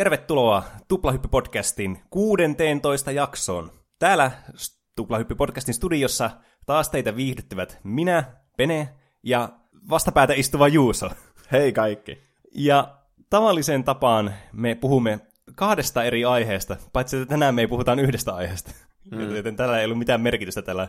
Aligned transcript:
Tervetuloa 0.00 0.62
Tuplahyppy-podcastin 0.88 1.98
16 2.10 3.12
jaksoon. 3.12 3.72
Täällä 3.98 4.30
Tuplahyppy-podcastin 5.00 5.72
studiossa 5.72 6.30
taas 6.66 6.88
teitä 6.88 7.16
viihdyttävät 7.16 7.80
minä, 7.84 8.24
Pene 8.56 8.88
ja 9.22 9.48
vastapäätä 9.90 10.32
istuva 10.32 10.68
Juuso. 10.68 11.10
Hei 11.52 11.72
kaikki. 11.72 12.18
Ja 12.54 12.98
tavalliseen 13.30 13.84
tapaan 13.84 14.34
me 14.52 14.74
puhumme 14.74 15.20
kahdesta 15.54 16.04
eri 16.04 16.24
aiheesta, 16.24 16.76
paitsi 16.92 17.16
että 17.16 17.28
tänään 17.28 17.54
me 17.54 17.60
ei 17.60 17.68
puhutaan 17.68 17.98
yhdestä 17.98 18.34
aiheesta. 18.34 18.70
Mm. 19.10 19.36
Joten 19.36 19.56
tällä 19.56 19.78
ei 19.78 19.84
ollut 19.84 19.98
mitään 19.98 20.20
merkitystä 20.20 20.62
tällä, 20.62 20.88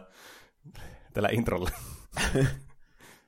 tällä 1.14 1.30
introlla. 1.32 1.70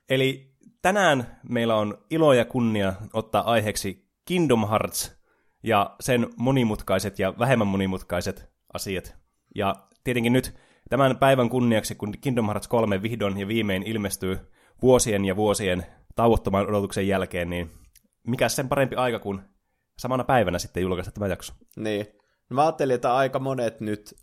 Eli 0.10 0.56
tänään 0.82 1.40
meillä 1.50 1.76
on 1.76 1.98
ilo 2.10 2.34
ja 2.34 2.46
kunnia 2.46 2.94
ottaa 3.14 3.52
aiheeksi 3.52 4.10
Kingdom 4.26 4.68
Hearts 4.70 5.23
ja 5.64 5.96
sen 6.00 6.28
monimutkaiset 6.38 7.20
ja 7.20 7.34
vähemmän 7.40 7.68
monimutkaiset 7.68 8.50
asiat. 8.74 9.16
Ja 9.56 9.76
tietenkin 10.04 10.34
nyt 10.34 10.54
tämän 10.90 11.18
päivän 11.18 11.50
kunniaksi, 11.50 11.96
kun 11.96 12.14
Kingdom 12.22 12.46
Hearts 12.46 12.68
3 12.68 13.02
vihdoin 13.02 13.38
ja 13.38 13.48
viimein 13.48 13.84
ilmestyy 13.84 14.40
vuosien 14.82 15.26
ja 15.26 15.36
vuosien 15.36 15.86
tauottoman 16.16 16.70
odotuksen 16.70 17.08
jälkeen, 17.08 17.50
niin 17.50 17.72
mikä 18.28 18.50
sen 18.50 18.70
parempi 18.70 18.96
aika 18.96 19.20
kuin 19.20 19.42
samana 19.98 20.24
päivänä 20.24 20.60
sitten 20.60 20.84
julkaista 20.84 21.12
tämä 21.12 21.28
jakso. 21.28 21.54
Niin. 21.76 22.06
No 22.50 22.56
mä 22.56 22.62
ajattelin, 22.62 22.96
että 22.96 23.16
aika 23.16 23.40
monet 23.40 23.80
nyt 23.82 24.16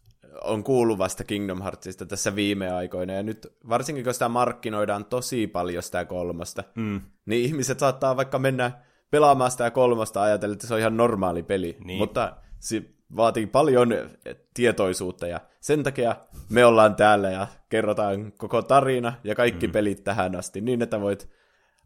on 0.45 0.65
kuullut 0.65 0.99
vasta 0.99 1.25
Kingdom 1.25 1.63
Heartsista 1.63 2.07
tässä 2.07 2.35
viime 2.35 2.71
aikoina, 2.71 3.13
ja 3.13 3.23
nyt 3.23 3.47
varsinkin 3.69 4.05
kun 4.05 4.15
sitä 4.15 4.29
markkinoidaan 4.29 5.05
tosi 5.05 5.47
paljon 5.47 5.83
sitä 5.83 6.05
kolmosta, 6.05 6.65
mm. 6.75 7.01
niin 7.27 7.45
ihmiset 7.45 7.79
saattaa 7.79 8.17
vaikka 8.17 8.39
mennä 8.39 8.73
pelaamaan 9.11 9.51
sitä 9.51 9.71
kolmosta 9.71 10.23
ajatellen, 10.23 10.55
että 10.55 10.67
se 10.67 10.75
on 10.75 10.81
ihan 10.81 10.97
normaali 10.97 11.43
peli, 11.43 11.77
niin. 11.85 11.99
mutta 11.99 12.37
se 12.59 12.83
vaatii 13.17 13.47
paljon 13.47 13.95
tietoisuutta, 14.55 15.27
ja 15.27 15.41
sen 15.61 15.83
takia 15.83 16.17
me 16.51 16.65
ollaan 16.65 16.95
täällä 16.95 17.31
ja 17.31 17.47
kerrotaan 17.69 18.33
koko 18.33 18.63
tarina 18.63 19.13
ja 19.25 19.35
kaikki 19.35 19.67
mm. 19.67 19.73
pelit 19.73 20.05
tähän 20.05 20.37
asti, 20.37 20.61
niin 20.61 20.83
että 20.83 21.01
voit 21.01 21.29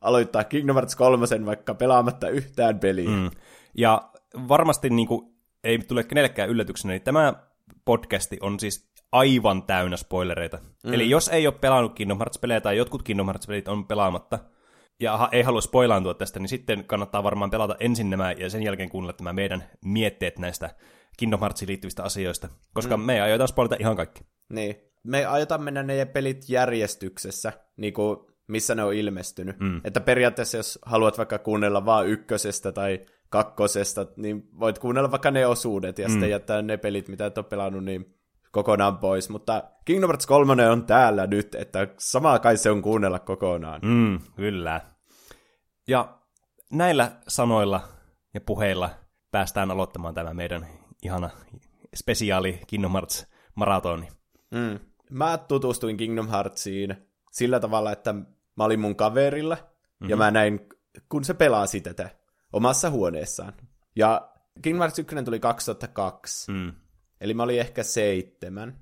aloittaa 0.00 0.44
Kingdom 0.44 0.74
Hearts 0.74 0.96
3 0.96 1.26
vaikka 1.46 1.74
pelaamatta 1.74 2.28
yhtään 2.28 2.78
peliä. 2.78 3.10
Mm. 3.10 3.30
Ja 3.74 4.10
varmasti 4.48 4.90
niin 4.90 5.08
kuin, 5.08 5.34
ei 5.64 5.78
tule 5.78 6.04
kenellekään 6.04 6.48
yllätyksenä, 6.48 6.92
niin 6.92 7.02
tämä 7.02 7.34
podcasti 7.84 8.38
on 8.40 8.60
siis 8.60 8.90
aivan 9.12 9.62
täynnä 9.62 9.96
spoilereita. 9.96 10.58
Mm. 10.84 10.92
Eli 10.92 11.10
jos 11.10 11.28
ei 11.28 11.46
ole 11.46 11.54
pelannut 11.60 11.94
Kingdom 11.94 12.18
Hearts-pelejä 12.18 12.60
tai 12.60 12.76
jotkut 12.76 13.02
Kingdom 13.02 13.26
Hearts-pelit 13.26 13.68
on 13.68 13.86
pelaamatta, 13.86 14.38
ja 15.00 15.28
ei 15.32 15.42
halua 15.42 15.60
spoilaantua 15.60 16.14
tästä, 16.14 16.40
niin 16.40 16.48
sitten 16.48 16.84
kannattaa 16.84 17.22
varmaan 17.22 17.50
pelata 17.50 17.76
ensin 17.80 18.10
nämä 18.10 18.32
ja 18.32 18.50
sen 18.50 18.62
jälkeen 18.62 18.88
kuunnella 18.88 19.12
tämä 19.12 19.32
meidän 19.32 19.64
mietteet 19.84 20.38
näistä 20.38 20.70
Kingdom 21.16 21.40
Heartsiin 21.40 21.68
liittyvistä 21.68 22.02
asioista, 22.02 22.48
koska 22.74 22.96
mm. 22.96 23.02
me 23.02 23.20
aiotaan 23.20 23.48
spoilata 23.48 23.76
ihan 23.80 23.96
kaikki. 23.96 24.20
Niin. 24.48 24.76
Me 25.02 25.24
aiotaan 25.24 25.62
mennä 25.62 25.82
ne 25.82 26.04
pelit 26.04 26.48
järjestyksessä, 26.48 27.52
niin 27.76 27.94
kuin 27.94 28.18
missä 28.46 28.74
ne 28.74 28.84
on 28.84 28.94
ilmestynyt. 28.94 29.60
Mm. 29.60 29.80
Että 29.84 30.00
periaatteessa 30.00 30.56
jos 30.56 30.78
haluat 30.86 31.18
vaikka 31.18 31.38
kuunnella 31.38 31.84
vaan 31.84 32.06
ykkösestä 32.08 32.72
tai 32.72 33.06
kakkosesta, 33.28 34.06
niin 34.16 34.48
voit 34.60 34.78
kuunnella 34.78 35.10
vaikka 35.10 35.30
ne 35.30 35.46
osuudet 35.46 35.98
ja 35.98 36.08
mm. 36.08 36.12
sitten 36.12 36.30
jättää 36.30 36.62
ne 36.62 36.76
pelit, 36.76 37.08
mitä 37.08 37.26
et 37.26 37.38
ole 37.38 37.46
pelannut, 37.48 37.84
niin 37.84 38.14
kokonaan 38.54 38.98
pois. 38.98 39.28
Mutta 39.28 39.62
Kingdom 39.84 40.08
Hearts 40.08 40.26
3 40.26 40.68
on 40.68 40.86
täällä 40.86 41.26
nyt, 41.26 41.54
että 41.54 41.88
sama 41.98 42.38
kai 42.38 42.56
se 42.56 42.70
on 42.70 42.82
kuunnella 42.82 43.18
kokonaan. 43.18 43.80
Mm, 43.84 44.20
kyllä. 44.36 44.80
Ja 45.88 46.18
näillä 46.72 47.12
sanoilla 47.28 47.88
ja 48.34 48.40
puheilla 48.40 48.90
päästään 49.30 49.70
aloittamaan 49.70 50.14
tämä 50.14 50.34
meidän 50.34 50.66
ihana 51.02 51.30
spesiaali 51.94 52.60
Kingdom 52.66 52.92
Hearts 52.92 53.26
maratoni. 53.54 54.08
Mm. 54.50 54.78
Mä 55.10 55.38
tutustuin 55.38 55.96
Kingdom 55.96 56.28
Heartsiin 56.28 56.96
sillä 57.32 57.60
tavalla, 57.60 57.92
että 57.92 58.14
mä 58.56 58.64
olin 58.64 58.80
mun 58.80 58.96
kaverilla, 58.96 59.54
mm-hmm. 59.54 60.10
ja 60.10 60.16
mhm. 60.16 60.22
mä 60.22 60.30
näin, 60.30 60.60
kun 61.08 61.24
se 61.24 61.34
pelasi 61.34 61.80
tätä 61.80 62.10
omassa 62.52 62.90
huoneessaan. 62.90 63.52
Ja 63.96 64.30
Kingdom 64.62 64.80
Hearts 64.80 64.98
1 64.98 65.16
tuli 65.24 65.40
2002, 65.40 66.52
mm. 66.52 66.72
Eli 67.24 67.34
mä 67.34 67.42
olin 67.42 67.60
ehkä 67.60 67.82
seitsemän. 67.82 68.76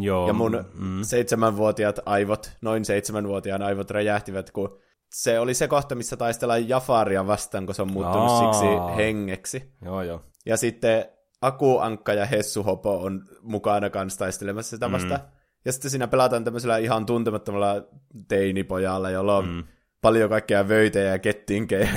Joo. 0.00 0.26
Ja 0.26 0.32
mun 0.32 0.64
mm. 0.74 1.02
seitsemänvuotiaat 1.02 2.00
aivot, 2.06 2.52
noin 2.62 2.84
seitsemänvuotiaan 2.84 3.62
aivot 3.62 3.90
räjähtivät, 3.90 4.50
kun 4.50 4.78
se 5.12 5.40
oli 5.40 5.54
se 5.54 5.68
kohta, 5.68 5.94
missä 5.94 6.16
taistellaan 6.16 6.68
Jafaria 6.68 7.26
vastaan, 7.26 7.66
kun 7.66 7.74
se 7.74 7.82
on 7.82 7.92
muuttunut 7.92 8.30
Aa. 8.30 8.52
siksi 8.52 8.66
hengeksi. 8.96 9.74
Joo, 9.84 10.02
joo. 10.02 10.24
Ja 10.46 10.56
sitten 10.56 11.04
Aku, 11.40 11.78
Ankka 11.78 12.14
ja 12.14 12.26
Hessu 12.26 12.62
Hopo 12.62 12.98
on 13.02 13.24
mukana 13.42 13.90
kanssa 13.90 14.18
taistelemassa 14.18 14.76
sitä 14.76 14.92
vastaan. 14.92 15.20
Mm. 15.20 15.26
Ja 15.64 15.72
sitten 15.72 15.90
siinä 15.90 16.08
pelataan 16.08 16.44
tämmöisellä 16.44 16.78
ihan 16.78 17.06
tuntemattomalla 17.06 17.88
teinipojalla, 18.28 19.10
jolla 19.10 19.36
on 19.36 19.48
mm. 19.48 19.64
paljon 20.00 20.30
kaikkea 20.30 20.68
vöitä 20.68 20.98
ja 20.98 21.18
kettinkejä. 21.18 21.88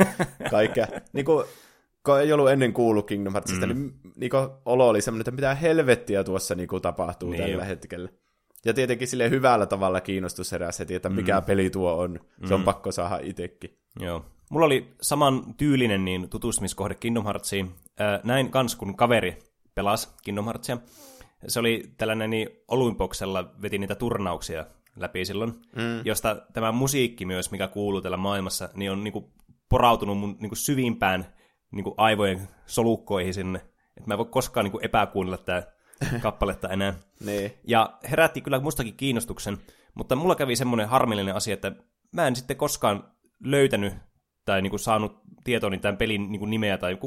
kaikkea. 0.50 0.86
Niin 1.12 1.24
kuin, 1.24 1.44
kun 2.04 2.20
ei 2.20 2.32
ollut 2.32 2.50
ennen 2.50 2.72
kuullut 2.72 3.06
Kingdom 3.06 3.32
Heartsista, 3.32 3.66
mm. 3.66 3.74
niin, 3.74 3.92
niin 4.16 4.30
olo 4.64 4.88
oli 4.88 5.00
semmoinen, 5.00 5.20
että 5.20 5.30
mitä 5.30 5.54
helvettiä 5.54 6.24
tuossa 6.24 6.54
niin 6.54 6.68
kuin, 6.68 6.82
tapahtuu 6.82 7.30
niin 7.30 7.42
tällä 7.42 7.62
jo. 7.62 7.68
hetkellä. 7.68 8.08
Ja 8.64 8.74
tietenkin 8.74 9.08
sille 9.08 9.30
hyvällä 9.30 9.66
tavalla 9.66 10.00
kiinnostus 10.00 10.52
heräsi 10.52 10.78
heti, 10.78 10.94
että 10.94 11.08
mikä 11.08 11.40
mm. 11.40 11.46
peli 11.46 11.70
tuo 11.70 11.96
on. 11.96 12.20
Se 12.48 12.54
on 12.54 12.60
mm. 12.60 12.64
pakko 12.64 12.92
saada 12.92 13.18
itsekin. 13.22 13.78
Joo. 14.00 14.24
Mulla 14.50 14.66
oli 14.66 14.94
saman 15.02 15.54
tyylinen 15.54 16.04
niin 16.04 16.28
tutustumiskohde 16.28 16.94
Kingdom 16.94 17.24
Heartsiin. 17.24 17.70
näin 18.24 18.50
kans, 18.50 18.76
kun 18.76 18.96
kaveri 18.96 19.38
pelasi 19.74 20.08
Kingdom 20.22 20.44
Heartsia 20.44 20.78
se 21.48 21.60
oli 21.60 21.92
tällainen 21.96 22.30
niin 22.30 22.48
Olympoksella 22.68 23.52
veti 23.62 23.78
niitä 23.78 23.94
turnauksia 23.94 24.66
läpi 24.96 25.24
silloin, 25.24 25.50
mm. 25.76 26.00
josta 26.04 26.36
tämä 26.52 26.72
musiikki 26.72 27.26
myös, 27.26 27.50
mikä 27.50 27.68
kuuluu 27.68 28.00
tällä 28.00 28.16
maailmassa, 28.16 28.68
niin 28.74 28.90
on 28.90 29.04
niin 29.04 29.12
kuin 29.12 29.24
porautunut 29.68 30.18
mun 30.18 30.36
niin 30.40 30.50
kuin 30.50 30.58
syvimpään 30.58 31.26
niin 31.70 31.84
kuin 31.84 31.94
aivojen 31.96 32.48
solukkoihin 32.66 33.34
sinne. 33.34 33.58
Että 33.96 34.06
mä 34.06 34.14
en 34.14 34.18
voi 34.18 34.26
koskaan 34.26 34.64
niin 34.64 34.72
kuin 34.72 34.84
epäkuunnella 34.84 35.38
tätä 35.38 35.72
kappaletta 36.22 36.68
enää. 36.68 36.94
niin. 37.20 37.52
Ja 37.66 37.98
herätti 38.10 38.40
kyllä 38.40 38.60
mustakin 38.60 38.96
kiinnostuksen, 38.96 39.58
mutta 39.94 40.16
mulla 40.16 40.34
kävi 40.34 40.56
semmoinen 40.56 40.88
harmillinen 40.88 41.34
asia, 41.34 41.54
että 41.54 41.72
mä 42.12 42.26
en 42.26 42.36
sitten 42.36 42.56
koskaan 42.56 43.12
löytänyt 43.44 43.94
tai 44.44 44.62
niin 44.62 44.70
kuin 44.70 44.80
saanut 44.80 45.20
tietooni 45.44 45.78
tämän 45.78 45.96
pelin 45.96 46.32
niin 46.32 46.38
kuin 46.38 46.50
nimeä, 46.50 46.78
tai 46.78 46.98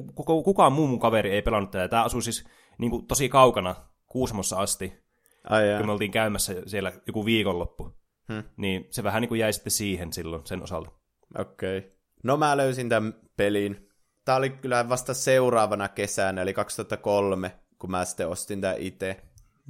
kukaan 0.43 0.73
muu 0.73 0.87
mun 0.87 0.99
kaveri 0.99 1.31
ei 1.31 1.41
pelannut 1.41 1.71
tätä. 1.71 1.87
Tämä 1.87 2.03
asuu 2.03 2.21
siis 2.21 2.45
niin 2.77 2.91
kuin 2.91 3.07
tosi 3.07 3.29
kaukana 3.29 3.75
Kuusamossa 4.07 4.57
asti, 4.57 5.03
Ai 5.49 5.63
kun 5.77 5.85
me 5.85 5.91
oltiin 5.91 6.11
käymässä 6.11 6.55
siellä 6.65 6.91
joku 7.07 7.25
viikonloppu. 7.25 7.91
Hmm. 8.33 8.43
Niin 8.57 8.87
se 8.89 9.03
vähän 9.03 9.21
niin 9.21 9.29
kuin 9.29 9.39
jäi 9.39 9.53
sitten 9.53 9.71
siihen 9.71 10.13
silloin 10.13 10.45
sen 10.45 10.63
osalta. 10.63 10.91
Okei. 11.39 11.77
Okay. 11.77 11.91
No 12.23 12.37
mä 12.37 12.57
löysin 12.57 12.89
tämän 12.89 13.13
pelin. 13.37 13.89
Tämä 14.25 14.35
oli 14.35 14.49
kyllä 14.49 14.89
vasta 14.89 15.13
seuraavana 15.13 15.89
kesänä, 15.89 16.41
eli 16.41 16.53
2003, 16.53 17.51
kun 17.79 17.91
mä 17.91 18.05
sitten 18.05 18.27
ostin 18.27 18.61
tämän 18.61 18.77
itse. 18.79 19.21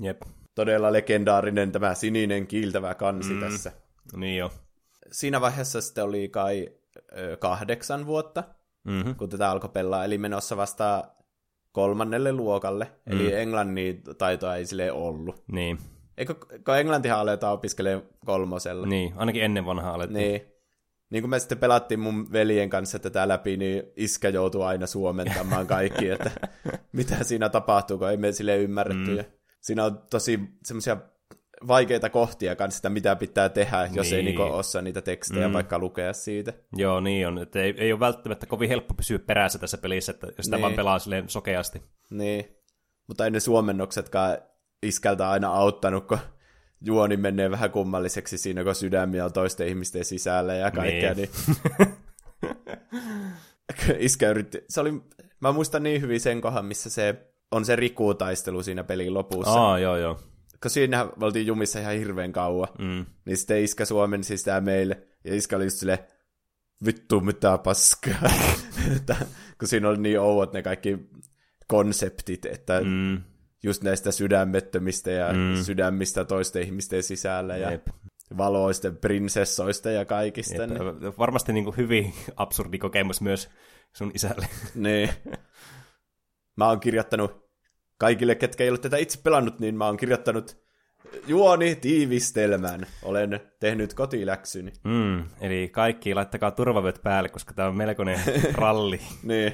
Jep. 0.01 0.21
Todella 0.55 0.93
legendaarinen 0.93 1.71
tämä 1.71 1.95
sininen 1.95 2.47
kiiltävä 2.47 2.95
kansi 2.95 3.33
mm. 3.33 3.39
tässä. 3.39 3.71
Niin 4.15 4.37
jo. 4.37 4.51
Siinä 5.11 5.41
vaiheessa 5.41 5.81
sitten 5.81 6.03
oli 6.03 6.29
kai 6.29 6.69
ö, 7.17 7.37
kahdeksan 7.37 8.05
vuotta, 8.05 8.43
mm-hmm. 8.83 9.15
kun 9.15 9.29
tätä 9.29 9.51
alkoi 9.51 9.69
pelaa, 9.69 10.05
eli 10.05 10.17
menossa 10.17 10.57
vasta 10.57 11.03
kolmannelle 11.71 12.31
luokalle, 12.31 12.85
mm. 13.05 13.11
eli 13.11 13.33
englannin 13.33 14.03
taitoa 14.17 14.55
ei 14.55 14.65
sille 14.65 14.91
ollut. 14.91 15.43
Niin. 15.51 15.77
Eikö, 16.17 16.35
kun 16.65 16.77
englantihan 16.77 17.19
aletaan 17.19 17.53
opiskelemaan 17.53 18.07
kolmosella. 18.25 18.87
Niin, 18.87 19.13
ainakin 19.15 19.43
ennen 19.43 19.65
vanhaa 19.65 19.93
alettiin. 19.93 20.31
Niin. 20.31 20.52
Niin 21.13 21.23
kuin 21.23 21.29
me 21.29 21.39
sitten 21.39 21.57
pelattiin 21.57 21.99
mun 21.99 22.31
veljen 22.31 22.69
kanssa 22.69 22.99
tätä 22.99 23.27
läpi, 23.27 23.57
niin 23.57 23.83
iskä 23.95 24.29
joutuu 24.29 24.61
aina 24.61 24.87
suomentamaan 24.87 25.67
kaikki, 25.67 26.09
että 26.09 26.31
mitä 26.91 27.23
siinä 27.23 27.49
tapahtuu, 27.49 27.97
kun 27.97 28.09
ei 28.09 28.17
me 28.17 28.31
sille 28.31 28.57
ymmärretty. 28.57 29.11
Mm. 29.11 29.17
Ja 29.17 29.23
siinä 29.61 29.85
on 29.85 30.01
tosi 30.09 30.39
semmoisia 30.63 30.97
vaikeita 31.67 32.09
kohtia 32.09 32.55
kanssa 32.55 32.75
sitä, 32.75 32.89
mitä 32.89 33.15
pitää 33.15 33.49
tehdä, 33.49 33.89
jos 33.93 34.05
niin. 34.07 34.15
ei 34.15 34.23
niinku 34.23 34.41
osaa 34.41 34.81
niitä 34.81 35.01
tekstejä 35.01 35.47
mm. 35.47 35.53
vaikka 35.53 35.79
lukea 35.79 36.13
siitä. 36.13 36.53
Joo, 36.75 36.99
niin 36.99 37.27
on. 37.27 37.37
Että 37.37 37.59
ei, 37.59 37.75
ei 37.77 37.91
ole 37.91 37.99
välttämättä 37.99 38.45
kovin 38.45 38.69
helppo 38.69 38.93
pysyä 38.93 39.19
perässä 39.19 39.59
tässä 39.59 39.77
pelissä, 39.77 40.11
että 40.11 40.27
jos 40.27 40.45
sitä 40.45 40.55
niin. 40.55 40.61
vaan 40.61 40.73
pelaa 40.73 40.99
silleen 40.99 41.29
sokeasti. 41.29 41.81
Niin, 42.09 42.57
mutta 43.07 43.25
ei 43.25 43.31
ne 43.31 43.39
suomennoksetkaan 43.39 44.37
iskältä 44.83 45.29
aina 45.29 45.53
auttanut, 45.53 46.07
kun 46.07 46.17
juoni 46.83 47.17
menee 47.17 47.51
vähän 47.51 47.71
kummalliseksi 47.71 48.37
siinä, 48.37 48.63
kun 48.63 48.75
sydämiä 48.75 49.25
on 49.25 49.33
toisten 49.33 49.67
ihmisten 49.67 50.05
sisällä 50.05 50.53
ja 50.53 50.71
kaikkea. 50.71 51.13
Niin. 51.13 51.29
niin... 51.79 51.89
Iskä 53.99 54.29
yritti, 54.29 54.63
se 54.69 54.81
oli, 54.81 54.91
mä 55.39 55.51
muistan 55.51 55.83
niin 55.83 56.01
hyvin 56.01 56.19
sen 56.19 56.41
kohan, 56.41 56.65
missä 56.65 56.89
se 56.89 57.15
on 57.51 57.65
se 57.65 57.75
rikutaistelu 57.75 58.63
siinä 58.63 58.83
pelin 58.83 59.13
lopussa. 59.13 59.51
Aa, 59.51 59.79
joo, 59.79 59.97
joo 59.97 60.19
kun 60.63 60.71
siinä 60.71 61.09
me 61.17 61.25
oltiin 61.25 61.47
jumissa 61.47 61.79
ihan 61.79 61.95
hirveän 61.95 62.31
kauan, 62.31 62.67
mm. 62.79 63.05
niin 63.25 63.37
sitten 63.37 63.63
iskä 63.63 63.85
suomensi 63.85 64.37
sitä 64.37 64.61
meille, 64.61 65.07
ja 65.23 65.35
iskä 65.35 65.55
oli 65.55 65.63
just 65.63 65.77
silleen, 65.77 65.99
vittu 66.85 67.21
mitä 67.21 67.57
paskaa. 67.57 68.31
että, 68.97 69.15
kun 69.59 69.67
siinä 69.67 69.89
oli 69.89 69.97
niin 69.97 70.19
ouot 70.19 70.53
ne 70.53 70.61
kaikki 70.61 70.97
konseptit, 71.67 72.45
että 72.45 72.81
mm. 72.83 73.21
Just 73.63 73.83
näistä 73.83 74.11
sydämettömistä 74.11 75.11
ja 75.11 75.33
mm. 75.33 75.63
sydämistä 75.63 76.25
toisten 76.25 76.63
ihmisten 76.63 77.03
sisällä 77.03 77.57
ja 77.57 77.71
Jep. 77.71 77.87
valoista, 78.37 78.91
prinsessoista 78.91 79.89
ja 79.89 80.05
kaikista. 80.05 80.61
Jep. 80.61 80.69
Niin. 80.69 81.17
Varmasti 81.17 81.53
niin 81.53 81.63
kuin 81.63 81.77
hyvin 81.77 82.13
absurdi 82.35 82.77
kokemus 82.77 83.21
myös 83.21 83.49
sun 83.93 84.11
isälle. 84.13 84.47
niin. 84.75 85.09
Mä 86.57 86.67
oon 86.67 86.79
kirjoittanut 86.79 87.49
kaikille, 87.97 88.35
ketkä 88.35 88.63
ei 88.63 88.69
ole 88.69 88.77
tätä 88.77 88.97
itse 88.97 89.19
pelannut, 89.23 89.59
niin 89.59 89.75
mä 89.75 89.85
oon 89.85 89.97
kirjoittanut 89.97 90.63
juoni 91.27 91.75
tiivistelmän. 91.75 92.85
Olen 93.03 93.39
tehnyt 93.59 93.93
kotiläksyni. 93.93 94.73
Mm, 94.83 95.23
eli 95.41 95.69
kaikki 95.69 96.13
laittakaa 96.13 96.51
turvavyöt 96.51 96.99
päälle, 97.03 97.29
koska 97.29 97.53
tämä 97.53 97.67
on 97.67 97.77
melkoinen 97.77 98.19
ralli. 98.53 98.99
niin. 99.23 99.53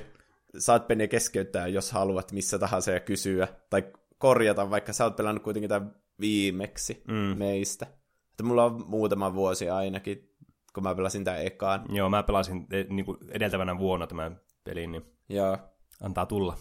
Saat 0.57 0.87
Pene 0.87 1.07
keskeyttää, 1.07 1.67
jos 1.67 1.91
haluat 1.91 2.31
missä 2.31 2.59
tahansa 2.59 2.91
ja 2.91 2.99
kysyä. 2.99 3.47
Tai 3.69 3.83
korjata, 4.17 4.69
vaikka 4.69 4.93
sä 4.93 5.03
oot 5.03 5.15
pelannut 5.15 5.43
kuitenkin 5.43 5.69
tämän 5.69 5.95
viimeksi 6.19 7.03
mm. 7.07 7.37
meistä. 7.37 7.85
Että 8.31 8.43
mulla 8.43 8.65
on 8.65 8.83
muutama 8.87 9.33
vuosi 9.33 9.69
ainakin, 9.69 10.29
kun 10.73 10.83
mä 10.83 10.95
pelasin 10.95 11.23
tämän 11.23 11.45
ekaan. 11.45 11.95
Joo, 11.95 12.09
mä 12.09 12.23
pelasin 12.23 12.67
e, 12.71 12.83
niin 12.83 13.05
kuin 13.05 13.17
edeltävänä 13.31 13.77
vuonna 13.77 14.07
tämän 14.07 14.41
pelin, 14.63 14.91
niin 14.91 15.03
Joo. 15.29 15.57
antaa 16.01 16.25
tulla. 16.25 16.57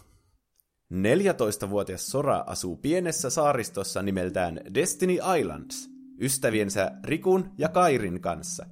14-vuotias 0.94 2.06
Sora 2.06 2.44
asuu 2.46 2.76
pienessä 2.76 3.30
saaristossa 3.30 4.02
nimeltään 4.02 4.60
Destiny 4.74 5.18
Islands, 5.38 5.90
ystäviensä 6.20 6.90
Rikun 7.04 7.50
ja 7.58 7.68
Kairin 7.68 8.20
kanssa. 8.20 8.66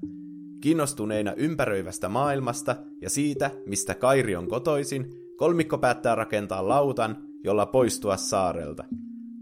Kiinnostuneina 0.61 1.33
ympäröivästä 1.33 2.09
maailmasta 2.09 2.77
ja 3.01 3.11
siitä, 3.11 3.51
mistä 3.67 3.95
Kairi 3.95 4.37
on 4.37 4.49
kotoisin, 4.49 5.13
kolmikko 5.37 5.79
päättää 5.79 6.15
rakentaa 6.15 6.69
lautan, 6.69 7.17
jolla 7.45 7.67
poistua 7.67 8.17
saarelta. 8.17 8.85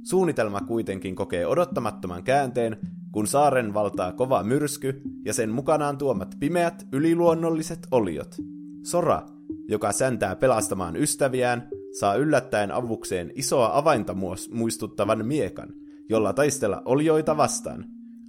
Suunnitelma 0.03 0.61
kuitenkin 0.61 1.15
kokee 1.15 1.47
odottamattoman 1.47 2.23
käänteen, 2.23 2.77
kun 3.13 3.27
saaren 3.27 3.75
valtaa 3.75 4.13
kova 4.13 4.43
myrsky 4.43 5.03
ja 5.25 5.33
sen 5.33 5.51
mukanaan 5.51 5.99
tuomat 5.99 6.35
pimeät 6.41 6.87
yliluonnolliset 6.93 7.79
oliot. 7.91 8.37
Sora, 8.83 9.23
joka 9.69 9.93
säntää 9.93 10.37
pelastamaan 10.37 10.97
ystäviään, 10.97 11.69
saa 12.01 12.15
yllättäen 12.15 12.73
avukseen 12.73 13.33
isoa 13.35 13.79
avainta 13.79 14.17
muistuttavan 14.51 15.27
miekan, 15.27 15.69
jolla 16.09 16.33
taistella 16.33 16.83
olioita 16.85 17.37
vastaan. 17.37 17.85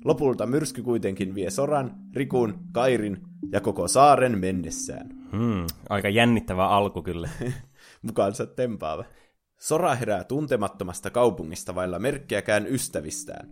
Lopulta 0.05 0.45
myrsky 0.45 0.81
kuitenkin 0.81 1.35
vie 1.35 1.49
Soran, 1.49 1.91
Rikun, 2.15 2.59
Kairin 2.71 3.17
ja 3.51 3.61
koko 3.61 3.87
saaren 3.87 4.39
mennessään. 4.39 5.09
Hmm, 5.31 5.67
aika 5.89 6.09
jännittävä 6.09 6.67
alku 6.67 7.01
kyllä. 7.01 7.29
Mukaansa 8.01 8.45
tempaava. 8.45 9.05
Sora 9.59 9.95
herää 9.95 10.23
tuntemattomasta 10.23 11.09
kaupungista 11.09 11.75
vailla 11.75 11.99
merkkiäkään 11.99 12.67
ystävistään. 12.67 13.49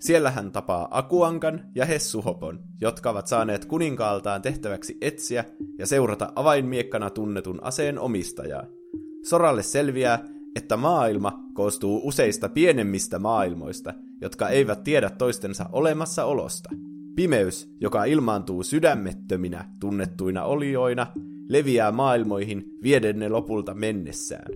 Siellä 0.00 0.30
hän 0.30 0.52
tapaa 0.52 0.88
Akuankan 0.90 1.70
ja 1.74 1.84
Hessuhopon, 1.84 2.60
jotka 2.80 3.10
ovat 3.10 3.26
saaneet 3.26 3.64
kuninkaaltaan 3.64 4.42
tehtäväksi 4.42 4.98
etsiä 5.00 5.44
ja 5.78 5.86
seurata 5.86 6.32
avainmiekkana 6.34 7.10
tunnetun 7.10 7.64
aseen 7.64 7.98
omistajaa. 7.98 8.66
Soralle 9.24 9.62
selviää, 9.62 10.24
että 10.56 10.76
maailma 10.76 11.38
koostuu 11.54 12.00
useista 12.04 12.48
pienemmistä 12.48 13.18
maailmoista, 13.18 13.94
jotka 14.20 14.48
eivät 14.48 14.84
tiedä 14.84 15.10
toistensa 15.10 15.68
olemassaolosta. 15.72 16.70
Pimeys, 17.16 17.68
joka 17.80 18.04
ilmaantuu 18.04 18.62
sydämettöminä 18.62 19.68
tunnettuina 19.80 20.44
olioina, 20.44 21.06
leviää 21.48 21.92
maailmoihin 21.92 22.64
vieden 22.82 23.18
ne 23.18 23.28
lopulta 23.28 23.74
mennessään. 23.74 24.52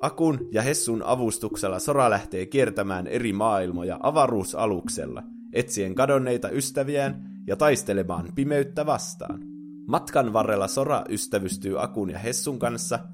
Akun 0.00 0.48
ja 0.52 0.62
Hessun 0.62 1.02
avustuksella 1.04 1.78
Sora 1.78 2.10
lähtee 2.10 2.46
kiertämään 2.46 3.06
eri 3.06 3.32
maailmoja 3.32 3.98
avaruusaluksella, 4.02 5.22
etsien 5.52 5.94
kadonneita 5.94 6.50
ystäviään 6.50 7.22
ja 7.46 7.56
taistelemaan 7.56 8.28
pimeyttä 8.34 8.86
vastaan. 8.86 9.40
Matkan 9.88 10.32
varrella 10.32 10.68
Sora 10.68 11.04
ystävystyy 11.08 11.82
Akun 11.82 12.10
ja 12.10 12.18
Hessun 12.18 12.58
kanssa– 12.58 12.98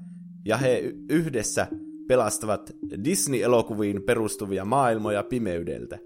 ja 0.45 0.57
he 0.57 0.93
yhdessä 1.09 1.67
pelastavat 2.09 2.75
Disney-elokuviin 3.03 4.03
perustuvia 4.03 4.65
maailmoja 4.65 5.23
pimeydeltä. 5.23 5.99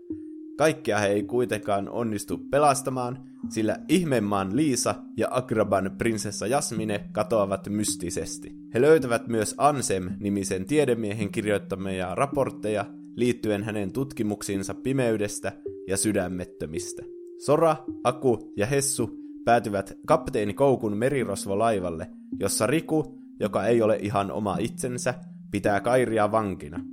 Kaikkea 0.58 1.00
he 1.00 1.08
ei 1.08 1.24
kuitenkaan 1.24 1.90
onnistu 1.90 2.38
pelastamaan, 2.38 3.20
sillä 3.50 3.80
ihmemaan 3.90 4.56
Liisa 4.56 4.96
ja 5.18 5.28
Agraban 5.32 5.92
prinsessa 5.98 6.48
Jasmine 6.48 7.10
katoavat 7.12 7.70
mystisesti. 7.70 8.56
He 8.74 8.82
löytävät 8.82 9.28
myös 9.28 9.56
Ansem-nimisen 9.58 10.66
tiedemiehen 10.66 11.32
kirjoittamia 11.32 12.16
raportteja 12.16 12.86
liittyen 13.16 13.64
hänen 13.64 13.92
tutkimuksiinsa 13.92 14.74
pimeydestä 14.74 15.52
ja 15.88 15.98
sydämettömistä. 15.98 17.04
Sora, 17.46 17.76
Aku 18.04 18.54
ja 18.58 18.66
Hessu 18.66 19.18
päätyvät 19.46 19.98
kapteeni 20.06 20.54
Koukun 20.54 20.98
merirosvolaivalle, 20.98 22.08
jossa 22.40 22.68
Riku 22.68 23.24
joka 23.40 23.66
ei 23.66 23.82
ole 23.82 23.98
ihan 24.02 24.32
oma 24.32 24.58
itsensä, 24.60 25.14
pitää 25.54 25.80
Kairia 25.80 26.32
vankina. 26.32 26.86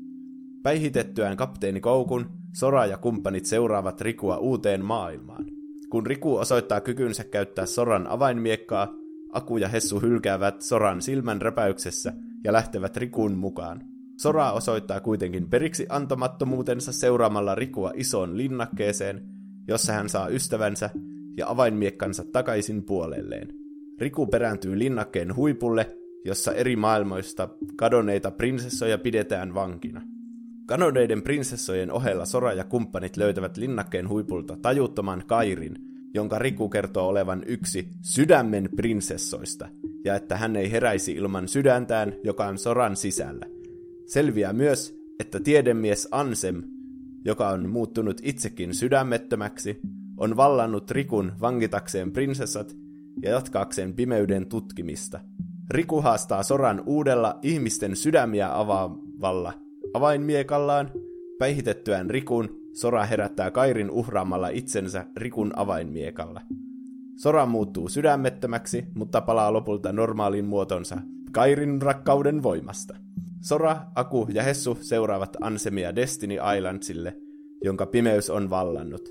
Päihitettyään 0.62 1.36
kapteeni 1.36 1.80
Koukun, 1.80 2.26
Sora 2.54 2.86
ja 2.86 2.96
kumppanit 2.96 3.46
seuraavat 3.46 4.00
Rikua 4.00 4.38
uuteen 4.38 4.84
maailmaan. 4.84 5.44
Kun 5.90 6.06
Riku 6.06 6.36
osoittaa 6.36 6.80
kykynsä 6.80 7.24
käyttää 7.24 7.66
Soran 7.66 8.06
avainmiekkaa, 8.06 8.94
Aku 9.32 9.56
ja 9.56 9.68
Hessu 9.68 10.00
hylkäävät 10.00 10.62
Soran 10.62 11.02
silmän 11.02 11.42
räpäyksessä 11.42 12.12
ja 12.44 12.52
lähtevät 12.52 12.96
Rikun 12.96 13.38
mukaan. 13.38 13.82
Sora 14.18 14.52
osoittaa 14.52 15.00
kuitenkin 15.00 15.50
periksi 15.50 15.86
antamattomuutensa 15.88 16.92
seuraamalla 16.92 17.54
Rikua 17.54 17.92
isoon 17.94 18.36
linnakkeeseen, 18.36 19.22
jossa 19.68 19.92
hän 19.92 20.08
saa 20.08 20.28
ystävänsä 20.28 20.90
ja 21.36 21.50
avainmiekkansa 21.50 22.24
takaisin 22.32 22.84
puolelleen. 22.84 23.48
Riku 24.00 24.26
perääntyy 24.26 24.78
linnakkeen 24.78 25.36
huipulle 25.36 25.96
jossa 26.24 26.52
eri 26.52 26.76
maailmoista 26.76 27.48
kadonneita 27.76 28.30
prinsessoja 28.30 28.98
pidetään 28.98 29.54
vankina. 29.54 30.02
Kadonneiden 30.66 31.22
prinsessojen 31.22 31.92
ohella 31.92 32.24
Sora 32.24 32.52
ja 32.52 32.64
kumppanit 32.64 33.16
löytävät 33.16 33.56
linnakkeen 33.56 34.08
huipulta 34.08 34.56
tajuttoman 34.62 35.22
Kairin, 35.26 35.76
jonka 36.14 36.38
Riku 36.38 36.68
kertoo 36.68 37.08
olevan 37.08 37.42
yksi 37.46 37.88
sydämen 38.02 38.68
prinsessoista, 38.76 39.68
ja 40.04 40.14
että 40.14 40.36
hän 40.36 40.56
ei 40.56 40.70
heräisi 40.70 41.12
ilman 41.12 41.48
sydäntään, 41.48 42.14
joka 42.24 42.46
on 42.46 42.58
Soran 42.58 42.96
sisällä. 42.96 43.46
Selviää 44.06 44.52
myös, 44.52 44.94
että 45.20 45.40
tiedemies 45.40 46.08
Ansem, 46.10 46.62
joka 47.24 47.48
on 47.48 47.70
muuttunut 47.70 48.20
itsekin 48.22 48.74
sydämettömäksi, 48.74 49.80
on 50.16 50.36
vallannut 50.36 50.90
Rikun 50.90 51.32
vangitakseen 51.40 52.12
prinsessat 52.12 52.76
ja 53.22 53.30
jatkaakseen 53.30 53.94
pimeyden 53.94 54.46
tutkimista– 54.46 55.20
Riku 55.70 56.00
haastaa 56.00 56.42
Soran 56.42 56.82
uudella 56.86 57.38
ihmisten 57.42 57.96
sydämiä 57.96 58.58
avaavalla 58.58 59.52
avainmiekallaan. 59.94 60.90
Päihitettyään 61.38 62.10
Rikun, 62.10 62.60
Sora 62.72 63.04
herättää 63.04 63.50
Kairin 63.50 63.90
uhraamalla 63.90 64.48
itsensä 64.48 65.06
Rikun 65.16 65.52
avainmiekalla. 65.56 66.40
Sora 67.16 67.46
muuttuu 67.46 67.88
sydämettömäksi, 67.88 68.84
mutta 68.94 69.20
palaa 69.20 69.52
lopulta 69.52 69.92
normaaliin 69.92 70.44
muotonsa 70.44 70.98
Kairin 71.32 71.82
rakkauden 71.82 72.42
voimasta. 72.42 72.96
Sora, 73.40 73.80
Aku 73.94 74.28
ja 74.32 74.42
Hessu 74.42 74.78
seuraavat 74.80 75.36
Ansemia 75.40 75.96
Destiny 75.96 76.36
Islandsille, 76.56 77.16
jonka 77.64 77.86
pimeys 77.86 78.30
on 78.30 78.50
vallannut. 78.50 79.08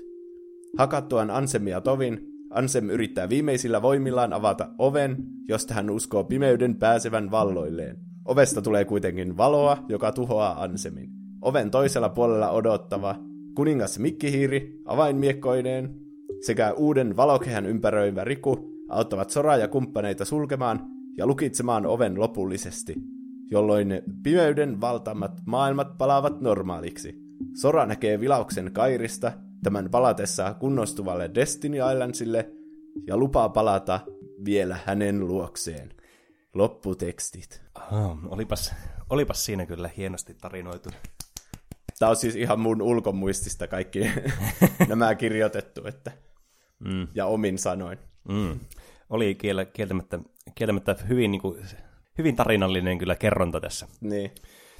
Hakattuaan 0.78 1.30
Ansemia 1.30 1.80
tovin, 1.80 2.29
Ansem 2.50 2.90
yrittää 2.90 3.28
viimeisillä 3.28 3.82
voimillaan 3.82 4.32
avata 4.32 4.68
oven, 4.78 5.16
josta 5.48 5.74
hän 5.74 5.90
uskoo 5.90 6.24
pimeyden 6.24 6.76
pääsevän 6.76 7.30
valloilleen. 7.30 7.96
Ovesta 8.24 8.62
tulee 8.62 8.84
kuitenkin 8.84 9.36
valoa, 9.36 9.84
joka 9.88 10.12
tuhoaa 10.12 10.62
Ansemin. 10.62 11.10
Oven 11.42 11.70
toisella 11.70 12.08
puolella 12.08 12.50
odottava 12.50 13.16
kuningas 13.54 13.98
Mikkihiiri, 13.98 14.80
avainmiekkoineen, 14.84 15.94
sekä 16.46 16.72
uuden 16.72 17.16
valokehän 17.16 17.66
ympäröivä 17.66 18.24
Riku 18.24 18.70
auttavat 18.88 19.30
Soraa 19.30 19.56
ja 19.56 19.68
kumppaneita 19.68 20.24
sulkemaan 20.24 20.80
ja 21.16 21.26
lukitsemaan 21.26 21.86
oven 21.86 22.20
lopullisesti, 22.20 22.94
jolloin 23.50 24.02
pimeyden 24.22 24.80
valtamat 24.80 25.40
maailmat 25.46 25.98
palaavat 25.98 26.40
normaaliksi. 26.40 27.14
Sora 27.60 27.86
näkee 27.86 28.20
vilauksen 28.20 28.70
Kairista 28.72 29.32
tämän 29.62 29.90
palatessa 29.90 30.54
kunnostuvalle 30.54 31.30
Destiny 31.34 31.76
Islandsille 31.92 32.50
ja 33.06 33.16
lupaa 33.16 33.48
palata 33.48 34.00
vielä 34.44 34.78
hänen 34.84 35.26
luokseen. 35.26 35.94
Lopputekstit. 36.54 37.62
Oh, 37.92 38.18
olipas, 38.28 38.74
olipas 39.10 39.44
siinä 39.44 39.66
kyllä 39.66 39.90
hienosti 39.96 40.34
tarinoitu. 40.34 40.90
Tämä 41.98 42.10
on 42.10 42.16
siis 42.16 42.36
ihan 42.36 42.60
mun 42.60 42.82
ulkomuistista 42.82 43.66
kaikki 43.66 44.00
nämä 44.88 45.14
kirjoitettu, 45.14 45.86
että, 45.86 46.12
mm. 46.78 47.08
ja 47.14 47.26
omin 47.26 47.58
sanoin. 47.58 47.98
Mm. 48.28 48.60
Oli 49.10 49.38
kiel- 49.42 49.70
kieltämättä 49.72 50.18
kieltämättä 50.54 50.96
hyvin, 51.08 51.30
niin 51.30 51.40
kuin, 51.40 51.64
hyvin 52.18 52.36
tarinallinen 52.36 52.98
kyllä 52.98 53.16
kerronta 53.16 53.60
tässä. 53.60 53.88
Niin. 54.00 54.30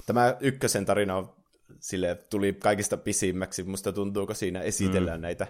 Tämä 0.05 0.35
ykkösen 0.39 0.85
tarina 0.85 1.15
on, 1.15 1.33
sille 1.79 2.15
tuli 2.15 2.53
kaikista 2.53 2.97
pisimmäksi. 2.97 3.63
Musta 3.63 3.93
tuntuu, 3.93 4.25
kun 4.25 4.35
siinä 4.35 4.61
esitellään 4.61 5.19
mm. 5.19 5.21
näitä 5.21 5.47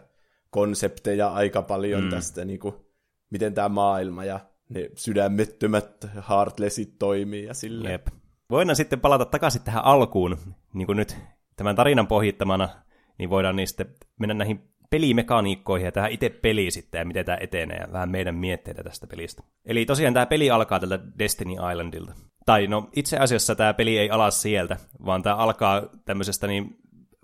konsepteja 0.50 1.28
aika 1.30 1.62
paljon 1.62 2.04
mm. 2.04 2.10
tästä, 2.10 2.46
niin 2.46 2.60
kuin, 2.60 2.76
miten 3.30 3.54
tämä 3.54 3.70
maailma 3.70 4.26
ja 4.26 4.40
ne 4.70 4.90
sydämettömät 4.96 6.08
heartlessit 6.30 7.00
toimii 7.00 7.46
ja 7.46 7.54
sille. 7.54 7.92
Jep. 7.92 8.08
Voidaan 8.50 8.76
sitten 8.76 9.00
palata 9.00 9.26
takaisin 9.26 9.62
tähän 9.62 9.86
alkuun, 9.86 10.38
niin 10.74 10.86
kuin 10.86 10.96
nyt 10.96 11.18
tämän 11.56 11.76
tarinan 11.76 12.08
pohjittamana, 12.08 12.70
niin 13.18 13.30
voidaan 13.30 13.56
niin 13.56 13.68
sitten 13.68 13.94
mennä 14.20 14.34
näihin 14.34 14.72
pelimekaniikkoihin 14.90 15.86
ja 15.86 15.92
tähän 15.92 16.12
itse 16.12 16.30
peliin 16.30 16.72
sitten 16.72 17.00
ja 17.00 17.06
miten 17.06 17.26
tämä 17.26 17.38
etenee 17.42 17.78
ja 17.78 17.92
vähän 17.92 18.12
meidän 18.12 18.36
mietteitä 18.36 18.84
tästä 18.84 19.08
pelistä. 19.08 19.44
Eli 19.66 19.86
tosiaan 19.86 20.14
tämä 20.14 20.26
peli 20.26 20.50
alkaa 20.50 20.80
tältä 20.80 21.00
Destiny 21.20 21.54
Islandilta. 21.72 22.14
Tai 22.46 22.68
no 22.68 22.90
itse 22.96 23.18
asiassa 23.18 23.56
tämä 23.56 23.74
peli 23.74 23.98
ei 23.98 24.10
ala 24.10 24.32
sieltä, 24.32 24.78
vaan 25.06 25.24
tämä 25.24 25.36
alkaa 25.36 25.82
tämmöisestä 26.06 26.48
niin 26.48 26.78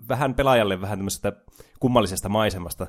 vähän 0.08 0.34
pelaajalle 0.34 0.80
vähän 0.80 0.98
tämmöisestä 0.98 1.32
kummallisesta 1.80 2.28
maisemasta. 2.28 2.86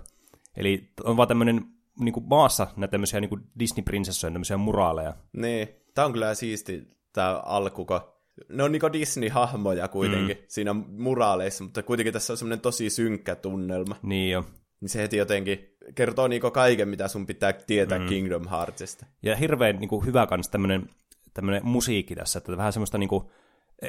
Eli 0.58 0.90
on 1.04 1.18
vaan 1.18 1.28
tämmöinen 1.28 1.66
niin 2.00 2.14
kuin 2.14 2.26
maassa 2.30 2.68
näitä 2.76 2.92
tämmöisiä 2.92 3.20
niin 3.20 3.50
Disney-prinsessoja, 3.60 4.32
tämmöisiä 4.32 4.58
muraaleja. 4.58 5.14
Niin, 5.34 5.70
tämä 5.94 6.06
on 6.06 6.14
kyllä 6.14 6.36
siisti 6.36 6.88
tämä 7.14 7.36
alku, 7.46 7.86
kun 7.86 8.02
ne 8.50 8.64
on 8.64 8.72
niinku 8.72 8.88
Disney-hahmoja 8.88 9.88
kuitenkin 9.88 10.38
mm. 10.38 10.44
siinä 10.48 10.74
muraaleissa, 10.74 11.64
mutta 11.64 11.84
kuitenkin 11.84 12.14
tässä 12.14 12.34
on 12.34 12.38
semmoinen 12.38 12.62
tosi 12.62 12.90
synkkä 12.90 13.36
tunnelma. 13.36 13.96
Niin 14.04 14.32
jo. 14.32 14.46
Niin 14.82 14.90
se 14.90 15.02
heti 15.02 15.18
jotenkin 15.18 15.76
kertoo 15.96 16.28
niinku 16.28 16.52
kaiken, 16.52 16.90
mitä 16.90 17.08
sun 17.08 17.26
pitää 17.26 17.54
tietää 17.54 18.00
mm. 18.00 18.06
Kingdom 18.06 18.48
Heartsista. 18.48 19.06
Ja 19.24 19.36
hirveän 19.36 19.80
niinku 19.80 20.00
hyvä 20.06 20.28
kans 20.28 20.50
tämmönen, 20.50 20.90
tämmönen 21.34 21.66
musiikki 21.66 22.16
tässä, 22.16 22.38
että 22.38 22.58
vähän 22.58 22.74
semmoista 22.74 22.98
niinku, 22.98 23.32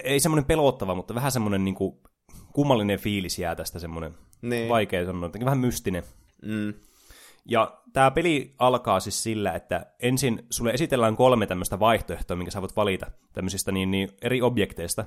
ei 0.04 0.20
semmoinen 0.20 0.44
pelottava, 0.44 0.94
mutta 0.94 1.14
vähän 1.14 1.32
semmoinen 1.32 1.64
niinku 1.64 2.02
kummallinen 2.52 2.98
fiilis 2.98 3.38
jää 3.38 3.56
tästä 3.56 3.78
semmoinen 3.78 4.14
niin. 4.42 4.68
vaikea 4.68 5.06
sanoa, 5.06 5.30
vähän 5.44 5.58
mystinen. 5.58 6.02
Mm. 6.42 6.74
Ja 7.48 7.80
tämä 7.92 8.10
peli 8.10 8.54
alkaa 8.58 9.00
siis 9.00 9.22
sillä, 9.22 9.52
että 9.52 9.86
ensin 10.00 10.42
sulle 10.50 10.70
esitellään 10.70 11.16
kolme 11.16 11.46
tämmöistä 11.46 11.80
vaihtoehtoa, 11.80 12.36
minkä 12.36 12.50
sä 12.50 12.60
voit 12.60 12.76
valita 12.76 13.10
tämmöisistä 13.32 13.72
niin, 13.72 13.90
niin 13.90 14.08
eri 14.22 14.42
objekteista. 14.42 15.04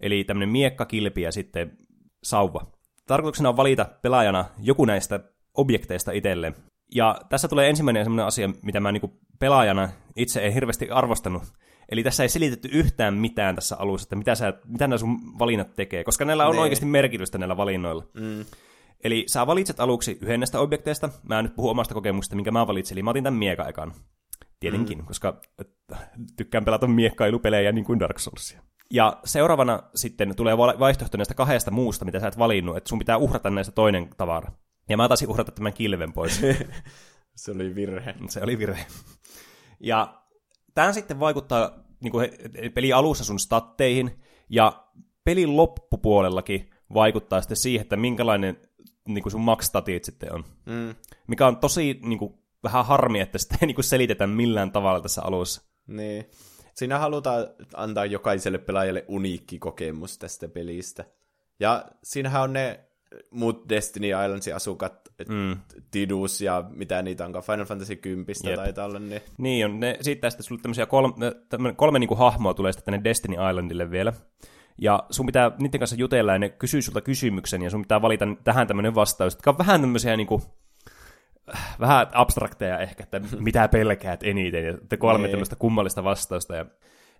Eli 0.00 0.24
tämmöinen 0.24 0.48
miekka, 0.48 0.86
kilpi 0.86 1.22
ja 1.22 1.32
sitten 1.32 1.78
sauva. 2.22 2.66
Tarkoituksena 3.06 3.48
on 3.48 3.56
valita 3.56 3.86
pelaajana 4.02 4.44
joku 4.58 4.84
näistä 4.84 5.20
objekteista 5.54 6.12
itselleen. 6.12 6.54
Ja 6.94 7.16
tässä 7.28 7.48
tulee 7.48 7.68
ensimmäinen 7.68 8.04
semmoinen 8.04 8.26
asia, 8.26 8.50
mitä 8.62 8.80
mä 8.80 8.92
niin 8.92 9.20
pelaajana 9.38 9.88
itse 10.16 10.46
en 10.46 10.52
hirveästi 10.52 10.90
arvostanut. 10.90 11.42
Eli 11.88 12.02
tässä 12.02 12.22
ei 12.22 12.28
selitetty 12.28 12.68
yhtään 12.72 13.14
mitään 13.14 13.54
tässä 13.54 13.76
alussa, 13.76 14.04
että 14.04 14.16
mitä, 14.16 14.34
sä, 14.34 14.54
mitä 14.64 14.86
nämä 14.86 14.98
sun 14.98 15.38
valinnat 15.38 15.74
tekee, 15.74 16.04
koska 16.04 16.24
näillä 16.24 16.46
on 16.46 16.54
ne. 16.54 16.60
oikeasti 16.60 16.86
merkitystä 16.86 17.38
näillä 17.38 17.56
valinnoilla. 17.56 18.04
Mm. 18.14 18.44
Eli 19.04 19.24
sä 19.26 19.46
valitset 19.46 19.80
aluksi 19.80 20.18
yhden 20.20 20.40
näistä 20.40 20.60
objekteista. 20.60 21.08
Mä 21.22 21.42
nyt 21.42 21.54
puhun 21.54 21.70
omasta 21.70 21.94
kokemuksesta, 21.94 22.36
minkä 22.36 22.50
mä 22.50 22.66
valitsin. 22.66 22.94
Eli 22.94 23.02
mä 23.02 23.10
otin 23.10 23.24
tämän 23.24 23.38
mieka 23.38 23.68
ekan. 23.68 23.92
Tietenkin, 24.60 24.98
mm. 24.98 25.04
koska 25.04 25.40
tykkään 26.36 26.64
pelata 26.64 26.86
miekkailupelejä 26.86 27.72
niin 27.72 27.84
kuin 27.84 28.00
Dark 28.00 28.18
Soulsia. 28.18 28.62
Ja 28.90 29.20
seuraavana 29.24 29.82
sitten 29.94 30.36
tulee 30.36 30.58
vaihtoehto 30.58 31.16
näistä 31.16 31.34
kahdesta 31.34 31.70
muusta, 31.70 32.04
mitä 32.04 32.20
sä 32.20 32.28
et 32.28 32.38
valinnut, 32.38 32.76
että 32.76 32.88
sun 32.88 32.98
pitää 32.98 33.16
uhrata 33.16 33.50
näistä 33.50 33.72
toinen 33.72 34.10
tavara. 34.16 34.52
Ja 34.88 34.96
mä 34.96 35.08
taisin 35.08 35.28
uhrata 35.28 35.52
tämän 35.52 35.72
kilven 35.72 36.12
pois. 36.12 36.40
se 37.36 37.50
oli 37.50 37.74
virhe. 37.74 38.14
Se 38.28 38.40
oli 38.42 38.58
virhe. 38.58 38.86
Ja 39.80 40.23
tämä 40.74 40.92
sitten 40.92 41.20
vaikuttaa 41.20 41.84
niin 42.00 42.12
kuin 42.12 42.30
peli 42.74 42.92
alussa 42.92 43.24
sun 43.24 43.38
statteihin, 43.38 44.22
ja 44.48 44.84
pelin 45.24 45.56
loppupuolellakin 45.56 46.70
vaikuttaa 46.94 47.40
sitten 47.40 47.56
siihen, 47.56 47.82
että 47.82 47.96
minkälainen 47.96 48.68
niin 49.08 49.22
kuin 49.22 49.30
sun 49.30 49.40
makstatit 49.40 50.04
sitten 50.04 50.34
on. 50.34 50.44
Mm. 50.66 50.94
Mikä 51.26 51.46
on 51.46 51.56
tosi 51.56 51.98
niin 52.02 52.18
kuin, 52.18 52.34
vähän 52.62 52.86
harmi, 52.86 53.20
että 53.20 53.38
sitä 53.38 53.56
ei 53.60 53.66
niin 53.66 53.74
kuin 53.74 53.84
selitetä 53.84 54.26
millään 54.26 54.72
tavalla 54.72 55.00
tässä 55.00 55.22
alussa. 55.22 55.62
Niin. 55.86 56.30
Siinä 56.74 56.98
halutaan 56.98 57.46
antaa 57.74 58.06
jokaiselle 58.06 58.58
pelaajalle 58.58 59.04
uniikki 59.08 59.58
kokemus 59.58 60.18
tästä 60.18 60.48
pelistä. 60.48 61.04
Ja 61.60 61.84
siinähän 62.02 62.42
on 62.42 62.52
ne 62.52 62.84
muut 63.30 63.68
Destiny 63.68 64.06
Islandsin 64.06 64.56
asukat, 65.20 65.28
mm. 65.28 65.56
Tidus 65.90 66.40
ja 66.40 66.64
mitä 66.70 67.02
niitä 67.02 67.26
onkaan, 67.26 67.44
Final 67.44 67.64
Fantasy 67.64 67.96
10 67.96 68.26
taitaa 68.56 68.86
olla 68.86 68.98
ne. 68.98 69.22
Niin 69.38 69.66
on, 69.66 69.80
ne 69.80 69.98
siitä 70.00 70.30
sitten 70.30 70.44
sulle 70.44 70.62
tämmöisiä 70.62 70.86
kolme, 70.86 71.14
kolme 71.76 71.98
niin 71.98 72.08
kuin 72.08 72.18
hahmoa 72.18 72.54
tulee 72.54 72.72
sitten 72.72 72.84
tänne 72.84 73.04
Destiny 73.04 73.34
Islandille 73.50 73.90
vielä. 73.90 74.12
Ja 74.78 75.04
sun 75.10 75.26
pitää 75.26 75.52
niiden 75.58 75.80
kanssa 75.80 75.96
jutella 75.96 76.32
ja 76.32 76.38
ne 76.38 76.48
kysyy 76.48 76.82
sulta 76.82 77.00
kysymyksen 77.00 77.62
ja 77.62 77.70
sun 77.70 77.82
pitää 77.82 78.02
valita 78.02 78.24
tähän 78.44 78.66
tämmöinen 78.66 78.94
vastaus, 78.94 79.34
jotka 79.34 79.50
on 79.50 79.58
vähän 79.58 79.80
tämmöisiä 79.80 80.16
niin 80.16 80.26
kuin, 80.26 80.42
vähän 81.80 82.06
abstrakteja 82.12 82.78
ehkä, 82.78 83.02
että 83.02 83.20
mitä 83.38 83.68
pelkäät 83.68 84.22
eniten, 84.22 84.64
ja 84.64 84.96
kolme 84.98 85.22
niin. 85.22 85.30
tämmöistä 85.30 85.56
kummallista 85.56 86.04
vastausta. 86.04 86.56
Ja 86.56 86.66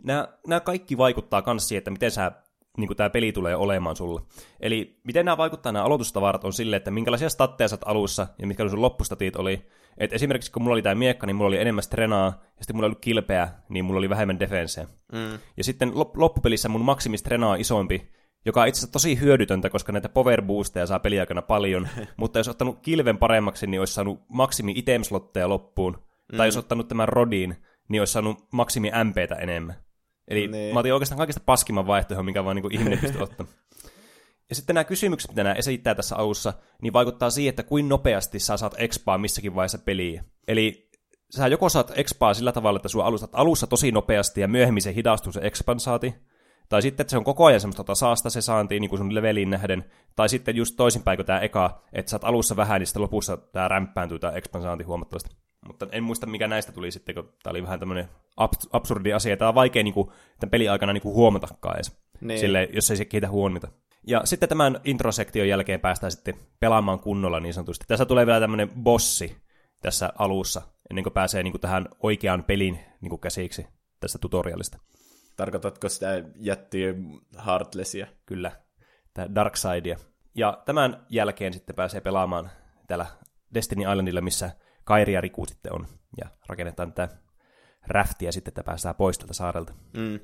nämä, 0.02 0.28
nämä 0.46 0.60
kaikki 0.60 0.98
vaikuttaa 0.98 1.42
myös 1.46 1.68
siihen, 1.68 1.78
että 1.78 1.90
miten 1.90 2.10
sä 2.10 2.32
niin 2.76 2.96
tämä 2.96 3.10
peli 3.10 3.32
tulee 3.32 3.56
olemaan 3.56 3.96
sulla. 3.96 4.22
Eli 4.60 5.00
miten 5.04 5.24
nämä 5.24 5.36
vaikuttaa 5.36 5.72
nämä 5.72 5.84
aloitustavarat 5.84 6.44
on 6.44 6.52
sille, 6.52 6.76
että 6.76 6.90
minkälaisia 6.90 7.28
statteja 7.28 7.68
sä 7.68 7.78
alussa 7.84 8.26
ja 8.38 8.46
mitkä 8.46 8.68
sun 8.68 8.82
loppustatit 8.82 9.36
oli. 9.36 9.66
Et 9.98 10.12
esimerkiksi 10.12 10.52
kun 10.52 10.62
mulla 10.62 10.74
oli 10.74 10.82
tämä 10.82 10.94
miekka, 10.94 11.26
niin 11.26 11.36
mulla 11.36 11.48
oli 11.48 11.60
enemmän 11.60 11.82
strenaa, 11.82 12.26
ja 12.26 12.64
sitten 12.64 12.76
mulla 12.76 12.86
oli 12.86 12.96
kilpeä, 13.00 13.48
niin 13.68 13.84
mulla 13.84 13.98
oli 13.98 14.08
vähemmän 14.08 14.40
defenseä. 14.40 14.86
Mm. 15.12 15.38
Ja 15.56 15.64
sitten 15.64 15.92
loppupelissä 16.16 16.68
mun 16.68 16.84
maksimistrenaa 16.84 17.50
on 17.50 17.60
isompi, 17.60 18.10
joka 18.46 18.62
on 18.62 18.68
itse 18.68 18.78
asiassa 18.78 18.92
tosi 18.92 19.20
hyödytöntä, 19.20 19.70
koska 19.70 19.92
näitä 19.92 20.08
power 20.08 20.42
boosteja 20.42 20.86
saa 20.86 20.98
peliaikana 20.98 21.42
paljon, 21.42 21.88
mutta 22.16 22.38
jos 22.38 22.48
ottanut 22.48 22.78
kilven 22.82 23.18
paremmaksi, 23.18 23.66
niin 23.66 23.80
olisi 23.80 23.94
saanut 23.94 24.20
maksimi 24.28 24.72
item 24.76 25.02
loppuun, 25.46 25.98
mm. 26.32 26.36
tai 26.36 26.48
jos 26.48 26.56
ottanut 26.56 26.88
tämän 26.88 27.08
rodin, 27.08 27.56
niin 27.88 28.00
olisi 28.00 28.12
saanut 28.12 28.38
maksimi 28.52 28.90
MPtä 29.04 29.34
enemmän. 29.34 29.74
Eli 30.28 30.48
niin. 30.48 30.74
mä 30.74 30.80
otin 30.80 30.92
oikeastaan 30.92 31.18
kaikista 31.18 31.42
paskimman 31.46 31.86
vaihtoehdon, 31.86 32.24
mikä 32.24 32.44
vaan 32.44 32.56
niin 32.56 32.62
kuin 32.62 32.74
ihminen 32.74 32.98
pystyy 32.98 33.22
ottamaan. 33.28 33.56
Ja 34.48 34.54
sitten 34.54 34.74
nämä 34.74 34.84
kysymykset, 34.84 35.30
mitä 35.30 35.42
nämä 35.42 35.54
esittää 35.54 35.94
tässä 35.94 36.16
alussa, 36.16 36.52
niin 36.82 36.92
vaikuttaa 36.92 37.30
siihen, 37.30 37.50
että 37.50 37.62
kuin 37.62 37.88
nopeasti 37.88 38.38
sä 38.38 38.56
saat 38.56 38.74
expaa 38.78 39.18
missäkin 39.18 39.54
vaiheessa 39.54 39.78
peliä. 39.78 40.24
Eli 40.48 40.90
sä 41.36 41.46
joko 41.46 41.68
saat 41.68 41.92
expaa 41.94 42.34
sillä 42.34 42.52
tavalla, 42.52 42.76
että 42.76 42.88
sua 42.88 43.06
alustat 43.06 43.30
alussa 43.32 43.66
tosi 43.66 43.92
nopeasti 43.92 44.40
ja 44.40 44.48
myöhemmin 44.48 44.82
se 44.82 44.94
hidastuu 44.94 45.32
se 45.32 45.40
expansaati, 45.42 46.14
tai 46.68 46.82
sitten, 46.82 47.04
että 47.04 47.10
se 47.10 47.16
on 47.18 47.24
koko 47.24 47.44
ajan 47.44 47.60
semmoista 47.60 47.84
tasaasta 47.84 48.30
se 48.30 48.40
saanti 48.40 48.80
niin 48.80 48.88
kuin 48.88 48.98
sun 48.98 49.14
leveliin 49.14 49.50
nähden, 49.50 49.84
tai 50.16 50.28
sitten 50.28 50.56
just 50.56 50.76
toisinpäin 50.76 51.18
kuin 51.18 51.26
tämä 51.26 51.40
eka, 51.40 51.82
että 51.92 52.10
sä 52.10 52.16
oot 52.16 52.24
alussa 52.24 52.56
vähän, 52.56 52.80
niin 52.80 52.86
sitten 52.86 53.02
lopussa 53.02 53.36
tämä 53.36 53.68
rämpääntyy 53.68 54.18
tämä 54.18 54.32
expansaanti 54.32 54.84
huomattavasti. 54.84 55.43
Mutta 55.66 55.86
en 55.92 56.04
muista, 56.04 56.26
mikä 56.26 56.48
näistä 56.48 56.72
tuli 56.72 56.90
sitten, 56.90 57.14
kun 57.14 57.32
tämä 57.42 57.50
oli 57.50 57.62
vähän 57.62 57.80
tämmöinen 57.80 58.08
absurdi 58.72 59.12
asia. 59.12 59.36
Tämä 59.36 59.48
on 59.48 59.54
vaikea 59.54 59.82
niin 59.82 59.94
kuin, 59.94 60.08
tämän 60.40 60.50
peliaikana 60.50 60.92
niin 60.92 61.02
kuin 61.02 61.14
huomatakaan 61.14 61.76
edes, 61.76 61.98
niin. 62.20 62.40
Sille, 62.40 62.68
jos 62.72 62.90
ei 62.90 62.96
se 62.96 63.04
kiitä 63.04 63.28
huomiota. 63.28 63.68
Ja 64.06 64.20
sitten 64.24 64.48
tämän 64.48 64.80
introsektion 64.84 65.48
jälkeen 65.48 65.80
päästään 65.80 66.12
sitten 66.12 66.34
pelaamaan 66.60 66.98
kunnolla 66.98 67.40
niin 67.40 67.54
sanotusti. 67.54 67.84
Tässä 67.88 68.06
tulee 68.06 68.26
vielä 68.26 68.40
tämmöinen 68.40 68.70
bossi 68.70 69.36
tässä 69.82 70.12
alussa, 70.18 70.62
ennen 70.90 71.02
kuin 71.02 71.12
pääsee 71.12 71.42
niin 71.42 71.52
kuin 71.52 71.60
tähän 71.60 71.88
oikeaan 72.02 72.44
pelin 72.44 72.80
niin 73.00 73.10
kuin 73.10 73.20
käsiksi 73.20 73.66
tästä 74.00 74.18
tutorialista. 74.18 74.78
Tarkoitatko 75.36 75.88
sitä 75.88 76.24
jättiä 76.36 76.94
Heartlessia? 77.46 78.06
Kyllä, 78.26 78.52
tämä 79.14 79.34
Darksidea. 79.34 79.96
Ja 80.34 80.62
tämän 80.64 81.06
jälkeen 81.08 81.52
sitten 81.52 81.76
pääsee 81.76 82.00
pelaamaan 82.00 82.50
täällä 82.86 83.06
Destiny 83.54 83.82
Islandilla, 83.82 84.20
missä 84.20 84.50
Kairi 84.84 85.12
ja 85.12 85.20
Riku 85.20 85.46
sitten 85.46 85.72
on. 85.72 85.86
Ja 86.18 86.28
rakennetaan 86.46 86.92
tätä 86.92 87.16
räftiä 87.86 88.32
sitten, 88.32 88.50
että 88.50 88.64
päästään 88.64 88.94
pois 88.94 89.18
tältä 89.18 89.34
saarelta. 89.34 89.72
Mm. 89.96 90.20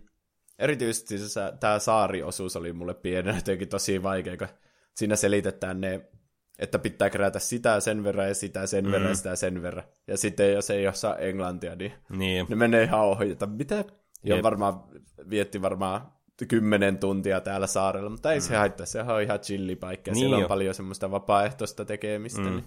Erityisesti 0.58 1.18
se, 1.18 1.40
tämä 1.60 1.78
saariosuus 1.78 2.56
oli 2.56 2.72
mulle 2.72 2.94
pienenä 2.94 3.38
jotenkin 3.38 3.68
tosi 3.68 4.02
vaikea, 4.02 4.36
kun 4.36 4.48
siinä 4.94 5.16
selitetään 5.16 5.80
ne, 5.80 6.10
että 6.58 6.78
pitää 6.78 7.10
kerätä 7.10 7.38
sitä 7.38 7.80
sen 7.80 8.04
verran 8.04 8.28
ja 8.28 8.34
sitä 8.34 8.66
sen 8.66 8.84
mm. 8.84 8.92
verran 8.92 9.10
ja 9.10 9.16
sitä 9.16 9.36
sen 9.36 9.62
verran. 9.62 9.84
Ja 10.06 10.16
sitten 10.16 10.52
jos 10.52 10.70
ei 10.70 10.88
osaa 10.88 11.16
englantia, 11.16 11.76
niin, 11.76 11.92
niin. 12.10 12.46
ne 12.48 12.56
menee 12.56 12.82
ihan 12.82 13.00
ohi, 13.00 13.30
että 13.30 13.46
mitä? 13.46 13.84
Ja 14.24 14.42
varmaan 14.42 14.84
vietti 15.30 15.62
varmaan 15.62 16.12
kymmenen 16.48 16.98
tuntia 16.98 17.40
täällä 17.40 17.66
saarella, 17.66 18.10
mutta 18.10 18.32
ei 18.32 18.38
mm. 18.38 18.42
se 18.42 18.56
haittaa, 18.56 18.86
se 18.86 19.02
on 19.02 19.22
ihan 19.22 19.40
chillipaikka 19.40 20.10
niin 20.10 20.18
siellä 20.18 20.36
on 20.36 20.42
jo. 20.42 20.48
paljon 20.48 20.74
semmoista 20.74 21.10
vapaaehtoista 21.10 21.84
tekemistä. 21.84 22.40
Mm. 22.40 22.50
Niin. 22.50 22.64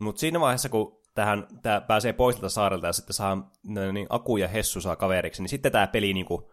Mutta 0.00 0.20
siinä 0.20 0.40
vaiheessa, 0.40 0.68
kun 0.68 1.00
tähän, 1.14 1.46
tää 1.62 1.80
pääsee 1.80 2.12
pois 2.12 2.36
tältä 2.36 2.48
saarelta 2.48 2.86
ja 2.86 2.92
sitten 2.92 3.14
saa 3.14 3.50
niin 3.92 4.06
Aku 4.10 4.36
ja 4.36 4.48
Hessu 4.48 4.80
saa 4.80 4.96
kaveriksi, 4.96 5.42
niin 5.42 5.48
sitten 5.48 5.72
tämä 5.72 5.86
peli 5.86 6.14
niinku 6.14 6.50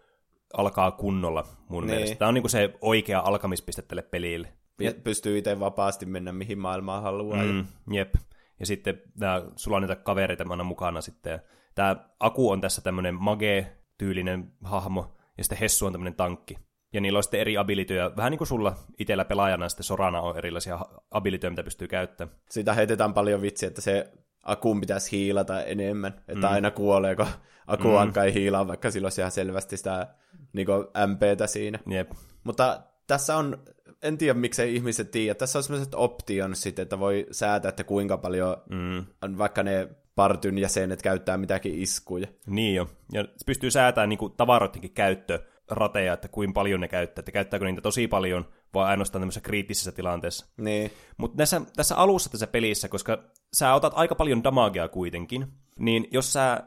alkaa 0.57 0.91
kunnolla 0.91 1.47
mun 1.69 1.83
niin. 1.83 1.95
mielestä. 1.95 2.15
Tämä 2.15 2.29
on 2.29 2.33
niinku 2.33 2.49
se 2.49 2.73
oikea 2.81 3.19
alkamispiste 3.19 3.81
tälle 3.81 4.01
pelille. 4.01 4.53
Ja, 4.79 4.91
pystyy 5.03 5.37
itse 5.37 5.59
vapaasti 5.59 6.05
mennä 6.05 6.31
mihin 6.31 6.59
maailmaan 6.59 7.03
haluaa. 7.03 7.43
Mm, 7.43 7.65
jep. 7.91 8.15
Ja 8.59 8.65
sitten 8.65 9.01
nää, 9.19 9.41
sulla 9.55 9.77
on 9.77 9.83
niitä 9.83 9.95
kavereita 9.95 10.63
mukana 10.63 11.01
sitten. 11.01 11.31
Ja 11.31 11.39
tämä 11.75 11.95
Aku 12.19 12.49
on 12.49 12.61
tässä 12.61 12.81
tämmöinen 12.81 13.15
mage-tyylinen 13.15 14.51
hahmo, 14.63 15.15
ja 15.37 15.43
sitten 15.43 15.57
Hessu 15.57 15.85
on 15.85 15.91
tämmöinen 15.91 16.15
tankki. 16.15 16.57
Ja 16.95 17.01
niillä 17.01 17.17
on 17.17 17.23
sitten 17.23 17.39
eri 17.39 17.57
abilityjä, 17.57 18.11
vähän 18.17 18.31
niin 18.31 18.37
kuin 18.37 18.47
sulla 18.47 18.75
itsellä 18.99 19.25
pelaajana 19.25 19.69
sitten 19.69 19.83
Sorana 19.83 20.21
on 20.21 20.37
erilaisia 20.37 20.79
abilityjä, 21.11 21.49
mitä 21.49 21.63
pystyy 21.63 21.87
käyttämään. 21.87 22.37
Sitä 22.49 22.73
heitetään 22.73 23.13
paljon 23.13 23.41
vitsiä, 23.41 23.67
että 23.67 23.81
se 23.81 24.11
Akun 24.43 24.81
pitäisi 24.81 25.11
hiilata 25.11 25.63
enemmän, 25.63 26.13
että 26.27 26.47
mm. 26.47 26.53
aina 26.53 26.71
kuolee, 26.71 27.15
kun 27.15 27.27
Aku 27.67 27.87
mm. 27.87 27.95
alkaa 27.95 28.23
hiilaa, 28.23 28.67
vaikka 28.67 28.91
silloin 28.91 29.05
olisi 29.05 29.21
ihan 29.21 29.31
selvästi 29.31 29.77
sitä 29.77 30.07
niin 30.53 30.67
MPtä 31.07 31.47
siinä. 31.47 31.79
Jep. 31.87 32.11
Mutta 32.43 32.81
tässä 33.07 33.37
on, 33.37 33.63
en 34.03 34.17
tiedä 34.17 34.39
miksei 34.39 34.75
ihmiset 34.75 35.11
tiedä, 35.11 35.35
tässä 35.35 35.59
on 35.59 35.63
sellaiset 35.63 35.95
optionsit, 35.95 36.79
että 36.79 36.99
voi 36.99 37.27
säätää, 37.31 37.69
että 37.69 37.83
kuinka 37.83 38.17
paljon 38.17 38.57
mm. 38.69 39.05
vaikka 39.37 39.63
ne 39.63 39.89
partyn 40.15 40.57
jäsenet 40.57 41.01
käyttää 41.01 41.37
mitäkin 41.37 41.81
iskuja. 41.81 42.27
Niin 42.47 42.75
jo, 42.75 42.87
ja 43.11 43.25
pystyy 43.45 43.71
säätämään 43.71 44.09
niin 44.09 44.31
tavaroidenkin 44.37 44.93
käyttö 44.93 45.39
rateja, 45.69 46.13
että 46.13 46.27
kuinka 46.27 46.53
paljon 46.53 46.79
ne 46.79 46.87
käyttää, 46.87 47.21
että 47.21 47.31
käyttääkö 47.31 47.65
niitä 47.65 47.81
tosi 47.81 48.07
paljon 48.07 48.45
vai 48.73 48.85
ainoastaan 48.85 49.21
tämmöisessä 49.21 49.41
kriittisessä 49.41 49.91
tilanteessa. 49.91 50.45
Niin. 50.57 50.91
Mutta 51.17 51.37
tässä, 51.37 51.61
tässä 51.75 51.95
alussa 51.95 52.29
tässä 52.29 52.47
pelissä, 52.47 52.89
koska 52.89 53.23
sä 53.53 53.73
otat 53.73 53.93
aika 53.95 54.15
paljon 54.15 54.43
damagea 54.43 54.87
kuitenkin, 54.87 55.47
niin 55.79 56.07
jos 56.11 56.33
sä, 56.33 56.63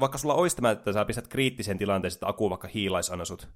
vaikka 0.00 0.18
sulla 0.18 0.34
olisi 0.34 0.56
tämä, 0.56 0.70
että 0.70 0.92
sä 0.92 1.04
pistät 1.04 1.28
kriittiseen 1.28 1.78
tilanteeseen, 1.78 2.16
että 2.16 2.28
Aku 2.28 2.50
vaikka 2.50 2.68
hiilaisi 2.68 3.12
aina 3.12 3.24
sut, 3.24 3.48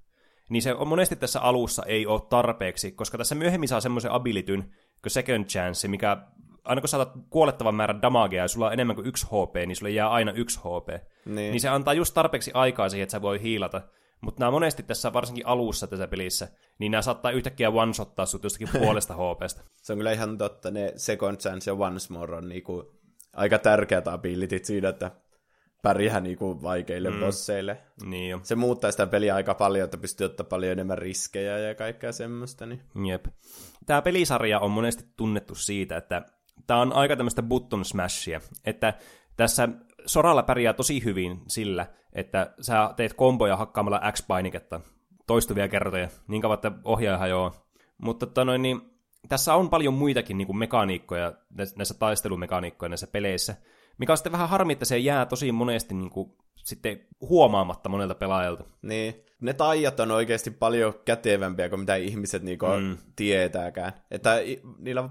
niin 0.49 0.63
se 0.63 0.75
on 0.75 0.89
monesti 0.89 1.17
tässä 1.17 1.41
alussa 1.41 1.83
ei 1.87 2.07
ole 2.07 2.21
tarpeeksi, 2.31 2.93
koska 2.93 3.19
tässä 3.19 3.35
myöhemmin 3.35 3.69
saa 3.69 3.81
semmoisen 3.81 4.13
abilityn 4.13 4.75
kuin 5.03 5.11
second 5.11 5.45
chance, 5.45 5.89
mikä 5.89 6.17
aina 6.65 6.81
kun 6.81 6.89
saatat 6.89 7.13
kuolettavan 7.31 7.75
määrän 7.75 8.03
damagea 8.03 8.45
ja 8.45 8.49
sulla 8.49 8.67
on 8.67 8.73
enemmän 8.73 8.97
kuin 8.97 9.07
yksi 9.07 9.27
HP, 9.27 9.55
niin 9.67 9.77
sulle 9.77 9.91
jää 9.91 10.11
aina 10.11 10.33
yksi 10.33 10.59
HP. 10.59 10.89
Niin. 11.25 11.37
niin 11.37 11.61
se 11.61 11.69
antaa 11.69 11.95
just 11.95 12.15
tarpeeksi 12.15 12.51
aikaa 12.55 12.89
siihen, 12.89 13.03
että 13.03 13.11
sä 13.11 13.23
voi 13.23 13.43
hiilata. 13.43 13.83
Mutta 14.23 14.41
nämä 14.41 14.51
monesti 14.51 14.83
tässä, 14.83 15.13
varsinkin 15.13 15.47
alussa 15.47 15.87
tässä 15.87 16.09
pelissä, 16.09 16.49
niin 16.79 16.93
nämä 16.93 17.03
saattaa 17.03 17.31
yhtäkkiä 17.31 17.71
one-shottaa 17.71 18.27
sut 18.27 18.45
jostakin 18.45 18.69
puolesta 18.79 19.15
HPstä. 19.15 19.63
Se 19.83 19.93
on 19.93 19.99
kyllä 19.99 20.13
ihan 20.13 20.39
totta, 20.39 20.71
ne 20.71 20.93
second 20.97 21.37
chance 21.37 21.71
ja 21.71 21.75
once 21.75 22.13
more 22.13 22.37
on 22.37 22.49
niinku 22.49 23.03
aika 23.33 23.59
tärkeät 23.59 24.09
abilitit 24.09 24.65
siinä, 24.65 24.89
että 24.89 25.11
pärjää 25.83 26.21
niinku 26.21 26.63
vaikeille 26.63 27.11
mm. 27.11 27.21
bosseille. 27.21 27.79
Niin 28.05 28.31
jo. 28.31 28.41
Se 28.43 28.55
muuttaa 28.55 28.91
sitä 28.91 29.07
peliä 29.07 29.35
aika 29.35 29.55
paljon, 29.55 29.85
että 29.85 29.99
pystyy 29.99 30.25
ottaa 30.25 30.47
paljon 30.47 30.73
enemmän 30.73 30.99
riskejä 30.99 31.59
ja 31.59 31.75
kaikkea 31.75 32.13
semmoista. 32.13 32.67
Niin. 32.67 32.81
Jep. 33.09 33.25
Tämä 33.87 34.03
pelisarja 34.03 34.61
on 34.61 34.71
monesti 34.71 35.05
tunnettu 35.17 35.55
siitä, 35.55 35.97
että 35.97 36.23
tämä 36.67 36.81
on 36.81 36.93
aika 36.93 37.17
tämmöistä 37.17 37.43
button 37.43 37.85
smashia, 37.85 38.41
että 38.65 38.95
tässä 39.37 39.69
Soralla 40.07 40.43
pärjää 40.43 40.73
tosi 40.73 41.05
hyvin 41.05 41.41
sillä, 41.49 41.87
että 42.13 42.55
sä 42.61 42.95
teet 42.97 43.15
komboja 43.15 43.57
hakkaamalla 43.57 44.13
X-painiketta 44.13 44.81
toistuvia 45.27 45.69
kertoja, 45.69 46.09
niin 46.29 46.43
kauan, 46.43 46.55
että 46.55 46.73
ohjaaja 46.85 47.19
hajoaa. 47.19 47.53
Mutta 47.99 48.27
tota 48.27 48.45
noin, 48.45 48.63
niin, 48.63 48.81
tässä 49.29 49.55
on 49.55 49.71
paljon 49.71 49.95
muitakin 49.95 50.39
niin 50.39 50.47
kuin 50.47 50.57
mekaniikkoja, 50.57 51.33
näissä 51.77 51.95
taistelumekaniikkoja 51.95 52.89
näissä 52.89 53.07
peleissä, 53.07 53.57
mikä 53.99 54.13
on 54.13 54.17
sitten 54.17 54.33
vähän 54.33 54.49
harmi, 54.49 54.73
että 54.73 54.85
se 54.85 54.99
jää 54.99 55.27
tosi 55.27 55.53
monesti 55.53 55.95
niin 55.95 56.11
kuin, 56.11 56.33
sitten 56.57 57.01
huomaamatta 57.21 57.89
monelta 57.89 58.15
pelaajalta. 58.15 58.65
Niin, 58.83 59.25
ne 59.41 59.53
taijat 59.53 60.01
on 60.01 60.11
oikeasti 60.11 60.51
paljon 60.51 60.95
kätevämpiä 61.05 61.69
kuin 61.69 61.81
mitä 61.81 61.97
ihmiset 61.97 62.43
niinku 62.43 62.67
mm. 62.67 62.97
tietääkään. 63.17 63.93
Että 64.11 64.39
niillä 64.79 65.09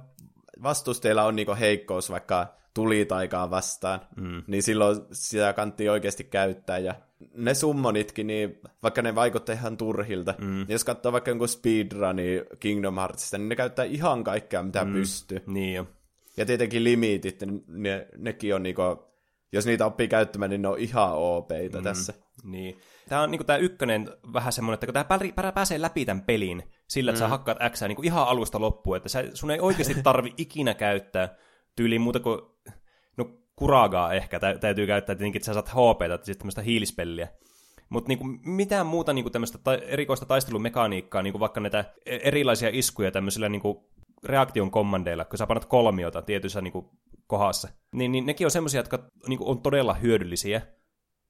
vastusteilla 0.63 1.23
on 1.23 1.35
niinku 1.35 1.55
heikkous 1.59 2.09
vaikka 2.09 2.47
tulitaikaa 2.73 3.49
vastaan, 3.49 4.01
mm. 4.15 4.43
niin 4.47 4.63
silloin 4.63 4.97
sitä 5.11 5.53
kantti 5.53 5.89
oikeasti 5.89 6.23
käyttää. 6.23 6.77
Ja 6.77 6.95
ne 7.33 7.53
summonitkin, 7.53 8.27
niin 8.27 8.59
vaikka 8.83 9.01
ne 9.01 9.15
vaikuttaa 9.15 9.55
ihan 9.55 9.77
turhilta, 9.77 10.33
mm. 10.37 10.47
niin 10.47 10.69
jos 10.69 10.83
katsoo 10.83 11.11
vaikka 11.11 11.31
jonkun 11.31 11.47
speedrunin 11.47 12.41
Kingdom 12.59 12.95
Heartsista, 12.95 13.37
niin 13.37 13.49
ne 13.49 13.55
käyttää 13.55 13.85
ihan 13.85 14.23
kaikkea, 14.23 14.63
mitä 14.63 14.85
mm. 14.85 14.93
pystyy. 14.93 15.43
Niin 15.47 15.73
jo. 15.73 15.87
Ja 16.37 16.45
tietenkin 16.45 16.83
limitit, 16.83 17.39
ne, 17.67 18.07
nekin 18.17 18.55
on 18.55 18.63
niinku, 18.63 18.81
jos 19.51 19.65
niitä 19.65 19.85
oppii 19.85 20.07
käyttämään, 20.07 20.49
niin 20.49 20.61
ne 20.61 20.67
on 20.67 20.79
ihan 20.79 21.13
OPita 21.13 21.77
mm. 21.77 21.83
tässä. 21.83 22.13
Niin. 22.43 22.77
Tämä 23.09 23.21
on 23.21 23.31
niinku 23.31 23.43
tämä 23.43 23.57
ykkönen 23.57 24.09
vähän 24.33 24.53
semmoinen, 24.53 24.73
että 24.73 24.85
kun 24.85 24.93
tämä 25.35 25.51
pääsee 25.51 25.81
läpi 25.81 26.05
tämän 26.05 26.23
pelin 26.23 26.63
sillä, 26.91 27.11
että 27.11 27.19
mm. 27.19 27.25
sä 27.25 27.27
hakkaat 27.27 27.57
X 27.69 27.81
niinku 27.81 28.01
ihan 28.01 28.27
alusta 28.27 28.61
loppuun, 28.61 28.97
että 28.97 29.09
sä, 29.09 29.23
sun 29.33 29.51
ei 29.51 29.59
oikeasti 29.59 30.03
tarvi 30.03 30.33
ikinä 30.37 30.73
käyttää 30.73 31.35
tyyliin 31.75 32.01
muuta 32.01 32.19
kuin 32.19 32.41
no 33.17 33.29
kuragaa 33.55 34.13
ehkä 34.13 34.39
tä, 34.39 34.57
täytyy 34.57 34.87
käyttää 34.87 35.15
tietenkin, 35.15 35.39
että 35.39 35.45
sä 35.45 35.53
saat 35.53 35.69
HP 35.69 35.99
tai 36.07 36.19
siis 36.23 36.37
tämmöistä 36.37 36.61
hiilispelliä. 36.61 37.27
Mutta 37.89 38.07
niinku, 38.07 38.25
mitään 38.45 38.85
muuta 38.85 39.13
niinku 39.13 39.29
tämmöistä 39.29 39.57
ta- 39.57 39.75
erikoista 39.75 40.25
taistelumekaniikkaa, 40.25 41.21
niinku 41.21 41.39
vaikka 41.39 41.59
näitä 41.59 41.93
e-, 42.05 42.19
erilaisia 42.23 42.69
iskuja 42.73 43.11
tämmöisillä 43.11 43.49
niinku 43.49 43.91
reaktion 44.23 44.71
kommandeilla, 44.71 45.25
kun 45.25 45.37
sä 45.37 45.47
panat 45.47 45.65
kolmiota 45.65 46.21
tietyissä 46.21 46.61
niinku 46.61 46.91
kohdassa, 47.27 47.69
niin, 47.91 48.11
niin 48.11 48.25
nekin 48.25 48.47
on 48.47 48.51
semmoisia, 48.51 48.79
jotka 48.79 48.99
niinku 49.27 49.49
on 49.49 49.61
todella 49.61 49.93
hyödyllisiä. 49.93 50.61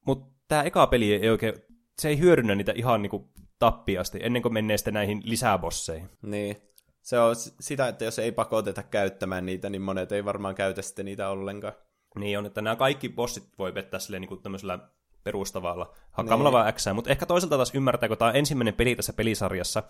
Mutta 0.05 0.35
tämä 0.47 0.63
eka 0.63 0.87
peli 0.87 1.13
ei 1.13 1.29
oikein, 1.29 1.53
se 1.99 2.09
ei 2.09 2.19
hyödynnä 2.19 2.55
niitä 2.55 2.73
ihan 2.75 3.01
niinku 3.01 3.31
tappiasti, 3.61 4.19
ennen 4.21 4.41
kuin 4.41 4.53
menee 4.53 4.77
sitten 4.77 4.93
näihin 4.93 5.21
lisäbosseihin. 5.23 6.09
Niin. 6.21 6.61
Se 7.01 7.19
on 7.19 7.35
sitä, 7.35 7.87
että 7.87 8.05
jos 8.05 8.19
ei 8.19 8.31
pakoteta 8.31 8.83
käyttämään 8.83 9.45
niitä, 9.45 9.69
niin 9.69 9.81
monet 9.81 10.11
ei 10.11 10.25
varmaan 10.25 10.55
käytä 10.55 10.81
sitten 10.81 11.05
niitä 11.05 11.29
ollenkaan. 11.29 11.73
Niin 12.19 12.39
on, 12.39 12.45
että 12.45 12.61
nämä 12.61 12.75
kaikki 12.75 13.09
bossit 13.09 13.43
voi 13.57 13.73
vettää 13.73 13.99
silleen 13.99 14.21
niin 14.21 14.27
kuin 14.29 14.41
tämmöisellä 14.41 14.79
perustavalla 15.23 15.93
hakkaamalla 16.11 16.49
niin. 16.49 16.63
vaan 16.63 16.73
X. 16.73 16.85
Mutta 16.93 17.09
ehkä 17.09 17.25
toisaalta 17.25 17.55
taas 17.55 17.75
ymmärtää, 17.75 18.09
kun 18.09 18.17
tämä 18.17 18.29
on 18.29 18.35
ensimmäinen 18.35 18.73
peli 18.73 18.95
tässä 18.95 19.13
pelisarjassa, 19.13 19.83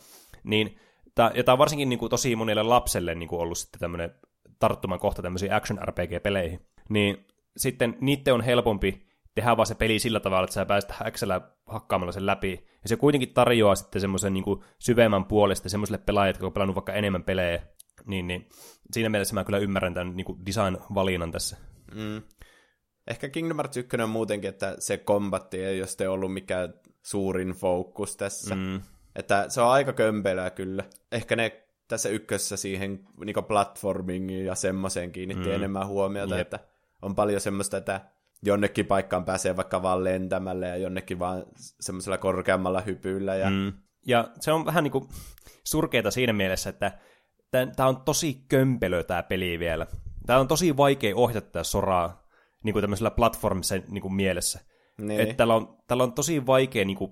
niin 0.43 0.79
tää, 1.15 1.31
ja 1.35 1.43
tämä 1.43 1.53
on 1.53 1.59
varsinkin 1.59 1.89
niin 1.89 1.99
kuin, 1.99 2.09
tosi 2.09 2.35
monelle 2.35 2.63
lapselle 2.63 3.15
niin 3.15 3.29
kuin 3.29 3.41
ollut 3.41 3.57
sitten 3.57 3.79
tämmöinen 3.79 4.15
tarttuman 4.59 4.99
kohta 4.99 5.21
tämmöisiin 5.21 5.53
action 5.53 5.79
RPG-peleihin, 5.87 6.65
niin 6.89 7.27
sitten 7.57 7.97
niiden 8.01 8.33
on 8.33 8.41
helpompi 8.41 9.10
tehdään 9.35 9.57
vaan 9.57 9.67
se 9.67 9.75
peli 9.75 9.99
sillä 9.99 10.19
tavalla, 10.19 10.43
että 10.43 10.53
sä 10.53 10.65
pääset 10.65 10.93
Xllä 11.11 11.41
hakkaamalla 11.65 12.11
sen 12.11 12.25
läpi. 12.25 12.67
Ja 12.83 12.89
se 12.89 12.95
kuitenkin 12.95 13.33
tarjoaa 13.33 13.75
sitten 13.75 14.01
semmoisen 14.01 14.33
niin 14.33 14.45
syvemmän 14.79 15.25
puolesta 15.25 15.69
semmoiselle 15.69 15.97
pelaajille, 15.97 16.35
jotka 16.35 16.45
on 16.45 16.53
pelannut 16.53 16.75
vaikka 16.75 16.93
enemmän 16.93 17.23
pelejä. 17.23 17.61
Niin, 18.05 18.27
niin 18.27 18.49
siinä 18.91 19.09
mielessä 19.09 19.33
mä 19.33 19.43
kyllä 19.43 19.59
ymmärrän 19.59 19.93
tämän 19.93 20.15
niin 20.15 20.45
design-valinnan 20.45 21.31
tässä. 21.31 21.57
Mm. 21.95 22.21
Ehkä 23.07 23.29
Kingdom 23.29 23.57
Hearts 23.57 23.77
1 23.77 23.97
on 24.01 24.09
muutenkin, 24.09 24.49
että 24.49 24.75
se 24.79 24.97
kombatti 24.97 25.63
ei 25.63 25.81
ole 25.81 26.07
ollut 26.07 26.33
mikään 26.33 26.73
suurin 27.05 27.49
fokus 27.49 28.17
tässä. 28.17 28.55
Mm. 28.55 28.81
Että 29.15 29.45
se 29.49 29.61
on 29.61 29.71
aika 29.71 29.93
kömpelää 29.93 30.49
kyllä. 30.49 30.83
Ehkä 31.11 31.35
ne 31.35 31.67
tässä 31.87 32.09
ykkössä 32.09 32.57
siihen 32.57 33.07
niin 33.25 33.45
platformingiin 33.47 34.45
ja 34.45 34.55
semmoiseen 34.55 35.11
kiinnitti 35.11 35.49
mm. 35.49 35.55
enemmän 35.55 35.87
huomiota, 35.87 36.37
Jep. 36.37 36.41
että 36.41 36.59
on 37.01 37.15
paljon 37.15 37.41
semmoista, 37.41 37.77
että 37.77 38.01
jonnekin 38.43 38.85
paikkaan 38.85 39.25
pääsee 39.25 39.55
vaikka 39.55 39.81
vaan 39.81 40.03
lentämällä 40.03 40.67
ja 40.67 40.77
jonnekin 40.77 41.19
vaan 41.19 41.43
semmoisella 41.57 42.17
korkeammalla 42.17 42.81
hypyllä. 42.81 43.35
Ja... 43.35 43.49
Mm. 43.49 43.73
ja 44.05 44.27
se 44.39 44.51
on 44.51 44.65
vähän 44.65 44.83
niin 44.83 44.91
kuin 44.91 45.07
surkeita 45.63 46.11
siinä 46.11 46.33
mielessä, 46.33 46.69
että 46.69 46.99
tämä 47.51 47.89
on 47.89 48.01
tosi 48.01 48.45
kömpelö 48.47 49.03
tämä 49.03 49.23
peli 49.23 49.59
vielä. 49.59 49.87
Tämä 50.25 50.39
on 50.39 50.47
tosi 50.47 50.77
vaikea 50.77 51.15
ohjata 51.15 51.47
tätä 51.47 51.63
soraa 51.63 52.27
niin 52.63 52.73
kuin 52.73 52.83
tämmöisellä 52.83 53.11
platformissa 53.11 53.75
niin 53.87 54.01
kuin 54.01 54.13
mielessä. 54.13 54.59
Niin. 54.97 55.21
Että 55.21 55.33
täällä 55.33 55.55
on, 55.55 55.77
täällä 55.87 56.03
on 56.03 56.13
tosi 56.13 56.45
vaikea 56.45 56.85
niin 56.85 56.97
kuin, 56.97 57.11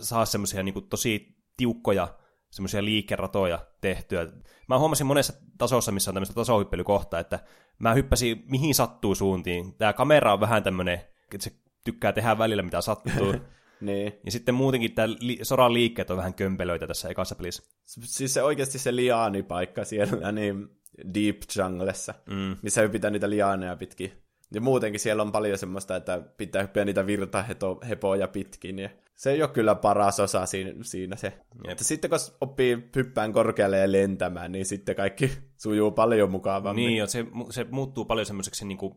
saada 0.00 0.24
semmoisia 0.24 0.62
niin 0.62 0.88
tosi 0.88 1.36
tiukkoja 1.56 2.18
semmoisia 2.58 2.84
liikeratoja 2.84 3.58
tehtyä. 3.80 4.26
Mä 4.68 4.78
huomasin 4.78 5.06
monessa 5.06 5.32
tasossa, 5.58 5.92
missä 5.92 6.10
on 6.10 6.14
tämmöistä 6.14 6.34
tasohyppelykohtaa, 6.34 7.20
että 7.20 7.38
mä 7.78 7.94
hyppäsin 7.94 8.44
mihin 8.46 8.74
sattuu 8.74 9.14
suuntiin. 9.14 9.74
Tämä 9.74 9.92
kamera 9.92 10.32
on 10.32 10.40
vähän 10.40 10.62
tämmöinen, 10.62 10.94
että 11.34 11.44
se 11.44 11.52
tykkää 11.84 12.12
tehdä 12.12 12.38
välillä 12.38 12.62
mitä 12.62 12.80
sattuu. 12.80 13.34
niin. 13.80 14.12
Ja 14.24 14.30
sitten 14.30 14.54
muutenkin 14.54 14.92
tämä 14.92 15.08
li- 15.20 15.38
soran 15.42 15.74
liikkeet 15.74 16.10
on 16.10 16.16
vähän 16.16 16.34
kömpelöitä 16.34 16.86
tässä 16.86 17.08
ekassa 17.08 17.34
pelissä. 17.34 17.62
Siis 17.84 18.34
se 18.34 18.42
oikeasti 18.42 18.78
se 18.78 18.96
liaanipaikka 18.96 19.84
siellä, 19.84 20.32
niin 20.32 20.68
Deep 21.14 21.36
Junglessa, 21.56 22.14
mm. 22.30 22.56
missä 22.62 22.80
hypitään 22.80 23.12
niitä 23.12 23.30
liaaneja 23.30 23.76
pitkin. 23.76 24.12
Ja 24.54 24.60
muutenkin 24.60 25.00
siellä 25.00 25.22
on 25.22 25.32
paljon 25.32 25.58
semmoista, 25.58 25.96
että 25.96 26.22
pitää 26.36 26.62
hyppiä 26.62 26.84
niitä 26.84 27.06
virtahepoja 27.06 28.28
pitkin. 28.28 28.78
Ja 28.78 28.90
se 29.14 29.30
ei 29.30 29.42
ole 29.42 29.50
kyllä 29.50 29.74
paras 29.74 30.20
osa 30.20 30.46
siinä, 30.46 30.72
siinä 30.82 31.16
se. 31.16 31.32
Että 31.68 31.84
sitten 31.84 32.10
kun 32.10 32.18
oppii 32.40 32.88
hyppään 32.96 33.32
korkealle 33.32 33.78
ja 33.78 33.92
lentämään, 33.92 34.52
niin 34.52 34.66
sitten 34.66 34.96
kaikki 34.96 35.32
sujuu 35.62 35.90
paljon 35.90 36.30
mukavammin. 36.30 36.86
Niin, 36.86 37.08
se, 37.08 37.26
se 37.50 37.66
muuttuu 37.70 38.04
paljon 38.04 38.26
semmoiseksi, 38.26 38.64
niin 38.64 38.78
kuin, 38.78 38.94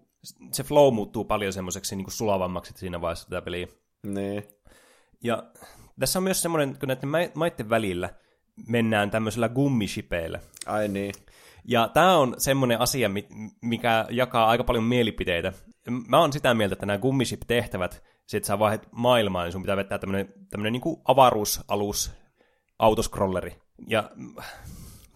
se 0.51 0.63
flow 0.63 0.93
muuttuu 0.93 1.25
paljon 1.25 1.53
semmoiseksi 1.53 1.95
niin 1.95 2.05
kuin 2.05 2.13
sulavammaksi 2.13 2.73
siinä 2.77 3.01
vaiheessa 3.01 3.29
tätä 3.29 3.41
peliä. 3.41 3.67
Niin. 4.03 4.43
Ja 5.23 5.43
tässä 5.99 6.19
on 6.19 6.23
myös 6.23 6.41
semmoinen, 6.41 6.77
kun 6.79 6.87
näiden 6.87 7.09
maiden 7.35 7.69
välillä 7.69 8.09
mennään 8.67 9.11
tämmöisellä 9.11 9.49
gummishipeillä. 9.49 10.39
Ai 10.65 10.87
niin. 10.87 11.13
Ja 11.63 11.89
tämä 11.93 12.17
on 12.17 12.35
semmoinen 12.37 12.79
asia, 12.79 13.09
mikä 13.61 14.05
jakaa 14.09 14.47
aika 14.47 14.63
paljon 14.63 14.83
mielipiteitä. 14.83 15.53
mä 16.07 16.19
oon 16.19 16.33
sitä 16.33 16.53
mieltä, 16.53 16.73
että 16.73 16.85
nämä 16.85 16.99
gummiship-tehtävät, 16.99 18.03
sit 18.27 18.43
sä 18.43 18.59
vaihdat 18.59 18.87
maailmaa, 18.91 19.43
niin 19.43 19.51
sun 19.51 19.61
pitää 19.61 19.77
vettää 19.77 19.99
tämmönen, 19.99 20.33
tämmönen 20.49 20.73
niin 20.73 20.97
avaruusalus, 21.05 22.11
autoscrolleri. 22.79 23.55
Ja 23.87 24.11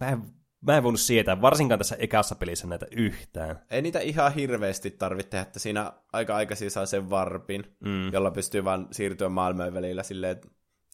mä 0.00 0.08
en, 0.08 0.22
mä 0.66 0.76
en 0.76 0.82
voinut 0.82 1.00
sietää, 1.00 1.40
varsinkaan 1.40 1.78
tässä 1.78 1.96
ekassa 1.98 2.34
pelissä 2.34 2.66
näitä 2.66 2.86
yhtään. 2.90 3.58
Ei 3.70 3.82
niitä 3.82 3.98
ihan 3.98 4.34
hirveästi 4.34 4.90
tarvitse 4.90 5.30
tehdä, 5.30 5.42
että 5.42 5.58
siinä 5.58 5.92
aika 6.12 6.36
aikaisin 6.36 6.70
saa 6.70 6.86
sen 6.86 7.10
varpin, 7.10 7.76
mm. 7.80 8.12
jolla 8.12 8.30
pystyy 8.30 8.64
vaan 8.64 8.88
siirtyä 8.90 9.28
maailmojen 9.28 9.74
välillä 9.74 10.02
silleen 10.02 10.40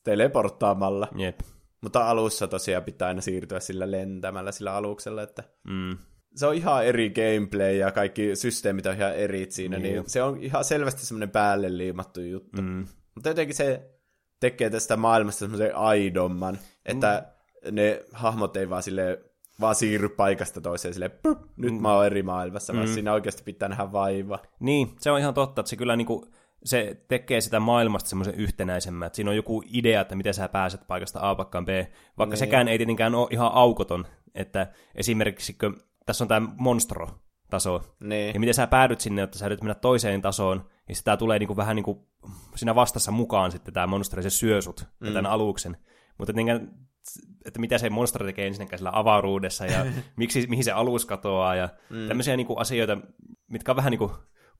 teleporttaamalla. 0.05 1.09
Jep. 1.17 1.41
Mutta 1.83 2.11
alussa 2.11 2.47
tosiaan 2.49 2.85
pitää 2.85 3.09
aina 3.09 3.21
siirtyä 3.21 3.61
sillä 3.61 3.91
lentämällä 3.91 4.53
sillä 4.53 4.75
aluksella, 4.75 5.23
että 5.23 5.43
Mm. 5.65 5.97
se 6.35 6.47
on 6.47 6.55
ihan 6.55 6.87
eri 6.87 7.11
gameplay 7.11 7.73
ja 7.77 7.93
kaikki 7.93 8.37
systeemit 8.37 8.87
on 8.87 8.95
ihan 8.95 9.17
eri 9.17 9.47
siinä, 9.51 9.79
niin, 9.79 9.95
niin 9.95 10.11
se 10.11 10.23
on 10.23 10.37
ihan 10.43 10.65
selvästi 10.65 11.07
semmoinen 11.07 11.31
päälle 11.31 11.77
liimattu 11.79 12.21
juttu. 12.21 12.63
Mm. 12.63 12.87
Mutta 13.15 13.29
jotenkin 13.29 13.57
se 13.57 13.91
tekee 14.41 14.71
tästä 14.71 14.97
maailmasta 14.97 15.39
semmoisen 15.39 15.77
aidomman, 15.77 16.59
että 16.85 17.27
Mm. 17.65 17.75
ne 17.75 18.05
hahmot 18.13 18.57
ei 18.57 18.71
vaan 18.71 18.83
sille 18.83 19.25
vaan 19.61 19.75
siirry 19.75 20.09
paikasta 20.09 20.61
toiseen 20.61 20.95
silleen, 20.95 21.11
"Pup, 21.23 21.39
nyt 21.57 21.81
mä 21.81 21.95
oon 21.95 22.07
eri 22.07 22.23
maailmassa, 22.23 22.73
vaan 22.75 22.89
siinä 22.89 23.13
oikeasti 23.13 23.43
pitää 23.43 23.69
nähdä 23.69 23.93
vaiva. 23.93 24.39
Niin, 24.61 24.89
se 25.01 25.11
on 25.11 25.19
ihan 25.19 25.35
totta, 25.35 25.61
että 25.61 25.71
se 25.71 25.77
kyllä 25.77 25.97
niinku, 25.97 26.27
se 26.65 27.05
tekee 27.09 27.41
sitä 27.41 27.61
maailmasta 27.61 28.11
semmoisen 28.11 28.35
yhtenäisemmän, 28.35 29.07
että 29.07 29.17
siinä 29.17 29.31
on 29.31 29.37
joku 29.37 29.63
idea, 29.73 30.01
että 30.01 30.17
miten 30.17 30.35
sä 30.35 30.49
pääset 30.49 30.87
paikasta 30.87 31.31
A 31.31 31.35
paikkaan 31.35 31.65
B, 31.65 31.69
vaikka 32.19 32.33
Niin. 32.33 32.39
sekään 32.39 32.69
ei 32.69 32.79
tietenkään 32.79 33.15
ole 33.15 33.29
ihan 33.31 33.51
aukoton, 33.53 34.07
että 34.35 34.67
esimerkiksi 34.95 35.53
kun 35.53 35.81
tässä 36.07 36.25
on 36.25 36.29
tämä 36.29 36.49
monstro-taso, 36.57 37.83
Niin, 38.01 38.35
ja 38.35 38.41
miten 38.41 38.55
sä 38.55 38.67
päädyt 38.67 39.01
sinne, 39.01 39.23
että 39.23 39.39
sä 39.39 39.47
yrität 39.47 39.63
mennä 39.63 39.75
toiseen 39.75 40.23
tasoon, 40.23 40.65
ja 40.89 40.95
sitä 40.95 41.17
tulee 41.17 41.39
niinku 41.39 41.57
vähän 41.57 41.77
niinku 41.77 42.09
siinä 42.57 42.75
vastassa 42.75 43.11
mukaan 43.11 43.53
sitten 43.53 43.75
tämä 43.75 43.87
monsteri, 43.87 44.23
se 44.23 44.31
syö 44.31 44.63
sut 44.63 44.87
mm. 45.01 45.07
tämän 45.07 45.27
aluksen. 45.27 45.77
Mutta 46.19 46.33
että 47.45 47.61
mitä 47.61 47.79
se 47.79 47.91
monsteri 47.91 48.27
tekee 48.27 48.47
ensinnäkään 48.47 48.79
sillä 48.79 48.91
avaruudessa, 48.95 49.67
ja 49.67 49.87
miksi, 50.17 50.47
mihin 50.47 50.65
se 50.65 50.73
alus 50.73 51.07
katoaa, 51.07 51.55
ja 51.55 51.69
mm. 51.91 52.09
tämmöisiä 52.09 52.37
niinku 52.37 52.57
asioita, 52.57 52.99
mitkä 53.49 53.73
on 53.73 53.77
vähän 53.77 53.91
niinku 53.91 54.13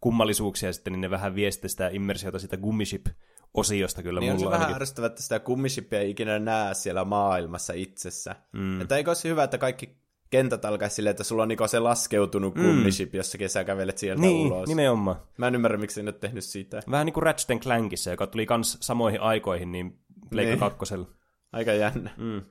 kummallisuuksia 0.03 0.73
sitten, 0.73 0.93
niin 0.93 1.01
ne 1.01 1.11
vähän 1.11 1.35
vie 1.35 1.51
sitten 1.51 1.71
sitä 1.71 1.89
immersiota 1.93 2.39
sitä 2.39 2.57
gummiship-osiosta 2.57 4.03
kyllä 4.03 4.21
niin 4.21 4.33
on 4.33 4.39
se 4.39 4.45
mulla 4.45 4.51
vähän 4.51 4.67
ainakin. 4.67 4.83
ärsyttävää, 4.83 5.07
että 5.07 5.23
sitä 5.23 5.41
kummishipia 5.41 6.01
ei 6.01 6.11
ikinä 6.11 6.39
näe 6.39 6.75
siellä 6.75 7.05
maailmassa 7.05 7.73
itsessä. 7.73 8.37
Mm. 8.53 8.81
Että 8.81 8.97
eikö 8.97 9.11
olisi 9.11 9.29
hyvä, 9.29 9.45
että 9.45 9.59
kaikki 9.59 9.97
kentät 10.31 10.65
alkaisi 10.65 10.97
silleen, 10.97 11.11
että 11.11 11.25
sulla 11.25 11.43
on 11.43 11.49
niinku 11.49 11.69
se 11.69 11.79
laskeutunut 11.79 12.55
kummiship 12.55 13.15
jossakin, 13.15 13.45
ja 13.45 13.49
sä 13.49 13.65
kävelet 13.65 13.99
sieltä 13.99 14.21
Niin, 14.23 14.47
ulos. 14.53 14.69
nimenomaan. 14.69 15.17
Mä 15.39 15.49
en 15.49 15.55
ymmärrä, 15.55 15.79
miksi 15.79 16.03
ne 16.03 16.09
on 16.09 16.15
tehnyt 16.21 16.45
sitä. 16.45 16.81
Vähän 16.91 17.07
niin 17.07 17.15
kuin 17.15 17.23
Ratchet 17.23 17.61
Clankissa, 17.61 18.11
joka 18.11 18.27
tuli 18.27 18.47
kans 18.47 18.79
samoihin 18.81 19.21
aikoihin, 19.21 19.73
niin 19.73 19.99
Pleikka 20.31 20.51
Niin. 20.51 20.59
kakkosella. 20.61 21.07
Aika 21.53 21.73
jännä. 21.73 22.11
Mm. 22.17 22.43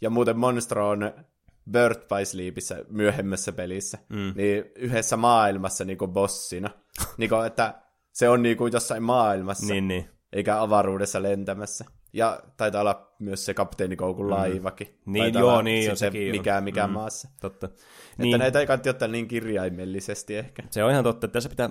Ja 0.00 0.10
muuten 0.10 0.38
Monstro 0.38 0.88
on 0.88 1.12
Birth 1.70 2.00
by 2.00 2.24
Sleepissä 2.24 2.84
myöhemmässä 2.88 3.52
pelissä, 3.52 3.98
mm. 4.08 4.32
niin 4.36 4.64
yhdessä 4.76 5.16
maailmassa 5.16 5.84
niinku 5.84 6.08
bossina. 6.08 6.70
niinku, 7.18 7.34
että 7.36 7.74
se 8.12 8.28
on 8.28 8.42
niinku 8.42 8.66
jossain 8.66 9.02
maailmassa, 9.02 9.72
Niin, 9.74 9.88
niin. 9.88 10.10
eikä 10.32 10.60
avaruudessa 10.60 11.22
lentämässä. 11.22 11.84
Ja 12.12 12.40
taitaa 12.56 12.80
olla 12.80 13.14
myös 13.18 13.44
se 13.44 13.54
kapteenikoukun 13.54 14.30
laivakin. 14.30 14.98
Niin, 15.06 15.22
Taitaa 15.22 15.40
joo, 15.42 15.62
niin, 15.62 15.82
sitten 15.82 15.96
sekin 15.96 16.30
on. 16.30 16.36
Mikä, 16.36 16.60
mikä 16.60 16.86
Mm. 16.86 16.92
maassa. 16.92 17.28
Totta. 17.40 17.66
Että 17.66 17.82
Niin, 18.18 18.38
näitä 18.38 18.60
ei 18.60 18.66
kannata 18.66 18.90
ottaa 18.90 19.08
niin 19.08 19.28
kirjaimellisesti 19.28 20.36
ehkä. 20.36 20.62
se 20.70 20.84
on 20.84 20.90
ihan 20.90 21.04
totta, 21.04 21.26
että 21.26 21.32
tässä 21.32 21.48
pitää 21.48 21.70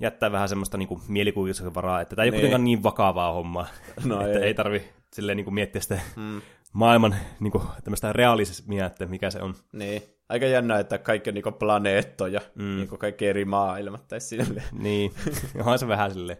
jättää 0.00 0.32
vähän 0.32 0.48
semmoista 0.48 0.78
niinku 0.78 1.00
mielikuvitusta 1.08 1.74
varaa, 1.74 2.00
että 2.00 2.16
tämä 2.16 2.24
ei 2.24 2.28
ole 2.28 2.30
Niin. 2.30 2.40
kuitenkaan 2.40 2.64
niin 2.64 2.82
vakavaa 2.82 3.32
hommaa, 3.32 3.66
No 4.04 4.20
että 4.26 4.38
ei. 4.38 4.44
ei 4.44 4.54
tarvi 4.54 4.82
silleen 5.12 5.36
niinku 5.36 5.50
miettiä 5.50 5.80
sitä 5.82 6.00
mm. 6.16 6.40
Maailman 6.72 7.16
niinku, 7.40 7.62
tämmöistä 7.84 8.12
realismia, 8.12 8.86
että 8.86 9.06
mikä 9.06 9.30
se 9.30 9.42
on. 9.42 9.54
Niin. 9.72 10.02
Aika 10.28 10.46
jännä, 10.46 10.78
että 10.78 10.98
kaikki 10.98 11.30
on 11.30 11.34
niinku 11.34 11.52
planeettoja, 11.52 12.40
mm. 12.54 12.76
niinku 12.76 12.96
kaikki 12.98 13.26
eri 13.26 13.44
maailmat 13.44 14.08
tai 14.08 14.20
silleen. 14.20 14.64
Niin, 14.82 15.12
onhan 15.58 15.78
se 15.78 15.88
vähän 15.88 16.12
silleen. 16.12 16.38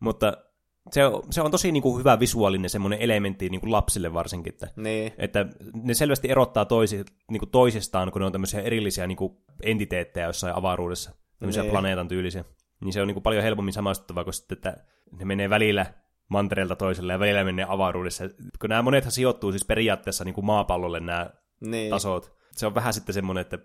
Mutta 0.00 0.36
se 0.92 1.06
on, 1.06 1.22
se 1.30 1.42
on 1.42 1.50
tosi 1.50 1.72
niinku 1.72 1.98
hyvä 1.98 2.20
visuaalinen 2.20 2.70
semmoinen 2.70 3.00
elementti 3.00 3.48
niinku 3.48 3.70
lapsille 3.70 4.14
varsinkin, 4.14 4.52
että, 4.52 4.68
Niin. 4.76 5.12
että 5.18 5.46
ne 5.82 5.94
selvästi 5.94 6.30
erottaa 6.30 6.64
toisi, 6.64 7.04
niinku 7.30 7.46
toisistaan, 7.46 8.12
kun 8.12 8.20
ne 8.20 8.26
on 8.26 8.32
tämmöisiä 8.32 8.60
erillisiä 8.60 9.06
niinku 9.06 9.42
entiteettejä 9.62 10.26
jossain 10.26 10.54
avaruudessa, 10.54 11.10
tämmöisiä 11.38 11.62
Niin. 11.62 11.70
planeetan 11.70 12.08
tyylisiä. 12.08 12.44
Niin 12.80 12.92
se 12.92 13.00
on 13.00 13.06
niinku 13.06 13.20
paljon 13.20 13.42
helpommin 13.42 13.74
samaistuttavaa 13.74 14.24
kuin 14.24 14.34
sitten, 14.34 14.58
että 14.58 14.84
ne 15.18 15.24
menee 15.24 15.50
välillä 15.50 15.86
mantereelta 16.28 16.76
toiselle 16.76 17.12
ja 17.12 17.18
välillä 17.18 17.44
menee 17.44 17.66
avaruudessa. 17.68 18.24
Kun 18.60 18.70
nämä 18.70 18.82
monethan 18.82 19.12
sijoittuu 19.12 19.52
siis 19.52 19.64
periaatteessa 19.64 20.24
niinku 20.24 20.42
maapallolle 20.42 21.00
nämä 21.00 21.30
Niin. 21.60 21.90
tasot. 21.90 22.32
Se 22.52 22.66
on 22.66 22.74
vähän 22.74 22.92
sitten 22.94 23.14
semmoinen, 23.14 23.40
että 23.42 23.58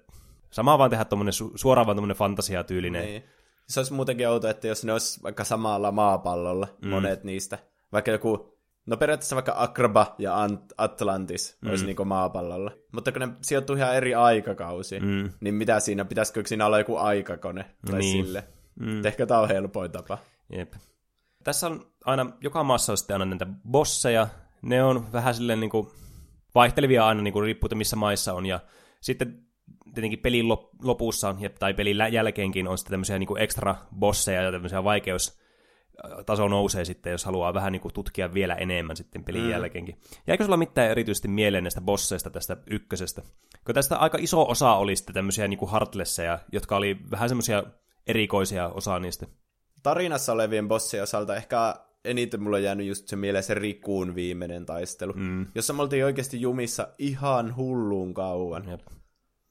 sama 0.51 0.77
vaan 0.77 0.89
tehdä 0.89 1.05
tommonen, 1.05 1.33
su- 1.33 1.51
suoraan 1.55 1.87
vaan 1.87 1.97
tommonen 1.97 2.17
fantasiatyylinen. 2.17 3.05
Niin. 3.05 3.23
Se 3.67 3.79
olisi 3.79 3.93
muutenkin 3.93 4.29
outo, 4.29 4.47
että 4.47 4.67
jos 4.67 4.85
ne 4.85 4.91
olisi 4.93 5.23
vaikka 5.23 5.43
samalla 5.43 5.91
maapallolla, 5.91 6.67
mm. 6.81 6.89
monet 6.89 7.23
niistä. 7.23 7.59
Vaikka 7.91 8.11
joku, 8.11 8.57
no 8.85 8.97
periaatteessa 8.97 9.35
vaikka 9.35 9.53
Akraba 9.57 10.15
ja 10.17 10.47
Ant- 10.47 10.73
Atlantis 10.77 11.57
mm. 11.61 11.69
olisi 11.69 11.85
niinku 11.85 12.05
maapallolla. 12.05 12.71
Mutta 12.91 13.11
kun 13.11 13.19
ne 13.21 13.27
sijoittuu 13.41 13.75
ihan 13.75 13.95
eri 13.95 14.15
aikakausiin, 14.15 15.03
Mm. 15.05 15.29
niin 15.41 15.55
mitä 15.55 15.79
siinä, 15.79 16.05
pitäisikö 16.05 16.43
siinä 16.45 16.65
olla 16.65 16.77
joku 16.77 16.97
aikakone 16.97 17.65
tai 17.91 17.99
Niin. 17.99 18.25
sille. 18.25 18.43
Mm. 18.79 19.05
Ehkä 19.05 19.25
tämä 19.25 19.39
on 19.39 19.47
helpoin 19.47 19.91
tapa. 19.91 20.17
Jep. 20.49 20.73
Tässä 21.43 21.67
on 21.67 21.85
aina, 22.05 22.31
joka 22.41 22.63
maassa 22.63 22.93
on 22.93 22.97
sitten 22.97 23.13
aina 23.13 23.25
näitä 23.25 23.47
bosseja. 23.71 24.27
Ne 24.61 24.83
on 24.83 25.11
vähän 25.13 25.35
silleen 25.35 25.59
niin 25.59 25.69
kuin 25.69 25.87
vaihtelevia 26.55 27.07
aina 27.07 27.21
niin 27.21 27.33
kuin 27.33 27.43
riippuu, 27.43 27.67
että 27.67 27.75
missä 27.75 27.95
maissa 27.95 28.33
on. 28.33 28.45
Ja 28.45 28.59
sitten 29.01 29.43
tietenkin 29.93 30.19
pelin 30.19 30.45
lop- 30.45 30.69
lopussa 30.83 31.35
tai 31.59 31.73
pelin 31.73 31.97
jälkeenkin 32.11 32.67
on 32.67 32.77
sitten 32.77 32.91
tämmöisiä 32.91 33.19
niin 33.19 33.27
kuin 33.27 33.41
extra 33.41 33.75
bosseja 33.99 34.41
ja 34.41 34.51
tämmöisiä 34.51 34.83
vaikeus 34.83 35.43
taso 36.25 36.47
nousee 36.47 36.85
sitten, 36.85 37.11
jos 37.11 37.25
haluaa 37.25 37.53
vähän 37.53 37.71
niin 37.71 37.81
kuin 37.81 37.93
tutkia 37.93 38.33
vielä 38.33 38.55
enemmän 38.55 38.97
sitten 38.97 39.23
pelin 39.23 39.43
mm. 39.43 39.49
jälkeenkin. 39.49 39.97
Jäikö 40.27 40.43
sulla 40.43 40.57
mitään 40.57 40.91
erityisesti 40.91 41.27
mieleen 41.27 41.63
näistä 41.63 41.81
bosseista 41.81 42.29
tästä 42.29 42.57
ykkösestä? 42.67 43.21
Kun 43.65 43.75
tästä 43.75 43.97
aika 43.97 44.17
iso 44.21 44.49
osa 44.49 44.73
oli 44.73 44.95
sitten 44.95 45.13
tämmöisiä 45.13 45.47
niin 45.47 45.57
kuin 45.57 45.71
heartlesseja, 45.71 46.39
jotka 46.51 46.75
oli 46.75 46.97
vähän 47.11 47.29
semmoisia 47.29 47.63
erikoisia 48.07 48.67
osa 48.67 48.99
niistä. 48.99 49.27
Tarinassa 49.83 50.33
olevien 50.33 50.67
bossien 50.67 51.03
osalta 51.03 51.35
ehkä 51.35 51.75
eniten 52.05 52.43
mulla 52.43 52.57
on 52.57 52.63
jäänyt 52.63 52.87
just 52.87 53.07
se 53.07 53.15
mieleen 53.15 53.43
se 53.43 53.53
Rikuun 53.53 54.15
viimeinen 54.15 54.65
taistelu, 54.65 55.13
mm. 55.13 55.47
jossa 55.55 55.73
me 55.73 55.81
oltiin 55.81 56.05
oikeasti 56.05 56.41
jumissa 56.41 56.87
ihan 56.97 57.55
hulluun 57.55 58.13
kauan. 58.13 58.69
Jep. 58.69 58.81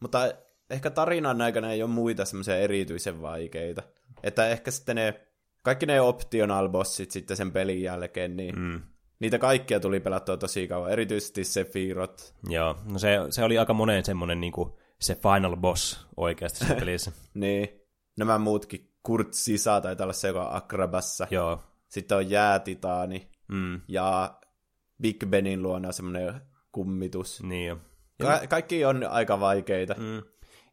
Mutta 0.00 0.32
ehkä 0.70 0.90
tarinan 0.90 1.40
aikana 1.40 1.72
ei 1.72 1.82
ole 1.82 1.90
muita 1.90 2.24
semmoisia 2.24 2.56
erityisen 2.56 3.22
vaikeita. 3.22 3.82
Että 4.22 4.48
ehkä 4.48 4.70
sitten 4.70 4.96
ne, 4.96 5.20
kaikki 5.62 5.86
ne 5.86 6.00
optional 6.00 6.68
bossit 6.68 7.10
sitten 7.10 7.36
sen 7.36 7.52
pelin 7.52 7.82
jälkeen, 7.82 8.36
niin 8.36 8.58
mm. 8.58 8.82
niitä 9.18 9.38
kaikkia 9.38 9.80
tuli 9.80 10.00
pelattua 10.00 10.36
tosi 10.36 10.68
kauan. 10.68 10.92
Erityisesti 10.92 11.44
Sephiroth. 11.44 12.34
Joo, 12.48 12.76
no 12.92 12.98
se, 12.98 13.18
se 13.30 13.44
oli 13.44 13.58
aika 13.58 13.74
moneen 13.74 14.04
semmoinen 14.04 14.40
niin 14.40 14.52
kuin 14.52 14.70
se 15.00 15.14
final 15.14 15.56
boss 15.56 16.06
oikeasti 16.16 16.64
se 16.64 16.74
pelissä. 16.80 17.12
Niin, 17.34 17.68
nämä 18.16 18.38
muutkin. 18.38 18.91
Kurt 19.02 19.32
Sisa 19.32 19.80
taitaa 19.80 20.04
olla 20.04 20.12
se, 20.12 20.28
joka 20.28 20.48
on 20.48 20.56
Akrabassa. 20.56 21.26
Joo. 21.30 21.62
Sitten 21.88 22.16
on 22.18 22.30
Jäätitaani. 22.30 23.28
Mm, 23.48 23.80
Ja 23.88 24.34
Big 25.02 25.24
Benin 25.26 25.62
luona 25.62 25.92
semmoinen 25.92 26.40
kummitus. 26.72 27.42
niin 27.42 27.68
jo. 27.68 27.76
Ka- 28.22 28.46
kaikki 28.48 28.84
on 28.84 29.04
aika 29.10 29.40
vaikeita. 29.40 29.94
Mm. 29.98 30.22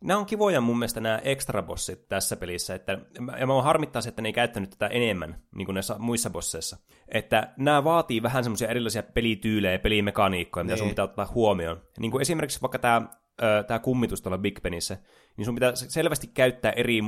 Nämä 0.04 0.20
on 0.20 0.26
kivoja 0.26 0.62
mun 0.62 0.80
mielestä 0.80 1.00
nämä 1.00 1.18
extra 1.24 1.62
bossit 1.64 2.08
tässä 2.08 2.36
pelissä, 2.36 2.76
että, 2.76 3.00
ja 3.40 3.48
mä 3.48 3.54
oon 3.54 3.64
harmittaa 3.64 4.02
se, 4.02 4.10
että 4.10 4.22
ne 4.22 4.30
ei 4.30 4.34
käyttänyt 4.34 4.70
tätä 4.70 4.88
enemmän, 4.88 5.42
niin 5.56 5.66
kuin 5.66 5.74
näissä 5.74 5.96
muissa 6.00 6.30
bosseissa. 6.30 6.78
Että 7.08 7.54
nämä 7.58 7.84
vaatii 7.84 8.24
vähän 8.24 8.44
semmoisia 8.44 8.68
erilaisia 8.68 9.04
pelityylejä 9.04 9.72
ja 9.74 9.80
pelimekaniikkoja, 9.80 10.64
mitä 10.64 10.74
Niin. 10.74 10.80
sun 10.80 10.90
pitää 10.90 11.06
ottaa 11.06 11.32
huomioon. 11.34 11.82
Niin 12.00 12.12
kuin 12.12 12.22
esimerkiksi 12.22 12.62
vaikka 12.62 12.80
tämä, 12.80 13.02
tämä 13.68 13.80
kummitus 13.80 14.22
tuolla 14.22 14.38
Big 14.38 14.62
Benissä, 14.62 14.98
niin 15.38 15.46
sun 15.46 15.56
pitää 15.56 15.76
selvästi 15.76 16.28
käyttää 16.28 16.72
eri 16.72 17.02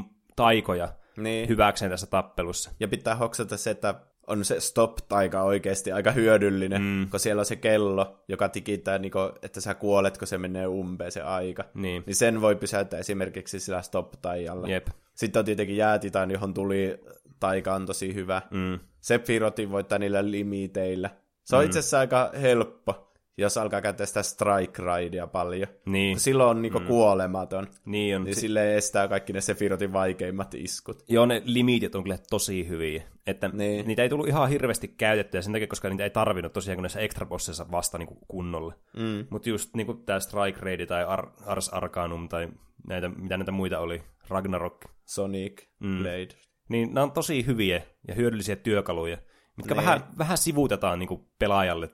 taikoja 0.44 0.90
Niin. 1.18 1.50
hyväkseen 1.50 1.92
tässä 1.92 2.08
tappelussa. 2.08 2.72
Ja 2.80 2.88
pitää 2.88 3.16
hoksata 3.16 3.58
se, 3.58 3.70
että 3.70 3.96
on 4.28 4.46
se 4.46 4.60
stop-taika 4.60 5.42
oikeasti 5.42 5.92
aika 5.92 6.12
hyödyllinen, 6.12 6.82
mm. 6.82 7.10
kun 7.10 7.20
siellä 7.20 7.40
on 7.40 7.46
se 7.46 7.56
kello, 7.56 8.24
joka 8.28 8.50
tikittää, 8.50 8.98
niin 8.98 9.12
että 9.42 9.62
sä 9.62 9.74
kuolet, 9.74 10.18
kun 10.18 10.28
se 10.28 10.38
menee 10.38 10.68
umpeen 10.68 11.12
se 11.12 11.22
aika. 11.22 11.64
Niin. 11.74 12.04
Niin 12.06 12.16
sen 12.16 12.42
voi 12.42 12.56
pysäyttää 12.56 13.00
esimerkiksi 13.00 13.60
sillä 13.60 13.82
stop-taijalla. 13.82 14.68
Jep. 14.68 14.88
Sitten 15.14 15.40
on 15.40 15.46
tietenkin 15.46 15.78
jäätitaan, 15.78 16.32
johon 16.32 16.54
tuli 16.54 16.98
taika 17.40 17.74
on 17.74 17.86
tosi 17.86 18.14
hyvä. 18.14 18.42
Mm. 18.52 18.80
Sephirotin 19.02 19.72
voittaa 19.72 20.00
niillä 20.00 20.32
limiteillä. 20.32 21.10
Se 21.44 21.56
on 21.56 21.62
mm. 21.62 21.66
itse 21.66 21.80
asiassa 21.80 22.00
aika 22.00 22.32
helppo. 22.42 23.11
Jos 23.38 23.58
alkaa 23.58 23.82
käyttää 23.82 24.06
sitä 24.06 24.24
strike 24.24 24.82
ridea 24.98 25.28
paljon. 25.28 25.67
Niin. 25.86 26.15
Kun 26.15 26.20
silloin 26.20 26.50
on 26.50 26.62
niinku 26.62 26.80
mm. 26.80 26.86
kuolematon. 26.86 27.67
Niin 27.86 28.15
on. 28.15 28.24
Niin 28.24 28.36
sille 28.36 28.78
estää 28.78 29.08
kaikki 29.08 29.34
ne 29.34 29.41
Sephirotin 29.41 29.94
vaikeimmat 29.94 30.54
iskut. 30.54 31.04
Joo, 31.10 31.26
ne 31.26 31.41
limiitit 31.46 31.96
on 31.96 32.04
kyllä 32.04 32.17
tosi 32.30 32.67
hyviä. 32.67 33.04
Että 33.28 33.48
Niin. 33.54 33.88
niitä 33.88 34.04
ei 34.04 34.10
tullut 34.10 34.28
ihan 34.28 34.50
hirveästi 34.50 34.88
käytettyä 34.88 35.41
sen 35.41 35.54
takia, 35.54 35.67
koska 35.67 35.89
niitä 35.89 36.04
ei 36.04 36.10
tarvinnut 36.10 36.54
tosiaan 36.54 36.76
kun 36.78 36.84
näissä 36.84 37.00
extra 37.00 37.26
bossissa 37.26 37.72
vasta 37.72 37.98
niin 37.98 38.17
kunnolla. 38.28 38.74
Mm. 38.98 39.28
Mutta 39.30 39.50
just 39.50 39.76
niin 39.76 40.04
tämä 40.06 40.20
Strike 40.20 40.60
Raid 40.62 40.86
tai 40.86 41.04
Ar- 41.04 41.32
Ars 41.46 41.70
Arcanum 41.70 42.30
tai 42.30 42.50
näitä, 42.88 43.10
mitä 43.10 43.38
näitä 43.38 43.52
muita 43.52 43.80
oli, 43.80 44.04
Ragnarok, 44.30 44.86
Sonic, 45.06 45.62
mm. 45.80 45.98
Blade. 45.98 46.28
niin 46.70 46.94
nämä 46.94 47.04
on 47.04 47.12
tosi 47.12 47.46
hyviä 47.46 47.82
ja 48.08 48.15
hyödyllisiä 48.15 48.56
työkaluja, 48.56 49.17
mitkä 49.58 49.74
Niin. 49.74 49.86
vähän, 49.86 50.02
vähän 50.17 50.38
sivuutetaan 50.38 51.00
niin 51.00 51.08
kuin 51.08 51.22
pelaajalle, 51.39 51.89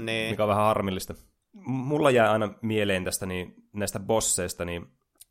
Niin. 0.00 0.30
mikä 0.30 0.42
on 0.42 0.48
vähän 0.48 0.64
harmillista. 0.64 1.14
Mulla 1.66 2.10
jää 2.10 2.32
aina 2.32 2.54
mieleen 2.62 3.04
tästä 3.04 3.26
niin, 3.26 3.54
näistä 3.72 4.00
bosseista, 4.00 4.64
niin 4.64 4.82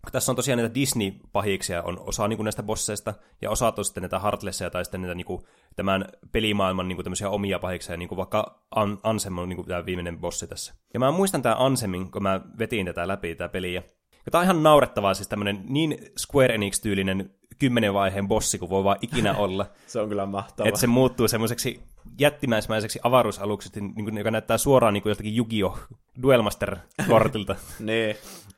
kun 0.05 0.11
tässä 0.11 0.31
on 0.31 0.35
tosiaan 0.35 0.59
näitä 0.59 0.75
Disney-pahiksia, 0.75 1.83
on 1.83 1.99
osa 1.99 2.27
niin 2.27 2.37
kuin 2.37 2.43
näistä 2.43 2.63
bosseista, 2.63 3.13
ja 3.41 3.49
osa 3.49 3.73
on 3.77 3.85
sitten 3.85 4.01
näitä 4.01 4.19
Heartlessia 4.19 4.69
tai 4.69 4.85
sitten 4.85 5.01
näitä 5.01 5.15
niin 5.15 5.25
kuin, 5.25 5.41
tämän 5.75 6.05
pelimaailman 6.31 6.87
niin 6.87 6.95
kuin 6.95 7.03
tämmöisiä 7.03 7.29
omia 7.29 7.59
pahiksia, 7.59 7.97
niin 7.97 8.09
kuin 8.09 8.17
vaikka 8.17 8.65
An- 8.75 8.99
Ansem 9.03 9.37
on 9.37 9.49
niin 9.49 9.57
kuin 9.57 9.67
tämä 9.67 9.85
viimeinen 9.85 10.19
bossi 10.19 10.47
tässä. 10.47 10.73
Ja 10.93 10.99
mä 10.99 11.11
muistan 11.11 11.41
tämän 11.41 11.57
Ansemin, 11.59 12.11
kun 12.11 12.23
mä 12.23 12.41
vetin 12.59 12.85
tätä 12.85 13.07
läpi, 13.07 13.35
tätä 13.35 13.49
peliä. 13.49 13.83
Ja 14.25 14.31
tää 14.31 14.39
on 14.39 14.45
ihan 14.45 14.63
naurettavaa, 14.63 15.13
siis 15.13 15.27
tämmöinen 15.27 15.63
niin 15.69 15.97
Square 16.19 16.55
Enix-tyylinen 16.55 17.29
kymmenen 17.59 17.93
vaiheen 17.93 18.27
bossi 18.27 18.59
kuin 18.59 18.69
voi 18.69 18.83
vaan 18.83 18.97
ikinä 19.01 19.37
olla. 19.45 19.65
Se 19.87 19.99
on 19.99 20.09
kyllä 20.09 20.25
mahtavaa. 20.25 20.67
että 20.67 20.79
se 20.79 20.87
muuttuu 20.87 21.27
semmoiseksi 21.27 21.83
jättimäismäiseksi 22.19 22.99
avaruusaluksesta, 23.03 23.79
niin 23.79 24.05
kuin, 24.05 24.17
joka 24.17 24.31
näyttää 24.31 24.57
suoraan 24.57 24.93
niin 24.93 25.03
kuin 25.03 25.09
joltakin 25.09 25.37
Yu-Gi-Oh! 25.37 25.79
Duelmaster-kortilta. 26.21 27.55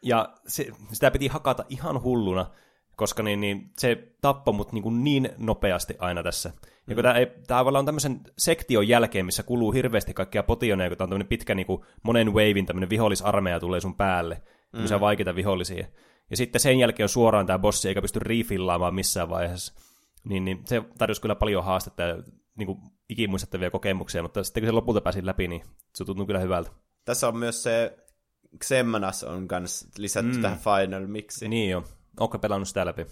Ja 0.03 0.33
se, 0.47 0.67
sitä 0.91 1.11
piti 1.11 1.27
hakata 1.27 1.65
ihan 1.69 2.03
hulluna, 2.03 2.45
koska 2.95 3.23
niin, 3.23 3.41
niin, 3.41 3.71
se 3.77 4.13
tappoi 4.21 4.53
mut 4.53 4.71
niin, 4.71 4.83
kuin 4.83 5.03
niin 5.03 5.29
nopeasti 5.37 5.95
aina 5.99 6.23
tässä. 6.23 6.53
Ja 6.87 6.95
kun 6.95 7.03
tämä, 7.03 7.15
ei, 7.15 7.27
tämä 7.47 7.61
on 7.61 7.85
tämmöisen 7.85 8.21
sektion 8.37 8.87
jälkeen, 8.87 9.25
missä 9.25 9.43
kuluu 9.43 9.71
hirveästi 9.71 10.13
kaikkia 10.13 10.43
potioneja, 10.43 10.89
kun 10.89 10.97
tämä 10.97 11.05
on 11.05 11.09
tämmöinen 11.09 11.27
pitkä 11.27 11.55
niin 11.55 11.65
kuin 11.67 11.81
monen 12.03 12.33
wavein 12.33 12.65
tämmöinen 12.65 12.89
vihollisarmeija 12.89 13.59
tulee 13.59 13.79
sun 13.79 13.95
päälle, 13.95 14.41
tämmöisiä 14.71 14.99
vaikeita 14.99 15.35
vihollisia. 15.35 15.87
Ja 16.29 16.37
sitten 16.37 16.61
sen 16.61 16.79
jälkeen 16.79 17.05
on 17.05 17.09
suoraan 17.09 17.45
tämä 17.45 17.59
bossi, 17.59 17.87
eikä 17.87 18.01
pysty 18.01 18.19
refillaamaan 18.19 18.95
missään 18.95 19.29
vaiheessa. 19.29 19.73
Niin, 20.23 20.45
niin 20.45 20.61
se 20.65 20.81
tarjosi 20.97 21.21
kyllä 21.21 21.35
paljon 21.35 21.63
haastetta 21.63 22.03
ja 22.03 22.23
niin 22.57 22.65
kuin, 22.65 22.79
ikimuistettavia 23.09 23.71
kokemuksia, 23.71 24.21
mutta 24.21 24.43
sitten 24.43 24.61
kun 24.61 24.67
se 24.67 24.71
lopulta 24.71 25.01
pääsi 25.01 25.25
läpi, 25.25 25.47
niin 25.47 25.63
se 25.95 26.05
tuntui 26.05 26.25
kyllä 26.25 26.39
hyvältä. 26.39 26.71
Tässä 27.05 27.27
on 27.27 27.37
myös 27.37 27.63
se 27.63 27.97
Xemnas 28.63 29.23
on 29.23 29.47
kans 29.47 29.87
lisätty 29.97 30.31
mm. 30.31 30.41
tähän 30.41 30.59
Final 30.59 31.07
Mixiin. 31.07 31.49
Niin 31.49 31.69
jo. 31.69 31.83
Onko 32.19 32.39
pelannut 32.39 32.67
sitä 32.67 32.85
läpi? 32.85 33.05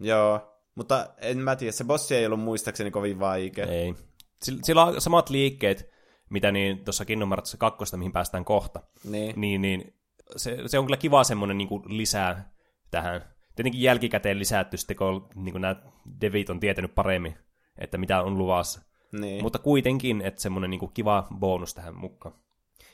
Joo, 0.00 0.50
mutta 0.74 1.06
en 1.18 1.38
mä 1.38 1.56
tiedä, 1.56 1.72
se 1.72 1.84
bossi 1.84 2.14
ei 2.14 2.26
ollut 2.26 2.40
muistaakseni 2.40 2.90
kovin 2.90 3.20
vaikea. 3.20 3.66
Ei. 3.66 3.94
Sillä 4.42 4.84
on 4.84 5.00
samat 5.00 5.30
liikkeet, 5.30 5.90
mitä 6.30 6.52
niin 6.52 6.84
tuossa 6.84 7.04
Kingdom 7.04 7.28
Hearts 7.28 7.56
2, 7.58 7.96
mihin 7.96 8.12
päästään 8.12 8.44
kohta. 8.44 8.80
Niin. 9.04 9.40
Niin, 9.40 9.62
niin 9.62 9.94
se, 10.36 10.58
se 10.66 10.78
on 10.78 10.84
kyllä 10.84 10.96
kiva 10.96 11.24
semmoinen 11.24 11.58
niin 11.58 11.68
kuin 11.68 11.82
lisää 11.86 12.52
tähän. 12.90 13.24
Tietenkin 13.56 13.82
jälkikäteen 13.82 14.38
lisätty 14.38 14.76
sitten, 14.76 14.96
kun 14.96 15.28
niin 15.34 15.52
kuin 15.52 15.62
nämä 15.62 15.76
devit 16.20 16.50
on 16.50 16.60
tietänyt 16.60 16.94
paremmin, 16.94 17.36
että 17.78 17.98
mitä 17.98 18.22
on 18.22 18.38
luvassa. 18.38 18.89
Niin. 19.12 19.42
Mutta 19.42 19.58
kuitenkin, 19.58 20.22
että 20.22 20.42
semmoinen 20.42 20.70
niin 20.70 20.78
kuin 20.80 20.92
kiva 20.94 21.26
bonus 21.38 21.74
tähän 21.74 21.94
mukaan. 21.94 22.34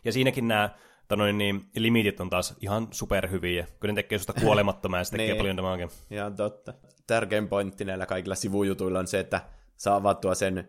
Ja 0.04 0.12
siinäkin 0.12 0.48
nämä 0.48 0.70
tanoin, 1.08 1.38
niin, 1.38 1.64
limitit 1.76 2.20
on 2.20 2.30
taas 2.30 2.54
ihan 2.60 2.88
superhyviä, 2.90 3.66
kun 3.80 3.88
ne 3.88 3.94
tekee 3.94 4.18
susta 4.18 4.32
kuolemattomaa 4.42 5.00
ja 5.00 5.04
se 5.04 5.10
tekee 5.10 5.26
Niin. 5.26 5.36
paljon 5.36 5.56
damagea. 5.56 5.88
Ihan 6.10 6.36
totta. 6.36 6.74
Tärkein 7.06 7.48
pointti 7.48 7.84
näillä 7.84 8.06
kaikilla 8.06 8.34
sivujutuilla 8.34 8.98
on 8.98 9.06
se, 9.06 9.20
että 9.20 9.40
saa 9.76 9.96
avattua 9.96 10.34
sen 10.34 10.68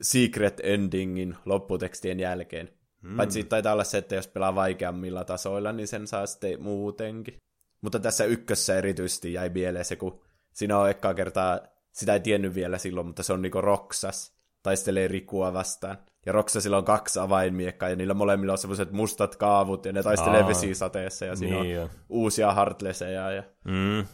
secret 0.00 0.60
endingin 0.62 1.36
lopputekstien 1.44 2.20
jälkeen. 2.20 2.68
Mm. 3.02 3.16
Paitsi 3.16 3.44
taitaa 3.44 3.72
olla 3.72 3.84
se, 3.84 3.98
että 3.98 4.14
jos 4.14 4.28
pelaa 4.28 4.54
vaikeammilla 4.54 5.24
tasoilla, 5.24 5.72
niin 5.72 5.88
sen 5.88 6.06
saa 6.06 6.26
sitten 6.26 6.62
muutenkin. 6.62 7.36
Mutta 7.80 7.98
tässä 7.98 8.24
ykkössä 8.24 8.76
erityisesti 8.78 9.32
jäi 9.32 9.48
mieleen 9.50 9.84
se, 9.84 9.96
kun 9.96 10.20
siinä 10.52 10.78
on 10.78 10.90
ekkaa 10.90 11.14
kertaa, 11.14 11.60
sitä 11.92 12.12
ei 12.12 12.20
tiennyt 12.20 12.54
vielä 12.54 12.78
silloin, 12.78 13.06
mutta 13.06 13.22
se 13.22 13.32
on 13.32 13.42
niinku 13.42 13.60
Roksas, 13.60 14.35
taistelee 14.66 15.08
Rikua 15.08 15.52
vastaan. 15.52 15.98
Ja 16.26 16.32
Roksasilla 16.32 16.76
on 16.78 16.84
kaksi 16.84 17.18
avainmiekkaa, 17.18 17.88
ja 17.88 17.96
niillä 17.96 18.14
molemmilla 18.14 18.52
on 18.52 18.58
semmoiset 18.58 18.92
mustat 18.92 19.36
kaavut, 19.36 19.84
ja 19.86 19.92
ne 19.92 20.02
taistelee 20.02 20.42
Aa. 20.42 20.48
vesisateessa, 20.48 21.24
ja 21.24 21.36
siinä 21.36 21.62
Niin 21.62 21.78
on 21.78 21.82
jo. 21.82 21.90
uusia 22.08 22.52
Heartlesseja, 22.54 23.30
ja 23.32 23.42
Mm. 23.64 24.06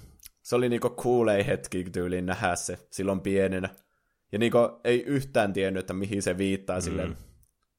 se 0.43 0.57
oli 0.57 0.69
niinku 0.69 0.88
coolei 0.91 1.47
hetki 1.47 1.85
tyyliin 1.93 2.27
nähdä 2.27 2.57
se 2.57 2.79
silloin 2.91 3.21
pienenä. 3.21 3.69
Ja 4.33 4.38
niinku 4.38 4.59
ei 4.85 5.03
yhtään 5.03 5.53
tiennyt, 5.53 5.81
että 5.81 5.93
mihin 5.93 6.23
se 6.23 6.38
viittaa 6.38 6.77
mm. 6.79 6.83
silleen. 6.83 7.17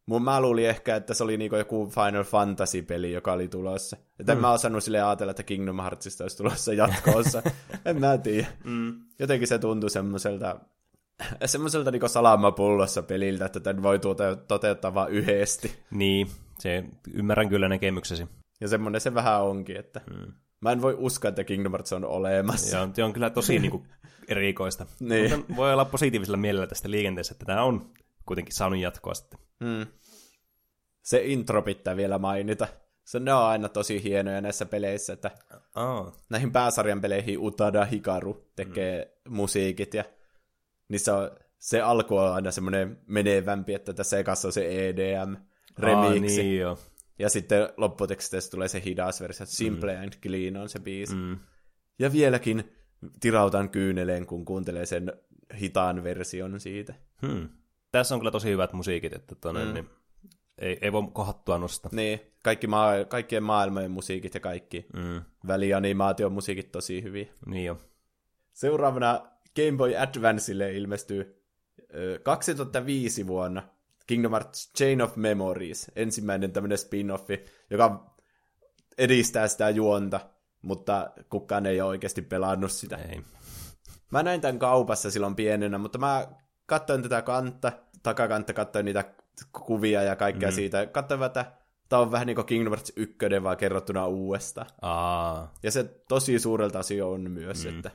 Mun 0.06 0.24
mä 0.24 0.42
luulin 0.42 0.70
ehkä, 0.70 0.96
että 0.96 1.14
se 1.14 1.24
oli 1.24 1.38
niinku 1.38 1.56
joku 1.56 1.88
Final 1.96 2.24
Fantasy-peli, 2.24 3.12
joka 3.12 3.34
oli 3.34 3.48
tulossa. 3.48 3.98
Mm. 4.20 4.30
en 4.30 4.38
mä 4.38 4.52
osannut 4.52 4.84
sille 4.84 5.02
ajatella, 5.02 5.32
että 5.32 5.44
Kingdom 5.44 5.80
Heartsista 5.80 6.24
olisi 6.24 6.38
tulossa 6.38 6.74
jatkoossa. 6.74 7.44
en 7.86 8.00
mä 8.00 8.18
tiedä. 8.18 8.48
Mm. 8.64 8.94
Jotenkin 9.20 9.48
se 9.48 9.60
tuntui 9.60 9.90
semmoiselta 9.90 10.60
semmoiselta 11.46 11.92
niinku 11.92 12.08
salamapullossa 12.08 13.04
peliltä, 13.04 13.46
että 13.46 13.60
tämän 13.60 13.84
voi 13.84 13.98
tote- 13.98 14.46
toteuttaa 14.48 14.94
vain 14.94 15.14
yhdesti. 15.14 15.80
Niin, 15.92 16.28
se, 16.60 16.84
ymmärrän 17.14 17.50
kyllä 17.50 17.70
näkemyksesi. 17.70 18.28
Ja 18.62 18.68
semmoinen 18.68 19.02
se 19.02 19.14
vähän 19.14 19.44
onkin, 19.44 19.78
että 19.78 20.02
mm. 20.10 20.34
mä 20.62 20.72
en 20.72 20.82
voi 20.82 20.96
uskoa, 20.98 21.30
että 21.30 21.44
Kingdom 21.44 21.72
Hearts 21.72 21.94
on 21.94 22.06
olemassa. 22.06 22.78
Ja 22.78 22.90
se 22.94 23.04
on 23.04 23.14
kyllä 23.14 23.30
tosi 23.30 23.60
niin 23.60 23.72
kuin, 23.72 23.88
erikoista. 24.28 24.86
Niin. 25.00 25.38
Mutta 25.38 25.56
voi 25.56 25.74
olla 25.74 25.86
positiivisella 25.86 26.38
mielellä 26.38 26.68
tästä 26.68 26.92
liikenteessä, 26.92 27.34
että 27.34 27.46
tämä 27.46 27.64
on 27.64 27.94
kuitenkin 28.26 28.56
saanut 28.56 28.80
jatkoa 28.80 29.14
sitten. 29.14 29.40
Mm. 29.60 29.88
Se 31.02 31.22
intro 31.24 31.62
pitää 31.62 31.96
vielä 31.96 32.18
mainita. 32.18 32.68
Se 33.04 33.20
ne 33.20 33.34
on 33.34 33.44
aina 33.44 33.70
tosi 33.70 34.04
hienoja 34.04 34.42
näissä 34.42 34.66
peleissä, 34.66 35.14
että 35.14 35.32
Aa, 35.76 36.12
näihin 36.30 36.52
pääsarjan 36.52 37.02
peleihin 37.02 37.40
Utada 37.40 37.86
Hikaru 37.86 38.52
tekee 38.56 39.18
mm. 39.26 39.36
musiikit 39.36 39.94
ja 39.94 40.04
niissä 40.90 41.18
on, 41.18 41.32
se 41.60 41.82
alku 41.82 42.18
on 42.18 42.34
aina 42.34 42.52
semmoinen 42.52 43.00
menevämpi, 43.08 43.74
että 43.74 43.94
tässä 43.94 44.20
ekassa 44.20 44.48
on 44.48 44.52
se 44.52 44.90
EDM 44.90 45.36
remiksi. 45.80 46.64
Aa, 46.64 46.74
niin. 46.74 46.84
Ja 47.20 47.30
sitten 47.30 47.70
lopputeksteissä 47.78 48.52
tulee 48.52 48.68
se 48.68 48.82
hidas 48.86 49.22
versio, 49.22 49.46
Simple 49.46 49.96
mm. 49.96 50.02
and 50.04 50.14
Clean 50.22 50.58
on 50.58 50.70
se 50.70 50.80
biisi. 50.80 51.16
Mm. 51.16 51.38
Ja 52.00 52.12
vieläkin 52.12 52.74
tirautan 53.20 53.70
kyyneleen, 53.70 54.26
kun 54.26 54.46
kuuntelee 54.46 54.86
sen 54.86 55.14
hitaan 55.60 56.04
version 56.04 56.60
siitä. 56.60 56.94
Hmm. 57.28 57.50
Tässä 57.92 58.16
on 58.16 58.22
kyllä 58.22 58.32
tosi 58.32 58.50
hyvät 58.50 58.74
musiikit, 58.74 59.14
että 59.14 59.36
tonne, 59.36 59.66
Mm. 59.66 59.74
niin 59.74 59.90
ei, 60.58 60.78
ei 60.82 60.92
voi 60.92 61.04
kohattua 61.14 61.58
nostaa. 61.58 61.92
Niin, 61.94 62.20
kaikki 62.44 62.68
maa- 62.68 63.06
kaikkien 63.06 63.44
maailmojen 63.44 63.92
musiikit 63.92 64.34
ja 64.34 64.40
kaikki 64.40 64.86
Mm. 64.94 65.22
välianimaation 65.48 66.32
musiikit 66.34 66.72
tosi 66.72 67.04
hyviä. 67.04 67.28
Niin 67.46 67.66
jo. 67.66 67.78
Seuraavana 68.54 69.22
Game 69.56 69.78
Boy 69.78 69.98
Advanceille 69.98 70.74
ilmestyy 70.74 71.44
ö, 71.96 72.20
2005 72.24 73.28
vuonna 73.28 73.64
Kingdom 74.08 74.32
Hearts 74.32 74.74
Chain 74.78 75.02
of 75.02 75.16
Memories, 75.16 75.92
ensimmäinen 75.96 76.52
tämmöinen 76.52 76.78
spin-offi, 76.78 77.46
joka 77.70 78.16
edistää 78.98 79.48
sitä 79.48 79.70
juonta, 79.70 80.20
mutta 80.62 81.12
kukaan 81.30 81.66
ei 81.66 81.82
ole 81.82 81.90
oikeasti 81.90 82.22
pelannut 82.22 82.72
sitä. 82.72 82.96
Ei. 82.96 83.22
Mä 84.12 84.24
näin 84.24 84.42
tämän 84.42 84.60
kaupassa 84.60 85.12
silloin 85.12 85.36
pienenä, 85.36 85.78
mutta 85.78 85.98
mä 85.98 86.28
katsoin 86.66 87.04
tätä 87.04 87.22
kantta, 87.22 87.72
takakantta, 88.04 88.54
katsoin 88.54 88.86
niitä 88.86 89.14
kuvia 89.66 90.04
ja 90.04 90.16
kaikkea 90.16 90.50
mm. 90.50 90.56
siitä. 90.56 90.86
Katsoin, 90.86 91.24
että 91.24 91.52
tämä 91.90 92.02
on 92.02 92.12
vähän 92.12 92.28
niin 92.28 92.36
kuin 92.36 92.46
Kingdom 92.46 92.72
Hearts 92.72 92.94
1, 92.96 93.18
vaan 93.44 93.58
kerrottuna 93.58 94.08
uudesta. 94.08 94.66
Aa, 94.82 95.54
Ja 95.64 95.72
se 95.72 95.84
tosi 95.84 96.40
suurelta 96.40 96.80
asia 96.80 97.06
on 97.06 97.32
myös, 97.32 97.66
mm. 97.66 97.76
että 97.76 97.92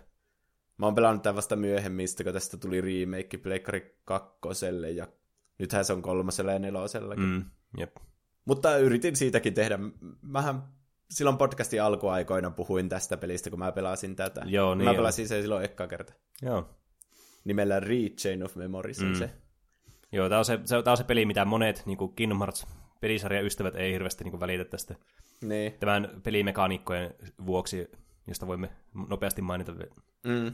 mä 0.79 0.87
oon 0.87 0.95
pelannut 0.95 1.23
tämän 1.23 1.37
vasta 1.37 1.57
myöhemmin, 1.57 2.09
kun 2.25 2.33
tästä 2.33 2.57
tuli 2.57 2.81
remake 2.81 3.39
Pleikkari 3.39 4.01
kakkoselle 4.05 4.91
ja 4.91 5.07
nythän 5.59 5.85
se 5.85 5.93
on 5.93 6.03
kolmosella 6.03 6.53
ja 6.53 6.59
nelosellakin. 6.59 7.25
Mm. 7.25 7.45
jep. 7.79 7.97
Mutta 8.45 8.77
yritin 8.79 9.17
siitäkin 9.17 9.55
tehdä. 9.55 9.79
Mähän 10.23 10.63
silloin 11.11 11.37
podcastin 11.37 11.83
alkuaikoina 11.83 12.51
puhuin 12.51 12.89
tästä 12.89 13.17
pelistä, 13.17 13.51
kun 13.51 13.59
mä 13.59 13.73
pelasin 13.73 14.17
tätä. 14.17 14.43
Joo, 14.47 14.75
niin 14.75 14.85
mä 14.85 14.95
pelasin 14.95 15.29
sen 15.29 15.43
silloin 15.43 15.65
ekka 15.65 15.87
kerta. 15.87 16.13
Joo. 16.43 16.69
Nimellä 17.45 17.81
Rechain 17.81 18.45
of 18.45 18.57
Memories 18.57 19.01
on 19.03 19.09
Mm. 19.09 19.15
se. 19.15 19.31
Joo, 20.13 20.29
tämä 20.29 20.39
on 20.39 20.45
se, 20.45 20.61
se, 20.65 20.83
tää 20.83 20.91
on 20.93 20.97
se 20.97 21.05
peli, 21.05 21.27
mitä 21.27 21.45
monet 21.45 21.83
niin 21.87 21.99
kuin 21.99 22.15
Kingdom 22.15 22.39
Hearts 22.39 22.67
pelisarjan 23.01 23.45
ystävät 23.45 23.77
ei 23.77 23.93
hirveästi 23.93 24.25
niin 24.25 24.31
kuin 24.33 24.41
välitä 24.41 24.65
tästä 24.65 24.95
Niin. 25.41 25.73
tämän 25.81 26.11
pelimekaniikkojen 26.23 27.15
vuoksi, 27.47 27.91
josta 28.27 28.47
voimme 28.47 28.71
nopeasti 29.09 29.43
mainita. 29.43 29.73
Mm. 30.27 30.53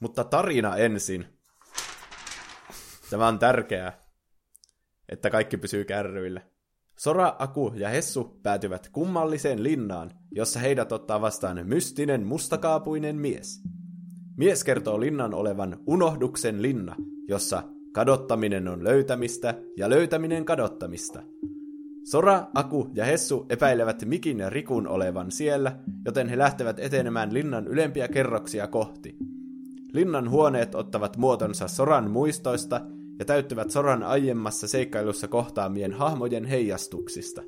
Mutta 0.00 0.24
tarina 0.24 0.76
ensin. 0.76 1.26
Tämä 3.10 3.28
on 3.28 3.38
tärkeää, 3.38 4.08
että 5.08 5.30
kaikki 5.30 5.56
pysyy 5.56 5.84
kärryillä. 5.84 6.40
Sora, 6.98 7.36
Aku 7.38 7.72
ja 7.76 7.88
Hessu 7.88 8.40
päätyvät 8.42 8.88
kummalliseen 8.88 9.62
linnaan, 9.62 10.10
jossa 10.30 10.60
heidät 10.60 10.92
ottaa 10.92 11.20
vastaan 11.20 11.66
mystinen 11.66 12.26
mustakaapuinen 12.26 13.16
mies. 13.16 13.62
Mies 14.36 14.64
kertoo 14.64 15.00
linnan 15.00 15.34
olevan 15.34 15.76
unohduksen 15.86 16.62
linna, 16.62 16.96
jossa 17.28 17.62
kadottaminen 17.92 18.68
on 18.68 18.84
löytämistä 18.84 19.54
ja 19.76 19.90
löytäminen 19.90 20.44
kadottamista. 20.44 21.22
Sora, 22.04 22.46
Aku 22.54 22.90
ja 22.94 23.04
Hessu 23.04 23.46
epäilevät 23.48 24.04
Mikin 24.04 24.38
ja 24.38 24.50
Rikun 24.50 24.88
olevan 24.88 25.30
siellä, 25.30 25.78
joten 26.04 26.28
he 26.28 26.38
lähtevät 26.38 26.78
etenemään 26.78 27.34
linnan 27.34 27.66
ylempiä 27.66 28.08
kerroksia 28.08 28.66
kohti. 28.66 29.16
Linnan 29.92 30.30
huoneet 30.30 30.74
ottavat 30.74 31.16
muotonsa 31.16 31.68
Soran 31.68 32.10
muistoista 32.10 32.80
ja 33.18 33.24
täyttyvät 33.24 33.70
Soran 33.70 34.02
aiemmassa 34.02 34.68
seikkailussa 34.68 35.28
kohtaamien 35.28 35.92
hahmojen 35.92 36.44
heijastuksista. 36.44 37.42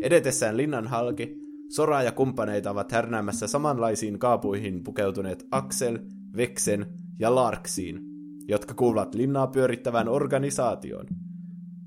Edetessään 0.00 0.56
linnan 0.56 0.86
halki, 0.86 1.38
Sora 1.68 2.02
ja 2.02 2.12
kumppaneita 2.12 2.70
ovat 2.70 2.92
härnäämässä 2.92 3.46
samanlaisiin 3.46 4.18
kaapuihin 4.18 4.84
pukeutuneet 4.84 5.46
Axel, 5.50 5.98
Vexen 6.36 6.86
ja 7.18 7.34
Larksiin, 7.34 8.00
jotka 8.48 8.74
kuuluvat 8.74 9.14
linnaa 9.14 9.46
pyörittävään 9.46 10.08
organisaatioon. 10.08 11.06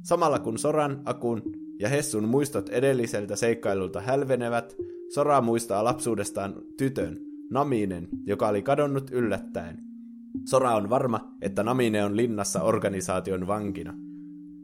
Samalla 0.04 0.40
kun 0.40 0.58
Soran, 0.58 1.02
Akun 1.06 1.67
ja 1.80 1.90
Hessun 1.90 2.28
muistot 2.28 2.70
edelliseltä 2.70 3.36
seikkailulta 3.36 4.02
hälvenevät, 4.02 4.76
Sora 5.14 5.42
muistaa 5.42 5.84
lapsuudestaan 5.84 6.56
tytön, 6.78 7.18
Naminen, 7.52 8.08
joka 8.26 8.48
oli 8.48 8.62
kadonnut 8.62 9.12
yllättäen. 9.12 9.78
Sora 10.46 10.76
on 10.76 10.90
varma, 10.90 11.36
että 11.42 11.64
Namine 11.64 12.04
on 12.04 12.18
linnassa 12.18 12.62
organisaation 12.62 13.48
vankina. 13.48 13.94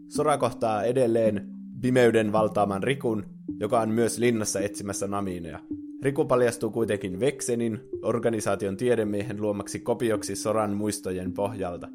Sora 0.07 0.37
kohtaa 0.37 0.83
edelleen 0.83 1.49
pimeyden 1.81 2.31
valtaaman 2.31 2.83
Rikun, 2.83 3.25
joka 3.59 3.79
on 3.79 3.89
myös 3.89 4.17
linnassa 4.17 4.59
etsimässä 4.59 5.07
Naminea. 5.07 5.59
Riku 6.01 6.25
paljastuu 6.25 6.71
kuitenkin 6.71 7.19
Vexenin, 7.19 7.79
organisaation 8.01 8.77
tiedemiehen 8.77 9.41
luomaksi 9.41 9.79
kopioksi 9.79 10.35
Soran 10.35 10.73
muistojen 10.75 11.33
pohjalta. 11.33 11.89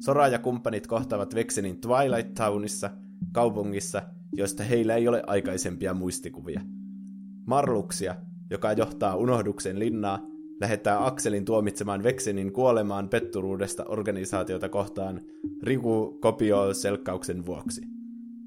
Sora 0.00 0.28
ja 0.28 0.38
kumppanit 0.38 0.86
kohtaavat 0.86 1.34
Vexenin 1.34 1.80
Twilight 1.80 2.34
Townissa, 2.34 2.90
kaupungissa, 3.32 4.02
joista 4.36 4.62
heillä 4.62 4.94
ei 4.94 5.08
ole 5.08 5.22
aikaisempia 5.26 5.94
muistikuvia. 5.94 6.60
Marluksia, 7.46 8.14
joka 8.50 8.72
johtaa 8.72 9.16
unohduksen 9.16 9.78
linnaa, 9.78 10.26
lähettää 10.60 11.06
Akselin 11.06 11.44
tuomitsemaan 11.44 12.02
Vexenin 12.02 12.52
kuolemaan 12.52 13.08
petturuudesta 13.08 13.84
organisaatiota 13.84 14.68
kohtaan 14.68 15.20
Riku 15.62 16.18
kopio 16.20 16.74
selkkauksen 16.74 17.46
vuoksi. 17.46 17.80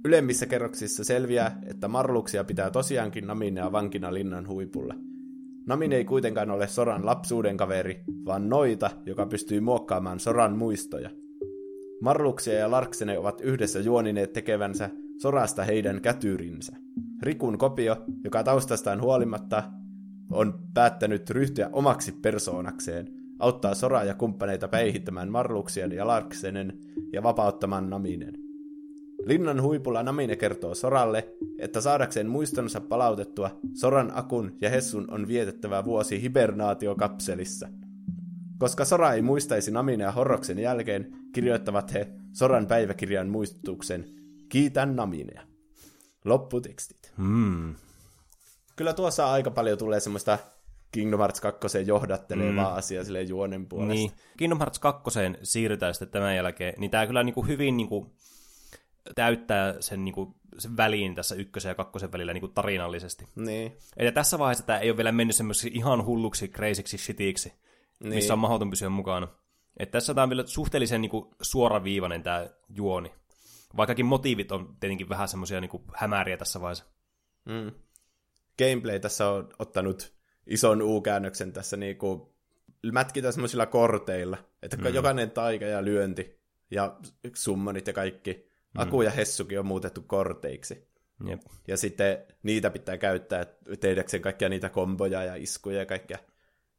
Ylemmissä 0.05 0.45
kerroksissa 0.45 1.03
selviää, 1.03 1.61
että 1.65 1.87
Marluksia 1.87 2.43
pitää 2.43 2.69
tosiaankin 2.69 3.27
Naminea 3.27 3.71
vankina 3.71 4.13
linnan 4.13 4.47
huipulla. 4.47 4.95
Namine 5.67 5.95
ei 5.95 6.05
kuitenkaan 6.05 6.51
ole 6.51 6.67
Soran 6.67 7.05
lapsuuden 7.05 7.57
kaveri, 7.57 8.03
vaan 8.25 8.49
noita, 8.49 8.89
joka 9.05 9.25
pystyy 9.25 9.59
muokkaamaan 9.59 10.19
Soran 10.19 10.57
muistoja. 10.57 11.09
Marluksia 12.01 12.53
ja 12.53 12.71
Larksene 12.71 13.17
ovat 13.17 13.41
yhdessä 13.41 13.79
juonineet 13.79 14.33
tekevänsä 14.33 14.89
Sorasta 15.21 15.63
heidän 15.63 16.01
kätyrinsä. 16.01 16.75
Rikun 17.21 17.57
kopio, 17.57 18.05
joka 18.23 18.43
taustastaan 18.43 19.01
huolimatta 19.01 19.63
on 20.31 20.59
päättänyt 20.73 21.29
ryhtyä 21.29 21.69
omaksi 21.73 22.11
persoonakseen, 22.11 23.07
auttaa 23.39 23.75
Soraa 23.75 24.03
ja 24.03 24.13
kumppaneita 24.13 24.67
päihittämään 24.67 25.31
Marluksien 25.31 25.91
ja 25.91 26.07
Larksenen 26.07 26.79
ja 27.13 27.23
vapauttamaan 27.23 27.89
Naminen. 27.89 28.33
Linnan 29.25 29.61
huipulla 29.61 30.03
Namine 30.03 30.35
kertoo 30.35 30.75
Soralle, 30.75 31.35
että 31.59 31.81
saadakseen 31.81 32.29
muistonsa 32.29 32.81
palautettua, 32.81 33.59
Soran 33.73 34.11
Akun 34.15 34.51
ja 34.61 34.69
Hessun 34.69 35.11
on 35.11 35.27
vietettävä 35.27 35.85
vuosi 35.85 36.21
hibernaatiokapselissa. 36.21 37.67
Koska 38.57 38.85
Sora 38.85 39.13
ei 39.13 39.21
muistaisi 39.21 39.71
Naminea 39.71 40.11
Horroksen 40.11 40.59
jälkeen, 40.59 41.11
kirjoittavat 41.33 41.93
he 41.93 42.07
Soran 42.33 42.67
päiväkirjan 42.67 43.29
muistutuksen 43.29 44.05
Kiitän 44.49 44.95
Naminea. 44.95 45.43
Lopputekstit. 46.25 47.11
Hmm. 47.17 47.75
Kyllä 48.75 48.93
tuossa 48.93 49.31
aika 49.31 49.51
paljon 49.51 49.77
tulee 49.77 49.99
semmoista 49.99 50.37
Kingdom 50.91 51.19
Hearts 51.19 51.41
2 51.41 51.67
johdattelevaa 51.85 52.71
mm. 52.71 52.77
asiaa 52.77 53.03
sille 53.03 53.21
juonen 53.21 53.65
puolesta. 53.65 53.93
Niin. 53.93 54.11
Kingdom 54.37 54.59
Hearts 54.59 54.79
2 54.79 55.19
siirrytään 55.43 55.93
sitten 55.93 56.09
tämän 56.09 56.35
jälkeen, 56.35 56.73
niin 56.77 56.91
tämä 56.91 57.07
kyllä 57.07 57.23
niinku 57.23 57.41
hyvin 57.41 57.77
niinku 57.77 58.13
täyttää 59.15 59.75
sen, 59.79 60.05
niinku, 60.05 60.35
sen 60.57 60.77
väliin 60.77 61.15
tässä 61.15 61.35
ykkösen 61.35 61.69
ja 61.69 61.75
kakkosen 61.75 62.11
välillä 62.11 62.33
niinku 62.33 62.47
tarinallisesti. 62.47 63.25
Niin. 63.35 63.77
Eli 63.97 64.11
tässä 64.11 64.39
vaiheessa 64.39 64.65
tämä 64.65 64.79
ei 64.79 64.89
ole 64.89 64.97
vielä 64.97 65.11
mennyt 65.11 65.35
semmoisiksi 65.35 65.71
ihan 65.73 66.05
hulluksi, 66.05 66.47
crazyksi 66.47 66.97
shitiksi, 66.97 67.53
niin. 67.99 68.15
missä 68.15 68.33
on 68.33 68.39
mahdoton 68.39 68.69
pysyä 68.69 68.89
mukana. 68.89 69.27
Et 69.77 69.91
tässä 69.91 70.13
tämä 70.13 70.23
on 70.23 70.29
vielä 70.29 70.43
suhteellisen 70.45 71.01
niinku, 71.01 71.35
suoraviivainen 71.41 72.23
tämä 72.23 72.47
juoni. 72.69 73.11
Vaikkakin 73.77 74.05
motiivit 74.05 74.51
on 74.51 74.75
tietenkin 74.79 75.09
vähän 75.09 75.27
semmoisia 75.27 75.61
niinku, 75.61 75.83
hämäriä 75.93 76.37
tässä 76.37 76.61
vaiheessa. 76.61 76.85
Mm. 77.45 77.71
Gameplay 78.59 78.99
tässä 78.99 79.29
on 79.29 79.49
ottanut 79.59 80.13
ison 80.47 80.81
U-käännöksen 80.81 81.53
tässä 81.53 81.77
niinku, 81.77 82.35
mätkitään 82.91 83.33
semmoisilla 83.33 83.65
korteilla, 83.65 84.37
että 84.61 84.77
mm. 84.77 84.93
jokainen 84.93 85.31
taika 85.31 85.65
ja 85.65 85.85
lyönti 85.85 86.39
ja 86.71 86.97
summonit 87.33 87.87
ja 87.87 87.93
kaikki, 87.93 88.47
Aku 88.77 89.01
ja 89.01 89.11
Hessukin 89.11 89.59
on 89.59 89.65
muutettu 89.65 90.01
korteiksi. 90.01 90.87
Jep. 91.27 91.41
Ja 91.67 91.77
sitten 91.77 92.17
niitä 92.43 92.69
pitää 92.69 92.97
käyttää 92.97 93.45
tehdäkseen 93.79 94.23
kaikkia 94.23 94.49
niitä 94.49 94.69
komboja 94.69 95.23
ja 95.23 95.35
iskuja 95.35 95.79
ja 95.79 95.85
kaikkea. 95.85 96.17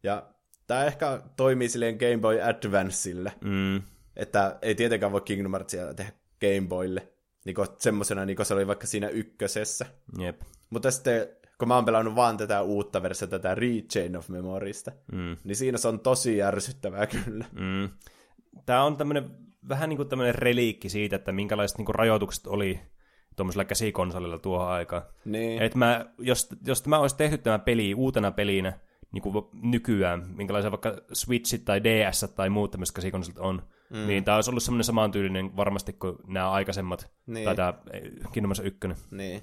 Ja 0.03 0.31
tämä 0.66 0.85
ehkä 0.85 1.22
toimii 1.37 1.68
silleen 1.68 1.96
Game 1.96 2.18
Boy 2.18 2.40
Advanceille, 2.42 3.33
Mm. 3.40 3.83
että 4.16 4.59
ei 4.62 4.74
tietenkään 4.74 5.12
voi 5.12 5.20
Kingdom 5.20 5.53
Heartsia 5.53 5.94
tehdä 5.94 6.12
Game 6.40 6.68
Boylle, 6.68 7.09
niin 7.44 7.57
semmoisena 7.79 8.24
niin 8.24 8.46
se 8.46 8.55
oli 8.55 8.66
vaikka 8.66 8.87
siinä 8.87 9.09
ykkösessä. 9.09 9.87
Jep. 10.18 10.40
Mutta 10.70 10.90
sitten, 10.90 11.29
kun 11.59 11.68
mä 11.68 11.74
oon 11.74 11.85
pelannut 11.85 12.14
vaan 12.14 12.37
tätä 12.37 12.62
uutta 12.62 13.03
versiota, 13.03 13.38
tätä 13.38 13.55
Rechain 13.55 14.16
of 14.16 14.29
Memorista, 14.29 14.92
Mm. 15.12 15.37
niin 15.44 15.57
siinä 15.57 15.79
se 15.79 15.88
on 15.88 16.01
tosi 16.01 16.42
ärsyttävää 16.42 17.07
kyllä. 17.07 17.44
Mm. 17.53 17.88
Tämä 18.66 18.85
on 18.85 18.96
tämmöinen 18.96 19.31
vähän 19.68 19.88
niin 19.88 19.96
kuin 19.96 20.09
tämmöinen 20.09 20.35
reliikki 20.35 20.88
siitä, 20.88 21.16
että 21.16 21.33
minkälaiset 21.33 21.79
niin 21.79 21.87
kuin 21.87 21.94
rajoitukset 21.94 22.46
oli 22.46 22.81
tuommoisella 23.37 23.64
käsikonsolilla 23.64 24.38
tuohon 24.38 24.68
aikaan. 24.68 25.03
Niin. 25.24 25.62
Et 25.62 25.74
mä, 25.74 26.07
jos, 26.18 26.48
jos 26.66 26.83
tämä 26.83 26.98
olisi 26.98 27.16
tehty 27.16 27.38
tämä 27.38 27.59
peli 27.59 27.94
uutena 27.94 28.31
pelinä 28.31 28.79
niin 29.12 29.23
kuin 29.23 29.35
nykyään, 29.53 30.27
minkälaisia 30.37 30.71
vaikka 30.71 30.97
Switchit 31.12 31.64
tai 31.64 31.85
DS 31.85 32.27
tai 32.37 32.51
muut 32.51 32.71
tämmöiset 32.71 32.94
käsikonsolit 32.97 33.38
on, 33.38 33.62
mm. 33.90 34.07
niin 34.07 34.25
tämä 34.25 34.35
olisi 34.35 34.51
ollut 34.51 34.62
semmoinen 34.62 34.85
samantyylinen 34.85 35.57
varmasti 35.57 35.92
kuin 35.92 36.16
nämä 36.27 36.51
aikaisemmat, 36.51 37.11
Niin. 37.27 37.44
tai 37.44 37.57
tämä 37.57 37.75
Kingdom 38.33 38.49
Hearts 38.49 38.61
1. 38.61 39.07
Niin. 39.11 39.42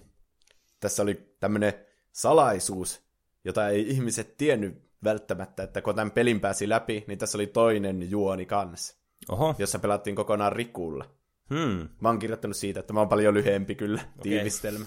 Tässä 0.80 1.04
oli 1.04 1.36
tämmöinen 1.40 1.74
salaisuus, 2.12 3.02
jota 3.44 3.70
ei 3.70 3.90
ihmiset 3.90 4.38
tiennyt 4.38 4.86
välttämättä, 5.04 5.64
että 5.64 5.82
kun 5.82 5.96
tämän 5.96 6.12
pelin 6.12 6.40
pääsi 6.40 6.70
läpi, 6.70 7.04
niin 7.08 7.18
tässä 7.20 7.38
oli 7.38 7.48
toinen 7.48 8.12
juoni 8.12 8.46
kanssa, 8.46 8.98
Oho, 9.30 9.56
jossa 9.58 9.80
pelattiin 9.80 10.16
kokonaan 10.16 10.54
Rikulla. 10.54 11.06
hmm. 11.50 11.90
Mä 12.02 12.10
oon 12.10 12.20
kirjoittanut 12.20 12.58
siitä, 12.58 12.80
että 12.80 12.94
mä 12.94 13.00
oon 13.00 13.10
paljon 13.10 13.34
lyhyempi 13.34 13.76
kyllä, 13.76 14.02
tiivistelmä. 14.22 14.86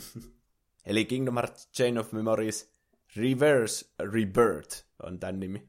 Eli 0.87 1.05
Kingdom 1.05 1.35
Hearts 1.35 1.71
Chain 1.73 1.99
of 1.99 2.13
Memories 2.13 2.78
Reverse 3.17 3.87
Rebirth 4.13 4.85
on 5.03 5.19
tämän 5.19 5.41
nimi. 5.41 5.69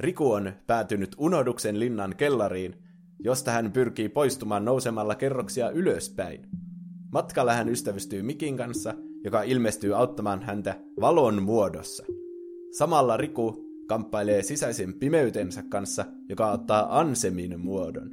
Riku 0.00 0.32
on 0.32 0.52
päätynyt 0.66 1.16
unohduksen 1.18 1.80
linnan 1.80 2.14
kellariin, 2.16 2.76
josta 3.18 3.50
hän 3.50 3.72
pyrkii 3.72 4.08
poistumaan 4.08 4.64
nousemalla 4.64 5.14
kerroksia 5.14 5.70
ylöspäin. 5.70 6.46
Matkalla 7.12 7.52
hän 7.52 7.68
ystävystyy 7.68 8.22
Mikin 8.22 8.56
kanssa, 8.56 8.94
joka 9.24 9.42
ilmestyy 9.42 9.96
auttamaan 9.96 10.42
häntä 10.42 10.80
valon 11.00 11.42
muodossa. 11.42 12.04
Samalla 12.78 13.16
Riku 13.16 13.66
kamppailee 13.86 14.42
sisäisen 14.42 14.94
pimeytensä 14.94 15.62
kanssa, 15.68 16.04
joka 16.28 16.50
ottaa 16.50 16.98
Ansemin 16.98 17.60
muodon. 17.60 18.10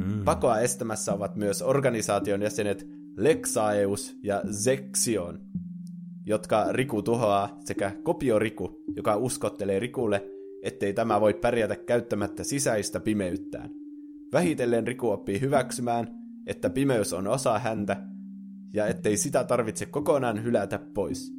Hmm. 0.00 0.24
Pakoa 0.24 0.60
estämässä 0.60 1.14
ovat 1.14 1.36
myös 1.36 1.62
organisaation 1.62 2.42
jäsenet 2.42 2.86
Lexaeus 3.16 4.16
ja 4.22 4.42
Zexion, 4.52 5.40
jotka 6.26 6.72
Riku 6.72 7.02
tuhoaa, 7.02 7.58
sekä 7.64 7.92
Kopio 8.02 8.38
Riku, 8.38 8.82
joka 8.96 9.16
uskottelee 9.16 9.78
Rikulle, 9.78 10.30
ettei 10.62 10.92
tämä 10.92 11.20
voi 11.20 11.34
pärjätä 11.34 11.76
käyttämättä 11.76 12.44
sisäistä 12.44 13.00
pimeyttään. 13.00 13.70
Vähitellen 14.32 14.86
Riku 14.86 15.10
oppii 15.10 15.40
hyväksymään, 15.40 16.08
että 16.46 16.70
pimeys 16.70 17.12
on 17.12 17.26
osa 17.26 17.58
häntä, 17.58 18.06
ja 18.74 18.86
ettei 18.86 19.16
sitä 19.16 19.44
tarvitse 19.44 19.86
kokonaan 19.86 20.44
hylätä 20.44 20.78
pois. 20.94 21.32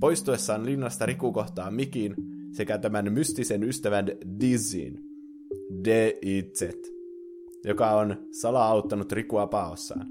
Poistuessaan 0.00 0.66
linnasta 0.66 1.06
Riku 1.06 1.32
kohtaa 1.32 1.70
Mikin 1.70 2.14
sekä 2.52 2.78
tämän 2.78 3.12
mystisen 3.12 3.62
ystävän 3.62 4.06
Dizzin, 4.40 4.98
D-I-Z, 5.84 6.62
joka 7.64 7.90
on 7.90 8.16
sala-auttanut 8.40 9.12
Rikua 9.12 9.46
paossaan. 9.46 10.06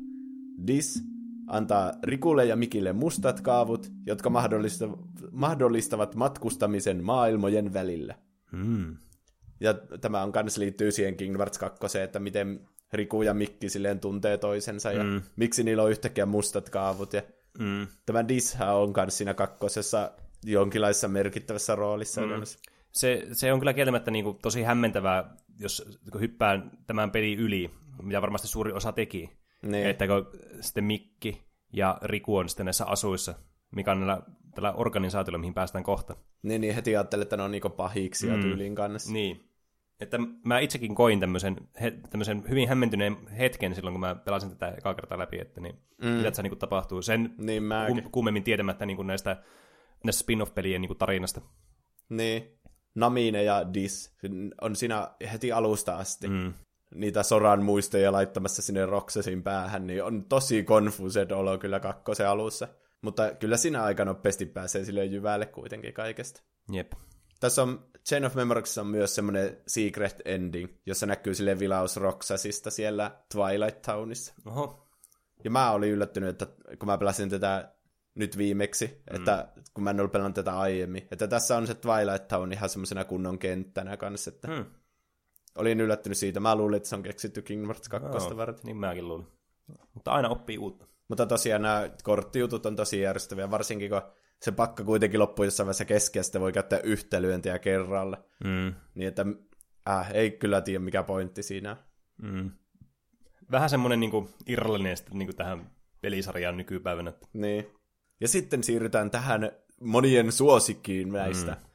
Diz 0.68 1.13
antaa 1.54 1.92
Rikulle 2.04 2.46
ja 2.46 2.56
Mikille 2.56 2.94
mustat 2.94 3.42
kaavut, 3.42 3.92
jotka 4.06 4.30
mahdollista- 4.30 4.98
mahdollistavat 5.32 6.16
matkustamisen 6.16 7.04
maailmojen 7.04 7.74
välillä. 7.74 8.16
Mm. 8.52 8.98
Ja 9.60 9.74
tämä 9.74 10.24
on 10.24 10.32
kans 10.32 10.58
liittyy 10.58 10.92
siihen 10.92 11.16
Kingdom 11.18 11.40
Hearts 11.40 11.58
2, 11.58 12.00
että 12.00 12.20
miten 12.20 12.68
Riku 12.94 13.22
ja 13.22 13.34
Mikki 13.34 13.70
silleen 13.70 14.00
tuntee 14.00 14.38
toisensa 14.38 14.92
ja 14.92 15.04
Mm. 15.04 15.22
miksi 15.36 15.64
niillä 15.64 15.84
on 15.84 15.92
yhtäkkiä 15.92 16.26
mustat 16.26 16.70
kaavut. 16.70 17.14
Ja 17.14 17.22
Mm. 17.60 17.88
tämä 18.06 18.28
Disha 18.28 18.74
on 18.74 18.94
kans 18.94 19.18
siinä 19.18 19.34
kakkosessa 19.34 20.12
jonkinlaisessa 20.46 21.08
merkittävässä 21.08 21.76
roolissa. 21.76 22.22
Mm. 22.22 22.28
Se, 22.92 23.28
se 23.32 23.54
on 23.54 23.60
kyllä 23.60 23.74
kieltämättä 23.74 24.12
niin 24.12 24.26
kuin 24.26 24.38
tosi 24.42 24.64
hämmentävää, 24.64 25.36
jos 25.60 26.00
kun 26.12 26.22
hyppään 26.22 26.72
tämän 26.88 27.12
pelin 27.12 27.40
yli, 27.40 27.72
mitä 28.02 28.22
varmasti 28.22 28.48
suuri 28.48 28.72
osa 28.72 28.92
teki. 28.92 29.30
Niin. 29.64 29.88
Että 29.88 30.08
kun 30.08 30.28
sitten 30.62 30.84
Mikki 30.84 31.42
ja 31.74 31.98
Riku 32.02 32.38
on 32.38 32.50
sitten 32.50 32.66
näissä 32.66 32.86
asuissa, 32.86 33.34
mikä 33.76 33.92
on 33.92 34.00
näillä, 34.00 34.22
tällä 34.56 34.74
organisaatiolla, 34.74 35.38
mihin 35.38 35.54
päästään 35.54 35.84
kohta. 35.84 36.16
Niin, 36.44 36.62
niin 36.62 36.76
heti 36.76 36.96
ajattelin, 36.96 37.24
että 37.24 37.38
ne 37.38 37.44
on 37.44 37.52
niinku 37.52 37.70
pahiksi 37.70 38.28
ja 38.28 38.36
Mm. 38.36 38.42
tyyliin 38.42 38.76
kanssa. 38.76 39.14
Niin. 39.14 39.50
Että 40.00 40.18
mä 40.46 40.60
itsekin 40.60 40.96
koin 40.96 41.20
tämmöisen, 41.20 41.58
he, 41.82 41.92
tämmöisen 42.10 42.44
hyvin 42.50 42.70
hämmentyneen 42.70 43.28
hetken 43.28 43.76
silloin, 43.76 43.94
kun 43.94 44.00
mä 44.00 44.16
pelasin 44.16 44.50
tätä 44.50 44.74
ekaa 44.78 44.94
kertaa 44.94 45.18
läpi, 45.18 45.40
että 45.40 45.62
niin, 45.62 45.76
mm. 46.02 46.08
mitä 46.08 46.30
tässä 46.30 46.44
niin 46.44 46.58
tapahtuu. 46.58 47.02
Sen 47.02 47.34
Niin 47.38 47.64
kum, 47.88 48.12
kummemmin 48.12 48.44
tiedämättä 48.44 48.86
niin 48.86 49.08
näistä, 49.08 49.44
näistä 50.04 50.20
spin-off-pelien 50.20 50.82
niin 50.82 50.98
tarinasta. 50.98 51.42
Niin. 52.10 52.60
Namine 52.96 53.44
ja 53.44 53.74
Dis 53.74 54.18
on 54.62 54.76
siinä 54.76 55.08
heti 55.32 55.52
alusta 55.52 55.98
asti. 55.98 56.28
Mm. 56.28 56.54
Niitä 56.96 57.24
Soran 57.24 57.64
muistoja 57.64 58.12
laittamassa 58.12 58.62
sinne 58.62 58.86
Roxasin 58.86 59.44
päähän, 59.44 59.88
niin 59.88 60.04
on 60.04 60.26
tosi 60.26 60.64
confused 60.64 61.32
olo 61.32 61.58
kyllä 61.58 61.80
kakkosen 61.80 62.28
alussa. 62.28 62.68
Mutta 63.02 63.32
kyllä 63.34 63.58
siinä 63.58 63.84
aika 63.84 64.06
nopeasti 64.06 64.46
pääsee 64.46 64.86
sille 64.86 65.06
jyvälle 65.06 65.46
kuitenkin 65.46 65.94
kaikesta. 65.94 66.42
Jep. 66.72 66.92
Tässä 67.40 67.64
on 67.64 67.86
Chain 68.08 68.26
of 68.26 68.36
Memories 68.36 68.78
on 68.78 68.88
myös 68.88 69.16
semmoinen 69.16 69.58
secret 69.68 70.22
ending, 70.26 70.70
jossa 70.86 71.06
näkyy 71.06 71.36
sille 71.36 71.60
vilaus 71.60 71.98
Roxasista 71.98 72.72
siellä 72.72 73.12
Twilight 73.34 73.82
Townissa. 73.82 74.34
Oho. 74.46 74.90
Ja 75.44 75.52
mä 75.52 75.72
olin 75.72 75.92
yllättynyt, 75.92 76.30
että 76.30 76.48
kun 76.80 76.88
mä 76.88 76.98
pelasin 76.98 77.30
tätä 77.30 77.74
nyt 78.16 78.38
viimeksi, 78.38 79.02
että 79.12 79.48
kun 79.74 79.84
mä 79.84 79.90
en 79.90 80.00
ollut 80.00 80.12
pelannut 80.12 80.36
tätä 80.36 80.60
aiemmin, 80.60 81.08
että 81.12 81.28
tässä 81.28 81.58
on 81.58 81.68
se 81.68 81.74
Twilight 81.74 82.28
Town 82.28 82.54
ihan 82.54 82.70
semmoisena 82.70 83.04
kunnon 83.04 83.40
kenttänä 83.40 83.98
kanssa, 83.98 84.30
että 84.30 84.48
Hmm. 84.48 84.66
Olin 85.58 85.82
yllättynyt 85.82 86.18
siitä. 86.18 86.40
Mä 86.40 86.56
luulin, 86.56 86.78
että 86.78 86.90
se 86.90 86.96
on 86.96 87.04
keksitty 87.04 87.42
Kingdom 87.42 87.68
Hearts 87.68 87.90
2 87.90 88.10
Joo, 88.10 88.38
varten. 88.38 88.66
Niin 88.66 88.78
mäkin 88.78 89.08
luulin. 89.08 89.28
Mutta 89.94 90.12
aina 90.12 90.30
oppii 90.30 90.58
uutta. 90.58 90.86
Mutta 91.08 91.26
tosiaan 91.26 91.62
nämä 91.62 91.90
korttijutut 92.04 92.66
on 92.66 92.76
tosi 92.76 93.02
järjestäviä, 93.02 93.52
varsinkin 93.52 93.90
kun 93.90 94.02
se 94.42 94.52
pakka 94.52 94.84
kuitenkin 94.84 95.20
loppuu 95.20 95.46
jossain 95.46 95.66
vaiheessa 95.66 95.86
kesken, 95.86 96.20
ja 96.20 96.24
sitten 96.24 96.42
voi 96.42 96.54
käyttää 96.54 96.80
yhtä 96.80 97.22
lyöntiä 97.22 97.60
kerralla. 97.60 98.24
Mm. 98.44 98.74
Niin 98.96 99.08
että 99.08 99.26
äh, 99.90 100.12
ei 100.14 100.32
kyllä 100.32 100.62
tiedä, 100.62 100.80
mikä 100.80 101.04
pointti 101.04 101.44
siinä. 101.44 101.78
Mm. 102.22 102.52
Vähän 103.52 103.70
semmoinen 103.70 104.00
niin 104.00 104.30
irrallinen 104.48 104.98
sitten 104.98 105.18
niin 105.18 105.36
tähän 105.36 105.72
pelisarjaan 106.02 106.58
nykypäivänä. 106.58 107.14
Niin. 107.34 107.68
Ja 108.22 108.28
sitten 108.28 108.64
siirrytään 108.64 109.12
tähän 109.12 109.52
monien 109.82 110.32
suosikkiin 110.32 111.12
näistä. 111.12 111.52
Mm. 111.52 111.73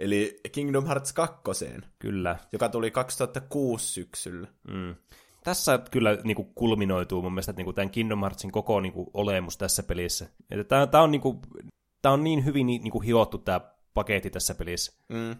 Eli 0.00 0.40
Kingdom 0.52 0.86
Hearts 0.86 1.12
2, 1.12 1.66
Kyllä. 1.98 2.36
joka 2.52 2.68
tuli 2.68 2.90
2006 2.90 3.88
syksyllä. 3.88 4.48
Mm. 4.70 4.94
Tässä 5.44 5.78
kyllä 5.90 6.18
niin 6.24 6.34
kuin, 6.34 6.48
kulminoituu 6.54 7.22
mun 7.22 7.32
mielestä 7.32 7.52
niin 7.52 7.64
kuin, 7.64 7.74
tämän 7.74 7.90
Kingdom 7.90 8.20
Heartsin 8.20 8.52
koko 8.52 8.80
niin 8.80 8.92
kuin, 8.92 9.06
olemus 9.14 9.56
tässä 9.56 9.82
pelissä. 9.82 10.26
Että 10.50 10.64
tämä, 10.64 10.86
tämä, 10.86 11.04
on, 11.04 11.10
niin 11.10 11.20
kuin, 11.20 11.38
tämä 12.02 12.12
on 12.12 12.24
niin 12.24 12.44
hyvin 12.44 12.66
niin 12.66 12.90
kuin, 12.90 13.04
hiottu 13.04 13.38
tämä 13.38 13.60
paketti 13.94 14.30
tässä 14.30 14.54
pelissä. 14.54 14.92
Mm. 15.08 15.36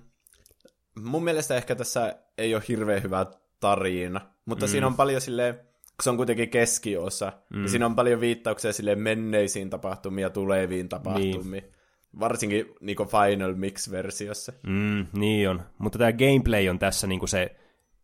Mun 1.02 1.24
mielestä 1.24 1.56
ehkä 1.56 1.74
tässä 1.74 2.16
ei 2.38 2.54
ole 2.54 2.62
hirveän 2.68 3.02
hyvä 3.02 3.26
tarina, 3.60 4.20
mutta 4.44 4.66
mm. 4.66 4.70
siinä 4.70 4.86
on 4.86 4.96
paljon 4.96 5.20
silleen, 5.20 5.54
kun 5.54 6.02
se 6.02 6.10
on 6.10 6.16
kuitenkin 6.16 6.50
keskiosa, 6.50 7.32
mm. 7.50 7.58
niin 7.58 7.68
siinä 7.68 7.86
on 7.86 7.96
paljon 7.96 8.20
viittauksia 8.20 8.72
sille 8.72 8.94
menneisiin 8.94 9.70
tapahtumiin 9.70 10.22
ja 10.22 10.30
tuleviin 10.30 10.88
tapahtumiin. 10.88 11.50
Niin. 11.50 11.79
Varsinkin 12.20 12.66
niin 12.80 12.96
Final 12.96 13.54
Mix-versiossa. 13.54 14.52
Mm, 14.66 15.06
niin 15.12 15.48
on. 15.48 15.62
Mutta 15.78 15.98
tämä 15.98 16.12
gameplay 16.12 16.68
on 16.68 16.78
tässä 16.78 17.06
niin 17.06 17.18
kuin 17.18 17.28
se 17.28 17.56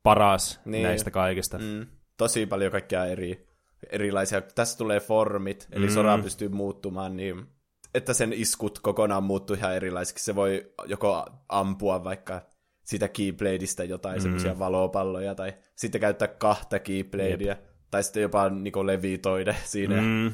paras 0.02 0.60
Niin. 0.64 0.82
näistä 0.82 1.10
kaikista. 1.10 1.58
Mm. 1.58 1.86
Tosi 2.16 2.46
paljon 2.46 2.72
kaikkia 2.72 3.04
eri, 3.04 3.48
erilaisia. 3.90 4.40
Tässä 4.40 4.78
tulee 4.78 5.00
formit, 5.00 5.68
eli 5.72 5.86
mm. 5.86 5.92
Sora 5.92 6.18
pystyy 6.18 6.48
muuttumaan 6.48 7.16
niin, 7.16 7.46
että 7.94 8.14
sen 8.14 8.32
iskut 8.32 8.78
kokonaan 8.78 9.24
muuttuu 9.24 9.56
ihan 9.56 9.76
erilaisiksi. 9.76 10.24
Se 10.24 10.34
voi 10.34 10.72
joko 10.86 11.26
ampua 11.48 12.04
vaikka 12.04 12.42
sitä 12.84 13.08
keybladeista 13.08 13.84
jotain 13.84 14.16
mm. 14.18 14.22
semmoisia 14.22 14.58
valopalloja, 14.58 15.34
tai 15.34 15.54
sitten 15.76 16.00
käyttää 16.00 16.28
kahta 16.28 16.78
keybladea, 16.78 17.56
tai 17.90 18.02
sitten 18.02 18.22
jopa 18.22 18.48
niin 18.48 18.86
levitoida 18.86 19.54
siinä 19.64 20.00
mm. 20.00 20.32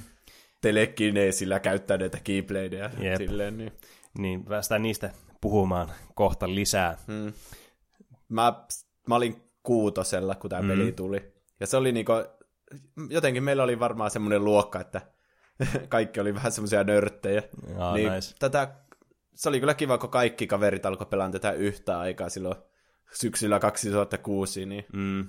Telekineesillä 0.63 1.61
käyttää 1.61 1.97
näitä 1.97 2.19
keybladeja. 2.25 2.91
Jep. 2.99 3.17
Silleen, 3.17 3.59
niin. 3.59 3.73
niin 4.19 4.45
päästään 4.45 4.83
niistä 4.83 5.11
puhumaan 5.41 5.93
kohta 6.15 6.55
lisää. 6.55 6.99
Mm. 7.07 7.33
Mä, 8.29 8.65
mä 9.09 9.15
olin 9.15 9.43
kuutosella, 9.63 10.35
kun 10.35 10.51
tämä 10.51 10.63
mm. 10.63 10.69
peli 10.69 10.93
tuli. 10.93 11.33
Ja 11.61 11.67
se 11.67 11.77
oli 11.77 11.93
niinku, 11.93 12.13
jotenkin 13.11 13.45
meillä 13.45 13.63
oli 13.63 13.79
varmaan 13.81 14.11
semmoinen 14.11 14.45
luokka, 14.45 14.81
että 14.81 15.01
kaikki 15.89 16.21
oli 16.21 16.35
vähän 16.35 16.53
semmoisia 16.53 16.85
nörttejä. 16.85 17.43
Jaa, 17.79 17.95
niin 17.95 18.13
nice. 18.13 18.35
tätä, 18.39 18.75
se 19.35 19.49
oli 19.49 19.61
kyllä 19.61 19.75
kiva, 19.75 19.99
kun 19.99 20.11
kaikki 20.11 20.47
kaverit 20.47 20.87
alkoi 20.87 21.07
pelaamaan 21.07 21.33
tätä 21.33 21.53
yhtä 21.53 21.99
aikaa 21.99 22.29
silloin 22.29 22.57
syksyllä 23.13 23.59
2006, 23.59 24.67
niin 24.67 24.87
Mm, 24.93 25.25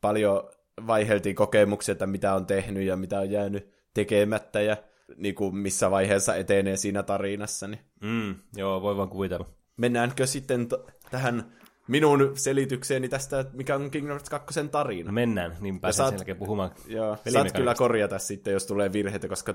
paljon 0.00 0.50
vaiheltiin 0.86 1.36
kokemuksia, 1.36 1.92
että 1.92 2.06
mitä 2.06 2.34
on 2.34 2.46
tehnyt 2.46 2.82
ja 2.86 2.96
mitä 2.96 3.20
on 3.20 3.30
jäänyt 3.30 3.77
tekemättä 3.98 4.60
ja 4.60 4.76
niin 5.16 5.34
kuin 5.34 5.56
missä 5.56 5.90
vaiheessa 5.90 6.34
etenee 6.34 6.76
siinä 6.76 7.02
tarinassa. 7.02 7.68
Niin. 7.68 7.80
mm, 8.00 8.34
joo, 8.56 8.82
voi 8.82 8.96
vaan 8.96 9.08
kuvitella. 9.08 9.46
Mennäänkö 9.76 10.26
sitten 10.26 10.68
t- 10.68 11.10
tähän 11.10 11.52
minun 11.88 12.32
selitykseeni 12.34 13.08
tästä, 13.08 13.44
mikä 13.52 13.74
on 13.74 13.90
Kingdom 13.90 14.08
Hearts 14.08 14.30
2 14.30 14.68
tarina? 14.70 15.06
No 15.06 15.12
mennään, 15.12 15.56
niin 15.60 15.80
pääsee 15.80 15.96
saat- 15.96 16.08
sen 16.08 16.18
jälkeen 16.18 16.36
puhumaan. 16.36 16.70
Joo, 16.86 17.16
saat 17.32 17.52
kyllä 17.52 17.74
korjata 17.74 18.18
sitten, 18.18 18.52
jos 18.52 18.66
tulee 18.66 18.92
virheitä, 18.92 19.28
koska 19.28 19.54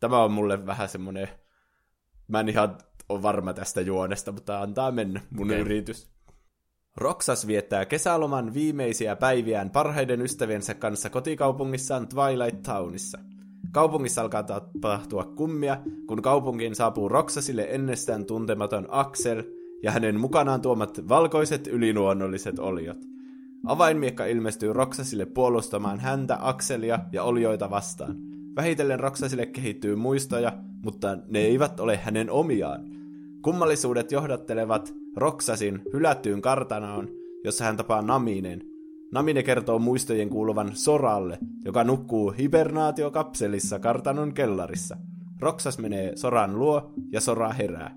tämä 0.00 0.22
on 0.22 0.32
mulle 0.32 0.66
vähän 0.66 0.88
semmoinen, 0.88 1.28
mä 2.28 2.40
en 2.40 2.48
ihan 2.48 2.78
ole 3.08 3.22
varma 3.22 3.52
tästä 3.52 3.80
juonesta, 3.80 4.32
mutta 4.32 4.60
antaa 4.60 4.92
mennä 4.92 5.20
mun 5.30 5.46
okay. 5.46 5.60
yritys. 5.60 6.08
Roxas 6.96 7.46
viettää 7.46 7.84
kesäloman 7.84 8.54
viimeisiä 8.54 9.16
päiviään 9.16 9.70
parhaiden 9.70 10.22
ystäviensä 10.22 10.74
kanssa 10.74 11.10
kotikaupungissaan 11.10 12.08
Twilight 12.08 12.62
Townissa. 12.62 13.18
Kaupungissa 13.72 14.22
alkaa 14.22 14.42
tapahtua 14.42 15.24
kummia, 15.24 15.78
kun 16.06 16.22
kaupunkiin 16.22 16.74
saapuu 16.74 17.08
Roxasille 17.08 17.66
ennestään 17.70 18.24
tuntematon 18.24 18.86
Axel 18.90 19.42
ja 19.82 19.90
hänen 19.90 20.20
mukanaan 20.20 20.60
tuomat 20.60 21.08
valkoiset 21.08 21.66
yliluonnolliset 21.66 22.58
oliot. 22.58 22.98
Avainmiekka 23.66 24.26
ilmestyy 24.26 24.72
Roxasille 24.72 25.26
puolustamaan 25.26 26.00
häntä, 26.00 26.38
Akselia 26.40 26.98
ja 27.12 27.22
olioita 27.22 27.70
vastaan. 27.70 28.16
Vähitellen 28.56 29.00
Roxasille 29.00 29.46
kehittyy 29.46 29.96
muistoja, 29.96 30.52
mutta 30.84 31.18
ne 31.28 31.38
eivät 31.38 31.80
ole 31.80 31.96
hänen 31.96 32.30
omiaan. 32.30 32.84
Kummallisuudet 33.42 34.12
johdattelevat 34.12 34.94
Roxasin 35.16 35.82
hylättyyn 35.92 36.42
kartanoon, 36.42 37.08
jossa 37.44 37.64
hän 37.64 37.76
tapaa 37.76 38.02
Naminen. 38.02 38.67
Namine 39.12 39.42
kertoo 39.42 39.78
muistojen 39.78 40.28
kuuluvan 40.28 40.76
Soralle, 40.76 41.38
joka 41.64 41.84
nukkuu 41.84 42.30
hibernaatiokapselissa 42.30 43.78
kartanon 43.78 44.34
kellarissa. 44.34 44.96
Roxas 45.40 45.78
menee 45.78 46.16
Soran 46.16 46.58
luo 46.58 46.92
ja 47.12 47.20
Sora 47.20 47.52
herää. 47.52 47.96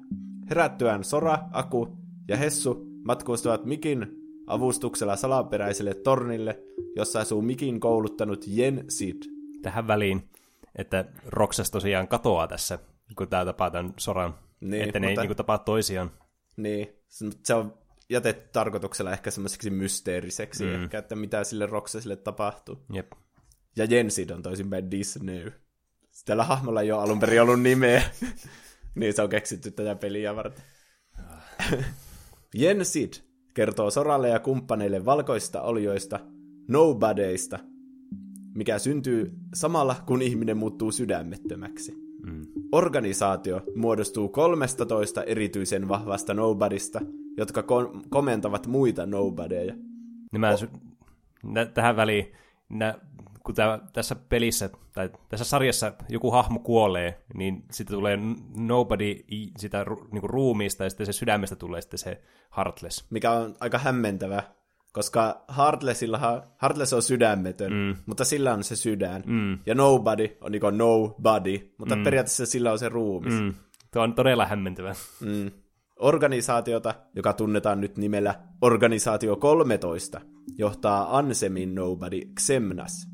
Herättyään 0.50 1.04
Sora, 1.04 1.40
Aku 1.52 1.98
ja 2.28 2.38
Hessu 2.38 2.86
matkustavat 3.06 3.66
Mikin 3.66 4.08
avustuksella 4.48 5.16
salaperäiselle 5.16 5.94
tornille, 5.94 6.64
jossa 6.96 7.20
asuu 7.20 7.42
Mikin 7.42 7.80
kouluttanut 7.80 8.46
Jen 8.48 8.86
Sid. 8.90 9.24
Tähän 9.62 9.88
väliin, 9.88 10.30
että 10.76 11.06
Roxas 11.28 11.72
tosiaan 11.72 12.08
katoaa 12.08 12.48
tässä, 12.48 12.80
kun 13.18 13.28
tämä 13.28 13.46
tapaa 13.46 13.72
tämän 13.72 13.94
soran. 13.98 14.34
Niin, 14.62 14.84
että 14.84 15.00
ne 15.00 15.08
ei 15.08 15.12
mutta- 15.14 15.28
niin 15.28 15.36
tapaa 15.36 15.58
toisiaan. 15.58 16.12
Niin, 16.58 16.88
se 17.44 17.54
on 17.54 17.74
jätetty 18.12 18.50
tarkoituksella 18.54 19.12
ehkä 19.12 19.32
semmoiseksi 19.32 19.70
mysteeriseksi, 19.70 20.64
mm. 20.64 20.84
ehkä, 20.84 20.98
että 20.98 21.16
mitä 21.16 21.44
sille 21.44 21.66
Roxasille 21.66 22.16
tapahtuu. 22.16 22.86
Jep. 22.94 23.12
Ja 23.76 23.86
Jensid 23.86 24.30
on 24.30 24.42
toisinpäin 24.42 24.92
Disney. 24.92 25.52
Tällä 26.26 26.44
hahmolla 26.44 26.82
ei 26.82 26.92
ole 26.92 27.02
alun 27.02 27.20
perin 27.20 27.42
ollut 27.42 27.62
nimeä. 27.62 28.04
niin 28.96 29.14
se 29.14 29.22
on 29.22 29.30
keksitty 29.30 29.72
tätä 29.72 29.96
peliä 29.96 30.36
varten. 30.36 30.64
Jensid 32.56 33.14
kertoo 33.54 33.92
Soralle 33.92 34.30
ja 34.30 34.40
kumppaneille 34.40 35.06
valkoista 35.06 35.62
olioista, 35.62 36.20
nobodyista. 36.68 37.60
mikä 38.56 38.80
syntyy 38.80 39.32
samalla, 39.54 39.96
kun 40.06 40.22
ihminen 40.22 40.58
muuttuu 40.58 40.92
sydämettömäksi. 40.92 41.94
Mm. 42.26 42.46
Organisaatio 42.72 43.62
muodostuu 43.76 44.30
13 44.30 45.24
erityisen 45.24 45.88
vahvasta 45.88 46.34
nobodysta, 46.34 47.02
jotka 47.38 47.62
ko- 47.62 48.04
komentavat 48.10 48.68
muita 48.68 49.06
nobodyja. 49.06 49.74
Niin 50.32 50.40
mä 50.42 50.56
nä- 51.44 51.66
tähän 51.66 51.96
väliin, 51.96 52.32
nä- 52.70 53.00
kun 53.44 53.56
tää, 53.56 53.80
tässä 53.94 54.16
pelissä 54.16 54.70
tai 54.94 55.10
tässä 55.30 55.46
sarjassa 55.46 55.94
joku 56.10 56.32
hahmo 56.32 56.60
kuolee, 56.60 57.24
niin 57.34 57.64
sitten 57.72 57.98
tulee 57.98 58.20
nobody 58.58 59.16
sitä 59.58 59.84
ru- 59.84 60.08
niinku 60.12 60.28
ruumiista 60.28 60.84
ja 60.84 60.90
sitten 60.90 61.06
se 61.06 61.14
sydämestä 61.14 61.56
tulee 61.56 61.82
sitten 61.82 62.00
se 62.00 62.22
Heartless. 62.58 63.06
Mikä 63.10 63.32
on 63.32 63.56
aika 63.60 63.78
hämmentävä, 63.78 64.44
koska 64.94 65.46
Heartlessillahan, 65.58 66.44
Heartless 66.62 66.94
on 66.94 67.04
sydämetön, 67.04 67.74
mm. 67.74 67.96
mutta 68.06 68.26
sillä 68.26 68.54
on 68.54 68.64
se 68.64 68.76
sydän. 68.76 69.24
Mm. 69.26 69.60
Ja 69.66 69.76
Nobody 69.76 70.38
on 70.42 70.52
niinku 70.52 70.70
nobody, 70.70 71.74
mutta 71.78 71.96
mm. 71.96 72.04
periaatteessa 72.04 72.46
sillä 72.46 72.72
on 72.72 72.80
se 72.80 72.90
ruumis. 72.90 73.34
Mm. 73.34 73.54
Tuo 73.94 74.02
on 74.04 74.14
todella 74.14 74.46
hämmentävä. 74.46 74.96
Mm. 75.22 75.52
Organisaatiota, 76.02 76.94
joka 77.16 77.34
tunnetaan 77.34 77.82
nyt 77.82 77.98
nimellä 77.98 78.36
Organisaatio 78.62 79.36
13, 79.36 80.22
johtaa 80.58 81.18
Ansemin 81.18 81.76
Nobody 81.76 82.22
Xemnas. 82.40 83.08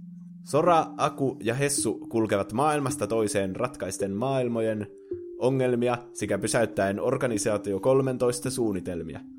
Sora, 0.43 0.85
Aku 0.97 1.37
ja 1.43 1.53
Hessu 1.53 2.07
kulkevat 2.09 2.53
maailmasta 2.53 3.07
toiseen 3.07 3.55
ratkaisten 3.55 4.11
maailmojen 4.11 4.87
ongelmia 5.39 5.97
sekä 6.13 6.37
pysäyttäen 6.37 6.99
Organisaatio 6.99 7.79
13 7.79 8.49
suunnitelmia– 8.49 9.19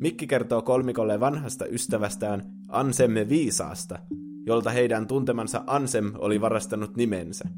Mikki 0.00 0.26
kertoo 0.26 0.62
kolmikolle 0.62 1.20
vanhasta 1.20 1.66
ystävästään 1.66 2.42
Ansemme 2.68 3.28
Viisaasta, 3.28 3.98
jolta 4.46 4.70
heidän 4.70 5.06
tuntemansa 5.06 5.64
Ansem 5.66 6.12
oli 6.18 6.40
varastanut 6.40 6.96
nimensä. 6.96 7.48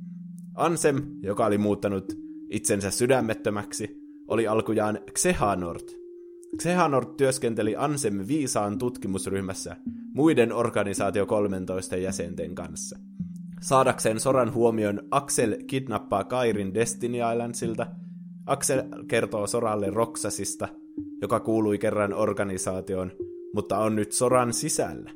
Ansem, 0.55 1.03
joka 1.23 1.47
oli 1.47 1.59
muuttanut 1.59 2.05
itsensä 2.51 2.91
sydämettömäksi, 2.91 4.01
oli 4.31 4.47
alkujaan 4.47 4.99
Xehanort. 5.19 5.97
Xehanort 6.63 7.17
työskenteli 7.17 7.77
Ansem 7.77 8.25
Viisaan 8.29 8.79
tutkimusryhmässä 8.79 9.77
muiden 10.15 10.53
organisaatio 10.53 11.27
13 11.27 11.97
jäsenten 11.97 12.55
kanssa. 12.55 12.99
Saadakseen 13.61 14.21
Soran 14.21 14.55
huomion 14.55 15.01
Axel 15.11 15.57
kidnappaa 15.67 16.25
Kairin 16.25 16.75
Destiny 16.75 17.19
Islandsilta. 17.33 17.87
Axel 18.47 18.83
kertoo 19.09 19.47
Soralle 19.47 19.91
Roksasista– 19.91 20.69
joka 21.21 21.41
kuului 21.41 21.79
kerran 21.79 22.15
organisaatioon, 22.15 23.13
mutta 23.55 23.79
on 23.79 23.97
nyt 23.97 24.13
Soran 24.13 24.53
sisällä. 24.53 25.11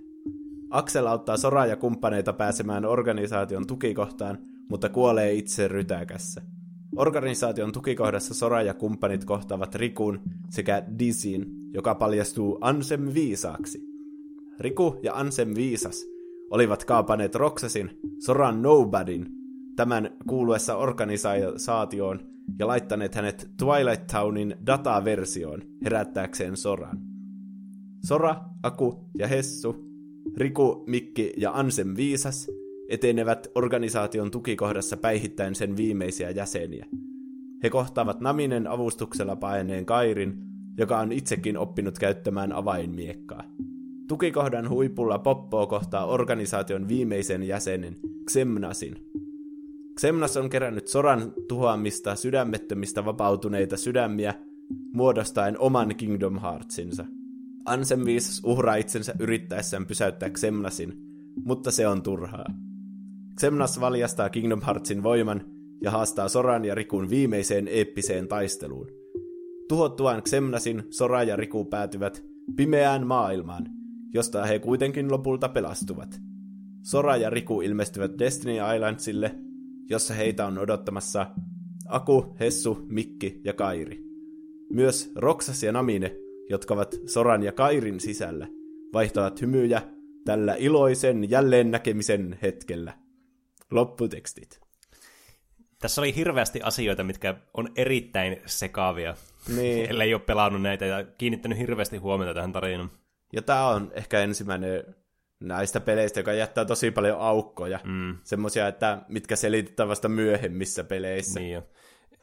Axel 0.70 1.06
auttaa 1.06 1.36
Soraa 1.36 1.66
ja 1.66 1.76
kumppaneita 1.76 2.32
pääsemään 2.32 2.84
organisaation 2.84 3.66
tukikohtaan, 3.66 4.38
mutta 4.70 4.88
kuolee 4.88 5.34
itse 5.34 5.68
rytäkässä. 5.68 6.42
Organisaation 6.96 7.72
tukikohdassa 7.72 8.34
Sora 8.34 8.62
ja 8.62 8.74
kumppanit 8.74 9.24
kohtaavat 9.24 9.74
Rikun 9.74 10.20
sekä 10.50 10.82
Dizin, 10.98 11.46
joka 11.72 11.94
paljastuu 11.94 12.58
Ansem 12.60 13.14
viisaaksi. 13.14 13.80
Riku 14.60 15.00
ja 15.02 15.14
Ansem 15.14 15.54
viisas 15.54 16.06
olivat 16.50 16.84
kaapaneet 16.84 17.34
Roxasin, 17.34 17.90
Soran 18.18 18.62
Nobodyn, 18.62 19.26
tämän 19.76 20.10
kuuluessa 20.28 20.76
organisaatioon 20.76 22.20
ja 22.58 22.66
laittaneet 22.66 23.14
hänet 23.14 23.50
Twilight 23.58 24.06
Townin 24.06 24.56
dataversioon 24.66 25.62
herättääkseen 25.84 26.56
Soran. 26.56 26.98
Sora, 28.06 28.36
Aku 28.62 29.10
ja 29.18 29.26
Hessu, 29.26 29.76
Riku, 30.36 30.84
Mikki 30.86 31.32
ja 31.36 31.52
Ansem 31.52 31.96
Viisas 31.96 32.50
etenevät 32.88 33.46
organisaation 33.54 34.30
tukikohdassa 34.30 34.96
päihittäen 34.96 35.54
sen 35.54 35.76
viimeisiä 35.76 36.30
jäseniä. 36.30 36.86
He 37.62 37.70
kohtaavat 37.70 38.20
Naminen 38.20 38.66
avustuksella 38.66 39.36
paeneen 39.36 39.86
Kairin, 39.86 40.34
joka 40.78 40.98
on 40.98 41.12
itsekin 41.12 41.58
oppinut 41.58 41.98
käyttämään 41.98 42.52
avainmiekkaa. 42.52 43.44
Tukikohdan 44.08 44.68
huipulla 44.68 45.18
Poppo 45.18 45.66
kohtaa 45.66 46.06
organisaation 46.06 46.88
viimeisen 46.88 47.42
jäsenen, 47.42 47.96
Xemnasin, 48.30 48.96
Xemnas 50.00 50.36
on 50.36 50.50
kerännyt 50.50 50.88
soran 50.88 51.32
tuhoamista 51.48 52.16
sydämettömistä 52.16 53.04
vapautuneita 53.04 53.76
sydämiä, 53.76 54.34
muodostaen 54.92 55.58
oman 55.58 55.96
Kingdom 55.96 56.40
Heartsinsa. 56.40 57.04
Ansem 57.64 58.04
viisas 58.04 58.40
uhraa 58.44 58.74
itsensä 58.74 59.14
yrittäessään 59.18 59.86
pysäyttää 59.86 60.30
Xemnasin, 60.30 60.92
mutta 61.44 61.70
se 61.70 61.88
on 61.88 62.02
turhaa. 62.02 62.46
Xemnas 63.40 63.80
valjastaa 63.80 64.30
Kingdom 64.30 64.60
Heartsin 64.62 65.02
voiman 65.02 65.44
ja 65.82 65.90
haastaa 65.90 66.28
Soran 66.28 66.64
ja 66.64 66.74
Rikun 66.74 67.10
viimeiseen 67.10 67.68
eeppiseen 67.68 68.28
taisteluun. 68.28 68.88
Tuhottuaan 69.68 70.22
Xemnasin, 70.22 70.82
Sora 70.90 71.22
ja 71.22 71.36
Riku 71.36 71.64
päätyvät 71.64 72.24
pimeään 72.56 73.06
maailmaan, 73.06 73.66
josta 74.14 74.44
he 74.44 74.58
kuitenkin 74.58 75.10
lopulta 75.10 75.48
pelastuvat. 75.48 76.20
Sora 76.82 77.16
ja 77.16 77.30
Riku 77.30 77.60
ilmestyvät 77.60 78.18
Destiny 78.18 78.52
Islandsille 78.74 79.34
jossa 79.90 80.14
heitä 80.14 80.46
on 80.46 80.58
odottamassa 80.58 81.26
Aku, 81.88 82.36
Hessu, 82.40 82.78
Mikki 82.88 83.40
ja 83.44 83.52
Kairi. 83.52 84.04
Myös 84.72 85.12
Roksas 85.16 85.62
ja 85.62 85.72
Namine, 85.72 86.16
jotka 86.50 86.74
ovat 86.74 86.94
Soran 87.06 87.42
ja 87.42 87.52
Kairin 87.52 88.00
sisällä, 88.00 88.48
vaihtavat 88.92 89.40
hymyjä 89.40 89.82
tällä 90.24 90.54
iloisen 90.58 91.30
jälleen 91.30 91.70
näkemisen 91.70 92.38
hetkellä. 92.42 92.92
Lopputekstit. 93.70 94.60
Tässä 95.78 96.00
oli 96.00 96.16
hirveästi 96.16 96.60
asioita, 96.62 97.04
mitkä 97.04 97.34
on 97.54 97.68
erittäin 97.76 98.42
sekaavia, 98.46 99.14
niin. 99.56 99.86
ellei 99.90 100.14
ole 100.14 100.22
pelannut 100.22 100.62
näitä 100.62 100.86
ja 100.86 101.04
kiinnittänyt 101.04 101.58
hirveästi 101.58 101.96
huomiota 101.96 102.34
tähän 102.34 102.52
tarinaan. 102.52 102.90
Ja 103.32 103.42
tämä 103.42 103.68
on 103.68 103.92
ehkä 103.94 104.20
ensimmäinen 104.20 104.94
näistä 105.40 105.80
peleistä, 105.80 106.20
joka 106.20 106.32
jättää 106.32 106.64
tosi 106.64 106.90
paljon 106.90 107.20
aukkoja. 107.20 107.80
Mm. 107.84 108.18
Semmoisia, 108.22 108.68
että 108.68 109.02
mitkä 109.08 109.36
selitetään 109.36 109.88
vasta 109.88 110.08
myöhemmissä 110.08 110.84
peleissä. 110.84 111.40
Niin 111.40 111.52
jo. 111.52 111.62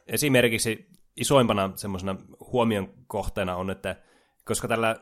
Esimerkiksi 0.06 0.86
isoimpana 1.16 1.72
semmoisena 1.74 2.16
huomion 2.52 2.94
kohteena 3.06 3.56
on, 3.56 3.70
että 3.70 3.96
koska 4.44 4.68
tällä, 4.68 4.96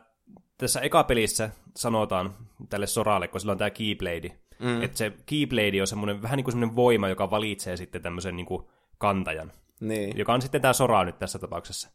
tässä 0.59 0.81
eka 0.81 1.05
pelissä 1.05 1.51
sanotaan 1.77 2.35
tälle 2.69 2.87
soralle, 2.87 3.29
kun 3.29 3.41
sillä 3.41 3.53
on 3.53 3.59
tämä 3.59 3.71
Keyblade, 3.71 4.40
mm. 4.61 4.83
että 4.83 4.99
se 4.99 5.13
Keyblade 5.27 5.81
on 5.81 5.87
semmoinen, 5.87 6.23
vähän 6.23 6.37
niin 6.37 6.45
kuin 6.45 6.53
semmoinen 6.53 6.77
voima, 6.77 7.09
joka 7.09 7.31
valitsee 7.31 7.77
sitten 7.77 8.03
tämmöisen 8.03 8.37
niin 8.37 8.47
kuin 8.47 8.63
kantajan. 8.99 9.53
Niin. 9.81 10.19
Joka 10.19 10.33
on 10.33 10.43
sitten 10.43 10.61
tämä 10.61 10.73
sora 10.73 11.05
nyt 11.05 11.19
tässä 11.19 11.39
tapauksessa. 11.39 11.91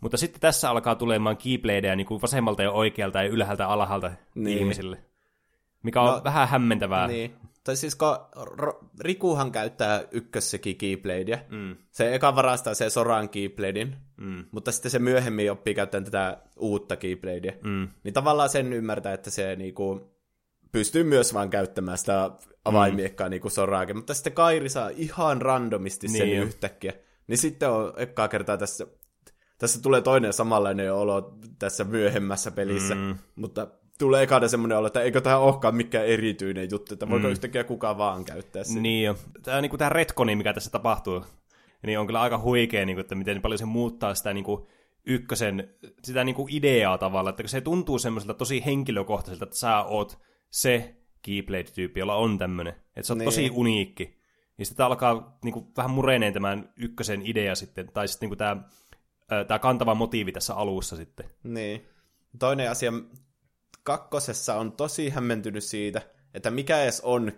Mutta 0.00 0.16
sitten 0.16 0.40
tässä 0.40 0.70
alkaa 0.70 0.94
tulemaan 0.94 1.36
Keybladeja 1.36 1.96
niin 1.96 2.06
kuin 2.06 2.22
vasemmalta 2.22 2.62
ja 2.62 2.70
oikealta 2.70 3.22
ja 3.22 3.28
ylhäältä 3.28 3.68
alhaalta 3.68 4.12
niin. 4.34 4.58
ihmisille 4.58 4.98
mikä 5.82 6.02
on 6.02 6.14
no, 6.14 6.24
vähän 6.24 6.48
hämmentävää. 6.48 7.06
Niin. 7.06 7.34
Tai 7.64 7.76
siis 7.76 7.94
kun 7.94 8.16
Rikuhan 9.00 9.52
käyttää 9.52 10.04
ykkössäkin 10.10 10.76
Keybladea, 10.76 11.38
mm. 11.48 11.76
se 11.90 12.14
eka 12.14 12.36
varastaa 12.36 12.74
se 12.74 12.90
Soran 12.90 13.28
Keybladein, 13.28 13.96
mm. 14.16 14.44
mutta 14.50 14.72
sitten 14.72 14.90
se 14.90 14.98
myöhemmin 14.98 15.52
oppii 15.52 15.74
käyttämään 15.74 16.04
tätä 16.04 16.38
uutta 16.56 16.96
Keybladea. 16.96 17.52
Mm. 17.64 17.88
Niin 18.04 18.14
tavallaan 18.14 18.48
sen 18.48 18.72
ymmärtää, 18.72 19.14
että 19.14 19.30
se 19.30 19.56
niinku 19.56 20.17
pystyy 20.78 21.04
myös 21.04 21.34
vaan 21.34 21.50
käyttämään 21.50 21.98
sitä 21.98 22.30
avaimiekkaa 22.64 23.26
mm. 23.26 23.30
niinku 23.30 23.50
Soraakin, 23.50 23.96
mutta 23.96 24.14
sitten 24.14 24.32
Kairi 24.32 24.68
saa 24.68 24.90
ihan 24.96 25.42
randomisti 25.42 26.08
sen 26.08 26.20
niin 26.20 26.42
yhtäkkiä. 26.42 26.92
Niin 27.26 27.38
sitten 27.38 27.70
on 27.70 27.92
ekkaa 27.96 28.28
kertaa 28.28 28.56
tässä, 28.56 28.86
tässä 29.58 29.82
tulee 29.82 30.00
toinen 30.00 30.32
samanlainen 30.32 30.94
olo 30.94 31.38
tässä 31.58 31.84
myöhemmässä 31.84 32.50
pelissä, 32.50 32.94
mm. 32.94 33.18
mutta 33.36 33.68
tulee 33.98 34.22
ekana 34.22 34.48
semmoinen 34.48 34.78
olo, 34.78 34.86
että 34.86 35.02
eikö 35.02 35.20
tämä 35.20 35.38
olekaan 35.38 35.76
mikään 35.76 36.06
erityinen 36.06 36.68
juttu, 36.70 36.94
että 36.94 37.08
voiko 37.08 37.26
mm. 37.26 37.32
yhtäkkiä 37.32 37.64
kuka 37.64 37.98
vaan 37.98 38.24
käyttää 38.24 38.64
sitä. 38.64 38.80
Niin 38.80 39.04
jo. 39.04 39.16
Tämä, 39.42 39.60
niin 39.60 39.70
kuin 39.70 39.78
tämä 39.78 39.88
retkoni, 39.88 40.36
mikä 40.36 40.52
tässä 40.52 40.70
tapahtuu, 40.70 41.24
niin 41.86 41.98
on 41.98 42.06
kyllä 42.06 42.20
aika 42.20 42.38
huikea, 42.38 42.86
niin 42.86 42.96
kuin, 42.96 43.00
että 43.00 43.14
miten 43.14 43.42
paljon 43.42 43.58
se 43.58 43.64
muuttaa 43.64 44.14
sitä 44.14 44.32
niin 44.32 44.44
kuin, 44.44 44.66
ykkösen, 45.06 45.74
sitä 46.04 46.24
niin 46.24 46.34
kuin 46.34 46.54
ideaa 46.54 46.98
tavalla, 46.98 47.30
että 47.30 47.48
se 47.48 47.60
tuntuu 47.60 47.98
semmoiselta 47.98 48.34
tosi 48.34 48.64
henkilökohtaiselta, 48.66 49.44
että 49.44 49.56
sä 49.56 49.82
oot 49.82 50.18
se 50.50 50.96
Keyblade-tyyppi, 51.22 52.00
jolla 52.00 52.14
on 52.14 52.38
tämmöinen, 52.38 52.74
että 52.96 53.02
se 53.02 53.12
on 53.12 53.18
niin. 53.18 53.24
tosi 53.24 53.50
uniikki. 53.52 54.18
Ja 54.58 54.66
sitten 54.66 54.86
alkaa 54.86 55.38
niin 55.44 55.52
kuin, 55.52 55.66
vähän 55.76 55.90
mureneen 55.90 56.32
tämän 56.32 56.72
ykkösen 56.76 57.22
idea 57.24 57.54
sitten, 57.54 57.90
tai 57.92 58.08
sitten 58.08 58.26
niin 58.26 58.30
kuin, 58.30 58.38
tämä, 58.38 59.44
tämä 59.44 59.58
kantava 59.58 59.94
motiivi 59.94 60.32
tässä 60.32 60.54
alussa 60.54 60.96
sitten. 60.96 61.30
Niin. 61.42 61.88
Toinen 62.38 62.70
asia, 62.70 62.92
kakkosessa 63.82 64.54
on 64.54 64.72
tosi 64.72 65.10
hämmentynyt 65.10 65.64
siitä, 65.64 66.02
että 66.34 66.50
mikä 66.50 66.82
edes 66.82 67.00
on 67.00 67.32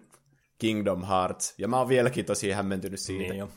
Kingdom 0.59 1.05
Hearts, 1.05 1.55
ja 1.59 1.69
mä 1.69 1.79
oon 1.79 1.89
vieläkin 1.89 2.25
tosi 2.25 2.51
hämmentynyt 2.51 3.01
siitä. 3.01 3.33
Niin 3.33 3.39
jo. 3.39 3.51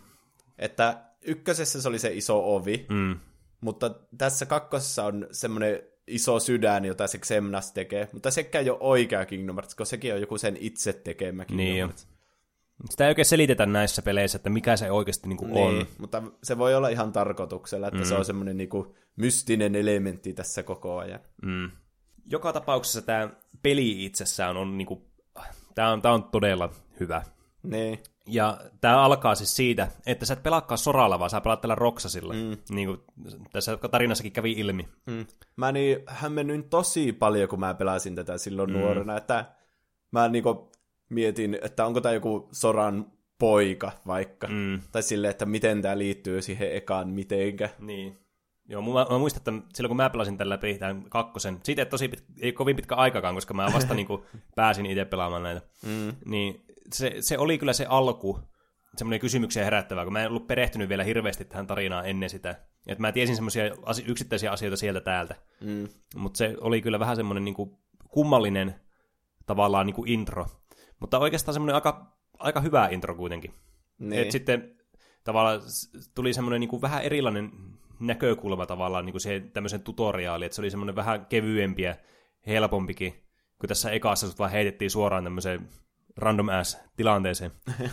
Että 0.58 1.04
ykkösessä 1.22 1.82
se 1.82 1.88
oli 1.88 2.00
se 2.00 2.14
iso 2.14 2.56
ovi, 2.56 2.86
mm. 2.90 3.20
mutta 3.62 3.96
tässä 4.18 4.46
kakkosessa 4.46 5.04
on 5.04 5.28
semmoinen 5.32 5.80
iso 6.08 6.40
sydän, 6.40 6.86
jota 6.86 7.08
se 7.08 7.18
Xemnas 7.18 7.72
tekee, 7.72 8.10
mutta 8.14 8.32
sekään 8.32 8.64
ei 8.64 8.70
ole 8.70 8.78
oikea 8.82 9.26
Kingdom 9.26 9.56
Hearts, 9.56 9.76
koska 9.76 9.90
sekin 9.90 10.14
on 10.14 10.22
joku 10.22 10.38
sen 10.38 10.58
itse 10.60 10.94
tekemä 10.94 11.46
Kingdom 11.46 11.66
Niin. 11.66 11.78
Hearts. 11.78 12.08
Sitä 12.90 13.06
ei 13.06 13.10
oikein 13.10 13.26
selitetä 13.26 13.66
näissä 13.66 14.02
peleissä, 14.02 14.36
että 14.36 14.50
mikä 14.50 14.78
se 14.78 14.92
oikeasti 14.92 15.30
niin 15.30 15.38
kuin 15.38 15.52
on. 15.52 15.74
Niin, 15.74 15.88
mutta 15.98 16.24
se 16.44 16.58
voi 16.58 16.76
olla 16.76 16.90
ihan 16.90 17.12
tarkoituksella, 17.12 17.88
että 17.88 18.00
mm. 18.00 18.06
se 18.06 18.16
on 18.16 18.26
semmoinen 18.26 18.58
niinku 18.58 18.96
mystinen 19.16 19.76
elementti 19.76 20.34
tässä 20.34 20.64
koko 20.64 20.98
ajan. 20.98 21.20
Mm. 21.42 21.72
Joka 22.26 22.54
tapauksessa 22.54 23.02
tämä 23.02 23.30
peli 23.64 24.06
itsessään 24.06 24.58
on, 24.58 24.78
niinku, 24.78 25.12
tämä 25.76 25.92
on, 25.92 26.02
tää 26.02 26.14
on 26.14 26.24
todella 26.24 26.70
hyvä. 27.00 27.24
Niin. 27.64 28.00
Ja 28.28 28.58
tämä 28.82 29.04
alkaa 29.04 29.36
siis 29.36 29.56
siitä, 29.56 29.88
että 30.06 30.26
sä 30.26 30.34
et 30.34 30.44
pelaakaan 30.44 30.78
soralla, 30.78 31.20
vaan 31.20 31.30
sä 31.30 31.42
pelaat 31.42 31.62
tällä 31.62 31.76
Roksasilla. 31.76 32.34
Mm. 32.34 32.58
Niin 32.70 32.88
kuin 32.88 33.00
tässä 33.52 33.78
tarinassakin 33.78 34.32
kävi 34.32 34.52
ilmi. 34.52 34.88
Mm. 35.06 35.26
Mä 35.56 35.72
niin 35.72 35.98
hämmennyin 36.08 36.70
tosi 36.70 37.14
paljon, 37.14 37.50
kun 37.50 37.60
mä 37.60 37.74
pelasin 37.74 38.16
tätä 38.16 38.38
silloin 38.38 38.70
mm. 38.70 38.78
nuorena, 38.78 39.18
että 39.18 39.46
mä 40.12 40.28
niinku 40.28 40.72
mietin, 41.10 41.60
että 41.62 41.86
onko 41.86 42.02
tämä 42.02 42.14
joku 42.14 42.50
Soran 42.52 43.12
poika 43.40 43.92
vaikka. 44.08 44.48
Mm. 44.48 44.82
Tai 44.92 45.04
silleen, 45.04 45.32
että 45.32 45.46
miten 45.46 45.82
tämä 45.82 45.98
liittyy 45.98 46.42
siihen 46.42 46.76
ekaan 46.76 47.10
mitenkä. 47.10 47.70
Niin. 47.80 48.20
Joo, 48.70 48.82
mä, 48.82 49.06
mä 49.10 49.18
muistan, 49.18 49.40
että 49.40 49.68
silloin 49.74 49.90
kun 49.90 49.98
mä 49.98 50.10
pelasin 50.10 50.38
tällä 50.38 50.54
läpi 50.54 50.78
tämän 50.78 51.04
kakkosen, 51.10 51.60
siitä 51.64 51.82
ei, 51.82 51.86
tosi 51.86 52.08
pit, 52.08 52.24
ei 52.42 52.52
kovin 52.52 52.76
pitkä 52.76 52.96
aikakaan, 52.96 53.36
koska 53.36 53.54
mä 53.54 53.70
vasta 53.74 53.94
niin 54.04 54.08
kuin 54.08 54.22
pääsin 54.56 54.86
itse 54.86 55.06
pelaamaan 55.06 55.44
näitä, 55.44 55.62
mm. 55.86 56.14
niin 56.26 56.66
se, 56.94 57.16
se 57.20 57.38
oli 57.38 57.58
kyllä 57.58 57.74
se 57.74 57.86
alku, 57.90 58.40
semmoinen 58.96 59.20
kysymyksiä 59.20 59.64
herättävää, 59.64 60.04
kun 60.04 60.14
mä 60.14 60.22
en 60.22 60.30
ollut 60.30 60.48
perehtynyt 60.48 60.90
vielä 60.90 61.04
hirveästi 61.04 61.46
tähän 61.46 61.68
tarinaan 61.68 62.06
ennen 62.06 62.30
sitä. 62.30 62.50
Että 62.88 63.02
mä 63.02 63.12
tiesin 63.12 63.36
semmoisia 63.36 63.64
yksittäisiä 64.06 64.52
asioita 64.52 64.78
sieltä 64.78 65.02
täältä. 65.02 65.36
Mm. 65.62 65.88
Mutta 66.16 66.38
se 66.38 66.56
oli 66.62 66.82
kyllä 66.82 67.00
vähän 67.00 67.16
semmoinen 67.16 67.46
niin 67.46 67.56
kuin 67.56 67.78
kummallinen 68.10 68.76
tavallaan 69.46 69.86
niin 69.86 69.96
kuin 69.96 70.10
intro. 70.10 70.46
Mutta 71.00 71.20
oikeastaan 71.20 71.54
semmoinen 71.54 71.76
aika, 71.76 72.18
aika 72.40 72.62
hyvä 72.62 72.88
intro 72.92 73.16
kuitenkin. 73.16 73.54
Niin. 74.00 74.22
Et 74.22 74.32
sitten 74.32 74.76
tavallaan 75.24 75.62
tuli 76.16 76.34
semmoinen 76.34 76.60
niin 76.60 76.70
kuin 76.70 76.82
vähän 76.82 77.04
erilainen 77.04 77.52
näkökulma 78.00 78.66
tavallaan 78.66 79.06
niin 79.06 79.14
kuin 79.14 79.22
siihen 79.22 79.52
tämmöisen 79.52 79.82
tutoriaaliin, 79.82 80.46
että 80.46 80.56
se 80.56 80.62
oli 80.62 80.72
semmoinen 80.72 80.96
vähän 80.96 81.26
kevyempi 81.26 81.82
ja 81.82 81.96
helpompikin, 82.48 83.14
kun 83.60 83.68
tässä 83.68 83.92
ekassa 83.92 84.28
sut 84.28 84.40
vaan 84.40 84.52
heitettiin 84.52 84.92
suoraan 84.92 85.24
tämmöiseen 85.24 85.70
random 86.18 86.50
ass 86.50 86.78
tilanteeseen. 86.96 87.52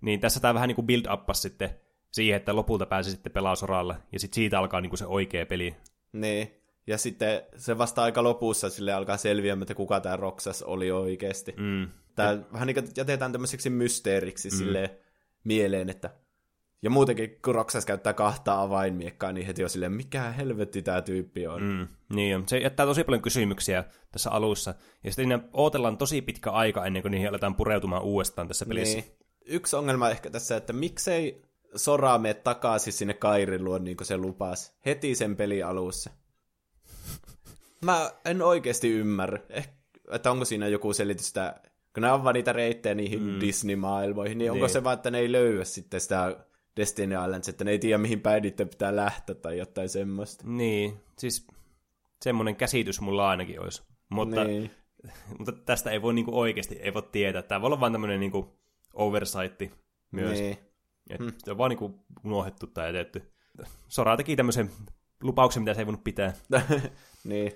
niin 0.00 0.20
tässä 0.20 0.40
tämä 0.40 0.54
vähän 0.54 0.68
niin 0.68 0.76
kuin 0.76 0.86
build 0.86 1.12
uppas 1.12 1.42
sitten 1.42 1.70
siihen, 2.12 2.36
että 2.36 2.56
lopulta 2.56 2.86
pääsi 2.86 3.10
sitten 3.10 3.32
pelaa 3.32 3.56
soralla, 3.56 3.96
ja 4.12 4.20
sitten 4.20 4.34
siitä 4.34 4.58
alkaa 4.58 4.80
niin 4.80 4.90
kuin 4.90 4.98
se 4.98 5.06
oikea 5.06 5.46
peli. 5.46 5.76
Niin, 6.12 6.54
ja 6.86 6.98
sitten 6.98 7.42
se 7.56 7.78
vasta 7.78 8.02
aika 8.02 8.22
lopussa 8.22 8.70
sille 8.70 8.92
alkaa 8.92 9.16
selviä, 9.16 9.56
että 9.62 9.74
kuka 9.74 10.00
tämä 10.00 10.16
Roksas 10.16 10.62
oli 10.62 10.90
oikeasti. 10.90 11.54
Mm. 11.56 11.88
Tämä 12.16 12.30
ja... 12.30 12.38
vähän 12.52 12.66
niin 12.66 12.74
kuin 12.74 12.88
jätetään 12.96 13.32
tämmöiseksi 13.32 13.70
mysteeriksi 13.70 14.50
mm. 14.50 14.56
sille 14.56 14.98
mieleen, 15.44 15.90
että 15.90 16.10
ja 16.82 16.90
muutenkin, 16.90 17.38
kun 17.44 17.54
Roksas 17.54 17.86
käyttää 17.86 18.12
kahta 18.12 18.62
avainmiekkaa, 18.62 19.32
niin 19.32 19.46
heti 19.46 19.64
on 19.64 19.70
silleen, 19.70 19.92
mikä 19.92 20.32
helvetti 20.32 20.82
tämä 20.82 21.02
tyyppi 21.02 21.46
on. 21.46 21.62
Mm, 21.62 21.88
niin 22.16 22.36
on. 22.36 22.48
Se 22.48 22.58
jättää 22.58 22.86
tosi 22.86 23.04
paljon 23.04 23.22
kysymyksiä 23.22 23.84
tässä 24.12 24.30
alussa. 24.30 24.74
Ja 25.04 25.12
sitten 25.12 25.48
odotellaan 25.52 25.98
tosi 25.98 26.22
pitkä 26.22 26.50
aika 26.50 26.86
ennen 26.86 27.02
kuin 27.02 27.12
niihin 27.12 27.28
aletaan 27.28 27.54
pureutumaan 27.54 28.02
uudestaan 28.02 28.48
tässä 28.48 28.66
pelissä. 28.66 28.98
Niin. 28.98 29.16
Yksi 29.46 29.76
ongelma 29.76 30.10
ehkä 30.10 30.30
tässä, 30.30 30.56
että 30.56 30.72
miksei 30.72 31.42
Sora 31.76 32.18
mene 32.18 32.34
takaisin 32.34 32.92
sinne 32.92 33.14
Kairin 33.14 33.64
luon, 33.64 33.84
niin 33.84 33.96
kuin 33.96 34.06
se 34.06 34.16
lupasi, 34.16 34.72
heti 34.86 35.14
sen 35.14 35.36
peli 35.36 35.62
alussa. 35.62 36.10
Mä 37.84 38.10
en 38.24 38.42
oikeasti 38.42 38.90
ymmärrä, 38.90 39.38
eh, 39.50 39.68
että 40.12 40.30
onko 40.30 40.44
siinä 40.44 40.68
joku 40.68 40.92
selitys 40.92 41.28
sitä, 41.28 41.60
kun 41.94 42.02
ne 42.02 42.08
avaa 42.08 42.32
niitä 42.32 42.52
reittejä 42.52 42.94
niihin 42.94 43.22
mm. 43.22 43.40
Disney-maailmoihin, 43.40 44.38
niin, 44.38 44.38
niin 44.38 44.52
onko 44.52 44.68
se 44.68 44.84
vaan, 44.84 44.94
että 44.94 45.10
ne 45.10 45.18
ei 45.18 45.32
löyä 45.32 45.64
sitten 45.64 46.00
sitä 46.00 46.36
Destiny 46.80 47.14
Islands, 47.24 47.48
että 47.48 47.64
ne 47.64 47.70
ei 47.70 47.78
tiedä 47.78 47.98
mihin 47.98 48.20
päin 48.20 48.42
niiden 48.42 48.68
pitää 48.68 48.96
lähteä 48.96 49.34
tai 49.34 49.58
jotain 49.58 49.88
semmoista. 49.88 50.44
Niin, 50.46 51.00
siis 51.18 51.46
semmoinen 52.22 52.56
käsitys 52.56 53.00
mulla 53.00 53.30
ainakin 53.30 53.60
olisi. 53.60 53.82
Mutta, 54.08 54.44
niin. 54.44 54.70
mutta 55.38 55.52
tästä 55.52 55.90
ei 55.90 56.02
voi 56.02 56.14
niinku 56.14 56.40
oikeasti 56.40 56.74
ei 56.74 56.94
voi 56.94 57.02
tietää. 57.12 57.42
Tämä 57.42 57.60
voi 57.60 57.66
olla 57.66 57.80
vain 57.80 57.92
tämmöinen 57.92 58.20
niinku 58.20 58.58
oversight 58.94 59.62
myös. 60.10 60.38
Niin. 60.38 60.58
Et 61.10 61.18
hmm. 61.18 61.32
Se 61.38 61.50
on 61.50 61.58
vaan 61.58 61.68
niinku 61.68 62.04
unohdettu 62.24 62.66
tai 62.66 62.86
jätetty. 62.86 63.32
Sora 63.88 64.16
teki 64.16 64.36
tämmöisen 64.36 64.70
lupauksen, 65.22 65.62
mitä 65.62 65.74
se 65.74 65.80
ei 65.80 65.86
voinut 65.86 66.04
pitää. 66.04 66.32
niin. 67.24 67.52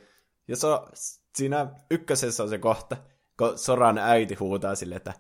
Ja 0.49 0.57
so, 0.57 0.89
siinä 1.37 1.67
ykkösessä 1.91 2.43
on 2.43 2.49
se 2.49 2.59
kohta, 2.59 2.97
kun 3.39 3.59
Soran 3.59 3.99
äiti 3.99 4.35
huutaa 4.35 4.75
sille, 4.75 4.97
että 4.97 5.15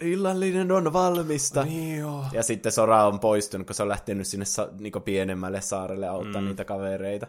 illallinen 0.00 0.72
on 0.72 0.92
valmista. 0.92 1.64
Niin 1.64 1.98
joo. 1.98 2.24
Ja 2.32 2.42
sitten 2.42 2.72
Sora 2.72 3.06
on 3.06 3.20
poistunut, 3.20 3.66
kun 3.66 3.74
se 3.74 3.82
on 3.82 3.88
lähtenyt 3.88 4.26
sinne 4.26 4.44
sa- 4.44 4.68
niinku 4.78 5.00
pienemmälle 5.00 5.60
saarelle 5.60 6.08
auttaa 6.08 6.40
mm. 6.40 6.48
niitä 6.48 6.64
kavereita. 6.64 7.26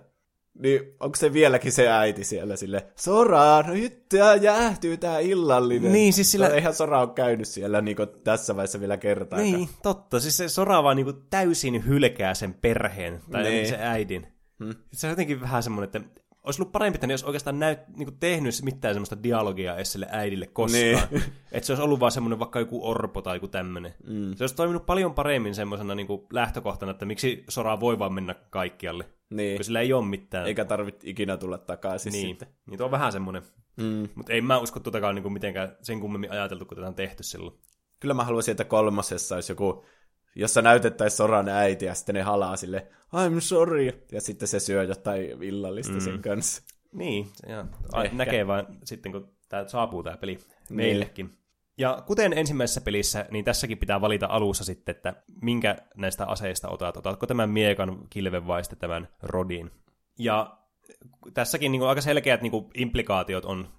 Niin 0.59 0.81
onko 0.99 1.15
se 1.15 1.33
vieläkin 1.33 1.71
se 1.71 1.89
äiti 1.89 2.23
siellä 2.23 2.55
sille, 2.55 2.87
Sora, 2.95 3.61
no 3.61 3.73
nyt 3.73 4.09
tää 4.09 4.35
jäähtyy 4.35 4.97
tää 4.97 5.19
illallinen. 5.19 5.91
Niin, 5.91 6.13
siis 6.13 6.31
sillä... 6.31 6.47
No, 6.47 6.53
eihän 6.53 6.73
Sora 6.73 7.01
ole 7.01 7.09
käynyt 7.15 7.47
siellä 7.47 7.81
niinku 7.81 8.05
tässä 8.05 8.55
vaiheessa 8.55 8.79
vielä 8.79 8.97
kertaa. 8.97 9.39
Niin, 9.39 9.69
totta. 9.83 10.19
Siis 10.19 10.37
se 10.37 10.49
Sora 10.49 10.83
vaan 10.83 10.95
niinku 10.95 11.13
täysin 11.13 11.87
hylkää 11.87 12.33
sen 12.33 12.53
perheen, 12.53 13.21
tai 13.31 13.43
niin. 13.43 13.67
se 13.67 13.77
äidin. 13.79 14.27
Hmm. 14.63 14.75
Se 14.93 15.07
on 15.07 15.11
jotenkin 15.11 15.41
vähän 15.41 15.63
semmoinen, 15.63 16.01
että 16.01 16.21
olisi 16.45 16.61
ollut 16.61 16.71
parempi, 16.71 16.95
että 16.95 17.07
ne 17.07 17.13
olisi 17.13 17.25
oikeastaan 17.25 17.59
näyt, 17.59 17.79
niin 17.87 18.05
kuin 18.05 18.19
tehnyt 18.19 18.55
mitään 18.63 18.95
semmoista 18.95 19.23
dialogia 19.23 19.77
Esselle 19.77 20.07
äidille 20.11 20.47
koskaan. 20.47 21.07
Niin. 21.11 21.23
että 21.51 21.67
se 21.67 21.73
olisi 21.73 21.83
ollut 21.83 21.99
vaan 21.99 22.11
semmoinen 22.11 22.39
vaikka 22.39 22.59
joku 22.59 22.89
orpo 22.89 23.21
tai 23.21 23.35
joku 23.35 23.47
tämmöinen. 23.47 23.93
Mm. 24.07 24.35
Se 24.35 24.43
olisi 24.43 24.55
toiminut 24.55 24.85
paljon 24.85 25.13
paremmin 25.13 25.55
semmoisena 25.55 25.95
niin 25.95 26.07
kuin 26.07 26.21
lähtökohtana, 26.33 26.91
että 26.91 27.05
miksi 27.05 27.43
Sora 27.49 27.79
voi 27.79 27.99
vaan 27.99 28.13
mennä 28.13 28.35
kaikkialle. 28.49 29.05
Niin. 29.29 29.57
Kun 29.57 29.65
sillä 29.65 29.81
ei 29.81 29.93
ole 29.93 30.05
mitään. 30.05 30.47
Eikä 30.47 30.65
tarvitse 30.65 31.09
ikinä 31.09 31.37
tulla 31.37 31.57
takaisin 31.57 32.11
niin. 32.11 32.27
sitten. 32.27 32.47
Niin, 32.65 32.81
on 32.81 32.91
vähän 32.91 33.11
semmoinen. 33.11 33.43
Mm. 33.77 34.09
Mutta 34.15 34.33
ei 34.33 34.41
mä 34.41 34.57
usko 34.57 34.79
tuotakaan 34.79 35.15
niin 35.15 35.33
mitenkään 35.33 35.77
sen 35.81 35.99
kummemmin 35.99 36.31
ajateltu, 36.31 36.65
kun 36.65 36.77
tätä 36.77 36.87
on 36.87 36.95
tehty 36.95 37.23
silloin. 37.23 37.55
Kyllä 37.99 38.13
mä 38.13 38.23
haluaisin, 38.23 38.51
että 38.51 38.63
kolmosessa 38.63 39.35
olisi 39.35 39.51
joku 39.51 39.85
jossa 40.35 40.61
näytettäisiin 40.61 41.17
Soran 41.17 41.49
äiti 41.49 41.85
ja 41.85 41.93
sitten 41.93 42.15
ne 42.15 42.21
halaa 42.21 42.55
sille, 42.55 42.87
I'm 43.15 43.39
sorry, 43.39 44.05
ja 44.11 44.21
sitten 44.21 44.47
se 44.47 44.59
syö 44.59 44.83
jotain 44.83 45.43
illallista 45.43 45.93
mm. 45.93 45.99
sen 45.99 46.21
kanssa. 46.21 46.63
Niin, 46.91 47.27
ja 47.47 47.65
näkee 48.11 48.47
vaan 48.47 48.67
sitten, 48.83 49.11
kun 49.11 49.35
tämä 49.49 49.67
saapuu 49.67 50.03
tämä 50.03 50.17
peli 50.17 50.33
niin. 50.35 50.75
meillekin. 50.75 51.37
Ja 51.77 52.03
kuten 52.05 52.33
ensimmäisessä 52.33 52.81
pelissä, 52.81 53.25
niin 53.31 53.45
tässäkin 53.45 53.77
pitää 53.77 54.01
valita 54.01 54.27
alussa 54.29 54.63
sitten, 54.63 54.95
että 54.95 55.13
minkä 55.41 55.77
näistä 55.97 56.25
aseista 56.25 56.69
otat. 56.69 56.97
Otatko 56.97 57.27
tämän 57.27 57.49
miekan, 57.49 58.07
kilven 58.09 58.47
vai 58.47 58.63
sitten 58.63 58.79
tämän 58.79 59.07
rodin. 59.23 59.71
Ja 60.19 60.57
tässäkin 61.33 61.71
niin 61.71 61.79
kuin 61.79 61.89
aika 61.89 62.01
selkeät 62.01 62.41
niin 62.41 62.51
kuin 62.51 62.65
implikaatiot 62.73 63.45
on 63.45 63.69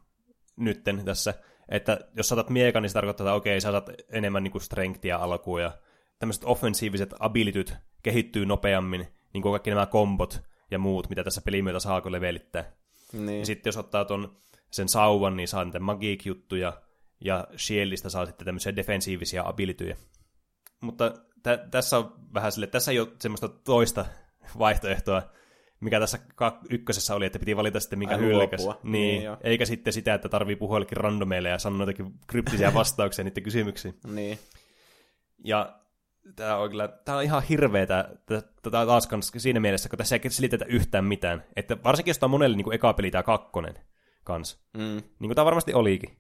nytten 0.57 1.04
tässä, 1.04 1.34
että 1.68 2.00
jos 2.16 2.28
saatat 2.28 2.50
miekan, 2.50 2.82
niin 2.82 2.90
se 2.90 2.94
tarkoittaa, 2.94 3.24
että 3.24 3.34
okei, 3.34 3.61
sä 3.61 3.70
saat 3.70 3.90
enemmän 4.09 4.42
niin 4.42 4.52
kuin 4.52 4.62
strengthia 4.62 5.16
alkuun 5.16 5.62
ja 5.62 5.72
tämmöiset 6.18 6.44
offensiiviset 6.44 7.14
abilityt 7.18 7.76
kehittyy 8.02 8.46
nopeammin, 8.46 9.06
niin 9.32 9.42
kuin 9.42 9.52
kaikki 9.52 9.70
nämä 9.70 9.86
kombot 9.86 10.42
ja 10.70 10.78
muut, 10.78 11.08
mitä 11.08 11.24
tässä 11.24 11.40
pelin 11.40 11.64
myötä 11.64 11.80
saa 11.80 12.02
levelittää. 12.04 12.72
Niin. 13.12 13.38
Ja 13.38 13.46
sitten 13.46 13.68
jos 13.68 13.76
ottaa 13.76 14.04
ton, 14.04 14.36
sen 14.70 14.88
sauvan, 14.88 15.36
niin 15.36 15.48
saa 15.48 15.64
niitä 15.64 15.80
magic-juttuja, 15.80 16.82
ja 17.20 17.46
Shieldistä 17.56 18.08
saa 18.08 18.26
sitten 18.26 18.44
tämmöisiä 18.44 18.76
defensiivisia 18.76 19.42
abilityjä. 19.46 19.96
Mutta 20.80 21.14
tä- 21.42 21.66
tässä 21.70 21.98
on 21.98 22.12
vähän 22.34 22.52
sille, 22.52 22.66
tässä 22.66 22.92
ei 22.92 23.00
ole 23.00 23.08
semmoista 23.20 23.48
toista 23.48 24.06
vaihtoehtoa, 24.58 25.22
mikä 25.80 26.00
tässä 26.00 26.18
ykkösessä 26.70 27.14
oli, 27.14 27.26
että 27.26 27.38
piti 27.38 27.56
valita 27.56 27.80
sitten 27.80 27.98
mikä 27.98 28.16
hylkäs. 28.16 28.66
Niin, 28.82 29.22
niin 29.22 29.36
eikä 29.40 29.64
sitten 29.64 29.92
sitä, 29.92 30.14
että 30.14 30.28
tarvii 30.28 30.56
puhua 30.56 30.76
jollekin 30.76 30.96
randomeille 30.96 31.48
ja 31.48 31.58
sanoa 31.58 31.82
jotakin 31.82 32.14
kryptisiä 32.26 32.74
vastauksia 32.80 33.24
niiden 33.24 33.42
kysymyksiin. 33.42 33.94
Niin. 34.06 34.38
Ja 35.44 35.80
tämä 36.37 36.57
on, 36.57 36.70
kyllä, 36.70 36.89
tämä 36.89 37.18
on 37.18 37.24
ihan 37.24 37.43
hirveetä 37.43 38.09
tämä 38.62 38.87
taas 38.87 39.09
siinä 39.37 39.61
mielessä, 39.61 39.89
kun 39.89 39.99
tässä 39.99 40.16
ei 40.16 40.31
selitetä 40.31 40.64
yhtään 40.64 41.05
mitään. 41.05 41.45
Että 41.57 41.77
varsinkin 41.85 42.11
jos 42.11 42.18
tämä 42.18 42.27
on 42.27 42.31
monelle 42.31 42.57
niin 42.57 42.64
kuin 42.64 42.74
eka 42.74 42.93
peli 42.93 43.11
tämä 43.11 43.22
kakkonen 43.22 43.74
kans. 44.24 44.64
Mm. 44.77 44.83
Niin 44.83 45.29
kuin 45.29 45.35
tämä 45.35 45.45
varmasti 45.45 45.74
olikin. 45.74 46.16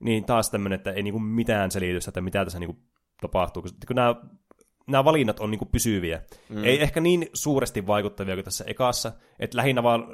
Niin 0.00 0.24
taas 0.24 0.50
tämmöinen, 0.50 0.76
että 0.76 0.92
ei 0.92 1.02
niin 1.02 1.12
kuin 1.12 1.24
mitään 1.24 1.70
selitystä, 1.70 2.10
että 2.10 2.20
mitä 2.20 2.44
tässä 2.44 2.58
niin 2.58 2.74
kuin 2.74 2.78
tapahtuu. 3.20 3.62
Kun 3.62 3.96
nämä, 3.96 4.14
nämä 4.86 5.04
valinnat 5.04 5.40
on 5.40 5.50
niin 5.50 5.58
kuin 5.58 5.68
pysyviä. 5.68 6.22
Mm. 6.48 6.64
Ei 6.64 6.82
ehkä 6.82 7.00
niin 7.00 7.28
suuresti 7.34 7.86
vaikuttavia 7.86 8.34
kuin 8.34 8.44
tässä 8.44 8.64
ekassa, 8.66 9.12
että 9.38 9.56
lähinnä 9.56 9.82
vaan, 9.82 10.04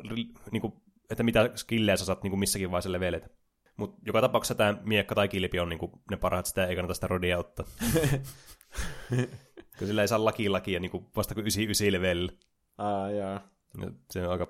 niin 0.51 0.61
kuin, 0.61 0.72
että 1.11 1.22
mitä 1.22 1.51
skillejä 1.55 1.97
sä 1.97 2.05
saat 2.05 2.22
niin 2.22 2.30
kuin 2.30 2.40
missäkin 2.40 2.70
vaiheessa 2.70 2.93
leveleitä. 2.93 3.28
Mutta 3.76 4.01
joka 4.07 4.20
tapauksessa 4.20 4.55
tämä 4.55 4.78
miekka 4.84 5.14
tai 5.14 5.28
kilpi 5.28 5.61
on 5.61 5.68
niin 5.68 5.78
kuin 5.78 5.93
ne 6.11 6.16
parhaat, 6.16 6.47
sitä 6.47 6.66
ei 6.66 6.76
kannata 6.76 6.95
sitä 6.95 7.07
rodia 7.07 7.38
ottaa. 7.38 7.66
kun 9.78 9.86
sillä 9.86 10.02
ei 10.02 10.08
saa 10.08 10.24
laki 10.24 10.48
lakia 10.48 10.80
niin 10.80 10.90
kuin 10.90 11.06
vasta 11.16 11.34
kuin 11.34 11.42
99 11.42 11.92
level. 11.92 12.28
Ah, 12.78 13.10
joo. 13.10 13.40
Se 14.10 14.26
on 14.26 14.32
aika 14.32 14.46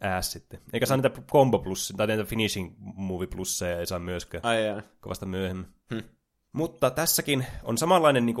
ääs 0.00 0.32
sitten. 0.32 0.60
Eikä 0.72 0.86
saa 0.86 0.96
niitä 0.96 1.10
combo 1.32 1.58
plus, 1.58 1.92
tai 1.96 2.06
niitä 2.06 2.24
finishing 2.24 2.74
movie 2.78 3.26
plusseja 3.26 3.78
ei 3.78 3.86
saa 3.86 3.98
myöskään. 3.98 4.44
Ai 4.44 4.66
jaa. 4.66 4.82
Kovasta 5.00 5.26
myöhemmin. 5.26 5.66
Hm. 5.94 6.00
Mutta 6.52 6.90
tässäkin 6.90 7.46
on 7.62 7.78
samanlainen 7.78 8.26
niin 8.26 8.36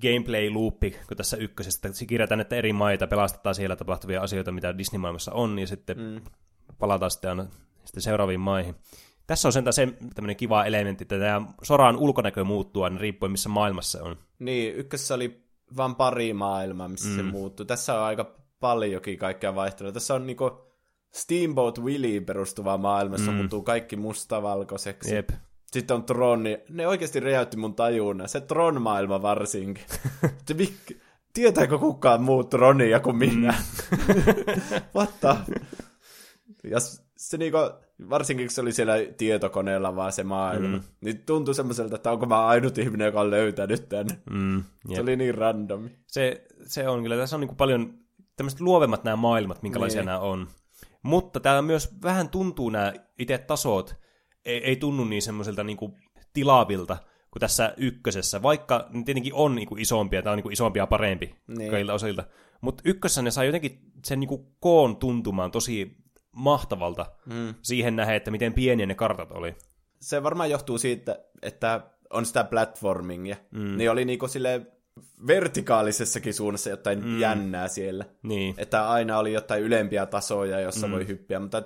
gameplay-loopi 0.00 0.90
kuin 1.08 1.16
tässä 1.16 1.36
ykkösessä, 1.36 1.88
että 1.88 2.06
kirjataan 2.06 2.40
että 2.40 2.56
eri 2.56 2.72
maita, 2.72 3.06
pelastetaan 3.06 3.54
siellä 3.54 3.76
tapahtuvia 3.76 4.22
asioita, 4.22 4.52
mitä 4.52 4.78
Disney-maailmassa 4.78 5.32
on, 5.32 5.58
ja 5.58 5.66
sitten 5.66 5.98
mm. 5.98 6.20
palataan 6.78 7.10
sitten 7.10 7.30
aina 7.30 7.46
sitten 7.84 8.02
seuraaviin 8.02 8.40
maihin. 8.40 8.74
Tässä 9.26 9.48
on 9.48 9.52
sentään 9.52 9.72
se 9.72 9.88
tämmöinen 10.14 10.36
kiva 10.36 10.64
elementti, 10.64 11.04
että 11.04 11.18
tämä 11.18 11.42
soraan 11.62 11.96
ulkonäkö 11.96 12.44
muuttuu 12.44 12.82
aina 12.82 12.98
riippuen 12.98 13.32
missä 13.32 13.48
maailmassa 13.48 14.02
on. 14.02 14.16
Niin, 14.38 14.74
ykkössä 14.74 15.14
oli 15.14 15.44
vain 15.76 15.94
pari 15.94 16.32
maailmaa, 16.32 16.88
missä 16.88 17.08
mm. 17.08 17.16
se 17.16 17.22
muuttui. 17.22 17.66
Tässä 17.66 17.94
on 17.94 18.04
aika 18.04 18.34
paljonkin 18.60 19.18
kaikkea 19.18 19.54
vaihtelua. 19.54 19.92
Tässä 19.92 20.14
on 20.14 20.26
niinku 20.26 20.64
Steamboat 21.14 21.78
Willie 21.78 22.20
perustuva 22.20 22.78
maailmassa, 22.78 23.30
mm. 23.30 23.36
muuttuu 23.36 23.62
kaikki 23.62 23.96
mustavalkoiseksi. 23.96 25.14
Jep. 25.14 25.30
Sitten 25.72 25.94
on 25.94 26.04
Tron, 26.04 26.42
niin 26.42 26.58
ne 26.68 26.86
oikeasti 26.86 27.20
räjäytti 27.20 27.56
mun 27.56 27.74
tajunnan. 27.74 28.28
Se 28.28 28.40
Tron-maailma 28.40 29.22
varsinkin. 29.22 29.84
mik, 30.58 30.74
tietääkö 31.32 31.78
kukaan 31.78 32.22
muu 32.22 32.44
Tronia 32.44 33.00
kuin 33.00 33.16
minä? 33.16 33.54
Mm. 33.90 33.98
What 34.96 35.20
the? 35.20 35.36
Ja 36.64 36.78
se 37.28 37.36
niinku, 37.36 37.58
varsinkin 38.10 38.46
kun 38.46 38.54
se 38.54 38.60
oli 38.60 38.72
siellä 38.72 38.94
tietokoneella 39.16 39.96
vaan 39.96 40.12
se 40.12 40.24
maailma, 40.24 40.76
mm. 40.76 40.82
niin 41.00 41.18
tuntui 41.26 41.54
semmoiselta, 41.54 41.96
että 41.96 42.12
onko 42.12 42.26
mä 42.26 42.46
ainut 42.46 42.78
ihminen, 42.78 43.04
joka 43.04 43.20
on 43.20 43.30
löytänyt 43.30 43.88
tän. 43.88 44.06
Mm, 44.30 44.64
se 44.94 45.00
oli 45.00 45.16
niin 45.16 45.34
randomi. 45.34 45.90
Se, 46.06 46.46
se 46.66 46.88
on 46.88 47.02
kyllä, 47.02 47.16
tässä 47.16 47.36
on 47.36 47.40
niinku 47.40 47.54
paljon 47.54 47.94
tämmöiset 48.36 48.60
luovemmat 48.60 49.04
nämä 49.04 49.16
maailmat, 49.16 49.62
minkälaisia 49.62 50.00
niin. 50.00 50.06
nämä 50.06 50.18
on. 50.18 50.48
Mutta 51.02 51.40
täällä 51.40 51.62
myös 51.62 51.94
vähän 52.02 52.28
tuntuu 52.28 52.70
nämä 52.70 52.92
itse 53.18 53.38
tasot, 53.38 53.94
ei, 54.44 54.64
ei 54.64 54.76
tunnu 54.76 55.04
niin 55.04 55.22
semmoiselta 55.22 55.64
niinku 55.64 55.96
tilaavilta 56.32 56.96
kuin 57.30 57.40
tässä 57.40 57.74
ykkösessä, 57.76 58.42
vaikka 58.42 58.88
ne 58.90 59.02
tietenkin 59.02 59.34
on 59.34 59.54
niinku 59.54 59.76
isompia, 59.78 60.22
tämä 60.22 60.32
on 60.32 60.36
niinku 60.36 60.50
isompia 60.50 60.82
ja 60.82 60.86
parempi 60.86 61.34
niin. 61.48 61.70
kaikilta 61.70 61.94
osilta. 61.94 62.24
Mutta 62.60 62.82
ykkössä 62.86 63.22
ne 63.22 63.30
saa 63.30 63.44
jotenkin 63.44 63.78
sen 64.04 64.20
niinku 64.20 64.56
koon 64.60 64.96
tuntumaan 64.96 65.50
tosi 65.50 66.03
mahtavalta 66.34 67.06
mm. 67.26 67.54
siihen 67.62 67.96
nähden, 67.96 68.16
että 68.16 68.30
miten 68.30 68.52
pieniä 68.52 68.86
ne 68.86 68.94
kartat 68.94 69.32
oli. 69.32 69.54
Se 70.00 70.22
varmaan 70.22 70.50
johtuu 70.50 70.78
siitä, 70.78 71.18
että 71.42 71.80
on 72.10 72.26
sitä 72.26 72.44
platformingia. 72.44 73.36
Mm. 73.50 73.76
Niin 73.76 73.90
oli 73.90 74.04
niinku 74.04 74.28
sille 74.28 74.66
vertikaalisessakin 75.26 76.34
suunnassa 76.34 76.70
jotain 76.70 77.04
mm. 77.04 77.20
jännää 77.20 77.68
siellä. 77.68 78.04
Niin. 78.22 78.54
Että 78.58 78.90
aina 78.90 79.18
oli 79.18 79.32
jotain 79.32 79.62
ylempiä 79.62 80.06
tasoja, 80.06 80.60
jossa 80.60 80.86
mm. 80.86 80.92
voi 80.92 81.06
hyppiä, 81.06 81.40
mutta 81.40 81.62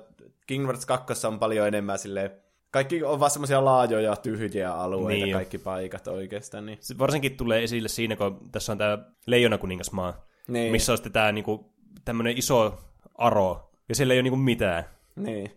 Kingdom 0.46 0.66
Hearts 0.66 0.86
2 0.86 1.26
on 1.26 1.38
paljon 1.38 1.68
enemmän 1.68 1.98
silleen 1.98 2.30
kaikki 2.70 3.04
on 3.04 3.20
vaan 3.20 3.30
semmoisia 3.30 3.64
laajoja, 3.64 4.16
tyhjiä 4.16 4.74
alueita, 4.74 5.24
niin. 5.24 5.34
kaikki 5.34 5.58
paikat 5.58 6.08
oikeastaan. 6.08 6.66
Niin. 6.66 6.78
Se 6.80 6.98
varsinkin 6.98 7.36
tulee 7.36 7.62
esille 7.62 7.88
siinä, 7.88 8.16
kun 8.16 8.48
tässä 8.52 8.72
on 8.72 8.78
tämä 8.78 8.98
Leijona 9.26 9.58
kuningasmaa, 9.58 10.26
niin. 10.48 10.72
missä 10.72 10.92
on 10.92 10.98
sitten 10.98 11.12
tämä 11.12 11.32
niinku, 11.32 11.72
tämmöinen 12.04 12.38
iso 12.38 12.78
aro, 13.18 13.67
ja 13.88 13.94
siellä 13.94 14.14
ei 14.14 14.18
ole 14.18 14.22
niinku 14.22 14.36
mitään. 14.36 14.84
Niin. 15.16 15.50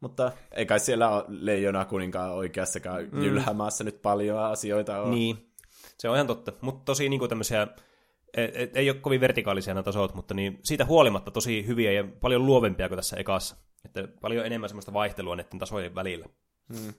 Mutta 0.00 0.32
ei 0.52 0.66
kai 0.66 0.80
siellä 0.80 1.10
ole 1.10 1.24
Leijona 1.28 1.84
kuninkaan 1.84 2.32
oikeassakaan 2.32 3.08
mm. 3.12 3.22
Jylhämaassa 3.22 3.84
nyt 3.84 4.02
paljon 4.02 4.38
asioita 4.38 5.00
ole. 5.00 5.10
Niin, 5.14 5.52
se 5.98 6.08
on 6.08 6.14
ihan 6.14 6.26
totta. 6.26 6.52
Mutta 6.60 6.84
tosi 6.84 7.08
niinku 7.08 7.28
tämmöisiä, 7.28 7.62
et, 8.34 8.56
et, 8.56 8.76
ei 8.76 8.90
ole 8.90 8.98
kovin 8.98 9.20
vertikaalisia 9.20 9.74
nämä 9.74 9.82
tasot, 9.82 10.14
mutta 10.14 10.34
niin 10.34 10.60
siitä 10.64 10.84
huolimatta 10.84 11.30
tosi 11.30 11.66
hyviä 11.66 11.92
ja 11.92 12.04
paljon 12.20 12.46
luovempia 12.46 12.88
kuin 12.88 12.98
tässä 12.98 13.16
ekassa. 13.16 13.56
Että 13.84 14.08
paljon 14.20 14.46
enemmän 14.46 14.68
semmoista 14.68 14.92
vaihtelua 14.92 15.36
näiden 15.36 15.58
tasojen 15.58 15.94
välillä. 15.94 16.26
Hmm. 16.74 16.94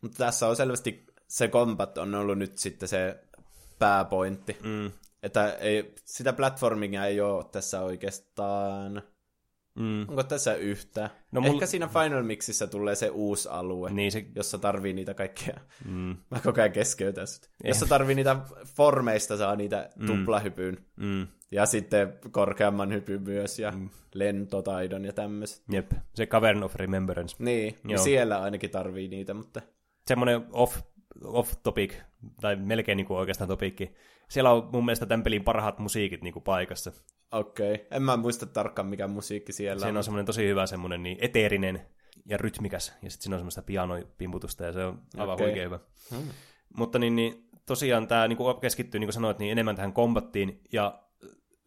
Mutta 0.00 0.18
tässä 0.18 0.48
on 0.48 0.56
selvästi 0.56 1.04
se 1.28 1.48
kombat 1.48 1.98
on 1.98 2.14
ollut 2.14 2.38
nyt 2.38 2.58
sitten 2.58 2.88
se 2.88 3.20
pääpointti. 3.78 4.56
Mm. 4.62 4.90
Että 5.22 5.52
ei, 5.52 5.94
sitä 6.04 6.32
platformingia 6.32 7.06
ei 7.06 7.20
ole 7.20 7.44
tässä 7.44 7.80
oikeastaan 7.80 9.02
Mm. 9.74 10.00
Onko 10.00 10.22
tässä 10.22 10.54
yhtä? 10.54 11.10
No, 11.32 11.40
Ehkä 11.40 11.52
mul... 11.52 11.66
siinä 11.66 11.88
Final 11.88 12.22
Mixissä 12.22 12.66
tulee 12.66 12.94
se 12.94 13.10
uusi 13.10 13.48
alue, 13.48 13.90
niin 13.90 14.12
se... 14.12 14.26
jossa 14.34 14.58
tarvii 14.58 14.92
niitä 14.92 15.14
kaikkia. 15.14 15.60
Mm. 15.84 16.16
Mä 16.30 16.40
koko 16.44 16.60
ajan 16.60 16.72
keskeytän 16.72 17.26
sitä. 17.26 17.48
Jossa 17.64 17.86
tarvii 17.86 18.14
niitä 18.14 18.36
formeista, 18.76 19.36
saa 19.36 19.56
niitä 19.56 19.90
mm. 19.96 20.06
tuplahypyn. 20.06 20.78
Mm. 20.96 21.26
Ja 21.50 21.66
sitten 21.66 22.18
korkeamman 22.30 22.92
hypyn 22.92 23.22
myös, 23.22 23.58
ja 23.58 23.70
mm. 23.70 23.90
lentotaidon 24.14 25.04
ja 25.04 25.12
tämmöiset. 25.12 25.62
Jep, 25.72 25.92
se 26.14 26.26
Cavern 26.26 26.62
of 26.62 26.74
Remembrance. 26.74 27.36
Niin, 27.38 27.76
niin 27.84 27.98
siellä 27.98 28.42
ainakin 28.42 28.70
tarvii 28.70 29.08
niitä, 29.08 29.34
mutta... 29.34 29.62
Semmoinen 30.06 30.46
off, 30.52 30.80
off 31.24 31.52
topic, 31.62 31.94
tai 32.40 32.56
melkein 32.56 32.96
niin 32.96 33.06
kuin 33.06 33.18
oikeastaan 33.18 33.48
topikki. 33.48 33.94
Siellä 34.28 34.52
on 34.52 34.68
mun 34.72 34.84
mielestä 34.84 35.06
tämän 35.06 35.22
pelin 35.22 35.44
parhaat 35.44 35.78
musiikit 35.78 36.22
niin 36.22 36.32
kuin 36.32 36.42
paikassa. 36.42 36.92
Okei, 37.32 37.74
okay. 37.74 37.86
en 37.90 38.02
mä 38.02 38.16
muista 38.16 38.46
tarkkaan 38.46 38.88
mikä 38.88 39.08
musiikki 39.08 39.52
siellä 39.52 39.80
Siinä 39.80 39.98
on, 39.98 40.04
semmoinen 40.04 40.26
tosi 40.26 40.48
hyvä 40.48 40.66
semmoinen 40.66 41.02
niin 41.02 41.18
eteerinen 41.20 41.86
ja 42.26 42.36
rytmikäs, 42.36 42.88
ja 43.02 43.10
sitten 43.10 43.22
siinä 43.22 43.34
on 43.34 43.40
semmoista 43.40 43.62
pianopimputusta, 43.62 44.64
ja 44.64 44.72
se 44.72 44.84
on 44.84 45.02
aivan 45.16 45.34
okay. 45.34 45.46
huikea 45.46 45.64
hyvä. 45.64 45.78
Hmm. 46.10 46.28
Mutta 46.76 46.98
niin, 46.98 47.16
niin 47.16 47.48
tosiaan 47.66 48.08
tämä 48.08 48.28
niin 48.28 48.38
keskittyy, 48.60 48.98
niin 48.98 49.06
kuin 49.06 49.14
sanoit, 49.14 49.38
niin 49.38 49.52
enemmän 49.52 49.76
tähän 49.76 49.92
kombattiin, 49.92 50.60
ja 50.72 51.02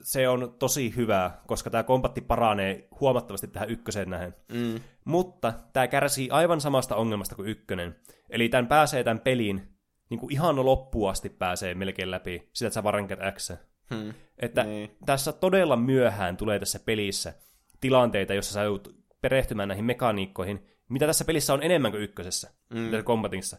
se 0.01 0.29
on 0.29 0.55
tosi 0.59 0.95
hyvää, 0.95 1.41
koska 1.47 1.69
tämä 1.69 1.83
kombatti 1.83 2.21
paranee 2.21 2.87
huomattavasti 2.99 3.47
tähän 3.47 3.69
ykköseen 3.69 4.09
nähen. 4.09 4.35
Mm. 4.53 4.79
Mutta 5.05 5.53
tämä 5.73 5.87
kärsii 5.87 6.29
aivan 6.29 6.61
samasta 6.61 6.95
ongelmasta 6.95 7.35
kuin 7.35 7.47
ykkönen. 7.47 7.95
Eli 8.29 8.49
tämän 8.49 8.67
pääsee 8.67 9.03
tämän 9.03 9.19
peliin, 9.19 9.77
niin 10.09 10.19
kuin 10.19 10.33
ihan 10.33 10.65
loppuun 10.65 11.09
asti 11.09 11.29
pääsee 11.29 11.75
melkein 11.75 12.11
läpi, 12.11 12.49
sitä 12.53 12.67
että 12.67 12.73
sä 12.73 12.83
varankat 12.83 13.19
X. 13.35 13.51
Hmm. 13.93 14.13
Että 14.39 14.63
niin. 14.63 14.97
tässä 15.05 15.31
todella 15.31 15.75
myöhään 15.75 16.37
tulee 16.37 16.59
tässä 16.59 16.79
pelissä 16.79 17.33
tilanteita, 17.81 18.33
jossa 18.33 18.53
sä 18.53 18.63
joudut 18.63 18.95
perehtymään 19.21 19.67
näihin 19.67 19.85
mekaniikkoihin, 19.85 20.65
mitä 20.89 21.05
tässä 21.05 21.25
pelissä 21.25 21.53
on 21.53 21.63
enemmän 21.63 21.91
kuin 21.91 22.03
ykkösessä, 22.03 22.51
mm. 22.73 22.85
tässä 22.91 23.03
kombatissa. 23.03 23.57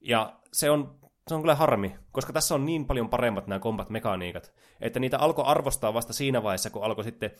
Ja 0.00 0.40
se 0.52 0.70
on, 0.70 0.98
se 1.28 1.34
on 1.34 1.40
kyllä 1.40 1.54
harmi, 1.54 1.96
koska 2.12 2.32
tässä 2.32 2.54
on 2.54 2.66
niin 2.66 2.86
paljon 2.86 3.08
paremmat 3.08 3.46
nämä 3.46 3.58
combat-mekaniikat, 3.58 4.52
että 4.80 5.00
niitä 5.00 5.18
alkoi 5.18 5.44
arvostaa 5.48 5.94
vasta 5.94 6.12
siinä 6.12 6.42
vaiheessa, 6.42 6.70
kun 6.70 6.84
alkoi 6.84 7.04
sitten 7.04 7.30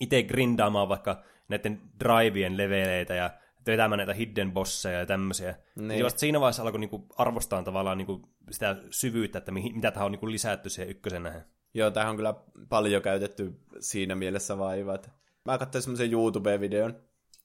itse 0.00 0.22
grindaamaan 0.22 0.88
vaikka 0.88 1.22
näiden 1.48 1.80
drivien 2.00 2.56
leveleitä 2.56 3.14
ja 3.14 3.30
vetämään 3.66 3.98
näitä 3.98 4.14
hidden 4.14 4.52
bosseja 4.52 4.98
ja 4.98 5.06
tämmöisiä. 5.06 5.54
Niin. 5.76 5.88
niin 5.88 6.04
vasta 6.04 6.20
siinä 6.20 6.40
vaiheessa 6.40 6.62
alkoi 6.62 6.80
niinku 6.80 7.06
arvostaa 7.16 7.62
tavallaan 7.62 7.98
niinku 7.98 8.28
sitä 8.50 8.76
syvyyttä, 8.90 9.38
että 9.38 9.52
mihin, 9.52 9.74
mitä 9.74 9.90
tähän 9.90 10.06
on 10.06 10.12
niinku 10.12 10.30
lisätty 10.30 10.68
siihen 10.68 10.90
ykkösen 10.90 11.22
nähden. 11.22 11.44
Joo, 11.74 11.90
tähän 11.90 12.10
on 12.10 12.16
kyllä 12.16 12.34
paljon 12.68 13.02
käytetty 13.02 13.54
siinä 13.80 14.14
mielessä 14.14 14.58
vaivaa. 14.58 14.98
Mä 15.44 15.58
katsoin 15.58 15.82
semmoisen 15.82 16.12
YouTube-videon, 16.12 16.96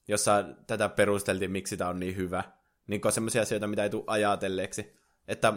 jossa 0.08 0.44
tätä 0.66 0.88
perusteltiin, 0.88 1.50
miksi 1.50 1.76
tämä 1.76 1.90
on 1.90 2.00
niin 2.00 2.16
hyvä. 2.16 2.44
Niin 2.86 3.00
on 3.04 3.12
semmoisia 3.12 3.42
asioita, 3.42 3.66
mitä 3.66 3.82
ei 3.82 3.90
tule 3.90 4.04
ajatelleeksi. 4.06 4.96
Että 5.28 5.52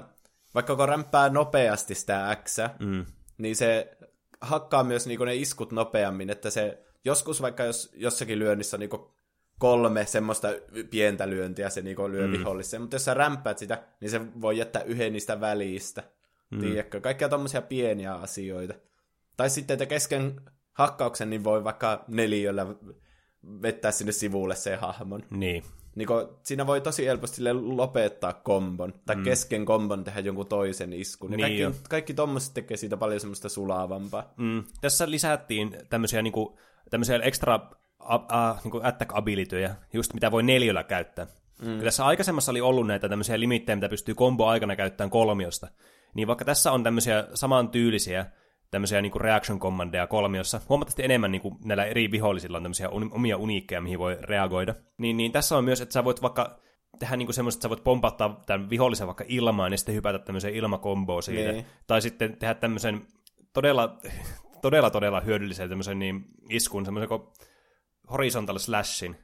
vaikka 0.54 0.76
kun 0.76 0.90
rämpää 0.90 1.30
nopeasti 1.30 1.96
sitä 1.96 2.38
X, 2.44 2.58
mm. 2.80 3.06
niin 3.38 3.56
se 3.56 3.98
hakkaa 4.42 4.84
myös 4.84 5.08
niinku 5.08 5.26
ne 5.26 5.36
iskut 5.36 5.72
nopeammin, 5.72 6.30
että 6.30 6.50
se 6.50 6.84
joskus 7.06 7.42
vaikka 7.42 7.64
jos 7.64 7.92
jossakin 7.94 8.40
lyönnissä 8.40 8.78
niinku 8.78 9.14
kolme 9.60 10.06
semmoista 10.06 10.48
pientä 10.90 11.30
lyöntiä 11.30 11.70
se 11.70 11.82
niinku 11.82 12.10
lyö 12.10 12.28
mm. 12.28 12.32
viholliseen, 12.32 12.82
mutta 12.82 12.96
jos 12.96 13.06
sä 13.06 13.14
rämpäät 13.14 13.58
sitä, 13.58 13.84
niin 14.00 14.12
se 14.12 14.42
voi 14.42 14.58
jättää 14.58 14.82
yhden 14.82 15.14
niistä 15.14 15.40
välistä. 15.40 16.04
Mm. 16.50 16.60
Tiedätkö? 16.60 17.02
Kaikkia 17.02 17.30
tommosia 17.30 17.62
pieniä 17.62 18.14
asioita. 18.14 18.74
Tai 19.38 19.50
sitten, 19.50 19.74
että 19.74 19.86
kesken 19.86 20.42
hakkauksen 20.74 21.30
niin 21.30 21.44
voi 21.44 21.64
vaikka 21.64 22.06
neliöllä 22.08 22.66
vettää 23.62 23.92
sinne 23.92 24.12
sivulle 24.12 24.56
se 24.56 24.76
hahmon. 24.76 25.24
Niin. 25.30 25.64
Niin 25.96 26.08
kun, 26.08 26.38
siinä 26.44 26.68
voi 26.68 26.82
tosi 26.82 27.06
helposti 27.06 27.42
lopettaa 27.54 28.34
kombon, 28.34 28.94
tai 29.06 29.16
mm. 29.16 29.24
kesken 29.24 29.66
kombon 29.66 30.04
tehdä 30.04 30.20
jonkun 30.20 30.48
toisen 30.48 30.94
iskun. 30.94 31.32
Niin 31.32 31.40
kaikki, 31.40 31.60
jo. 31.60 31.72
kaikki 31.90 32.14
tommoset 32.14 32.54
tekee 32.54 32.78
siitä 32.78 32.98
paljon 32.98 33.20
semmoista 33.20 33.50
sulavampaa. 33.50 34.34
Mm. 34.38 34.64
Tässä 34.82 35.12
lisättiin 35.12 35.78
tämmöisiä, 35.90 36.22
niinku, 36.22 36.60
tämmöisiä 36.90 37.18
extra 37.18 37.60
a, 38.00 38.16
a, 38.16 38.58
niin 38.64 38.86
attack 38.86 39.12
abilityjä, 39.16 39.76
just 39.94 40.14
mitä 40.14 40.32
voi 40.32 40.44
neljöllä 40.44 40.84
käyttää. 40.84 41.28
Mm. 41.62 41.80
Tässä 41.80 42.06
aikaisemmassa 42.06 42.52
oli 42.52 42.62
ollut 42.62 42.88
näitä 42.88 43.10
tämmöisiä 43.10 43.40
limittejä, 43.40 43.76
mitä 43.76 43.90
pystyy 43.90 44.16
kombo-aikana 44.16 44.76
käyttämään 44.76 45.10
kolmiosta. 45.10 45.68
Niin 46.14 46.28
vaikka 46.28 46.46
tässä 46.46 46.72
on 46.72 46.84
tämmöisiä 46.84 47.28
samantyylisiä 47.34 48.26
tämmöisiä 48.72 49.02
niin 49.02 49.22
reaction 49.22 49.60
commandeja 49.60 50.08
kolmiossa, 50.08 50.62
huomattavasti 50.70 51.04
enemmän 51.04 51.32
niin 51.32 51.42
kuin 51.42 51.56
näillä 51.66 51.86
eri 51.86 52.12
vihollisilla 52.12 52.58
on 52.58 52.64
tämmöisiä 52.64 52.90
omia 52.90 53.38
uniikkeja, 53.38 53.82
mihin 53.82 54.00
voi 54.00 54.18
reagoida. 54.22 54.76
Niin, 54.98 55.18
niin 55.18 55.32
tässä 55.32 55.58
on 55.58 55.64
myös, 55.64 55.82
että 55.82 55.94
sä 55.94 56.04
voit 56.04 56.22
vaikka 56.22 56.60
tehdä 57.00 57.16
niin 57.16 57.34
semmoista, 57.34 57.58
että 57.58 57.64
sä 57.64 57.70
voit 57.70 57.84
pompattaa 57.84 58.44
tämän 58.46 58.70
vihollisen 58.70 59.08
vaikka 59.08 59.24
ilmaan 59.28 59.72
ja 59.72 59.78
sitten 59.78 59.96
hypätä 59.96 60.20
tämmöiseen 60.20 60.56
ilmakomboon 60.56 61.24
siitä. 61.24 61.52
Niin. 61.52 61.66
Tai 61.88 62.02
sitten 62.02 62.38
tehdä 62.38 62.54
tämmöisen 62.54 63.08
todella, 63.54 63.98
todella, 64.62 64.90
todella 64.90 65.22
hyödyllisen 65.22 65.70
tämmöisen 65.70 66.00
niin 66.00 66.26
iskun, 66.50 66.86
semmoisen 66.86 67.10
horizontal 68.12 68.58
slashin, 68.58 69.16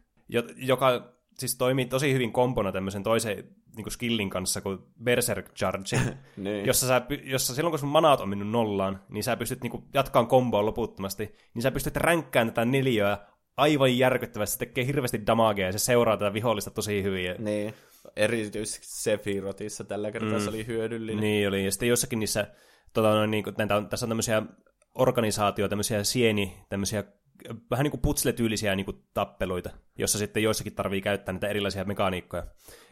joka 0.56 1.14
siis 1.38 1.56
toimii 1.56 1.86
tosi 1.86 2.14
hyvin 2.14 2.34
kompona 2.34 2.72
tämmöisen 2.72 3.04
toisen 3.04 3.38
niin 3.76 3.84
kuin 3.84 3.92
skillin 3.92 4.30
kanssa 4.30 4.62
kuin 4.62 4.80
Berserk 5.04 5.54
Charge, 5.56 6.00
niin. 6.38 6.66
jossa, 6.66 6.88
sä, 6.88 7.02
jossa 7.24 7.56
silloin 7.56 7.72
kun 7.72 7.80
sun 7.80 7.90
manaat 7.90 8.22
on 8.22 8.30
mennyt 8.30 8.50
nollaan, 8.50 9.02
niin 9.10 9.24
sä 9.24 9.38
pystyt 9.38 9.62
niin 9.62 9.72
kuin, 9.72 9.84
jatkaan 9.94 10.28
komboa 10.28 10.66
loputtomasti, 10.66 11.36
niin 11.54 11.62
sä 11.62 11.72
pystyt 11.72 11.96
ränkkään 11.96 12.48
tätä 12.48 12.66
neliöä 12.66 13.18
aivan 13.58 13.98
järkyttävästi, 13.98 14.54
se 14.54 14.60
tekee 14.60 14.86
hirveästi 14.86 15.28
damagea 15.28 15.66
ja 15.66 15.72
se 15.72 15.80
seuraa 15.80 16.18
tätä 16.18 16.34
vihollista 16.34 16.72
tosi 16.72 17.04
hyvin. 17.04 17.36
Niin, 17.38 17.74
erityisesti 18.16 18.88
Sephirotissa 18.88 19.84
tällä 19.84 20.12
kertaa 20.12 20.38
mm. 20.38 20.44
se 20.44 20.50
oli 20.50 20.68
hyödyllinen. 20.68 21.22
Niin 21.22 21.48
oli, 21.48 21.66
ja 21.66 21.72
sitten 21.72 21.90
jossakin 21.90 22.20
niissä, 22.20 22.48
tota, 22.94 23.16
no, 23.16 23.26
niin 23.26 23.44
kuin, 23.44 23.56
näitä 23.58 23.76
on, 23.76 23.90
tässä 23.90 24.06
on 24.06 24.10
tämmöisiä 24.10 24.44
organisaatio, 24.96 25.68
tämmöisiä 25.68 26.04
sieni, 26.04 26.58
tämmöisiä 26.70 27.04
vähän 27.72 27.84
niin 27.84 27.92
kuin 27.92 28.02
putsle-tyylisiä 28.02 28.76
niin 28.76 28.86
kuin 28.86 29.04
tappeluita, 29.14 29.70
jossa 29.98 30.18
sitten 30.18 30.44
joissakin 30.44 30.76
tarvii 30.76 31.02
käyttää 31.02 31.34
näitä 31.34 31.48
erilaisia 31.48 31.86
mekaniikkoja. 31.86 32.44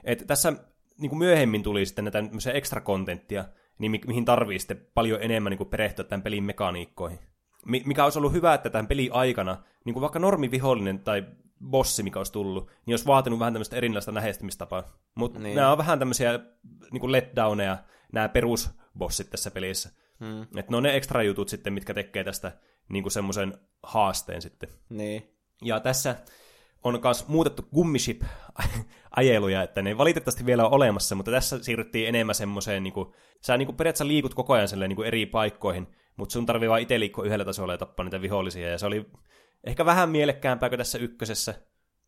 Et 0.03 0.23
tässä 0.27 0.53
niin 0.97 1.09
kuin 1.09 1.19
myöhemmin 1.19 1.63
tuli 1.63 1.85
sitten 1.85 2.05
näitä 2.05 2.51
ekstra 2.53 2.81
kontenttia, 2.81 3.45
niin 3.79 3.91
mi- 3.91 4.01
mihin 4.07 4.25
tarvii 4.25 4.59
sitten 4.59 4.87
paljon 4.93 5.21
enemmän 5.21 5.51
niin 5.51 5.57
kuin 5.57 5.69
perehtyä 5.69 6.05
tämän 6.05 6.21
pelin 6.21 6.43
mekaniikkoihin. 6.43 7.19
Mikä 7.65 8.03
olisi 8.03 8.19
ollut 8.19 8.33
hyvä, 8.33 8.53
että 8.53 8.69
tämän 8.69 8.87
pelin 8.87 9.13
aikana, 9.13 9.63
niin 9.85 9.93
kuin 9.93 10.01
vaikka 10.01 10.19
normivihollinen 10.19 10.99
tai 10.99 11.25
bossi, 11.69 12.03
mikä 12.03 12.19
olisi 12.19 12.31
tullut, 12.31 12.71
niin 12.85 12.93
olisi 12.93 13.05
vaatinut 13.05 13.39
vähän 13.39 13.53
tämmöistä 13.53 13.75
erilaista 13.75 14.13
lähestymistapaa. 14.13 14.83
Mutta 15.15 15.39
niin. 15.39 15.55
nämä 15.55 15.71
on 15.71 15.77
vähän 15.77 15.99
tämmöisiä 15.99 16.39
niin 16.91 17.01
kuin 17.01 17.11
letdowneja, 17.11 17.77
nämä 18.13 18.29
perusbossit 18.29 19.29
tässä 19.29 19.51
pelissä. 19.51 19.89
Hmm. 20.19 20.41
Että 20.41 20.71
ne 20.71 20.77
on 20.77 20.83
ne 20.83 20.95
ekstra 20.95 21.23
jutut 21.23 21.49
sitten, 21.49 21.73
mitkä 21.73 21.93
tekee 21.93 22.23
tästä 22.23 22.51
niin 22.91 23.03
kuin 23.03 23.11
semmoisen 23.11 23.53
haasteen 23.83 24.41
sitten. 24.41 24.69
Niin. 24.89 25.37
Ja 25.61 25.79
tässä 25.79 26.15
on 26.83 26.99
myös 27.03 27.27
muutettu 27.27 27.67
gummiship-ajeluja, 27.75 29.63
että 29.67 29.81
ne 29.81 29.97
valitettavasti 29.97 30.45
vielä 30.45 30.65
on 30.65 30.73
olemassa, 30.73 31.15
mutta 31.15 31.31
tässä 31.31 31.63
siirryttiin 31.63 32.07
enemmän 32.07 32.35
semmoiseen, 32.35 32.83
niin 32.83 32.93
kuin, 32.93 33.13
sä 33.41 33.57
niin 33.57 33.65
kuin 33.65 33.75
periaatteessa 33.75 34.07
liikut 34.07 34.33
koko 34.33 34.53
ajan 34.53 34.67
niin 34.79 34.95
kuin 34.95 35.07
eri 35.07 35.25
paikkoihin, 35.25 35.87
mutta 36.17 36.33
sun 36.33 36.45
tarvii 36.45 36.69
vaan 36.69 36.81
itse 36.81 36.99
liikkua 36.99 37.25
yhdellä 37.25 37.45
tasolla 37.45 37.73
ja 37.73 37.77
tappaa 37.77 38.03
niitä 38.03 38.21
vihollisia, 38.21 38.69
ja 38.69 38.77
se 38.77 38.85
oli 38.85 39.05
ehkä 39.63 39.85
vähän 39.85 40.09
mielekkäämpää 40.09 40.69
kuin 40.69 40.77
tässä 40.77 40.97
ykkösessä, 40.97 41.53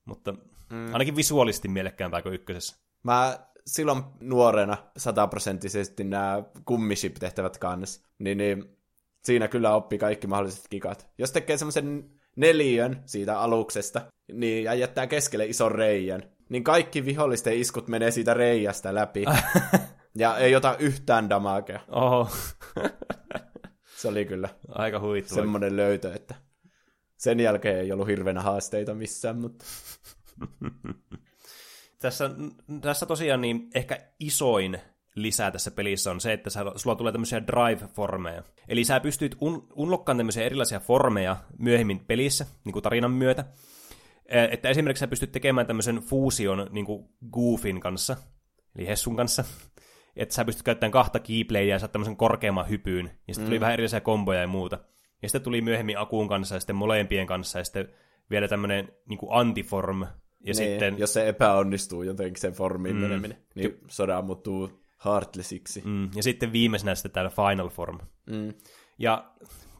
mutta 0.05 0.33
mm. 0.69 0.93
ainakin 0.93 1.15
visuaalisesti 1.15 1.67
mielekkäämpää 1.67 2.21
kuin 2.21 2.35
ykkösessä. 2.35 2.77
Mä 3.03 3.39
silloin 3.65 4.03
nuorena 4.19 4.77
sataprosenttisesti 4.97 6.03
nämä 6.03 6.43
kummiship-tehtävät 6.65 7.57
kannessa, 7.57 8.07
niin, 8.19 8.37
niin 8.37 8.77
siinä 9.23 9.47
kyllä 9.47 9.75
oppi 9.75 9.97
kaikki 9.97 10.27
mahdolliset 10.27 10.65
kikat. 10.69 11.07
Jos 11.17 11.31
tekee 11.31 11.57
semmoisen 11.57 12.09
neliön 12.35 13.03
siitä 13.05 13.39
aluksesta, 13.39 14.01
niin 14.31 14.63
ja 14.63 14.73
jättää 14.73 15.07
keskelle 15.07 15.45
ison 15.45 15.71
reijän, 15.71 16.23
niin 16.49 16.63
kaikki 16.63 17.05
vihollisten 17.05 17.57
iskut 17.57 17.87
menee 17.87 18.11
siitä 18.11 18.33
reijästä 18.33 18.95
läpi. 18.95 19.25
ja 20.15 20.37
ei 20.37 20.55
ota 20.55 20.75
yhtään 20.79 21.29
damagea. 21.29 21.79
Oho. 21.87 22.29
Se 23.97 24.07
oli 24.07 24.25
kyllä 24.25 24.49
aika 24.69 24.99
huittava. 24.99 25.41
semmoinen 25.41 25.75
löytö, 25.75 26.13
että 26.13 26.35
sen 27.17 27.39
jälkeen 27.39 27.79
ei 27.79 27.91
ollut 27.91 28.07
hirveänä 28.07 28.41
haasteita 28.41 28.93
missään, 28.93 29.37
mutta... 29.37 29.65
tässä, 32.01 32.29
tässä 32.81 33.05
tosiaan 33.05 33.41
niin 33.41 33.69
ehkä 33.75 33.97
isoin 34.19 34.79
lisää 35.15 35.51
tässä 35.51 35.71
pelissä 35.71 36.11
on 36.11 36.21
se, 36.21 36.33
että 36.33 36.49
sulla 36.75 36.95
tulee 36.95 37.11
tämmöisiä 37.11 37.41
drive-formeja. 37.47 38.43
Eli 38.67 38.83
sä 38.83 38.99
pystyt 38.99 39.35
un- 39.41 39.67
unlockaan 39.75 40.17
tämmöisiä 40.17 40.43
erilaisia 40.43 40.79
formeja 40.79 41.37
myöhemmin 41.57 41.99
pelissä, 41.99 42.45
niin 42.65 42.73
kuin 42.73 42.83
tarinan 42.83 43.11
myötä. 43.11 43.45
Että 44.25 44.69
esimerkiksi 44.69 44.99
sä 44.99 45.07
pystyt 45.07 45.31
tekemään 45.31 45.67
tämmöisen 45.67 45.95
fuusion 45.97 46.67
niin 46.71 46.85
kuin 46.85 47.09
Goofin 47.31 47.79
kanssa, 47.79 48.17
eli 48.75 48.87
Hessun 48.87 49.15
kanssa. 49.15 49.43
Että 50.15 50.35
sä 50.35 50.45
pystyt 50.45 50.63
käyttämään 50.63 50.91
kahta 50.91 51.19
keyplayia 51.19 51.75
ja 51.75 51.79
saat 51.79 51.91
tämmöisen 51.91 52.17
korkeamman 52.17 52.69
hypyyn. 52.69 53.11
Ja 53.27 53.33
sitten 53.33 53.47
tuli 53.47 53.57
mm. 53.57 53.61
vähän 53.61 53.73
erilaisia 53.73 54.01
komboja 54.01 54.41
ja 54.41 54.47
muuta. 54.47 54.79
Ja 55.21 55.29
sitten 55.29 55.41
tuli 55.41 55.61
myöhemmin 55.61 55.97
Akun 55.97 56.27
kanssa 56.27 56.55
ja 56.55 56.59
sitten 56.59 56.75
molempien 56.75 57.27
kanssa 57.27 57.59
ja 57.59 57.63
sitten 57.63 57.89
vielä 58.29 58.47
tämmöinen 58.47 58.91
niin 59.09 59.17
kuin 59.17 59.29
antiform. 59.33 60.01
Ja 60.01 60.07
niin, 60.45 60.55
sitten... 60.55 60.99
Jos 60.99 61.13
se 61.13 61.27
epäonnistuu 61.27 62.03
jotenkin 62.03 62.41
sen 62.41 62.53
formiin 62.53 62.95
mm. 62.95 63.01
meneminen, 63.01 63.37
niin 63.55 63.77
soda 63.87 64.21
muuttuu 64.21 64.82
Heartlessiksi. 65.05 65.81
Mm, 65.85 66.09
ja 66.15 66.23
sitten 66.23 66.51
viimeisenä 66.51 66.95
sitten 66.95 67.11
täällä 67.11 67.31
Final 67.31 67.69
Form. 67.69 67.99
Mm. 68.25 68.53
Ja 68.97 69.31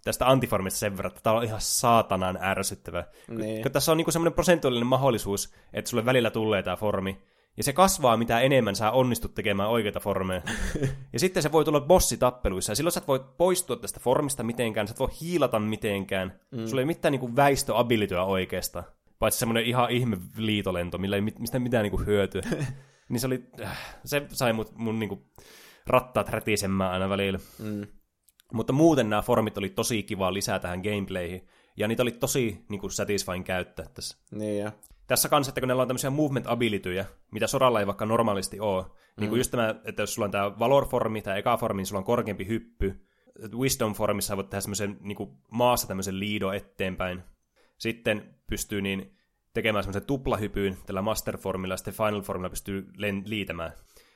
tästä 0.03 0.29
antiformista 0.29 0.79
sen 0.79 0.97
verran, 0.97 1.11
että 1.11 1.21
tämä 1.23 1.35
on 1.35 1.43
ihan 1.43 1.61
saatanan 1.61 2.39
ärsyttävä. 2.41 3.03
Niin. 3.27 3.71
Tässä 3.71 3.91
on 3.91 3.97
niinku 3.97 4.11
semmoinen 4.11 4.33
prosentuaalinen 4.33 4.87
mahdollisuus, 4.87 5.53
että 5.73 5.89
sulle 5.89 6.05
välillä 6.05 6.29
tulee 6.29 6.63
tämä 6.63 6.75
formi, 6.75 7.21
ja 7.57 7.63
se 7.63 7.73
kasvaa 7.73 8.17
mitä 8.17 8.39
enemmän 8.39 8.75
sä 8.75 8.91
onnistut 8.91 9.33
tekemään 9.33 9.69
oikeita 9.69 9.99
formeja. 9.99 10.41
ja 11.13 11.19
sitten 11.19 11.43
se 11.43 11.51
voi 11.51 11.65
tulla 11.65 11.81
bossitappeluissa, 11.81 12.71
ja 12.71 12.75
silloin 12.75 12.91
sä 12.91 12.99
et 12.99 13.07
voi 13.07 13.25
poistua 13.37 13.75
tästä 13.75 13.99
formista 13.99 14.43
mitenkään, 14.43 14.87
sä 14.87 14.91
et 14.91 14.99
voi 14.99 15.09
hiilata 15.21 15.59
mitenkään. 15.59 16.39
Mm. 16.51 16.67
Sulla 16.67 16.81
ei 16.81 16.85
mitään 16.85 17.11
niinku 17.11 17.35
väistöabilityä 17.35 18.23
oikeastaan. 18.23 18.85
Paitsi 19.19 19.39
semmoinen 19.39 19.65
ihan 19.65 19.91
ihme 19.91 20.17
liitolento, 20.37 20.97
millä 20.97 21.15
ei 21.15 21.21
mistä 21.21 21.59
mitään 21.59 21.83
niinku 21.83 21.99
hyötyä. 22.05 22.41
Niin 23.13 23.21
se 23.21 23.27
oli, 23.27 23.43
äh, 23.61 23.95
se 24.05 24.25
sai 24.31 24.53
mut, 24.53 24.75
mun 24.75 24.99
niinku 24.99 25.21
rattaat 25.87 26.29
rätisemään 26.29 26.91
aina 26.91 27.09
välillä. 27.09 27.39
Mm. 27.59 27.87
Mutta 28.53 28.73
muuten 28.73 29.09
nämä 29.09 29.21
formit 29.21 29.57
oli 29.57 29.69
tosi 29.69 30.03
kiva 30.03 30.33
lisää 30.33 30.59
tähän 30.59 30.81
gameplayhin. 30.81 31.47
Ja 31.77 31.87
niitä 31.87 32.03
oli 32.03 32.11
tosi 32.11 32.65
niin 32.69 32.81
kuin, 32.81 32.91
satisfying 32.91 33.45
käyttää 33.45 33.85
tässä. 33.93 34.17
Niin 34.31 34.59
ja. 34.63 34.71
Tässä 35.07 35.29
kanssa, 35.29 35.49
että 35.49 35.61
kun 35.61 35.67
näillä 35.67 35.81
on 35.81 35.87
tämmöisiä 35.87 36.09
movement 36.09 36.47
abilityjä, 36.47 37.05
mitä 37.31 37.47
sodalla 37.47 37.79
ei 37.79 37.87
vaikka 37.87 38.05
normaalisti 38.05 38.59
ole. 38.59 38.83
Mm. 38.83 38.89
Niin 39.19 39.29
kuin 39.29 39.39
just 39.39 39.51
tämä, 39.51 39.75
että 39.85 40.01
jos 40.01 40.13
sulla 40.13 40.25
on 40.25 40.31
tämä 40.31 40.59
Valor-formi 40.59 41.21
tai 41.21 41.39
Eka-formi, 41.39 41.77
niin 41.77 41.85
sulla 41.85 41.99
on 41.99 42.05
korkeampi 42.05 42.47
hyppy. 42.47 43.07
Wisdom-formissa 43.39 44.35
voit 44.35 44.49
tehdä 44.49 44.61
semmoisen 44.61 44.97
niin 45.01 45.15
kuin 45.15 45.29
maassa 45.51 45.87
tämmöisen 45.87 46.19
liido 46.19 46.51
eteenpäin. 46.51 47.23
Sitten 47.77 48.35
pystyy 48.49 48.81
niin 48.81 49.17
tekemään 49.53 49.83
semmoisen 49.83 50.07
tuplahypyyn 50.07 50.77
tällä 50.85 51.01
Master-formilla, 51.01 51.73
ja 51.73 51.77
sitten 51.77 51.93
Final-formilla 51.93 52.49
pystyy 52.49 52.87
liitämään. 53.25 53.71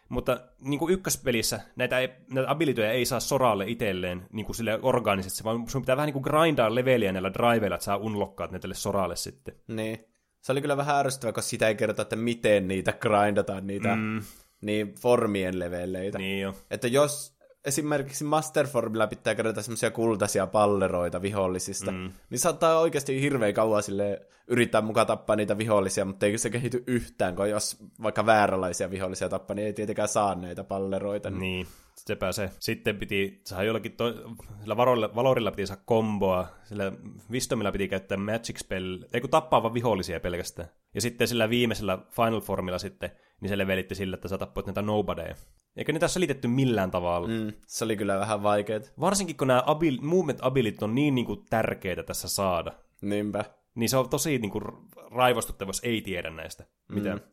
Mutta 0.09 0.39
niin 0.59 0.79
kuin 0.79 0.93
ykköspelissä 0.93 1.59
näitä, 1.75 1.99
ei, 1.99 2.09
näitä 2.33 2.51
abilityjä 2.51 2.91
ei 2.91 3.05
saa 3.05 3.19
soralle 3.19 3.65
itselleen 3.67 4.27
niin 4.31 4.45
kuin 4.45 4.55
sille 4.55 4.79
organisesti, 4.81 5.43
vaan 5.43 5.69
sun 5.69 5.81
pitää 5.81 5.97
vähän 5.97 6.07
niin 6.07 6.21
kuin 6.21 6.23
grindaa 6.23 6.75
leveliä 6.75 7.11
näillä 7.11 7.33
driveilla, 7.33 7.75
että 7.75 7.85
saa 7.85 7.97
unlockkaat 7.97 8.51
ne 8.51 8.59
tälle 8.59 8.75
soralle 8.75 9.15
sitten. 9.15 9.55
Niin. 9.67 10.05
Se 10.41 10.51
oli 10.51 10.61
kyllä 10.61 10.77
vähän 10.77 10.95
ärsyttävää, 10.95 11.33
koska 11.33 11.49
sitä 11.49 11.67
ei 11.67 11.75
kerrota, 11.75 12.01
että 12.01 12.15
miten 12.15 12.67
niitä 12.67 12.93
grindataan, 12.93 13.67
niitä 13.67 13.95
mm. 13.95 14.21
niin 14.61 14.95
formien 14.95 15.59
leveleitä. 15.59 16.17
Niin 16.17 16.41
jo. 16.41 16.53
Että 16.71 16.87
jos 16.87 17.36
esimerkiksi 17.67 18.23
Masterformilla 18.23 19.07
pitää 19.07 19.35
kerätä 19.35 19.61
semmoisia 19.61 19.91
kultaisia 19.91 20.47
palleroita 20.47 21.21
vihollisista, 21.21 21.91
mm. 21.91 22.11
niin 22.29 22.39
saattaa 22.39 22.79
oikeasti 22.79 23.21
hirveän 23.21 23.53
kauan 23.53 23.83
sille 23.83 24.27
yrittää 24.47 24.81
mukaan 24.81 25.07
tappaa 25.07 25.35
niitä 25.35 25.57
vihollisia, 25.57 26.05
mutta 26.05 26.25
ei 26.25 26.37
se 26.37 26.49
kehity 26.49 26.83
yhtään, 26.87 27.35
kun 27.35 27.49
jos 27.49 27.77
vaikka 28.03 28.25
vääränlaisia 28.25 28.91
vihollisia 28.91 29.29
tappaa, 29.29 29.55
niin 29.55 29.65
ei 29.65 29.73
tietenkään 29.73 30.07
saa 30.07 30.35
näitä 30.35 30.63
palleroita. 30.63 31.29
Niin, 31.29 31.39
niin 31.39 31.67
sepä 31.95 32.31
se. 32.31 32.49
Sitten 32.59 32.97
piti 32.97 33.41
saada 33.43 33.63
jollakin, 33.63 33.91
to... 33.91 34.13
sillä 34.61 34.77
valorilla, 34.77 35.15
valorilla 35.15 35.51
piti 35.51 35.67
saada 35.67 35.81
komboa, 35.85 36.47
sillä 36.63 36.91
Wisdomilla 37.31 37.71
piti 37.71 37.87
käyttää 37.87 38.17
Magic 38.17 38.59
Spell, 38.59 38.97
ei 39.13 39.21
kun 39.21 39.29
tappaa 39.29 39.63
vaan 39.63 39.73
vihollisia 39.73 40.19
pelkästään. 40.19 40.69
Ja 40.95 41.01
sitten 41.01 41.27
sillä 41.27 41.49
viimeisellä 41.49 41.97
Final 42.11 42.41
Formilla 42.41 42.79
sitten, 42.79 43.11
niin 43.41 43.49
se 43.49 43.57
levelitti 43.57 43.95
sillä, 43.95 44.15
että 44.15 44.27
sä 44.27 44.37
tappoit 44.37 44.65
näitä 44.65 44.81
nobodyja. 44.81 45.35
Eikä 45.75 45.91
niitä 45.91 46.07
selitetty 46.07 46.47
millään 46.47 46.91
tavalla. 46.91 47.27
Mm, 47.27 47.53
se 47.67 47.85
oli 47.85 47.97
kyllä 47.97 48.19
vähän 48.19 48.43
vaikeet. 48.43 48.93
Varsinkin 48.99 49.37
kun 49.37 49.47
nämä 49.47 49.63
abil, 49.65 49.97
movement 50.01 50.39
abilit 50.41 50.83
on 50.83 50.95
niin, 50.95 51.15
niin 51.15 51.25
kuin 51.25 51.45
tärkeitä 51.49 52.03
tässä 52.03 52.27
saada. 52.27 52.71
Niinpä. 53.01 53.45
Niin 53.75 53.89
se 53.89 53.97
on 53.97 54.09
tosi 54.09 54.39
niin 54.39 54.51
kuin, 54.51 54.63
raivostuttava, 55.11 55.69
jos 55.69 55.81
ei 55.83 56.01
tiedä 56.01 56.29
näistä 56.29 56.65
mitään. 56.87 57.17
Mm. 57.17 57.23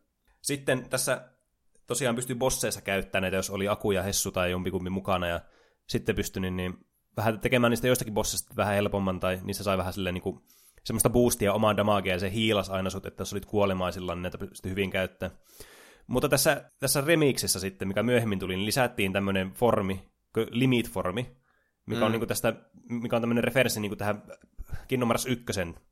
Sitten 0.43 0.87
tässä 0.91 1.29
tosiaan 1.87 2.17
pystyy 2.17 2.37
bosseissa 2.37 2.81
käyttämään 2.81 3.23
näitä, 3.23 3.37
jos 3.37 3.51
oli 3.51 3.69
Aku 3.69 3.93
ja 3.93 4.03
Hessu 4.03 4.31
tai 4.31 4.51
jompikumpi 4.51 4.91
mukana, 4.91 5.27
ja 5.27 5.41
sitten 5.89 6.17
pystyi 6.17 6.41
niin, 6.41 6.57
niin 6.57 6.87
vähän 7.17 7.41
tekemään 7.41 7.71
niistä 7.71 7.89
jostakin 7.89 8.15
bossista 8.15 8.57
vähän 8.57 8.75
helpomman, 8.75 9.21
tai 9.21 9.41
niissä 9.43 9.65
sai 9.65 9.79
vähän 9.79 9.93
silleen 9.93 10.15
niin 10.15 10.23
kuin, 10.23 10.41
semmoista 10.85 11.11
boostia 11.11 11.53
omaan 11.53 11.77
damagea, 11.77 12.15
ja 12.15 12.19
se 12.19 12.33
hiilas 12.33 12.71
aina 12.71 12.91
sut, 12.91 13.07
että 13.07 13.21
jos 13.21 13.33
olit 13.33 13.47
kuolemaisilla, 13.47 14.15
niin 14.15 14.23
näitä 14.23 14.39
pystyi 14.39 14.71
hyvin 14.71 14.91
käyttämään. 14.91 15.39
Mutta 16.07 16.29
tässä, 16.29 16.71
tässä 16.81 17.01
remixissä 17.01 17.61
sitten, 17.61 17.89
mikä 17.89 18.03
myöhemmin 18.03 18.39
tuli, 18.39 18.57
niin 18.57 18.67
lisättiin 18.67 19.13
tämmöinen 19.13 19.51
formi, 19.51 20.03
limit-formi, 20.51 21.27
mikä 21.87 22.01
mm. 22.01 22.07
on 22.07 22.13
niin 22.13 22.29
tästä, 22.29 22.55
mikä 22.89 23.17
on 23.17 23.23
tämmöinen 23.23 23.45
referenssi 23.45 23.81
niin 23.81 23.99
tähän 23.99 24.23
Kingdom 24.89 25.09
Hearts 25.09 25.27
1 25.27 25.45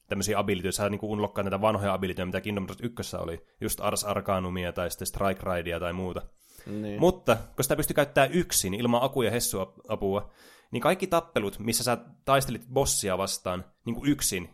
tämmöisiä 0.08 0.38
abilityjä, 0.38 0.72
saa 0.72 0.88
niin 0.88 1.00
unlockkaa 1.02 1.44
näitä 1.44 1.60
vanhoja 1.60 1.94
abilityjä, 1.94 2.26
mitä 2.26 2.40
Kingdom 2.40 2.66
Hearts 2.66 2.82
1 2.82 3.16
oli, 3.16 3.46
just 3.60 3.80
Ars 3.80 4.04
Arcanumia 4.04 4.72
tai 4.72 4.90
sitten 4.90 5.06
Strike 5.06 5.42
Ridea 5.50 5.80
tai 5.80 5.92
muuta. 5.92 6.22
Niin. 6.66 7.00
Mutta, 7.00 7.36
kun 7.56 7.64
sitä 7.64 7.76
pystyy 7.76 7.94
käyttämään 7.94 8.32
yksin, 8.32 8.74
ilman 8.74 9.02
aku- 9.02 9.22
ja 9.22 9.30
hessuapua, 9.30 10.30
niin 10.70 10.80
kaikki 10.80 11.06
tappelut, 11.06 11.58
missä 11.58 11.84
sä 11.84 11.98
taistelit 12.24 12.66
bossia 12.72 13.18
vastaan 13.18 13.64
niin 13.84 13.94
kuin 13.94 14.10
yksin, 14.10 14.48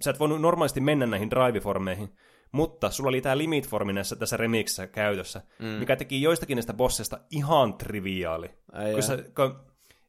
sä 0.00 0.10
et 0.10 0.18
voinut 0.18 0.40
normaalisti 0.40 0.80
mennä 0.80 1.06
näihin 1.06 1.30
drive-formeihin, 1.30 2.16
mutta 2.52 2.90
sulla 2.90 3.08
oli 3.08 3.20
tämä 3.20 3.38
limit-formi 3.38 3.92
näissä 3.92 4.16
tässä 4.16 4.36
remixissä 4.36 4.86
käytössä, 4.86 5.42
mm. 5.58 5.66
mikä 5.66 5.96
teki 5.96 6.22
joistakin 6.22 6.56
näistä 6.56 6.74
bossista 6.74 7.18
ihan 7.30 7.74
triviaali. 7.74 8.50
Ai 8.72 8.92
kun 8.92 9.02
sä, 9.02 9.16
kun 9.16 9.60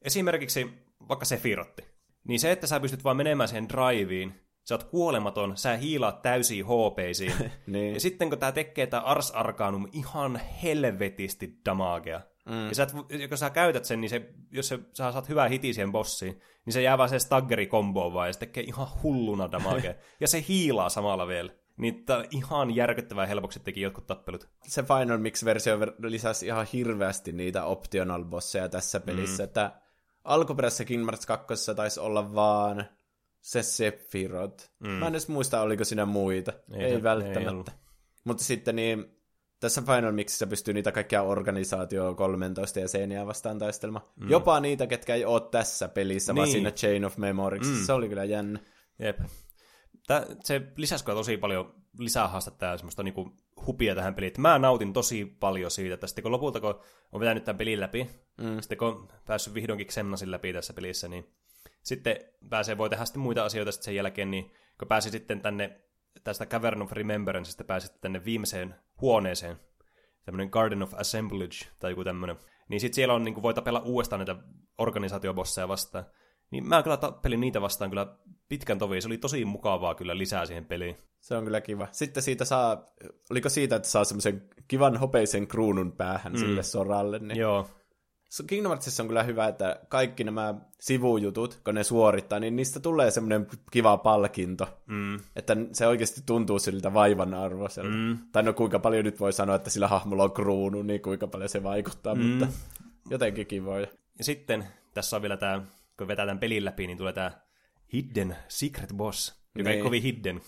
esimerkiksi 0.01 0.67
vaikka 1.09 1.25
Sefirotti, 1.25 1.83
niin 2.27 2.39
se, 2.39 2.51
että 2.51 2.67
sä 2.67 2.79
pystyt 2.79 3.03
vaan 3.03 3.17
menemään 3.17 3.47
siihen 3.47 3.69
driveen, 3.69 4.41
sä 4.63 4.75
oot 4.75 4.83
kuolematon, 4.83 5.57
sä 5.57 5.77
hiilaat 5.77 6.21
täysiin 6.21 6.65
HPisiin. 6.65 7.33
Niin. 7.67 7.93
Ja 7.93 7.99
sitten 7.99 8.29
kun 8.29 8.39
tää 8.39 8.51
tekee 8.51 8.87
tää 8.87 8.99
Ars 8.99 9.31
Arcanum 9.31 9.87
ihan 9.91 10.41
helvetisti 10.63 11.59
damagea. 11.65 12.21
Mm. 12.45 12.67
Ja 12.67 12.75
sä 12.75 12.83
et, 12.83 13.29
kun 13.29 13.37
sä 13.37 13.49
käytät 13.49 13.85
sen, 13.85 14.01
niin 14.01 14.09
se, 14.09 14.29
jos 14.51 14.67
se, 14.67 14.79
sä 14.93 15.11
saat 15.11 15.29
hyvää 15.29 15.47
hiti 15.47 15.73
siihen 15.73 15.91
bossiin, 15.91 16.41
niin 16.65 16.73
se 16.73 16.81
jää 16.81 16.97
vaan 16.97 17.09
se 17.09 17.19
staggeri 17.19 17.67
komboon 17.67 18.13
vaan, 18.13 18.29
ja 18.29 18.33
se 18.33 18.39
tekee 18.39 18.63
ihan 18.63 18.87
hulluna 19.03 19.51
damagea. 19.51 19.93
ja 20.21 20.27
se 20.27 20.45
hiilaa 20.47 20.89
samalla 20.89 21.27
vielä. 21.27 21.51
Niin 21.81 22.05
tää 22.05 22.23
ihan 22.31 22.75
järkyttävää 22.75 23.25
helpoksi 23.25 23.59
teki 23.59 23.81
jotkut 23.81 24.07
tappelut. 24.07 24.49
Se 24.67 24.83
Final 24.83 25.17
Mix-versio 25.17 25.77
ver- 25.77 25.95
lisäsi 25.99 26.45
ihan 26.45 26.67
hirveästi 26.73 27.31
niitä 27.31 27.65
optional 27.65 28.23
bosseja 28.23 28.69
tässä 28.69 28.99
pelissä, 28.99 29.43
mm. 29.43 29.47
että 29.47 29.71
alkuperäisessä 30.23 30.85
Kingdom 30.85 31.05
Hearts 31.05 31.25
2 31.25 31.75
taisi 31.75 31.99
olla 31.99 32.35
vaan 32.35 32.85
se 33.41 33.63
Sephiroth. 33.63 34.69
Mm. 34.79 34.89
Mä 34.89 35.07
en 35.07 35.13
edes 35.13 35.27
muista, 35.27 35.61
oliko 35.61 35.85
siinä 35.85 36.05
muita. 36.05 36.53
Ei, 36.73 36.83
ei 36.83 37.03
välttämättä. 37.03 37.71
Ei 37.71 37.77
Mutta 38.23 38.43
sitten 38.43 38.75
niin, 38.75 39.05
tässä 39.59 39.81
Final 39.81 40.11
Mixissä 40.11 40.47
pystyy 40.47 40.73
niitä 40.73 40.91
kaikkia 40.91 41.21
organisaatio 41.21 42.15
13 42.15 42.79
ja 42.79 42.87
seiniä 42.87 43.25
vastaan 43.25 43.59
taistelma. 43.59 44.11
Mm. 44.15 44.29
Jopa 44.29 44.59
niitä, 44.59 44.87
ketkä 44.87 45.15
ei 45.15 45.25
ole 45.25 45.41
tässä 45.51 45.87
pelissä, 45.87 46.33
niin. 46.33 46.37
vaan 46.37 46.51
siinä 46.51 46.71
Chain 46.71 47.05
of 47.05 47.17
Memories. 47.17 47.67
Mm. 47.67 47.85
Se 47.85 47.93
oli 47.93 48.09
kyllä 48.09 48.23
jännä. 48.23 48.59
Jep. 48.99 49.19
Tää, 50.11 50.25
se 50.43 50.61
lisäsi 50.75 51.05
tosi 51.05 51.37
paljon 51.37 51.73
lisää 51.97 52.27
haastetta 52.27 52.65
ja 52.65 52.77
semmoista 52.77 53.03
niinku 53.03 53.31
hupia 53.67 53.95
tähän 53.95 54.15
peliin. 54.15 54.33
Mä 54.37 54.59
nautin 54.59 54.93
tosi 54.93 55.25
paljon 55.39 55.71
siitä, 55.71 55.93
että 55.93 56.07
sitten 56.07 56.21
kun 56.21 56.31
lopulta 56.31 56.59
kun 56.59 56.79
on 57.11 57.19
vetänyt 57.19 57.43
tämän 57.43 57.57
pelin 57.57 57.79
läpi, 57.79 58.09
mm. 58.37 58.59
sitten 58.61 58.77
kun 58.77 58.87
on 58.87 59.07
päässyt 59.25 59.53
vihdoinkin 59.53 59.87
Xemnasin 59.87 60.31
läpi 60.31 60.53
tässä 60.53 60.73
pelissä, 60.73 61.07
niin 61.07 61.33
sitten 61.83 62.15
pääsee, 62.49 62.77
voi 62.77 62.89
tehdä 62.89 63.05
sitten 63.05 63.21
muita 63.21 63.45
asioita 63.45 63.71
sitten 63.71 63.85
sen 63.85 63.95
jälkeen, 63.95 64.31
niin 64.31 64.51
kun 64.79 64.87
pääsi 64.87 65.09
sitten 65.09 65.41
tänne 65.41 65.81
tästä 66.23 66.45
Cavern 66.45 66.81
of 66.81 66.91
Remembranceista 66.91 67.63
pääsi 67.63 67.91
tänne 68.01 68.25
viimeiseen 68.25 68.75
huoneeseen, 69.01 69.59
tämmöinen 70.25 70.49
Garden 70.51 70.83
of 70.83 70.93
Assemblage 70.93 71.67
tai 71.79 71.91
joku 71.91 72.03
tämmöinen, 72.03 72.37
niin 72.69 72.79
sitten 72.79 72.95
siellä 72.95 73.13
on, 73.13 73.23
niin 73.23 73.33
kuin 73.33 73.43
voi 73.43 73.53
tapella 73.53 73.79
uudestaan 73.79 74.19
näitä 74.19 74.35
organisaatiobosseja 74.77 75.67
vastaan. 75.67 76.05
Niin 76.51 76.67
mä 76.67 76.83
kyllä 76.83 76.97
tappelin 76.97 77.39
niitä 77.39 77.61
vastaan 77.61 77.89
kyllä 77.89 78.07
pitkän 78.49 78.79
tovi. 78.79 79.01
Se 79.01 79.07
oli 79.07 79.17
tosi 79.17 79.45
mukavaa 79.45 79.95
kyllä 79.95 80.17
lisää 80.17 80.45
siihen 80.45 80.65
peliin. 80.65 80.97
Se 81.19 81.37
on 81.37 81.43
kyllä 81.43 81.61
kiva. 81.61 81.87
Sitten 81.91 82.23
siitä 82.23 82.45
saa, 82.45 82.85
oliko 83.29 83.49
siitä, 83.49 83.75
että 83.75 83.87
saa 83.87 84.03
semmoisen 84.03 84.43
kivan 84.67 84.97
hopeisen 84.97 85.47
kruunun 85.47 85.91
päähän 85.91 86.33
mm. 86.33 86.39
sille 86.39 86.63
soralle? 86.63 87.19
Niin... 87.19 87.37
Joo. 87.37 87.67
Kingdom 88.47 88.69
Heartsissa 88.69 89.03
on 89.03 89.07
kyllä 89.07 89.23
hyvä, 89.23 89.47
että 89.47 89.79
kaikki 89.89 90.23
nämä 90.23 90.55
sivujutut, 90.79 91.59
kun 91.65 91.75
ne 91.75 91.83
suorittaa, 91.83 92.39
niin 92.39 92.55
niistä 92.55 92.79
tulee 92.79 93.11
semmoinen 93.11 93.47
kiva 93.71 93.97
palkinto. 93.97 94.67
Mm. 94.85 95.19
Että 95.35 95.57
se 95.71 95.87
oikeasti 95.87 96.21
tuntuu 96.25 96.59
siltä 96.59 96.93
vaivan 96.93 97.33
arvoiselta. 97.33 97.89
Mm. 97.89 98.17
Tai 98.31 98.43
no 98.43 98.53
kuinka 98.53 98.79
paljon 98.79 99.05
nyt 99.05 99.19
voi 99.19 99.33
sanoa, 99.33 99.55
että 99.55 99.69
sillä 99.69 99.87
hahmolla 99.87 100.23
on 100.23 100.31
kruunu, 100.31 100.81
niin 100.81 101.01
kuinka 101.01 101.27
paljon 101.27 101.49
se 101.49 101.63
vaikuttaa, 101.63 102.15
mm. 102.15 102.21
mutta 102.21 102.47
jotenkin 103.09 103.47
kivoja. 103.47 103.87
Ja 104.17 104.23
sitten 104.23 104.67
tässä 104.93 105.15
on 105.15 105.21
vielä 105.21 105.37
tämä, 105.37 105.61
kun 106.01 106.07
vetää 106.07 106.25
tämän 106.25 106.39
pelin 106.39 106.65
läpi, 106.65 106.87
niin 106.87 106.97
tulee 106.97 107.13
tämä 107.13 107.31
Hidden 107.93 108.35
Secret 108.47 108.93
Boss, 108.93 109.43
joka 109.55 109.69
niin. 109.69 109.77
ei 109.77 109.83
kovin 109.83 110.03
hidden. 110.03 110.41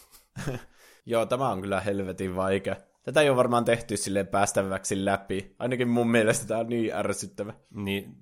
Joo, 1.06 1.26
tämä 1.26 1.50
on 1.50 1.62
kyllä 1.62 1.82
helvetin 1.82 2.36
vaikea. 2.36 2.76
Tätä 3.04 3.22
ei 3.22 3.30
ole 3.30 3.38
varmaan 3.38 3.66
tehty 3.66 3.98
sille 3.98 4.24
päästäväksi 4.24 5.06
läpi. 5.06 5.56
Ainakin 5.60 5.88
mun 5.88 6.12
mielestä 6.12 6.48
tämä 6.48 6.60
on 6.60 6.68
niin 6.68 6.94
ärsyttävä. 6.94 7.54
Niin, 7.76 8.16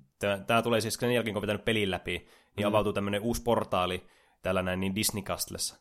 tämä 0.46 0.62
tulee 0.62 0.80
siis 0.80 0.94
sen 0.94 1.12
jälkeen, 1.12 1.34
kun 1.34 1.38
on 1.38 1.42
vetänyt 1.42 1.64
pelin 1.64 1.90
läpi, 1.90 2.18
niin 2.56 2.66
mm. 2.66 2.68
avautuu 2.68 2.92
tämmöinen 2.92 3.22
uusi 3.22 3.42
portaali 3.42 4.06
täällä 4.42 4.62
näin 4.62 4.80
niin 4.80 4.94
Disney 4.94 5.22
Castlessa, 5.22 5.76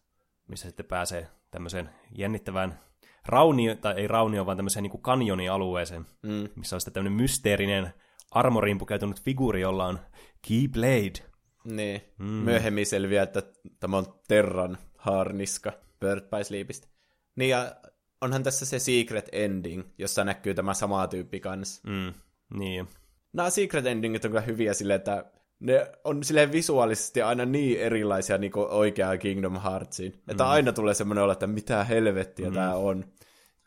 missä 0.48 0.68
sitten 0.68 0.86
pääsee 0.86 1.28
tämmöiseen 1.52 1.90
jännittävään 2.18 2.80
raunio, 3.26 3.76
tai 3.76 3.94
ei 3.94 4.08
raunio, 4.08 4.46
vaan 4.46 4.58
tämmöiseen 4.58 4.84
niin 4.84 5.02
kanjonialueeseen, 5.02 6.06
mm. 6.22 6.50
missä 6.56 6.76
on 6.76 6.82
sitten 6.82 6.94
tämmöinen 6.94 7.22
mysteerinen 7.22 7.94
armoriin 8.32 8.78
pukeutunut 8.78 9.22
figuuri, 9.22 9.62
jolla 9.62 9.86
on 9.86 10.00
Keyblade. 10.48 11.31
Niin, 11.66 12.02
mm. 12.18 12.26
myöhemmin 12.26 12.86
selviää, 12.86 13.24
että 13.24 13.44
tämä 13.80 13.98
on 13.98 14.06
Terran 14.28 14.78
haarniska 14.98 15.74
Bird 16.00 16.22
by 16.22 16.44
Sleepistä. 16.44 16.88
Niin 17.36 17.50
ja 17.50 17.76
onhan 18.22 18.44
tässä 18.44 18.66
se 18.66 18.80
secret 18.80 19.30
ending, 19.32 19.84
jossa 19.98 20.24
näkyy 20.24 20.54
tämä 20.54 20.74
sama 20.74 21.08
tyyppi 21.08 21.40
kanssa. 21.40 21.82
Mm, 21.88 22.14
niin. 22.54 22.88
Nämä 23.34 23.50
secret 23.50 23.86
endingit 23.86 24.26
on 24.26 24.32
kyllä 24.32 24.42
hyviä 24.42 24.74
sille, 24.74 24.96
että 24.96 25.26
ne 25.60 25.92
on 26.04 26.24
sille 26.24 26.52
visuaalisesti 26.52 27.22
aina 27.22 27.46
niin 27.46 27.80
erilaisia 27.80 28.38
niin 28.38 28.52
kuin 28.52 28.68
oikeaa 28.68 29.18
Kingdom 29.18 29.62
Heartsiin. 29.62 30.14
Että 30.28 30.44
mm. 30.44 30.50
aina 30.50 30.74
tulee 30.74 30.94
semmoinen 30.94 31.24
olo, 31.24 31.32
että 31.32 31.48
mitä 31.48 31.84
helvettiä 31.84 32.48
mm. 32.48 32.54
tämä 32.54 32.76
on. 32.76 33.06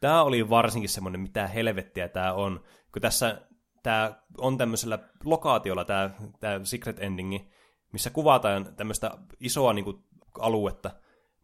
Tämä 0.01 0.23
oli 0.23 0.51
varsinkin 0.51 0.89
semmoinen, 0.89 1.21
mitä 1.21 1.47
helvettiä 1.47 2.09
tämä 2.09 2.33
on. 2.33 2.61
Kun 2.93 3.03
tässä 3.03 3.41
tämä 3.83 4.13
on 4.39 4.59
tämmöisellä 4.59 4.99
lokaatiolla 5.25 5.85
tämä, 5.85 6.11
tämä 6.41 6.61
secret 6.65 7.01
endingi, 7.01 7.49
missä 7.95 8.11
kuvataan 8.11 8.75
tämmöistä 8.77 9.11
isoa 9.41 9.73
niin 9.73 9.85
kuin, 9.85 10.05
aluetta, 10.39 10.91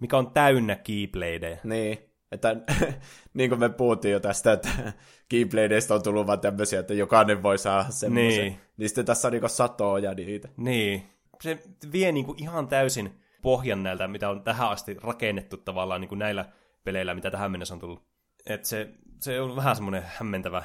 mikä 0.01 0.19
on 0.19 0.31
täynnä 0.31 0.77
keybladeja. 0.77 1.57
Niin. 1.65 1.99
Että 2.33 2.57
niin 3.35 3.51
kuin 3.51 3.61
me 3.61 3.69
puhuttiin 3.69 4.13
jo 4.13 4.21
tästä, 4.21 4.53
että 4.53 4.93
Keybladeista 5.29 5.95
on 5.95 6.03
tullut 6.03 6.27
vaan 6.27 6.41
tämmöisiä, 6.41 6.81
että 6.81 6.95
jokainen 6.95 7.43
voi 7.43 7.59
saada 7.59 7.91
semmoisen. 7.91 8.45
Niin. 8.45 8.61
niin 8.77 8.89
sitten 8.89 9.05
tässä 9.05 9.29
on 9.29 9.33
niin 9.33 9.51
satoja 9.51 10.15
niitä. 10.15 10.49
Niin. 10.57 11.07
Se 11.43 11.63
vie 11.93 12.13
niin 12.13 12.25
kuin 12.27 12.43
ihan 12.43 12.69
täysin 12.69 13.21
pohjan 13.43 13.83
näiltä, 13.83 14.09
mitä 14.09 14.31
on 14.31 14.43
tähän 14.43 14.71
asti 14.71 14.97
rakennettu 15.03 15.57
tavallaan 15.57 16.01
niin 16.01 16.09
kuin 16.09 16.19
näillä 16.19 16.53
peleillä, 16.85 17.15
mitä 17.15 17.31
tähän 17.31 17.51
mennessä 17.51 17.75
on 17.75 17.81
tullut. 17.81 18.03
Et 18.47 18.65
se, 18.65 18.91
se 19.21 19.41
on 19.41 19.57
vähän 19.57 19.77
semmoinen 19.77 20.05
hämmentävä 20.07 20.63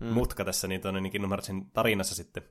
mm. 0.00 0.06
mutka 0.06 0.44
tässä 0.44 0.68
niin 0.68 0.80
tuonne 0.80 1.10
Kingdom 1.10 1.30
Heartsin 1.30 1.70
tarinassa 1.70 2.14
sitten. 2.14 2.42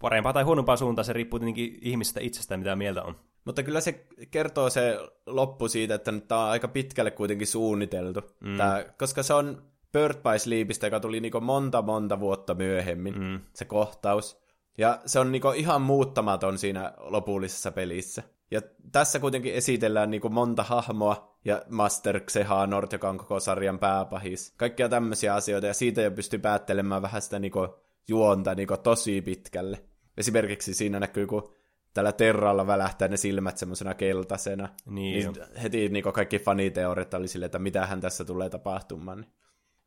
Parempaa 0.00 0.32
tai 0.32 0.42
huonompaa 0.42 0.76
suuntaan 0.76 1.04
se 1.04 1.12
riippuu 1.12 1.38
tietenkin 1.38 1.78
ihmisestä 1.82 2.20
itsestään, 2.20 2.60
mitä 2.60 2.76
mieltä 2.76 3.02
on. 3.02 3.16
Mutta 3.44 3.62
kyllä 3.62 3.80
se 3.80 4.06
kertoo 4.30 4.70
se 4.70 4.98
loppu 5.26 5.68
siitä, 5.68 5.94
että 5.94 6.12
nyt 6.12 6.28
tämä 6.28 6.44
on 6.44 6.50
aika 6.50 6.68
pitkälle 6.68 7.10
kuitenkin 7.10 7.46
suunniteltu. 7.46 8.20
Mm. 8.40 8.56
Tää, 8.56 8.84
koska 8.98 9.22
se 9.22 9.34
on 9.34 9.62
Bird 9.92 10.14
by 10.14 10.38
Sleepistä, 10.38 10.86
joka 10.86 11.00
tuli 11.00 11.20
niinku 11.20 11.40
monta 11.40 11.82
monta 11.82 12.20
vuotta 12.20 12.54
myöhemmin, 12.54 13.18
mm. 13.18 13.40
se 13.54 13.64
kohtaus. 13.64 14.42
Ja 14.78 14.98
se 15.06 15.18
on 15.18 15.32
niinku 15.32 15.50
ihan 15.50 15.82
muuttamaton 15.82 16.58
siinä 16.58 16.92
lopullisessa 16.98 17.72
pelissä. 17.72 18.22
Ja 18.50 18.60
tässä 18.92 19.18
kuitenkin 19.18 19.54
esitellään 19.54 20.10
niinku 20.10 20.28
monta 20.28 20.62
hahmoa, 20.62 21.32
ja 21.44 21.62
Master 21.68 22.20
Xehanort, 22.20 22.92
joka 22.92 23.08
on 23.08 23.18
koko 23.18 23.40
sarjan 23.40 23.78
pääpahis. 23.78 24.54
Kaikkia 24.56 24.88
tämmöisiä 24.88 25.34
asioita, 25.34 25.66
ja 25.66 25.74
siitä 25.74 26.02
jo 26.02 26.10
pystyy 26.10 26.38
päättelemään 26.38 27.02
vähän 27.02 27.22
sitä 27.22 27.38
niinku 27.38 27.68
juonta 28.08 28.54
niinku 28.54 28.76
tosi 28.76 29.22
pitkälle. 29.22 29.84
Esimerkiksi 30.16 30.74
siinä 30.74 31.00
näkyy, 31.00 31.26
kun 31.26 31.52
tällä 31.94 32.12
Terralla 32.12 32.66
välähtää 32.66 33.08
ne 33.08 33.16
silmät 33.16 33.58
semmoisena 33.58 33.94
keltaisena. 33.94 34.68
Niin, 34.86 35.34
niin 35.34 35.46
heti 35.62 35.88
niin 35.88 36.04
kaikki 36.04 36.38
faniteoriat 36.38 37.14
oli 37.14 37.28
silleen, 37.28 37.46
että 37.46 37.58
mitähän 37.58 38.00
tässä 38.00 38.24
tulee 38.24 38.50
tapahtumaan. 38.50 39.20
Niin 39.20 39.32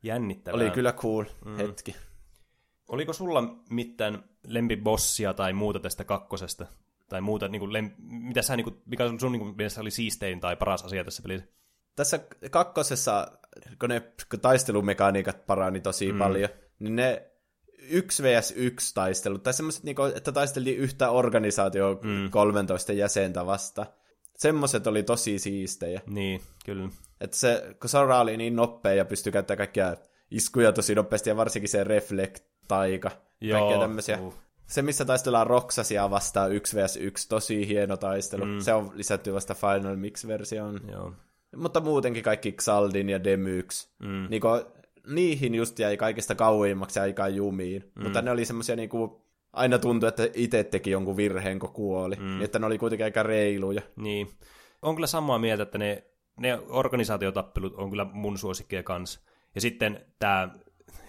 Jännittävää. 0.03 0.61
Oli 0.61 0.71
kyllä 0.71 0.93
cool 0.93 1.23
mm. 1.45 1.57
hetki. 1.57 1.95
Oliko 2.87 3.13
sulla 3.13 3.43
mitään 3.69 4.23
lempibossia 4.47 5.33
tai 5.33 5.53
muuta 5.53 5.79
tästä 5.79 6.03
kakkosesta? 6.03 6.65
Tai 7.09 7.21
muuta, 7.21 7.47
niin 7.47 7.59
kuin, 7.59 7.73
lem... 7.73 7.91
mitä 7.97 8.41
sä, 8.41 8.55
niin 8.55 8.63
kuin, 8.63 8.81
mikä 8.85 9.03
sun 9.19 9.31
niin 9.31 9.39
kuin, 9.39 9.55
mielestä 9.57 9.81
oli 9.81 9.91
siistein 9.91 10.39
tai 10.39 10.55
paras 10.55 10.83
asia 10.83 11.03
tässä 11.03 11.23
pelissä? 11.23 11.47
Tässä 11.95 12.19
kakkosessa, 12.51 13.27
kun 13.79 13.89
ne 13.89 14.13
taistelumekaniikat 14.41 15.45
parani 15.45 15.79
tosi 15.79 16.11
mm. 16.11 16.17
paljon, 16.17 16.49
niin 16.79 16.95
ne 16.95 17.31
yksi 17.89 18.23
vs 18.23 18.53
yksi 18.55 18.95
taistelut, 18.95 19.43
tai 19.43 19.53
semmoiset, 19.53 19.83
niinku, 19.83 20.03
että 20.03 20.31
taisteltiin 20.31 20.77
yhtä 20.77 21.09
organisaatio 21.09 21.99
mm. 22.03 22.29
13 22.31 22.93
jäsentä 22.93 23.45
vasta. 23.45 23.85
Semmoiset 24.37 24.87
oli 24.87 25.03
tosi 25.03 25.39
siistejä. 25.39 26.01
Niin, 26.07 26.41
kyllä. 26.65 26.89
Että 27.21 27.37
se, 27.37 27.75
kun 27.81 27.89
Sora 27.89 28.19
oli 28.19 28.37
niin 28.37 28.55
nopea 28.55 28.93
ja 28.93 29.05
pystyi 29.05 29.31
käyttämään 29.31 29.57
kaikkia 29.57 29.95
iskuja 30.31 30.71
tosi 30.71 30.95
nopeasti, 30.95 31.29
ja 31.29 31.37
varsinkin 31.37 31.69
se 31.69 31.83
reflect-taika, 31.83 33.11
Joo, 33.41 33.59
kaikkea 33.59 33.79
tämmöisiä. 33.79 34.19
Uh. 34.19 34.33
Se, 34.67 34.81
missä 34.81 35.05
taistellaan 35.05 35.47
Roxasia 35.47 36.09
vastaan 36.09 36.51
1 36.51 36.77
vs 36.77 36.97
1, 36.97 37.29
tosi 37.29 37.67
hieno 37.67 37.97
taistelu. 37.97 38.45
Mm. 38.45 38.59
Se 38.59 38.73
on 38.73 38.91
lisätty 38.95 39.33
vasta 39.33 39.55
Final 39.55 39.95
Mix-versioon. 39.95 40.79
Joo. 40.91 41.13
Mutta 41.55 41.79
muutenkin 41.79 42.23
kaikki 42.23 42.51
Xaldin 42.51 43.09
ja 43.09 43.23
Demyx. 43.23 43.87
Mm. 43.99 44.27
Niin 44.29 44.41
niihin 45.07 45.55
just 45.55 45.79
jäi 45.79 45.97
kaikista 45.97 46.35
kauimmaksi 46.35 46.99
aikaa 46.99 47.29
jumiin. 47.29 47.91
Mm. 47.95 48.03
Mutta 48.03 48.21
ne 48.21 48.31
oli 48.31 48.45
semmoisia 48.45 48.75
niinku, 48.75 49.25
aina 49.53 49.79
tuntui, 49.79 50.09
että 50.09 50.27
itse 50.33 50.63
teki 50.63 50.91
jonkun 50.91 51.17
virheen, 51.17 51.59
kun 51.59 51.73
kuoli. 51.73 52.15
Mm. 52.15 52.25
Niin, 52.25 52.41
että 52.41 52.59
ne 52.59 52.65
oli 52.65 52.77
kuitenkin 52.77 53.05
aika 53.05 53.23
reiluja. 53.23 53.81
Niin. 53.95 54.29
on 54.81 54.95
kyllä 54.95 55.07
samaa 55.07 55.39
mieltä, 55.39 55.63
että 55.63 55.77
ne, 55.77 56.03
ne 56.37 56.59
organisaatiotappelut 56.67 57.75
on 57.75 57.89
kyllä 57.89 58.05
mun 58.13 58.37
suosikkeja 58.37 58.83
kanssa. 58.83 59.19
Ja 59.55 59.61
sitten 59.61 60.05
tämä 60.19 60.49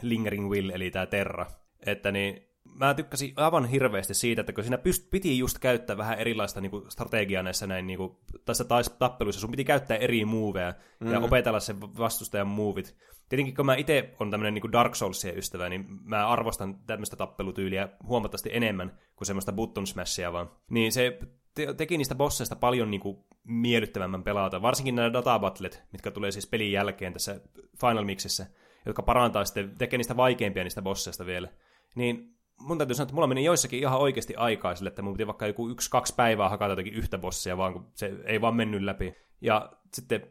Lingering 0.03 0.51
Will, 0.51 0.71
eli 0.71 0.91
tämä 0.91 1.07
Terra. 1.07 1.47
Että 1.87 2.13
niin, 2.13 2.46
mä 2.79 2.95
tykkäsin 2.95 3.33
aivan 3.37 3.65
hirveästi 3.65 4.15
siitä, 4.15 4.41
että 4.41 4.53
kun 4.53 4.65
siinä 4.65 4.77
pyst- 4.77 5.09
piti 5.11 5.39
just 5.39 5.59
käyttää 5.59 5.97
vähän 5.97 6.19
erilaista 6.19 6.61
niin 6.61 6.71
kuin, 6.71 6.91
strategiaa 6.91 7.43
näissä 7.43 7.67
näin, 7.67 7.87
niin 7.87 7.97
kuin, 7.97 8.17
tässä 8.45 8.65
tais- 8.65 8.97
tappeluissa, 8.99 9.41
sun 9.41 9.51
piti 9.51 9.65
käyttää 9.65 9.97
eri 9.97 10.25
moveja 10.25 10.75
mm. 11.01 11.13
ja 11.13 11.21
opetella 11.21 11.61
sen 11.61 11.81
vastustajan 11.81 12.47
movit. 12.47 12.97
Tietenkin 13.29 13.55
kun 13.55 13.67
mä 13.67 13.75
itse 13.75 14.15
on 14.21 14.31
tämmöinen 14.31 14.55
niin 14.55 14.73
Dark 14.73 14.95
Soulsien 14.95 15.39
ystävä, 15.39 15.69
niin 15.69 15.87
mä 16.05 16.29
arvostan 16.29 16.79
tämmöistä 16.87 17.17
tappelutyyliä 17.17 17.89
huomattavasti 18.07 18.51
enemmän 18.53 18.99
kuin 19.17 19.27
semmoista 19.27 19.53
button 19.53 19.87
smashia 19.87 20.33
vaan. 20.33 20.51
Niin 20.71 20.93
se 20.93 21.19
te- 21.55 21.75
teki 21.75 21.99
niistä 21.99 22.15
bosseista 22.15 22.57
paljon 22.57 22.91
niin 22.91 23.01
kuin, 23.01 23.19
miellyttävämmän 23.45 24.23
pelata, 24.23 24.63
varsinkin 24.63 24.95
nämä 24.95 25.13
databattlet, 25.13 25.83
mitkä 25.93 26.11
tulee 26.11 26.31
siis 26.33 26.47
pelin 26.47 26.73
jälkeen 26.73 27.13
tässä 27.13 27.41
Final 27.81 28.05
Mixissä, 28.05 28.47
jotka 28.87 29.03
parantaa 29.03 29.45
sitten, 29.45 29.79
tekee 29.79 29.97
niistä 29.97 30.17
vaikeimpia 30.17 30.63
niistä 30.63 30.83
bosseista 30.83 31.27
vielä. 31.27 31.49
Niin 31.95 32.36
mun 32.61 32.79
täytyy 32.79 32.95
sanoa, 32.95 33.05
että 33.05 33.15
mulla 33.15 33.27
meni 33.27 33.45
joissakin 33.45 33.79
ihan 33.79 33.99
oikeasti 33.99 34.37
aikaa 34.37 34.75
sille, 34.75 34.89
että 34.89 35.03
mun 35.03 35.13
piti 35.13 35.27
vaikka 35.27 35.47
joku 35.47 35.69
yksi-kaksi 35.69 36.15
päivää 36.17 36.49
hakata 36.49 36.73
jotakin 36.73 36.95
yhtä 36.95 37.19
bossia, 37.19 37.57
vaan 37.57 37.73
kun 37.73 37.87
se 37.95 38.13
ei 38.25 38.41
vaan 38.41 38.57
mennyt 38.57 38.83
läpi. 38.83 39.15
Ja 39.41 39.73
sitten 39.95 40.27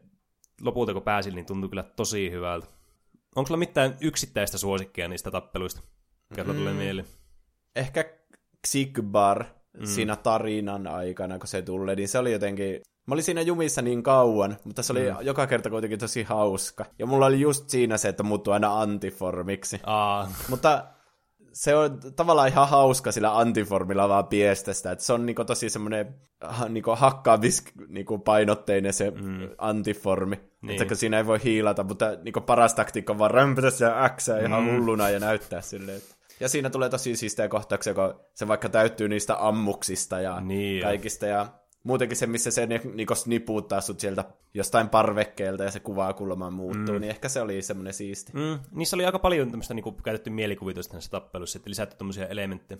lopulta 0.61 0.93
kun 0.93 1.01
pääsin, 1.01 1.36
niin 1.36 1.45
tuntui 1.45 1.69
kyllä 1.69 1.84
tosi 1.84 2.32
hyvältä. 2.32 2.67
Onko 3.36 3.47
sulla 3.47 3.59
mitään 3.59 3.97
yksittäistä 4.01 4.57
suosikkia 4.57 5.07
niistä 5.07 5.32
tappeluista, 5.32 5.82
mikä 6.30 6.43
mm. 6.43 6.55
tulee 6.55 6.73
mieleen? 6.73 7.07
Ehkä 7.76 8.05
Xigbar 8.67 9.43
mm. 9.80 9.86
siinä 9.86 10.15
tarinan 10.15 10.88
aikana, 10.88 11.39
kun 11.39 11.47
se 11.47 11.61
tuli, 11.61 11.95
niin 11.95 12.07
se 12.07 12.19
oli 12.19 12.32
jotenkin... 12.32 12.82
Mä 13.07 13.13
olin 13.13 13.23
siinä 13.23 13.41
jumissa 13.41 13.82
niin 13.82 14.03
kauan, 14.03 14.57
mutta 14.63 14.84
se 14.84 14.93
oli 14.93 15.11
mm. 15.11 15.17
joka 15.21 15.47
kerta 15.47 15.69
kuitenkin 15.69 15.99
tosi 15.99 16.23
hauska. 16.23 16.86
Ja 16.99 17.05
mulla 17.05 17.26
oli 17.26 17.39
just 17.39 17.69
siinä 17.69 17.97
se, 17.97 18.09
että 18.09 18.23
muuttui 18.23 18.53
aina 18.53 18.82
antiformiksi. 18.82 19.80
Aa. 19.84 20.32
Mutta 20.49 20.86
se 21.55 21.75
on 21.75 21.99
tavallaan 22.15 22.47
ihan 22.47 22.69
hauska 22.69 23.11
sillä 23.11 23.37
antiformilla 23.37 24.09
vaan 24.09 24.27
piestä 24.27 24.71
että 24.71 25.05
se 25.05 25.13
on 25.13 25.25
niinku 25.25 25.45
tosi 25.45 25.69
semmoinen 25.69 26.15
niinku 26.69 26.95
hakkaavis 26.95 27.63
niinku 27.87 28.17
painotteinen 28.17 28.93
se 28.93 29.11
mm. 29.11 29.49
antiformi, 29.57 30.39
niin. 30.61 30.81
että 30.81 30.95
siinä 30.95 31.17
ei 31.17 31.25
voi 31.25 31.43
hiilata, 31.43 31.83
mutta 31.83 32.05
niinku 32.23 32.41
paras 32.41 32.73
taktiikka 32.73 33.13
on 33.13 33.19
vaan 33.19 33.31
rämpötä 33.31 33.69
se 33.69 33.85
X 34.15 34.27
ihan 34.27 34.63
mm. 34.63 34.75
hulluna 34.75 35.09
ja 35.09 35.19
näyttää 35.19 35.61
silleen, 35.61 35.97
että 35.97 36.15
ja 36.39 36.49
siinä 36.49 36.69
tulee 36.69 36.89
tosi 36.89 37.15
siistejä 37.15 37.47
kohtauksia, 37.47 37.93
kun 37.93 38.19
se 38.33 38.47
vaikka 38.47 38.69
täyttyy 38.69 39.09
niistä 39.09 39.47
ammuksista 39.47 40.19
ja 40.19 40.41
niin 40.41 40.83
kaikista. 40.83 41.25
Ja 41.25 41.47
muutenkin 41.86 42.17
se, 42.17 42.27
missä 42.27 42.51
se 42.51 42.67
niinku 42.93 43.15
snipuuttaa 43.15 43.81
sut 43.81 43.99
sieltä 43.99 44.25
jostain 44.53 44.89
parvekkeelta 44.89 45.63
ja 45.63 45.71
se 45.71 45.79
kuvaa 45.79 46.13
kulmaan 46.13 46.53
muuttuu, 46.53 46.95
mm. 46.95 47.01
niin 47.01 47.09
ehkä 47.09 47.29
se 47.29 47.41
oli 47.41 47.61
semmoinen 47.61 47.93
siisti. 47.93 48.31
Mm. 48.33 48.59
Niissä 48.71 48.95
oli 48.95 49.05
aika 49.05 49.19
paljon 49.19 49.51
tämmöistä 49.51 49.73
niinku 49.73 49.91
käytetty 49.91 50.29
mielikuvitusta 50.29 50.93
näissä 50.93 51.11
tappeluissa, 51.11 51.57
että 51.57 51.69
lisätty 51.69 51.95
tämmöisiä 51.97 52.25
elementtejä. 52.25 52.79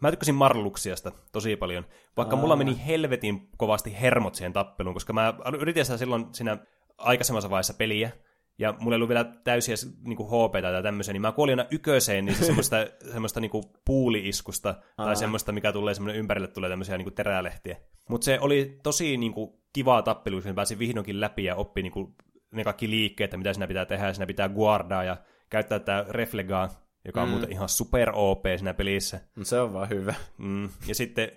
Mä 0.00 0.10
tykkäsin 0.10 0.34
Marluksiasta 0.34 1.12
tosi 1.32 1.56
paljon, 1.56 1.86
vaikka 2.16 2.36
Aa. 2.36 2.42
mulla 2.42 2.56
meni 2.56 2.86
helvetin 2.86 3.48
kovasti 3.56 4.00
hermot 4.00 4.34
siihen 4.34 4.52
tappeluun, 4.52 4.94
koska 4.94 5.12
mä 5.12 5.34
yritin 5.60 5.84
sitä 5.84 5.96
silloin 5.96 6.26
siinä 6.32 6.58
aikaisemmassa 6.98 7.50
vaiheessa 7.50 7.74
peliä, 7.74 8.10
ja 8.58 8.74
mulla 8.78 8.94
ei 8.94 8.96
ollut 8.96 9.08
vielä 9.08 9.24
täysiä 9.24 9.74
niin 10.04 10.16
kuin 10.16 10.28
HP 10.28 10.52
tai 10.62 10.82
tämmöisiä, 10.82 11.12
niin 11.12 11.22
mä 11.22 11.32
kuolin 11.32 11.58
aina 11.58 11.68
yköiseen 11.72 12.24
niin 12.24 12.44
semmoista, 12.46 12.76
semmoista 13.12 13.40
niin 13.40 13.50
kuin 13.50 13.64
puuliiskusta 13.84 14.68
Aha. 14.68 15.08
tai 15.08 15.16
semmoista, 15.16 15.52
mikä 15.52 15.72
tulee 15.72 15.94
semmoinen 15.94 16.18
ympärille 16.18 16.48
tulee 16.48 16.70
tämmöisiä 16.70 16.96
niin 16.98 17.04
kuin 17.04 17.14
terälehtiä. 17.14 17.76
Mutta 18.08 18.24
se 18.24 18.40
oli 18.40 18.78
tosi 18.82 19.16
niin 19.16 19.32
kuin, 19.32 19.50
kivaa 19.72 20.02
tappelu, 20.02 20.42
kun 20.42 20.54
pääsi 20.54 20.78
vihdoinkin 20.78 21.20
läpi 21.20 21.44
ja 21.44 21.56
oppi 21.56 21.82
niin 21.82 21.92
kuin, 21.92 22.14
ne 22.50 22.64
kaikki 22.64 22.90
liikkeet, 22.90 23.36
mitä 23.36 23.52
siinä 23.52 23.66
pitää 23.66 23.86
tehdä. 23.86 24.12
Siinä 24.12 24.26
pitää 24.26 24.48
guardaa 24.48 25.04
ja 25.04 25.16
käyttää 25.50 25.78
tätä 25.78 26.04
reflegaa, 26.08 26.68
joka 27.04 27.22
on 27.22 27.28
mm. 27.28 27.30
muuten 27.30 27.52
ihan 27.52 27.68
super 27.68 28.10
OP 28.14 28.44
siinä 28.56 28.74
pelissä. 28.74 29.20
Se 29.42 29.60
on 29.60 29.72
vaan 29.72 29.88
hyvä. 29.88 30.14
Mm. 30.38 30.68
Ja 30.86 30.94
sitten 30.94 31.32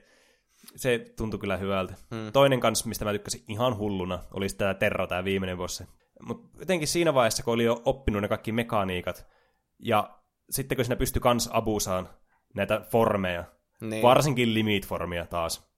se 0.75 1.05
tuntui 1.17 1.39
kyllä 1.39 1.57
hyvältä. 1.57 1.93
Mm. 2.11 2.31
Toinen 2.33 2.59
kanssa, 2.59 2.87
mistä 2.87 3.05
mä 3.05 3.11
tykkäsin 3.11 3.43
ihan 3.47 3.77
hulluna, 3.77 4.19
oli 4.33 4.47
tämä 4.57 4.73
Terra, 4.73 5.07
tämä 5.07 5.23
viimeinen 5.23 5.57
bossi. 5.57 5.83
Mutta 6.25 6.59
jotenkin 6.59 6.87
siinä 6.87 7.13
vaiheessa, 7.13 7.43
kun 7.43 7.53
oli 7.53 7.63
jo 7.63 7.81
oppinut 7.85 8.21
ne 8.21 8.27
kaikki 8.27 8.51
mekaniikat, 8.51 9.27
ja 9.79 10.19
sitten 10.49 10.75
kun 10.75 10.85
siinä 10.85 10.95
pystyi 10.95 11.19
kans 11.19 11.49
abusaan 11.53 12.09
näitä 12.55 12.81
formeja, 12.91 13.43
niin. 13.81 14.03
varsinkin 14.03 14.53
limit-formia 14.53 15.27
taas, 15.27 15.71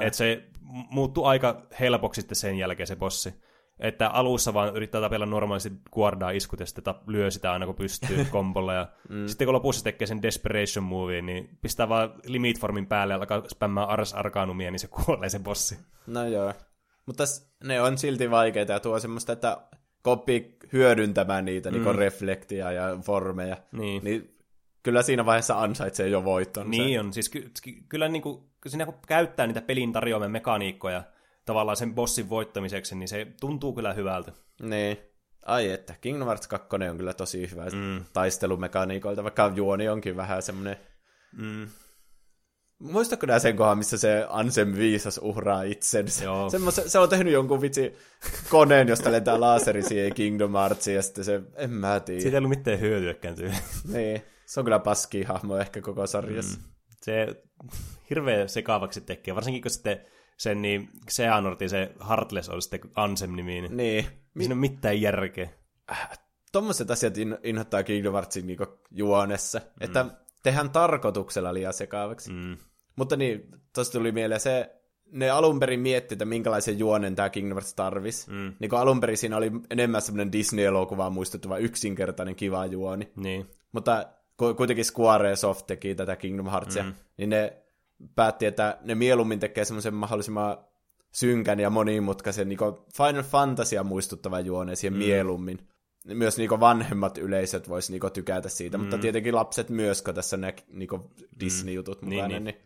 että 0.00 0.16
se 0.16 0.44
muuttui 0.90 1.26
aika 1.26 1.66
helpoksi 1.80 2.20
sitten 2.20 2.36
sen 2.36 2.58
jälkeen 2.58 2.86
se 2.86 2.96
bossi. 2.96 3.44
Että 3.78 4.08
alussa 4.08 4.54
vaan 4.54 4.76
yrittää 4.76 5.00
tapella 5.00 5.26
normaalisti 5.26 5.72
guardaa 5.92 6.30
iskut 6.30 6.60
ja 6.60 6.66
sitten 6.66 6.94
lyö 7.06 7.30
sitä 7.30 7.52
aina 7.52 7.66
kun 7.66 7.74
pystyy 7.74 8.24
kombolla. 8.30 8.74
Ja 8.74 8.88
mm. 9.08 9.26
Sitten 9.26 9.46
kun 9.46 9.52
lopussa 9.52 9.84
tekee 9.84 10.06
sen 10.06 10.22
Desperation 10.22 10.84
Movie, 10.84 11.22
niin 11.22 11.58
pistää 11.62 11.88
vaan 11.88 12.14
Limit-formin 12.26 12.86
päälle 12.86 13.14
ja 13.14 13.18
alkaa 13.18 13.42
spämmää 13.48 13.84
Ars 13.84 14.14
Arcanumia, 14.14 14.70
niin 14.70 14.78
se 14.78 14.88
kuolee 14.88 15.28
se 15.28 15.38
bossi. 15.38 15.78
No 16.06 16.26
joo. 16.26 16.52
Mutta 17.06 17.24
ne 17.64 17.80
on 17.80 17.98
silti 17.98 18.30
vaikeita 18.30 18.72
ja 18.72 18.80
tuo 18.80 18.98
semmoista, 18.98 19.32
että 19.32 19.58
koppi 20.04 20.56
hyödyntämään 20.72 21.44
niitä 21.44 21.70
niin 21.70 21.82
mm. 21.82 21.86
niin 21.86 21.98
reflektiä 21.98 22.72
ja 22.72 22.98
formeja, 23.02 23.56
niin. 23.72 24.04
niin 24.04 24.36
kyllä 24.82 25.02
siinä 25.02 25.26
vaiheessa 25.26 25.60
ansaitsee 25.60 26.08
jo 26.08 26.24
voitton. 26.24 26.70
Niin 26.70 27.00
on, 27.00 27.12
siis 27.12 27.28
ky- 27.28 27.50
ky- 27.62 27.82
kyllä 27.88 28.08
niin 28.08 28.22
kuin, 28.22 28.42
siinä 28.66 28.84
kun 28.84 28.94
käyttää 29.06 29.46
niitä 29.46 29.60
pelin 29.60 29.92
tarjoamia 29.92 30.28
mekaniikkoja 30.28 31.02
tavallaan 31.44 31.76
sen 31.76 31.94
bossin 31.94 32.28
voittamiseksi, 32.28 32.94
niin 32.94 33.08
se 33.08 33.26
tuntuu 33.40 33.72
kyllä 33.72 33.92
hyvältä. 33.92 34.32
Niin. 34.62 34.98
Ai 35.46 35.70
että, 35.70 35.94
Kingdom 36.00 36.26
Hearts 36.26 36.48
2 36.48 36.68
on 36.90 36.96
kyllä 36.96 37.14
tosi 37.14 37.50
hyvä 37.50 37.64
mm. 37.64 38.04
taistelumekaniikoilta, 38.12 39.22
vaikka 39.22 39.52
juoni 39.54 39.88
onkin 39.88 40.16
vähän 40.16 40.42
semmoinen 40.42 40.76
mm. 41.36 41.66
Muistatko 42.92 43.26
nää 43.26 43.38
sen 43.38 43.56
kohan, 43.56 43.78
missä 43.78 43.98
se 43.98 44.26
Ansem 44.28 44.74
viisas 44.74 45.20
uhraa 45.22 45.62
itsensä? 45.62 46.24
Joo. 46.24 46.50
Semmoise, 46.50 46.88
se 46.88 46.98
on 46.98 47.08
tehnyt 47.08 47.32
jonkun 47.32 47.60
vitsi 47.60 47.96
koneen, 48.50 48.88
josta 48.88 49.12
lentää 49.12 49.40
laaseri 49.40 49.82
siihen 49.82 50.14
Kingdom 50.14 50.52
Heartsiin, 50.52 50.94
ja 50.94 51.02
sitten 51.02 51.24
se, 51.24 51.42
en 51.56 51.70
mä 51.70 52.00
tiedä. 52.00 52.20
Siitä 52.20 52.36
ei 52.36 52.38
ollut 52.38 52.48
mitään 52.48 52.80
hyötyäkään 52.80 53.34
tyyli. 53.34 53.54
niin, 53.92 54.22
se 54.46 54.60
on 54.60 54.64
kyllä 54.64 54.78
paski 54.78 55.22
hahmo 55.22 55.56
ehkä 55.56 55.80
koko 55.80 56.06
sarjassa. 56.06 56.58
Mm. 56.58 56.64
Se 57.02 57.42
hirveän 58.10 58.48
sekaavaksi 58.48 59.00
tekee, 59.00 59.34
varsinkin 59.34 59.62
kun 59.62 59.70
sitten 59.70 60.00
sen 60.36 60.62
niin 60.62 60.88
Xehanortin 61.10 61.70
se 61.70 61.92
Heartless 62.08 62.48
on 62.48 62.62
sitten 62.62 62.80
Ansem-nimi. 62.94 63.60
Niin. 63.60 63.76
niin. 63.76 64.06
Siinä 64.38 64.52
on 64.52 64.58
mitään 64.58 65.00
järkeä. 65.00 65.48
Äh, 65.92 66.18
Tuommoiset 66.52 66.90
asiat 66.90 67.14
inhottaa 67.44 67.82
Kingdom 67.82 68.12
Heartsin 68.12 68.46
niin 68.46 68.58
juonessa, 68.90 69.58
mm. 69.58 69.64
että 69.80 70.06
tehdään 70.42 70.70
tarkoituksella 70.70 71.54
liian 71.54 71.72
sekaavaksi. 71.72 72.32
Mm. 72.32 72.56
Mutta 72.96 73.16
niin, 73.16 73.48
tosta 73.72 73.98
tuli 73.98 74.12
mieleen 74.12 74.40
se, 74.40 74.70
ne 75.12 75.30
alun 75.30 75.60
perin 75.60 75.80
mietti, 75.80 76.14
että 76.14 76.24
minkälaisen 76.24 76.78
juonen 76.78 77.14
tämä 77.14 77.30
Kingdom 77.30 77.56
Hearts 77.56 77.74
tarvisi. 77.74 78.30
Mm. 78.30 78.52
Niin 78.58 78.70
kun 78.70 78.78
alun 78.78 79.00
perin 79.00 79.16
siinä 79.16 79.36
oli 79.36 79.52
enemmän 79.70 80.02
semmoinen 80.02 80.32
Disney-elokuva 80.32 81.10
muistuttava 81.10 81.58
yksinkertainen 81.58 82.36
kiva 82.36 82.66
juoni. 82.66 83.12
Niin. 83.16 83.46
Mutta 83.72 84.06
kuitenkin 84.56 84.84
Square 84.84 85.36
Soft 85.36 85.66
teki 85.66 85.94
tätä 85.94 86.16
Kingdom 86.16 86.50
Heartsia, 86.50 86.82
mm. 86.82 86.94
niin 87.16 87.30
ne 87.30 87.56
päätti, 88.14 88.46
että 88.46 88.78
ne 88.82 88.94
mieluummin 88.94 89.40
tekee 89.40 89.64
semmoisen 89.64 89.94
mahdollisimman 89.94 90.58
synkän 91.12 91.60
ja 91.60 91.70
monimutkaisen 91.70 92.48
niin 92.48 92.58
Final 92.96 93.22
Fantasia 93.22 93.84
muistuttava 93.84 94.40
juone 94.40 94.76
siihen 94.76 94.92
mm. 94.92 94.98
mieluummin 94.98 95.58
myös 96.04 96.38
niinku 96.38 96.60
vanhemmat 96.60 97.18
yleisöt 97.18 97.68
vois 97.68 97.90
niinku 97.90 98.10
tykätä 98.10 98.48
siitä, 98.48 98.78
mm. 98.78 98.82
mutta 98.82 98.98
tietenkin 98.98 99.34
lapset 99.34 99.70
myös, 99.70 100.02
kun 100.02 100.14
tässä 100.14 100.36
on 100.36 100.52
niinku 100.68 101.10
Disney-jutut 101.40 102.02
mm. 102.02 102.08
mukana, 102.08 102.28
niin, 102.28 102.44
niin. 102.44 102.56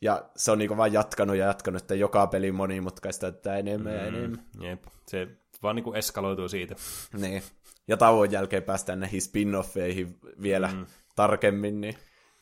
Ja 0.00 0.30
se 0.36 0.50
on 0.50 0.58
niinku 0.58 0.76
vaan 0.76 0.92
jatkanut 0.92 1.36
ja 1.36 1.46
jatkanut, 1.46 1.82
että 1.82 1.94
joka 1.94 2.26
peli 2.26 2.52
monimutkaista, 2.52 3.26
että 3.26 3.56
enemmän 3.56 3.92
mm. 3.92 3.98
ja 3.98 4.06
enemmän. 4.06 4.44
Jep, 4.60 4.82
se 5.06 5.28
vaan 5.62 5.76
niinku 5.76 5.92
eskaloituu 5.92 6.48
siitä. 6.48 6.74
Niin. 7.12 7.42
Ja 7.88 7.96
tauon 7.96 8.32
jälkeen 8.32 8.62
päästään 8.62 9.00
näihin 9.00 9.20
spin-offeihin 9.22 10.18
vielä 10.42 10.68
mm. 10.68 10.86
tarkemmin, 11.16 11.80
niin 11.80 11.94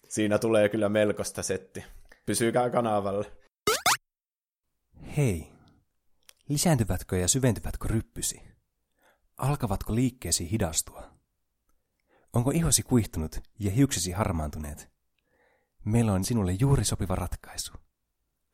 siinä 0.08 0.38
tulee 0.38 0.68
kyllä 0.68 0.88
melkoista 0.88 1.42
setti. 1.42 1.84
Pysykää 2.26 2.70
kanavalla. 2.70 3.24
Hei, 5.16 5.48
lisääntyvätkö 6.48 7.16
ja 7.16 7.28
syventyvätkö 7.28 7.88
ryppysi? 7.88 8.42
Alkavatko 9.36 9.94
liikkeesi 9.94 10.50
hidastua? 10.50 11.10
Onko 12.32 12.50
ihosi 12.50 12.82
kuihtunut 12.82 13.40
ja 13.58 13.70
hiuksesi 13.70 14.12
harmaantuneet? 14.12 14.97
Meillä 15.88 16.12
on 16.12 16.24
sinulle 16.24 16.52
juuri 16.52 16.84
sopiva 16.84 17.14
ratkaisu. 17.14 17.72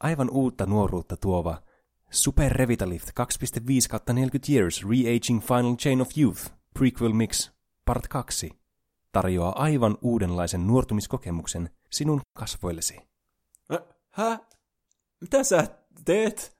Aivan 0.00 0.30
uutta 0.30 0.66
nuoruutta 0.66 1.16
tuova 1.16 1.62
Super 2.10 2.52
Revitalift 2.52 3.08
2.5 3.08 4.12
40 4.12 4.52
Years 4.52 4.82
Re-Aging 4.82 5.42
Final 5.42 5.76
Chain 5.76 6.00
of 6.00 6.08
Youth 6.18 6.52
Prequel 6.78 7.12
Mix 7.12 7.50
Part 7.84 8.08
2 8.08 8.50
tarjoaa 9.12 9.62
aivan 9.62 9.98
uudenlaisen 10.02 10.66
nuortumiskokemuksen 10.66 11.70
sinun 11.90 12.20
kasvoillesi. 12.32 12.98
Hä? 14.10 14.38
Mitä 15.20 15.44
sä 15.44 15.68
teet? 16.04 16.56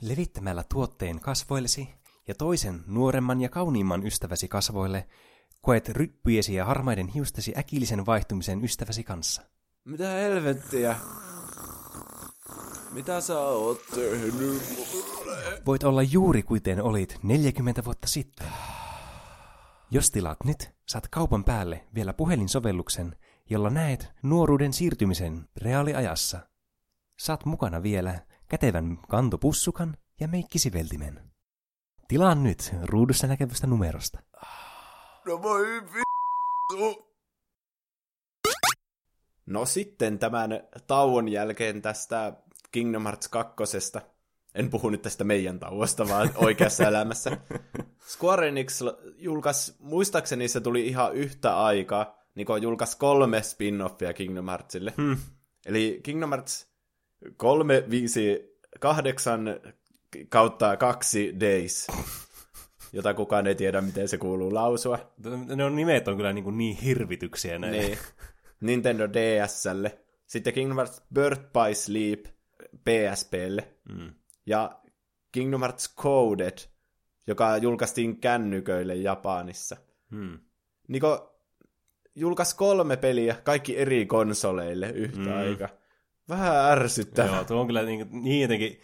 Levittämällä 0.00 0.64
tuotteen 0.68 1.20
kasvoillesi 1.20 1.88
ja 2.28 2.34
toisen 2.34 2.84
nuoremman 2.86 3.40
ja 3.40 3.48
kauniimman 3.48 4.06
ystäväsi 4.06 4.48
kasvoille, 4.48 5.08
koet 5.60 5.88
ryppyjesi 5.88 6.54
ja 6.54 6.64
harmaiden 6.64 7.08
hiustesi 7.08 7.52
äkillisen 7.58 8.06
vaihtumisen 8.06 8.64
ystäväsi 8.64 9.04
kanssa. 9.04 9.42
Mitä 9.84 10.08
helvettiä? 10.08 10.96
Mitä 12.90 13.20
sä 13.20 13.38
oot 13.38 13.80
tehnyt 13.94 14.62
Voit 15.66 15.84
olla 15.84 16.02
juuri 16.02 16.42
kuten 16.42 16.82
olit 16.82 17.18
40 17.22 17.84
vuotta 17.84 18.06
sitten. 18.06 18.46
Jos 19.90 20.10
tilaat 20.10 20.44
nyt, 20.44 20.70
saat 20.86 21.08
kaupan 21.08 21.44
päälle 21.44 21.84
vielä 21.94 22.12
puhelinsovelluksen, 22.12 23.16
jolla 23.50 23.70
näet 23.70 24.08
nuoruuden 24.22 24.72
siirtymisen 24.72 25.48
reaaliajassa. 25.56 26.40
Saat 27.18 27.44
mukana 27.44 27.82
vielä 27.82 28.20
kätevän 28.48 28.98
kantopussukan 29.08 29.96
ja 30.20 30.28
meikkisiveltimen. 30.28 31.30
Tilaa 32.08 32.34
nyt 32.34 32.74
ruudussa 32.82 33.26
näkevästä 33.26 33.66
numerosta. 33.66 34.18
No 35.28 35.42
voi 35.42 35.82
vittu. 35.82 37.08
No 39.46 39.66
sitten 39.66 40.18
tämän 40.18 40.50
tauon 40.86 41.28
jälkeen 41.28 41.82
tästä 41.82 42.32
Kingdom 42.72 43.02
Hearts 43.02 43.28
2. 43.28 43.54
En 44.54 44.70
puhu 44.70 44.90
nyt 44.90 45.02
tästä 45.02 45.24
meidän 45.24 45.58
tauosta, 45.58 46.08
vaan 46.08 46.30
oikeassa 46.36 46.84
elämässä. 46.88 47.36
Square 48.08 48.48
Enix 48.48 48.80
julkaisi, 49.16 49.74
muistaakseni 49.78 50.48
se 50.48 50.60
tuli 50.60 50.86
ihan 50.86 51.14
yhtä 51.14 51.58
aikaa, 51.58 52.18
niin 52.34 52.46
kun 52.46 52.62
julkaisi 52.62 52.98
kolme 52.98 53.40
spin-offia 53.40 54.14
Kingdom 54.14 54.48
Heartsille. 54.48 54.94
Hmm. 54.96 55.16
Eli 55.66 56.00
Kingdom 56.02 56.30
Hearts 56.30 56.68
3, 57.36 57.84
5, 57.90 58.58
8 58.80 59.60
kautta 60.28 60.76
2 60.76 61.40
Days 61.40 61.86
jota 62.92 63.14
kukaan 63.14 63.46
ei 63.46 63.54
tiedä, 63.54 63.80
miten 63.80 64.08
se 64.08 64.18
kuuluu 64.18 64.54
lausua. 64.54 64.98
Ne 65.56 65.64
on 65.64 65.76
nimet 65.76 66.08
on 66.08 66.16
kyllä 66.16 66.32
niin, 66.32 66.44
kuin 66.44 66.58
niin 66.58 66.76
hirvityksiä 66.76 67.58
näin. 67.58 67.72
Niin. 67.72 67.98
Nintendo 68.60 69.08
DSlle. 69.12 69.98
Sitten 70.26 70.52
Kingdom 70.52 70.76
Hearts 70.76 71.02
Birth 71.14 71.42
by 71.42 71.74
Sleep 71.74 72.24
PSPlle. 72.84 73.68
Mm. 73.88 74.14
Ja 74.46 74.80
Kingdom 75.32 75.60
Hearts 75.60 75.94
Coded, 75.96 76.58
joka 77.26 77.56
julkaistiin 77.56 78.20
kännyköille 78.20 78.94
Japanissa. 78.94 79.76
Mm. 80.10 80.38
Niko 80.88 81.40
julkaisi 82.14 82.56
kolme 82.56 82.96
peliä, 82.96 83.36
kaikki 83.44 83.78
eri 83.78 84.06
konsoleille 84.06 84.90
yhtä 84.90 85.20
mm. 85.20 85.38
aikaa. 85.38 85.68
Vähän 86.28 86.56
ärsyttävää. 86.56 87.34
Joo, 87.34 87.44
tuo 87.44 87.60
on 87.60 87.66
kyllä 87.66 87.82
niin, 87.82 88.08
niin 88.12 88.42
jotenkin 88.42 88.80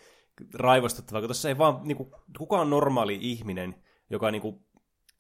raivostuttavaa, 0.54 1.20
kun 1.20 1.28
tuossa 1.28 1.48
ei 1.48 1.58
vaan 1.58 1.80
niin 1.82 1.96
kuin, 1.96 2.10
kukaan 2.38 2.70
normaali 2.70 3.18
ihminen 3.20 3.74
joka, 4.10 4.30
niin 4.30 4.42
kuin, 4.42 4.60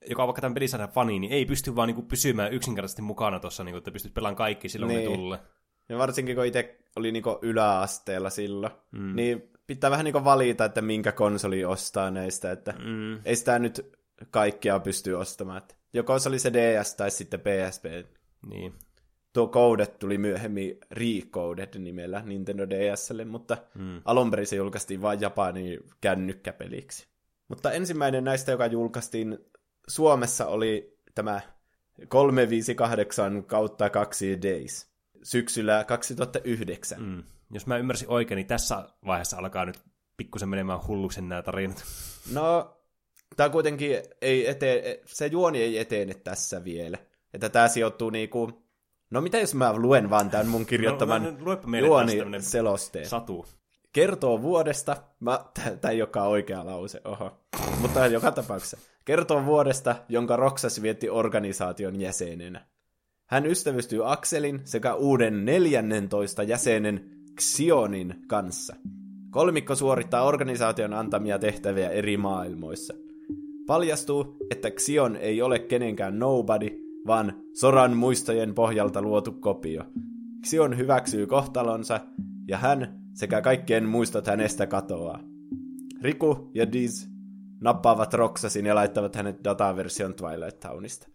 joka 0.08 0.22
on 0.22 0.26
vaikka 0.26 0.40
tämän 0.40 0.54
pelisarjan 0.54 0.88
fani, 0.88 1.18
niin 1.18 1.32
ei 1.32 1.46
pysty 1.46 1.76
vaan 1.76 1.86
niin 1.86 1.94
kuin, 1.94 2.06
pysymään 2.06 2.52
yksinkertaisesti 2.52 3.02
mukana 3.02 3.40
tuossa, 3.40 3.64
niin 3.64 3.72
kuin, 3.72 3.78
että 3.78 3.90
pystyt 3.90 4.14
pelaamaan 4.14 4.36
kaikki 4.36 4.68
silloin, 4.68 4.96
niin. 4.96 5.08
kun 5.08 5.18
tulee. 5.18 5.38
Ja 5.88 5.98
varsinkin 5.98 6.36
kun 6.36 6.46
itse 6.46 6.78
oli 6.96 7.12
niin 7.12 7.22
kuin, 7.22 7.36
yläasteella 7.42 8.30
silloin, 8.30 8.72
mm. 8.90 9.16
niin 9.16 9.50
pitää 9.66 9.90
vähän 9.90 10.04
niin 10.04 10.12
kuin, 10.12 10.24
valita, 10.24 10.64
että 10.64 10.82
minkä 10.82 11.12
konsoli 11.12 11.64
ostaa 11.64 12.10
näistä, 12.10 12.52
että 12.52 12.74
mm. 12.84 13.20
ei 13.24 13.36
sitä 13.36 13.58
nyt 13.58 13.92
kaikkia 14.30 14.80
pysty 14.80 15.12
ostamaan. 15.12 15.58
Että 15.58 15.74
joko 15.92 16.18
se 16.18 16.28
oli 16.28 16.38
se 16.38 16.52
DS 16.52 16.94
tai 16.94 17.10
sitten 17.10 17.40
PSP. 17.40 17.84
Niin. 18.46 18.74
Tuo 19.32 19.48
Coded 19.48 19.86
tuli 19.86 20.18
myöhemmin 20.18 20.78
Recoded 20.90 21.78
nimellä 21.78 22.22
Nintendo 22.26 22.70
DSlle, 22.70 23.24
mutta 23.24 23.56
mm. 23.74 24.02
alun 24.04 24.30
perin 24.30 24.46
se 24.46 24.56
julkaistiin 24.56 25.02
vain 25.02 25.20
Japanin 25.20 25.80
kännykkäpeliksi. 26.00 27.13
Mutta 27.48 27.72
ensimmäinen 27.72 28.24
näistä, 28.24 28.52
joka 28.52 28.66
julkaistiin 28.66 29.38
Suomessa, 29.88 30.46
oli 30.46 30.98
tämä 31.14 31.40
358 32.08 33.44
kautta 33.44 33.90
2 33.90 34.42
Days 34.42 34.94
syksyllä 35.22 35.84
2009. 35.84 37.02
Mm. 37.02 37.22
Jos 37.50 37.66
mä 37.66 37.76
ymmärsin 37.76 38.08
oikein, 38.08 38.36
niin 38.36 38.46
tässä 38.46 38.88
vaiheessa 39.06 39.36
alkaa 39.36 39.64
nyt 39.64 39.82
pikkusen 40.16 40.48
menemään 40.48 40.86
hulluksen 40.86 41.28
nämä 41.28 41.42
tarinat. 41.42 41.84
No, 42.32 42.76
tämä 43.36 43.48
kuitenkin 43.48 43.96
ei 44.20 44.50
etene, 44.50 45.00
se 45.06 45.26
juoni 45.26 45.62
ei 45.62 45.78
etene 45.78 46.14
tässä 46.14 46.64
vielä. 46.64 46.98
Että 47.34 47.48
tämä 47.48 47.68
sijoittuu 47.68 48.10
niinku, 48.10 48.64
no 49.10 49.20
mitä 49.20 49.38
jos 49.38 49.54
mä 49.54 49.76
luen 49.76 50.10
vaan 50.10 50.30
tämän 50.30 50.48
mun 50.48 50.66
kirjoittaman 50.66 51.38
no, 51.40 51.78
juoni 51.86 52.12
selosteen. 52.40 53.08
Satu 53.08 53.46
kertoo 53.94 54.42
vuodesta, 54.42 54.96
mä, 55.20 55.44
tämä 55.80 55.92
ei 55.92 56.02
olekaan 56.02 56.28
oikea 56.28 56.66
lause, 56.66 57.00
oho, 57.04 57.40
mutta 57.80 58.06
joka 58.06 58.32
tapauksessa, 58.32 58.78
kertoo 59.04 59.44
vuodesta, 59.44 59.96
jonka 60.08 60.36
Roxas 60.36 60.82
vietti 60.82 61.10
organisaation 61.10 62.00
jäsenenä. 62.00 62.66
Hän 63.26 63.46
ystävystyy 63.46 64.12
Akselin 64.12 64.60
sekä 64.64 64.94
uuden 64.94 65.44
14 65.44 66.42
jäsenen 66.42 67.10
Xionin 67.40 68.14
kanssa. 68.28 68.76
Kolmikko 69.30 69.74
suorittaa 69.74 70.22
organisaation 70.22 70.94
antamia 70.94 71.38
tehtäviä 71.38 71.90
eri 71.90 72.16
maailmoissa. 72.16 72.94
Paljastuu, 73.66 74.36
että 74.50 74.70
Xion 74.70 75.16
ei 75.16 75.42
ole 75.42 75.58
kenenkään 75.58 76.18
nobody, 76.18 76.68
vaan 77.06 77.42
Soran 77.60 77.96
muistojen 77.96 78.54
pohjalta 78.54 79.02
luotu 79.02 79.32
kopio. 79.32 79.84
Xion 80.46 80.78
hyväksyy 80.78 81.26
kohtalonsa, 81.26 82.00
ja 82.48 82.58
hän 82.58 83.03
sekä 83.14 83.42
kaikkien 83.42 83.88
muistot 83.88 84.26
hänestä 84.26 84.66
katoaa. 84.66 85.20
Riku 86.02 86.50
ja 86.54 86.72
Diz 86.72 87.06
nappaavat 87.60 88.14
Roxasin 88.14 88.66
ja 88.66 88.74
laittavat 88.74 89.16
hänet 89.16 89.44
dataversion 89.44 90.14
Twilight 90.14 90.60
Townista. 90.60 91.08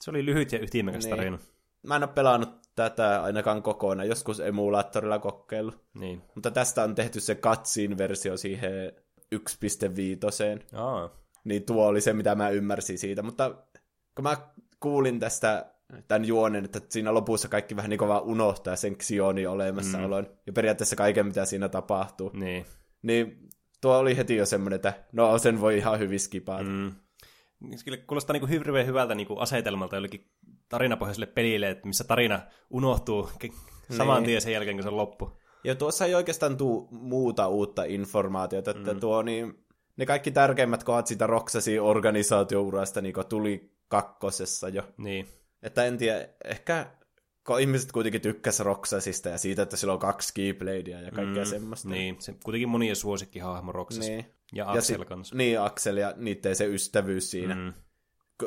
Se 0.00 0.10
oli 0.10 0.24
lyhyt 0.24 0.52
ja 0.52 0.62
ytimekäs 0.62 1.04
niin. 1.04 1.16
tarina. 1.16 1.38
Mä 1.82 1.96
en 1.96 2.02
ole 2.02 2.10
pelannut 2.14 2.64
tätä 2.76 3.22
ainakaan 3.22 3.62
kokonaan, 3.62 4.08
joskus 4.08 4.40
emulaattorilla 4.40 5.18
kokeilu. 5.18 5.72
Niin. 5.94 6.22
Mutta 6.34 6.50
tästä 6.50 6.82
on 6.82 6.94
tehty 6.94 7.20
se 7.20 7.34
katsin 7.34 7.98
versio 7.98 8.36
siihen 8.36 8.92
1.5. 9.34 10.64
Aa. 10.72 11.10
Niin 11.44 11.62
tuo 11.62 11.86
oli 11.86 12.00
se, 12.00 12.12
mitä 12.12 12.34
mä 12.34 12.48
ymmärsin 12.48 12.98
siitä. 12.98 13.22
Mutta 13.22 13.54
kun 14.14 14.22
mä 14.22 14.36
kuulin 14.80 15.20
tästä 15.20 15.73
tämän 16.08 16.24
juonen, 16.24 16.64
että 16.64 16.80
siinä 16.88 17.14
lopussa 17.14 17.48
kaikki 17.48 17.76
vähän 17.76 17.90
niin 17.90 17.98
kuin 17.98 18.08
vaan 18.08 18.22
unohtaa 18.22 18.76
sen 18.76 18.96
Xionin 18.96 19.48
olemassaolon. 19.48 20.24
Mm. 20.24 20.36
Ja 20.46 20.52
periaatteessa 20.52 20.96
kaiken, 20.96 21.26
mitä 21.26 21.44
siinä 21.44 21.68
tapahtuu. 21.68 22.30
Niin. 22.34 22.66
Niin 23.02 23.48
tuo 23.80 23.98
oli 23.98 24.16
heti 24.16 24.36
jo 24.36 24.46
semmoinen, 24.46 24.76
että 24.76 25.04
no 25.12 25.38
sen 25.38 25.60
voi 25.60 25.78
ihan 25.78 25.98
hyvin 25.98 26.20
skipata. 26.20 26.62
Mm. 26.62 26.92
Kyllä 27.84 27.98
kuulostaa 27.98 28.34
niin 28.34 28.40
kuin 28.40 28.50
hirveän 28.50 28.86
hyvältä 28.86 29.14
niin 29.14 29.26
kuin 29.26 29.40
asetelmalta 29.40 29.96
jollekin 29.96 30.30
tarinapohjaiselle 30.68 31.26
pelille, 31.26 31.70
että 31.70 31.86
missä 31.86 32.04
tarina 32.04 32.40
unohtuu 32.70 33.30
saman 33.90 34.16
niin. 34.16 34.26
tien 34.26 34.40
sen 34.40 34.52
jälkeen, 34.52 34.76
kun 34.76 34.82
se 34.82 34.88
on 34.88 34.96
loppu. 34.96 35.38
Ja 35.64 35.74
tuossa 35.74 36.04
ei 36.04 36.14
oikeastaan 36.14 36.56
tuu 36.56 36.88
muuta 36.90 37.48
uutta 37.48 37.84
informaatiota, 37.84 38.70
että 38.70 38.94
mm. 38.94 39.00
tuo 39.00 39.22
niin, 39.22 39.64
ne 39.96 40.06
kaikki 40.06 40.30
tärkeimmät 40.30 40.84
kohdat 40.84 41.06
siitä 41.06 41.26
Roxasin 41.26 41.82
organisaatiourasta 41.82 43.00
niin 43.00 43.14
tuli 43.28 43.72
kakkosessa 43.88 44.68
jo. 44.68 44.82
Niin. 44.98 45.28
Että 45.64 45.84
en 45.84 45.98
tiedä, 45.98 46.28
ehkä 46.44 46.86
kun 47.46 47.60
ihmiset 47.60 47.92
kuitenkin 47.92 48.20
tykkäs 48.20 48.60
Roxasista 48.60 49.28
ja 49.28 49.38
siitä, 49.38 49.62
että 49.62 49.76
sillä 49.76 49.92
on 49.92 49.98
kaksi 49.98 50.34
Keybladea 50.34 51.00
ja 51.00 51.10
kaikkea 51.10 51.44
mm, 51.44 51.50
semmoista. 51.50 51.88
Niin, 51.88 52.16
se 52.18 52.34
kuitenkin 52.44 52.68
monien 52.68 52.96
suosikkihahmo 52.96 53.72
Roxas. 53.72 54.08
Niin. 54.08 54.26
Ja 54.52 54.70
Axel 54.70 54.98
ja 54.98 55.04
kanssa. 55.04 55.36
Niin, 55.36 55.60
Axel 55.60 55.96
ja 55.96 56.14
niiden 56.16 56.56
se 56.56 56.66
ystävyys 56.66 57.30
siinä. 57.30 57.54
Mm. 57.54 57.72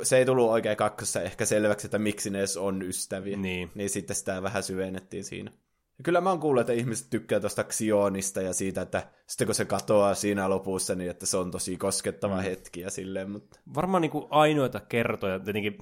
Se 0.03 0.17
ei 0.17 0.25
tullut 0.25 0.49
oikein 0.49 0.77
kakkossa 0.77 1.21
ehkä 1.21 1.45
selväksi, 1.45 1.87
että 1.87 1.99
miksi 1.99 2.29
ne 2.29 2.39
edes 2.39 2.57
on 2.57 2.81
ystäviä. 2.81 3.37
Niin. 3.37 3.71
Niin 3.75 3.89
sitten 3.89 4.15
sitä 4.15 4.43
vähän 4.43 4.63
syvennettiin 4.63 5.23
siinä. 5.23 5.51
Ja 5.97 6.03
kyllä 6.03 6.21
mä 6.21 6.29
oon 6.29 6.39
kuullut, 6.39 6.61
että 6.61 6.73
ihmiset 6.73 7.09
tykkää 7.09 7.39
tuosta 7.39 7.63
Xionista 7.63 8.41
ja 8.41 8.53
siitä, 8.53 8.81
että 8.81 9.07
sitten 9.27 9.47
kun 9.47 9.55
se 9.55 9.65
katoaa 9.65 10.15
siinä 10.15 10.49
lopussa, 10.49 10.95
niin 10.95 11.09
että 11.09 11.25
se 11.25 11.37
on 11.37 11.51
tosi 11.51 11.77
koskettava 11.77 12.35
mm. 12.37 12.43
hetki 12.43 12.79
ja 12.79 12.89
silleen, 12.89 13.31
mutta... 13.31 13.59
Varmaan 13.75 14.01
niin 14.01 14.11
kuin 14.11 14.27
ainoita 14.29 14.79
kertoja, 14.79 15.39
tietenkin 15.39 15.77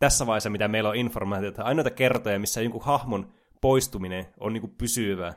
tässä 0.00 0.26
vaiheessa, 0.26 0.50
mitä 0.50 0.68
meillä 0.68 0.90
on 0.90 0.96
informaatiota, 0.96 1.62
ainoita 1.62 1.90
kertoja, 1.90 2.38
missä 2.38 2.62
jonkun 2.62 2.84
hahmon 2.84 3.32
poistuminen 3.60 4.26
on 4.40 4.52
niin 4.52 4.60
kuin 4.60 4.74
pysyvää. 4.78 5.34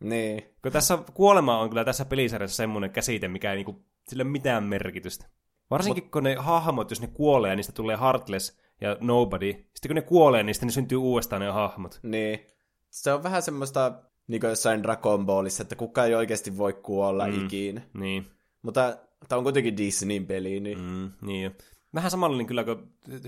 Niin. 0.00 0.42
Kun 0.62 0.72
tässä 0.72 0.98
kuolema 1.14 1.58
on 1.58 1.68
kyllä 1.68 1.84
tässä 1.84 2.04
pelisarjassa 2.04 2.56
semmoinen 2.56 2.90
käsite, 2.90 3.28
mikä 3.28 3.50
ei 3.50 3.56
niin 3.56 3.64
kuin, 3.64 3.84
sillä 4.08 4.24
mitään 4.24 4.64
merkitystä. 4.64 5.26
Varsinkin 5.70 6.04
Mut... 6.04 6.12
kun 6.12 6.22
ne 6.22 6.34
hahmot, 6.34 6.90
jos 6.90 7.00
ne 7.00 7.06
kuolee, 7.06 7.56
niistä 7.56 7.72
tulee 7.72 7.98
Heartless 8.00 8.58
ja 8.80 8.96
Nobody. 9.00 9.52
Sitten 9.52 9.88
kun 9.88 9.94
ne 9.94 10.02
kuolee, 10.02 10.42
niistä 10.42 10.66
ne 10.66 10.72
syntyy 10.72 10.98
uudestaan 10.98 11.42
ne 11.42 11.50
hahmot. 11.50 12.00
Niin. 12.02 12.46
Se 12.90 13.12
on 13.12 13.22
vähän 13.22 13.42
semmoista, 13.42 13.92
niin 14.26 14.40
kuin 14.40 14.48
jossain 14.50 14.82
Dragon 14.82 15.26
Ballissa, 15.26 15.62
että 15.62 15.76
kukaan 15.76 16.08
ei 16.08 16.14
oikeasti 16.14 16.58
voi 16.58 16.72
kuolla 16.72 17.26
mm, 17.26 17.44
ikinä. 17.44 17.80
Niin. 17.94 18.26
Mutta 18.62 18.96
tämä 19.28 19.38
on 19.38 19.42
kuitenkin 19.42 19.76
Disneyn 19.76 20.26
peli, 20.26 20.60
niin... 20.60 20.78
Mm, 20.78 21.12
niin 21.22 21.56
vähän 21.96 22.10
samallinen 22.10 22.46
kyllä 22.46 22.64
kuin 22.64 22.78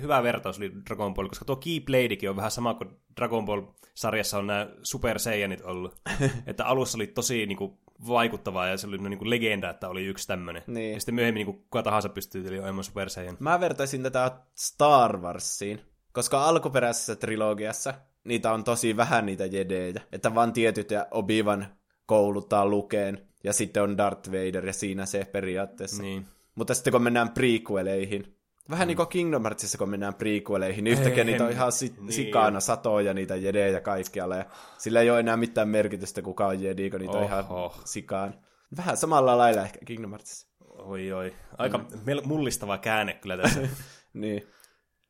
hyvä 0.01 0.23
vertaus 0.23 0.59
oli 0.59 0.73
Dragon 0.87 1.15
Ball, 1.15 1.29
koska 1.29 1.45
tuo 1.45 1.57
Keybladekin 1.57 2.31
on 2.31 2.37
vähän 2.37 2.51
sama 2.51 2.75
kuin 2.75 2.91
Dragon 3.17 3.47
Ball-sarjassa 3.47 4.39
on 4.39 4.47
nämä 4.47 4.69
Super 4.83 5.19
Saiyanit 5.19 5.61
ollut. 5.61 5.95
että 6.47 6.65
alussa 6.67 6.99
oli 6.99 7.07
tosi 7.07 7.47
niin 7.47 7.59
kuin, 7.59 7.79
vaikuttavaa 8.09 8.69
ja 8.69 8.77
se 8.77 8.87
oli 8.87 8.99
niin 8.99 9.19
kuin 9.19 9.31
legenda, 9.31 9.71
että 9.71 9.89
oli 9.89 10.05
yksi 10.05 10.27
tämmöinen. 10.27 10.63
Niin. 10.67 10.95
Ja 10.95 11.01
sitten 11.01 11.15
myöhemmin 11.15 11.39
niin 11.39 11.55
kuin 11.55 11.57
kuka 11.57 11.83
tahansa 11.83 12.09
pystyy 12.09 12.59
olemaan 12.59 12.85
Super 12.85 13.11
Saiyan. 13.11 13.37
Mä 13.41 13.61
vertaisin 13.61 14.03
tätä 14.03 14.41
Star 14.55 15.19
Warsiin, 15.19 15.81
koska 16.13 16.45
alkuperäisessä 16.45 17.17
trilogiassa 17.17 17.95
niitä 18.25 18.53
on 18.53 18.65
tosi 18.65 18.97
vähän 18.97 19.27
niitä 19.27 19.47
jedejä, 19.47 20.01
että 20.13 20.35
vaan 20.35 20.53
tietyt 20.53 20.91
ja 20.91 21.07
Obi-Wan 21.11 21.67
kouluttaa 22.07 22.67
lukeen, 22.67 23.29
ja 23.45 23.53
sitten 23.53 23.83
on 23.83 23.97
Darth 23.97 24.31
Vader, 24.31 24.67
ja 24.67 24.73
siinä 24.73 25.07
se 25.07 25.25
periaatteessa. 25.25 26.03
Niin. 26.03 26.27
Mutta 26.55 26.75
sitten 26.75 26.93
kun 26.93 27.03
mennään 27.03 27.31
prequeleihin, 27.31 28.38
vähän 28.71 28.87
mm. 28.87 28.89
niin 28.89 28.97
kuin 28.97 29.09
Kingdom 29.09 29.43
Heartsissa, 29.43 29.79
kun 29.79 29.91
mennään 29.91 30.15
prequeleihin, 30.15 30.85
niin 30.85 30.99
yhtäkkiä 30.99 31.25
niitä 31.25 31.45
on 31.45 31.51
ihan 31.51 31.73
si- 31.73 31.95
niin. 31.99 32.13
sikana 32.13 32.61
satoja 32.61 33.15
niitä 33.15 33.37
jedejä 33.37 33.81
kaikkialla, 33.81 34.37
ja 34.37 34.45
sillä 34.79 35.01
ei 35.01 35.11
ole 35.11 35.21
enää 35.21 35.37
mitään 35.37 35.69
merkitystä, 35.69 36.23
kuka 36.23 36.47
on 36.47 36.63
jedi, 36.63 36.91
kun 36.91 37.01
niitä 37.01 37.19
Oho. 37.19 37.21
on 37.21 37.27
ihan 37.27 37.71
sikaan. 37.85 38.35
Vähän 38.77 38.97
samalla 38.97 39.39
lailla 39.39 39.63
ehkä 39.63 39.79
Kingdom 39.85 40.11
Heartsissa. 40.11 40.49
Oi 40.61 41.13
oi, 41.13 41.35
aika 41.59 41.79
mm. 41.79 41.85
mullistava 42.25 42.79
käänne 42.79 43.15
kyllä 43.15 43.37
tässä. 43.37 43.61
niin. 44.13 44.47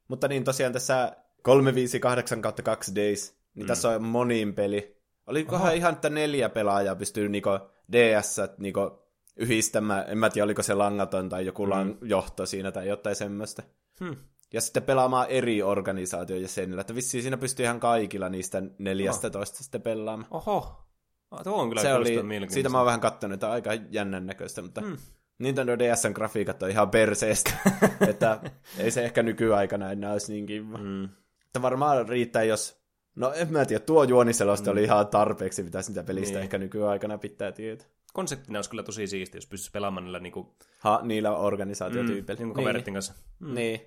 Mutta 0.09 0.29
niin 0.29 0.45
tosiaan 0.45 0.73
tässä 0.73 1.17
358 1.43 2.43
2 2.43 2.95
Days, 2.95 3.35
niin 3.55 3.65
mm. 3.65 3.69
tässä 3.69 3.89
on 3.89 4.03
monin 4.03 4.55
peli. 4.55 4.99
Olikohan 5.27 5.77
ihan, 5.77 5.95
että 5.95 6.11
neljä 6.11 6.49
pelaajaa 6.49 6.95
pystyy 6.95 7.29
niinku 7.29 7.51
DS 7.93 8.37
niinku 8.59 9.08
yhdistämään, 9.39 10.05
en 10.09 10.19
mä 10.19 10.31
tiedä 10.31 10.45
oliko 10.45 10.63
se 10.63 10.75
langaton 10.75 11.29
tai 11.29 11.47
joku 11.47 11.67
mm. 11.67 11.73
lang- 11.73 11.97
johto 12.03 12.47
siinä 12.47 12.73
tai 12.73 12.89
jotain 12.89 13.17
semmoista. 13.17 13.63
Hmm. 14.01 14.17
Ja 14.53 14.61
sitten 14.61 14.83
pelaamaan 14.83 15.27
eri 15.29 15.63
organisaation 15.63 16.43
jäsenillä, 16.43 16.81
että 16.81 16.95
vissiin 16.95 17.23
siinä 17.23 17.37
pystyy 17.37 17.65
ihan 17.65 17.81
kaikilla 17.81 18.29
niistä 18.29 18.63
14 18.79 19.39
oh. 19.39 19.45
sitten 19.47 19.83
pelaamaan. 19.83 20.29
Oho, 20.31 20.87
ah, 21.31 21.43
tuo 21.43 21.63
on 21.63 21.69
kyllä 21.69 21.83
se 21.83 21.95
oli, 21.95 22.21
Siitä 22.49 22.69
mä 22.69 22.79
oon 22.79 22.87
vähän 22.87 23.01
katsonut, 23.01 23.35
että 23.35 23.51
aika 23.51 23.71
jännän 23.91 24.27
näköistä, 24.27 24.63
mutta 24.63 24.81
hmm. 24.81 24.97
Nintendo 25.39 25.79
DSn 25.79 26.13
grafiikat 26.13 26.63
on 26.63 26.71
ihan 26.71 26.91
perseestä, 26.91 27.51
että 28.11 28.41
ei 28.79 28.91
se 28.91 29.05
ehkä 29.05 29.23
nykyaikana 29.23 29.93
enää 29.93 30.13
olisi 30.13 30.33
niin 30.33 30.47
kiva. 30.47 30.79
Hmm. 30.79 31.05
Että 31.47 31.63
varmaan 31.63 32.09
riittää, 32.09 32.43
jos 32.43 32.79
No 33.15 33.33
en 33.33 33.53
mä 33.53 33.65
tiedä, 33.65 33.85
tuo 33.85 34.05
juoniselosta 34.05 34.71
mm. 34.71 34.73
oli 34.73 34.83
ihan 34.83 35.07
tarpeeksi, 35.07 35.63
mitä 35.63 35.83
sitä 35.83 36.03
pelistä 36.03 36.35
niin. 36.35 36.43
ehkä 36.43 36.59
nykyaikana 36.59 37.19
pitää 37.19 37.53
tietää 37.53 37.89
konseptina 38.13 38.59
olisi 38.59 38.71
kyllä 38.71 38.83
tosi 38.83 39.07
siisti, 39.07 39.37
jos 39.37 39.47
pystyisi 39.47 39.71
pelaamaan 39.71 40.05
niillä 40.05 40.21
niinku... 40.21 40.57
Ha, 40.79 41.01
niillä 41.03 41.37
organisaatiotyypeillä. 41.37 42.45
Mm, 42.47 42.53
niin 42.57 42.75
niin. 42.75 42.95
kanssa. 42.95 43.15
Mm. 43.39 43.55
Niin. 43.55 43.81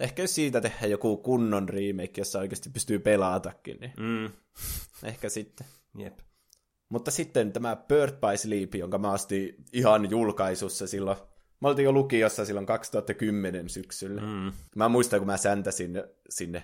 Ehkä 0.00 0.22
jos 0.22 0.34
siitä 0.34 0.60
tehdään 0.60 0.90
joku 0.90 1.16
kunnon 1.16 1.68
remake, 1.68 2.12
jossa 2.16 2.38
oikeasti 2.38 2.70
pystyy 2.70 2.98
pelaatakin, 2.98 3.76
niin 3.80 3.92
mm. 4.00 4.30
ehkä 5.04 5.28
sitten. 5.28 5.66
Jep. 5.98 6.18
Mutta 6.88 7.10
sitten 7.10 7.52
tämä 7.52 7.76
Bird 7.76 8.12
by 8.12 8.36
Sleep, 8.36 8.74
jonka 8.74 8.98
mä 8.98 9.12
astin 9.12 9.54
ihan 9.72 10.10
julkaisussa 10.10 10.86
silloin. 10.86 11.16
Mä 11.60 11.68
oltiin 11.68 11.84
jo 11.84 11.92
lukiossa 11.92 12.44
silloin 12.44 12.66
2010 12.66 13.68
syksyllä. 13.68 14.20
Mm. 14.20 14.52
Mä 14.76 14.88
muistan, 14.88 15.20
kun 15.20 15.26
mä 15.26 15.36
säntäsin 15.36 16.02
sinne. 16.28 16.62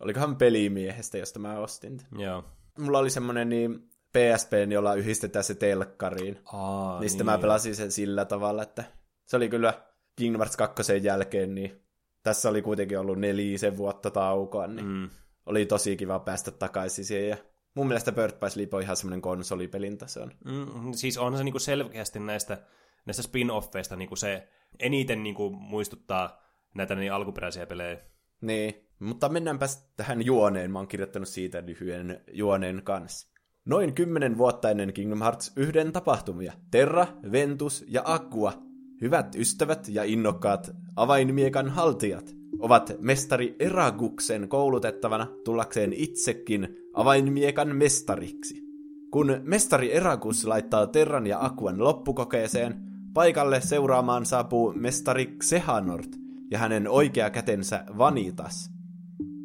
Olikohan 0.00 0.36
pelimiehestä, 0.36 1.18
josta 1.18 1.38
mä 1.38 1.58
ostin. 1.58 2.00
Joo. 2.18 2.44
Mulla 2.78 2.98
oli 2.98 3.10
semmonen 3.10 3.48
niin 3.48 3.90
PSP, 4.14 4.52
jolla 4.70 4.94
yhdistetään 4.94 5.44
se 5.44 5.54
telkkariin. 5.54 6.40
Aa, 6.52 7.00
niin 7.00 7.10
sitten 7.10 7.26
niin. 7.26 7.34
mä 7.34 7.38
pelasin 7.38 7.76
sen 7.76 7.92
sillä 7.92 8.24
tavalla, 8.24 8.62
että 8.62 8.84
se 9.24 9.36
oli 9.36 9.48
kyllä 9.48 9.82
Kingdom 10.16 10.40
Hearts 10.40 10.56
2 10.56 10.82
jälkeen, 11.02 11.54
niin 11.54 11.82
tässä 12.22 12.48
oli 12.48 12.62
kuitenkin 12.62 12.98
ollut 12.98 13.18
nelisen 13.18 13.76
vuotta 13.76 14.10
taukoa, 14.10 14.66
niin 14.66 14.86
mm. 14.86 15.10
oli 15.46 15.66
tosi 15.66 15.96
kiva 15.96 16.18
päästä 16.18 16.50
takaisin 16.50 17.04
siihen. 17.04 17.28
Ja 17.28 17.36
mun 17.74 17.88
mielestä 17.88 18.12
Bird 18.12 18.32
by 18.40 18.50
Sleep 18.50 18.74
on 18.74 18.82
ihan 18.82 18.96
semmoinen 18.96 19.22
konsolipelin 19.22 19.98
tason. 19.98 20.32
Mm, 20.44 20.92
siis 20.92 21.18
on 21.18 21.36
se 21.36 21.44
niinku 21.44 21.58
selkeästi 21.58 22.20
näistä, 22.20 22.58
näistä 23.06 23.22
spin-offeista 23.22 23.96
niinku 23.96 24.16
se 24.16 24.48
eniten 24.78 25.22
niinku 25.22 25.50
muistuttaa 25.50 26.42
näitä 26.74 26.94
niin 26.94 27.12
alkuperäisiä 27.12 27.66
pelejä. 27.66 27.98
Niin, 28.40 28.88
mutta 28.98 29.28
mennäänpä 29.28 29.66
tähän 29.96 30.24
juoneen. 30.24 30.70
Mä 30.70 30.78
oon 30.78 30.88
kirjoittanut 30.88 31.28
siitä 31.28 31.62
lyhyen 31.66 32.24
juoneen 32.32 32.82
kanssa. 32.84 33.33
Noin 33.68 33.94
kymmenen 33.94 34.38
vuotta 34.38 34.70
ennen 34.70 34.92
Kingdom 34.92 35.18
Hearts 35.18 35.52
yhden 35.56 35.92
tapahtumia, 35.92 36.52
Terra, 36.70 37.06
Ventus 37.32 37.84
ja 37.88 38.02
Aqua, 38.04 38.52
hyvät 39.00 39.34
ystävät 39.34 39.88
ja 39.88 40.04
innokkaat 40.04 40.70
avainmiekan 40.96 41.68
haltijat, 41.68 42.34
ovat 42.58 42.92
mestari 42.98 43.56
Eraguksen 43.58 44.48
koulutettavana 44.48 45.26
tullakseen 45.44 45.92
itsekin 45.92 46.76
avainmiekan 46.94 47.76
mestariksi. 47.76 48.62
Kun 49.10 49.40
mestari 49.42 49.92
Eragus 49.92 50.44
laittaa 50.44 50.86
Terran 50.86 51.26
ja 51.26 51.44
Aquan 51.44 51.84
loppukokeeseen, 51.84 52.74
paikalle 53.14 53.60
seuraamaan 53.60 54.26
saapuu 54.26 54.72
mestari 54.76 55.26
Xehanort 55.26 56.16
ja 56.50 56.58
hänen 56.58 56.88
oikea 56.88 57.30
kätensä 57.30 57.84
Vanitas. 57.98 58.70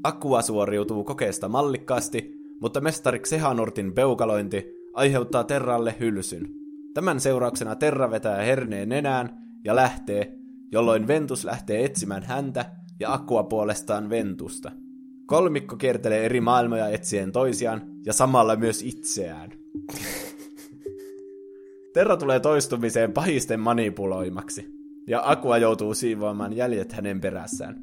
Aqua 0.03 0.41
suoriutuu 0.41 1.03
kokeesta 1.03 1.47
mallikkaasti 1.47 2.38
mutta 2.61 2.81
mestari 2.81 3.19
Xehanortin 3.19 3.93
peukalointi 3.93 4.65
aiheuttaa 4.93 5.43
Terralle 5.43 5.95
hylsyn. 5.99 6.49
Tämän 6.93 7.19
seurauksena 7.19 7.75
Terra 7.75 8.11
vetää 8.11 8.41
herneen 8.41 8.89
nenään 8.89 9.29
ja 9.65 9.75
lähtee, 9.75 10.33
jolloin 10.71 11.07
Ventus 11.07 11.45
lähtee 11.45 11.85
etsimään 11.85 12.23
häntä 12.23 12.65
ja 12.99 13.13
Akkua 13.13 13.43
puolestaan 13.43 14.09
Ventusta. 14.09 14.71
Kolmikko 15.25 15.75
kiertelee 15.75 16.25
eri 16.25 16.41
maailmoja 16.41 16.89
etsien 16.89 17.31
toisiaan 17.31 17.81
ja 18.05 18.13
samalla 18.13 18.55
myös 18.55 18.83
itseään. 18.83 19.51
Terra 21.93 22.17
tulee 22.17 22.39
toistumiseen 22.39 23.13
pahisten 23.13 23.59
manipuloimaksi, 23.59 24.65
ja 25.07 25.21
Aqua 25.25 25.57
joutuu 25.57 25.93
siivoamaan 25.93 26.53
jäljet 26.53 26.93
hänen 26.93 27.21
perässään. 27.21 27.81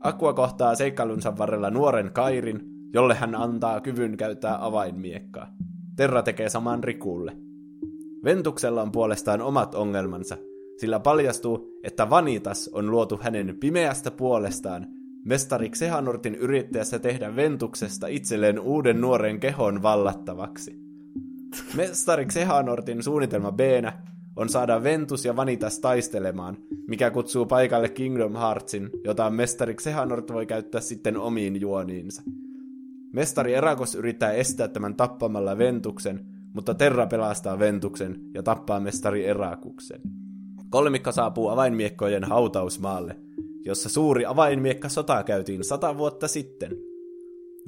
Aqua 0.00 0.32
kohtaa 0.32 0.74
seikkailunsa 0.74 1.38
varrella 1.38 1.70
nuoren 1.70 2.12
Kairin, 2.12 2.60
jolle 2.94 3.14
hän 3.14 3.34
antaa 3.34 3.80
kyvyn 3.80 4.16
käyttää 4.16 4.66
avainmiekkaa. 4.66 5.54
Terra 5.96 6.22
tekee 6.22 6.48
saman 6.48 6.84
Rikulle. 6.84 7.36
Ventuksella 8.24 8.82
on 8.82 8.92
puolestaan 8.92 9.40
omat 9.40 9.74
ongelmansa, 9.74 10.36
sillä 10.78 11.00
paljastuu, 11.00 11.80
että 11.84 12.10
Vanitas 12.10 12.70
on 12.72 12.90
luotu 12.90 13.20
hänen 13.22 13.56
pimeästä 13.60 14.10
puolestaan 14.10 14.86
mestari 15.24 15.68
Xehanortin 15.68 16.34
yrittäessä 16.34 16.98
tehdä 16.98 17.36
Ventuksesta 17.36 18.06
itselleen 18.06 18.60
uuden 18.60 19.00
nuoren 19.00 19.40
kehon 19.40 19.82
vallattavaksi. 19.82 20.80
Mestari 21.76 22.26
Xehanortin 22.26 23.02
suunnitelma 23.02 23.52
b 23.52 23.60
on 24.36 24.48
saada 24.48 24.82
Ventus 24.82 25.24
ja 25.24 25.36
Vanitas 25.36 25.78
taistelemaan, 25.78 26.56
mikä 26.88 27.10
kutsuu 27.10 27.46
paikalle 27.46 27.88
Kingdom 27.88 28.36
Heartsin, 28.36 28.90
jota 29.04 29.30
mestari 29.30 29.74
Xehanort 29.74 30.32
voi 30.32 30.46
käyttää 30.46 30.80
sitten 30.80 31.16
omiin 31.16 31.60
juoniinsa. 31.60 32.22
Mestari 33.12 33.54
Erakos 33.54 33.94
yrittää 33.94 34.32
estää 34.32 34.68
tämän 34.68 34.96
tappamalla 34.96 35.58
Ventuksen, 35.58 36.26
mutta 36.54 36.74
Terra 36.74 37.06
pelastaa 37.06 37.58
Ventuksen 37.58 38.20
ja 38.34 38.42
tappaa 38.42 38.80
mestari 38.80 39.26
Erakuksen. 39.26 40.00
Kolmikka 40.70 41.12
saapuu 41.12 41.48
avainmiekkojen 41.48 42.24
hautausmaalle, 42.24 43.16
jossa 43.64 43.88
suuri 43.88 44.26
avainmiekka 44.26 44.88
sota 44.88 45.22
käytiin 45.22 45.64
sata 45.64 45.98
vuotta 45.98 46.28
sitten. 46.28 46.76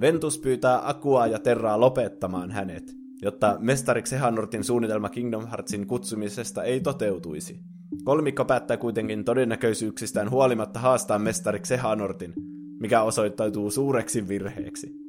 Ventus 0.01 0.39
pyytää 0.39 0.89
Akua 0.89 1.27
ja 1.27 1.39
Terraa 1.39 1.81
lopettamaan 1.81 2.51
hänet, 2.51 2.93
jotta 3.23 3.57
mestari 3.61 4.03
Xehanortin 4.03 4.65
suunnitelma 4.65 5.09
Kingdom 5.09 5.47
Heartsin 5.47 5.87
kutsumisesta 5.87 6.63
ei 6.63 6.81
toteutuisi. 6.81 7.61
Kolmikko 8.05 8.45
päättää 8.45 8.77
kuitenkin 8.77 9.25
todennäköisyyksistään 9.25 10.31
huolimatta 10.31 10.81
haastaa 10.81 11.19
mestari 11.19 11.59
Xehanortin, 11.59 12.35
mikä 12.81 13.03
osoittautuu 13.03 13.71
suureksi 13.71 14.29
virheeksi. 14.29 15.02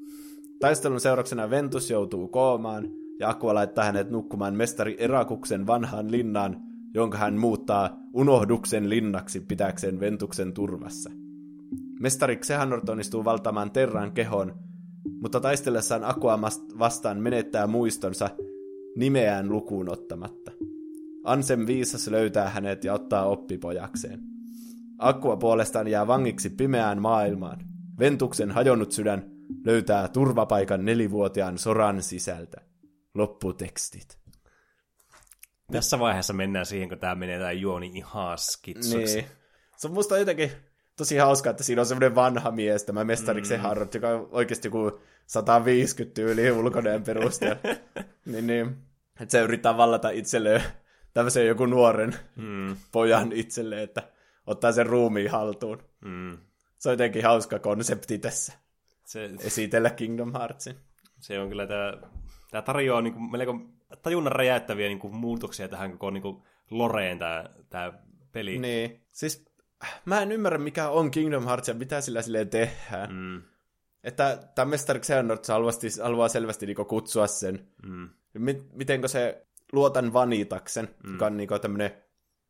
Taistelun 0.64 1.00
seurauksena 1.00 1.50
Ventus 1.50 1.90
joutuu 1.90 2.28
koomaan, 2.28 2.90
ja 3.20 3.30
Aqua 3.30 3.54
laittaa 3.54 3.86
hänet 3.86 4.10
nukkumaan 4.10 4.56
mestari 4.56 4.96
Erakuksen 5.00 5.68
vanhaan 5.68 6.12
linnaan, 6.12 6.58
jonka 6.94 7.18
hän 7.18 7.38
muuttaa 7.38 7.98
unohduksen 8.14 8.90
linnaksi 8.90 9.40
pitäkseen 9.40 10.00
Ventuksen 10.00 10.54
turvassa. 10.54 11.10
Mestari 12.00 12.36
Xehanort 12.36 12.90
onnistuu 12.90 13.26
valtamaan 13.26 13.72
Terran 13.72 14.12
kehon, 14.12 14.56
mutta 15.22 15.40
taistellessaan 15.40 16.04
Aqua 16.04 16.40
vastaan 16.80 17.20
menettää 17.20 17.68
muistonsa 17.68 18.30
nimeään 18.98 19.50
lukuun 19.50 19.90
ottamatta. 19.90 20.52
Ansem 21.24 21.68
viisas 21.68 22.08
löytää 22.08 22.50
hänet 22.50 22.84
ja 22.84 22.94
ottaa 22.94 23.26
oppipojakseen. 23.26 24.20
Aqua 24.98 25.38
puolestaan 25.38 25.88
jää 25.88 26.08
vangiksi 26.08 26.50
pimeään 26.50 27.02
maailmaan. 27.02 27.60
Ventuksen 28.00 28.52
hajonnut 28.52 28.92
sydän 28.92 29.33
löytää 29.66 30.08
turvapaikan 30.08 30.86
nelivuotiaan 30.86 31.58
soran 31.58 32.04
sisältä. 32.04 32.62
Lopputekstit. 33.14 34.18
Tässä 35.72 36.00
vaiheessa 36.00 36.34
mennään 36.34 36.66
siihen, 36.66 36.90
kun 36.90 36.98
tämä 36.98 37.16
menee 37.16 37.40
tämä 37.40 37.52
juoni 37.52 37.92
ihan 37.94 38.38
skitsuksi. 38.38 39.16
Niin. 39.16 39.26
Se 39.78 39.88
on 39.88 39.94
musta 39.94 40.18
jotenkin 40.18 40.52
tosi 40.98 41.18
hauska, 41.18 41.50
että 41.50 41.64
siinä 41.64 41.82
on 41.82 41.86
semmoinen 41.86 42.16
vanha 42.16 42.52
mies, 42.52 42.84
tämä 42.84 43.04
mestariksen 43.04 43.60
mm. 43.60 43.64
Harrot, 43.64 43.94
joka 43.94 44.10
on 44.10 44.28
oikeasti 44.32 44.68
joku 44.68 45.00
150 45.28 46.14
tyyli 46.14 46.52
ulkoneen 46.52 47.04
perusteella. 47.04 47.58
niin, 48.26 48.48
niin. 48.48 48.78
Että 49.20 49.32
se 49.32 49.42
yrittää 49.42 49.78
vallata 49.78 50.10
itselleen 50.10 50.64
tämmöisen 51.14 51.48
joku 51.48 51.66
nuoren 51.66 52.16
mm. 52.36 52.76
pojan 52.92 53.32
itselleen, 53.32 53.84
että 53.84 54.04
ottaa 54.48 54.72
sen 54.72 54.86
ruumiin 54.86 55.32
haltuun. 55.32 55.84
Mm. 56.02 56.38
Se 56.80 56.90
on 56.90 56.94
jotenkin 56.94 57.24
hauska 57.24 57.60
konsepti 57.60 58.18
tässä. 58.18 58.54
Se, 59.04 59.30
esitellä 59.40 59.90
Kingdom 59.90 60.34
Heartsin. 60.34 60.76
Se 61.20 61.40
on 61.40 61.50
kyllä 61.50 61.68
tämä, 61.68 61.94
tämä 62.52 62.62
tarjoaa 62.62 63.02
niin 63.02 63.14
kuin, 63.14 63.32
melko 63.32 63.60
tajunnan 64.02 64.32
räjäyttäviä 64.32 64.88
niin 64.88 65.00
kuin, 65.00 65.16
muutoksia 65.16 65.68
tähän 65.68 65.92
koko 65.92 66.10
niin 66.10 66.22
kuin, 66.22 66.44
Loreen 66.70 67.20
tämä, 67.20 67.50
tämä 67.70 67.94
peli. 68.32 68.58
Niin, 68.58 69.02
siis 69.12 69.46
mä 70.06 70.22
en 70.22 70.32
ymmärrä 70.32 70.58
mikä 70.58 70.90
on 70.90 71.12
Kingdom 71.12 71.46
Hearts 71.46 71.68
ja 71.68 71.74
mitä 71.74 72.02
sillä 72.02 72.22
silleen 72.22 72.50
tehdään. 72.50 73.14
Mm. 73.14 73.42
Että 74.04 74.50
tämä 74.56 74.70
Mestari 74.70 75.00
Xehanort 75.00 75.48
haluaa, 75.48 75.74
haluaa 76.04 76.28
selvästi 76.28 76.66
niin 76.66 76.88
kutsua 76.88 77.28
sen. 77.28 77.68
Mm. 77.84 78.10
Mitenkö 78.74 79.08
se 79.08 79.48
luotan 79.72 80.14
vanitaksen, 80.14 80.90
mm. 81.04 81.12
joka 81.12 81.26
on 81.26 81.38
niin 81.38 81.50
tämmönen, 81.62 81.92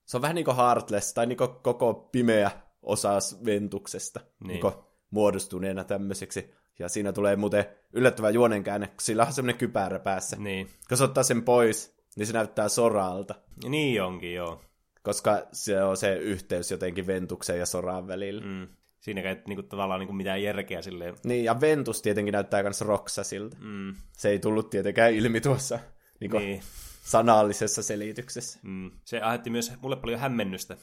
se 0.05 0.17
on 0.17 0.21
vähän 0.21 0.35
niin 0.35 0.45
kuin 0.45 0.57
Heartless, 0.57 1.13
tai 1.13 1.25
niin 1.25 1.37
koko 1.37 2.09
pimeä 2.11 2.51
osa 2.81 3.17
Ventuksesta 3.45 4.19
niin. 4.19 4.47
niin 4.47 4.73
muodostuneena 5.13 5.83
tämmöiseksi. 5.83 6.53
Ja 6.79 6.89
siinä 6.89 7.13
tulee 7.13 7.35
muuten 7.35 7.65
yllättävä 7.93 8.29
juonenkäänne, 8.29 8.87
kun 8.87 8.95
sillä 9.01 9.25
on 9.25 9.33
semmoinen 9.33 9.59
kypärä 9.59 9.99
päässä. 9.99 10.35
Niin. 10.35 10.69
Kun 10.89 10.97
se 10.97 11.03
ottaa 11.03 11.23
sen 11.23 11.43
pois, 11.43 11.95
niin 12.15 12.27
se 12.27 12.33
näyttää 12.33 12.69
soralta. 12.69 13.35
Niin 13.69 14.03
onkin, 14.03 14.33
joo. 14.33 14.61
Koska 15.03 15.47
se 15.51 15.83
on 15.83 15.97
se 15.97 16.15
yhteys 16.15 16.71
jotenkin 16.71 17.07
Ventuksen 17.07 17.59
ja 17.59 17.65
soraan 17.65 18.07
välillä. 18.07 18.41
Mm. 18.45 18.67
Siinä 18.99 19.21
ei 19.21 19.41
niinku, 19.47 19.63
tavallaan 19.63 19.99
niinku 19.99 20.13
mitään 20.13 20.43
järkeä 20.43 20.81
silleen. 20.81 21.15
Niin, 21.23 21.45
ja 21.45 21.61
Ventus 21.61 22.01
tietenkin 22.01 22.31
näyttää 22.31 22.63
myös 22.63 22.81
Roksasilta. 22.81 23.57
Mm. 23.59 23.95
Se 24.11 24.29
ei 24.29 24.39
tullut 24.39 24.69
tietenkään 24.69 25.13
ilmi 25.13 25.41
tuossa 25.41 25.79
niinku, 26.19 26.39
niin. 26.39 26.61
sanallisessa 27.03 27.83
selityksessä. 27.83 28.59
Mm. 28.63 28.91
Se 29.05 29.19
aiheutti 29.19 29.49
myös 29.49 29.71
mulle 29.81 29.95
paljon 29.95 30.19
hämmennystä 30.19 30.77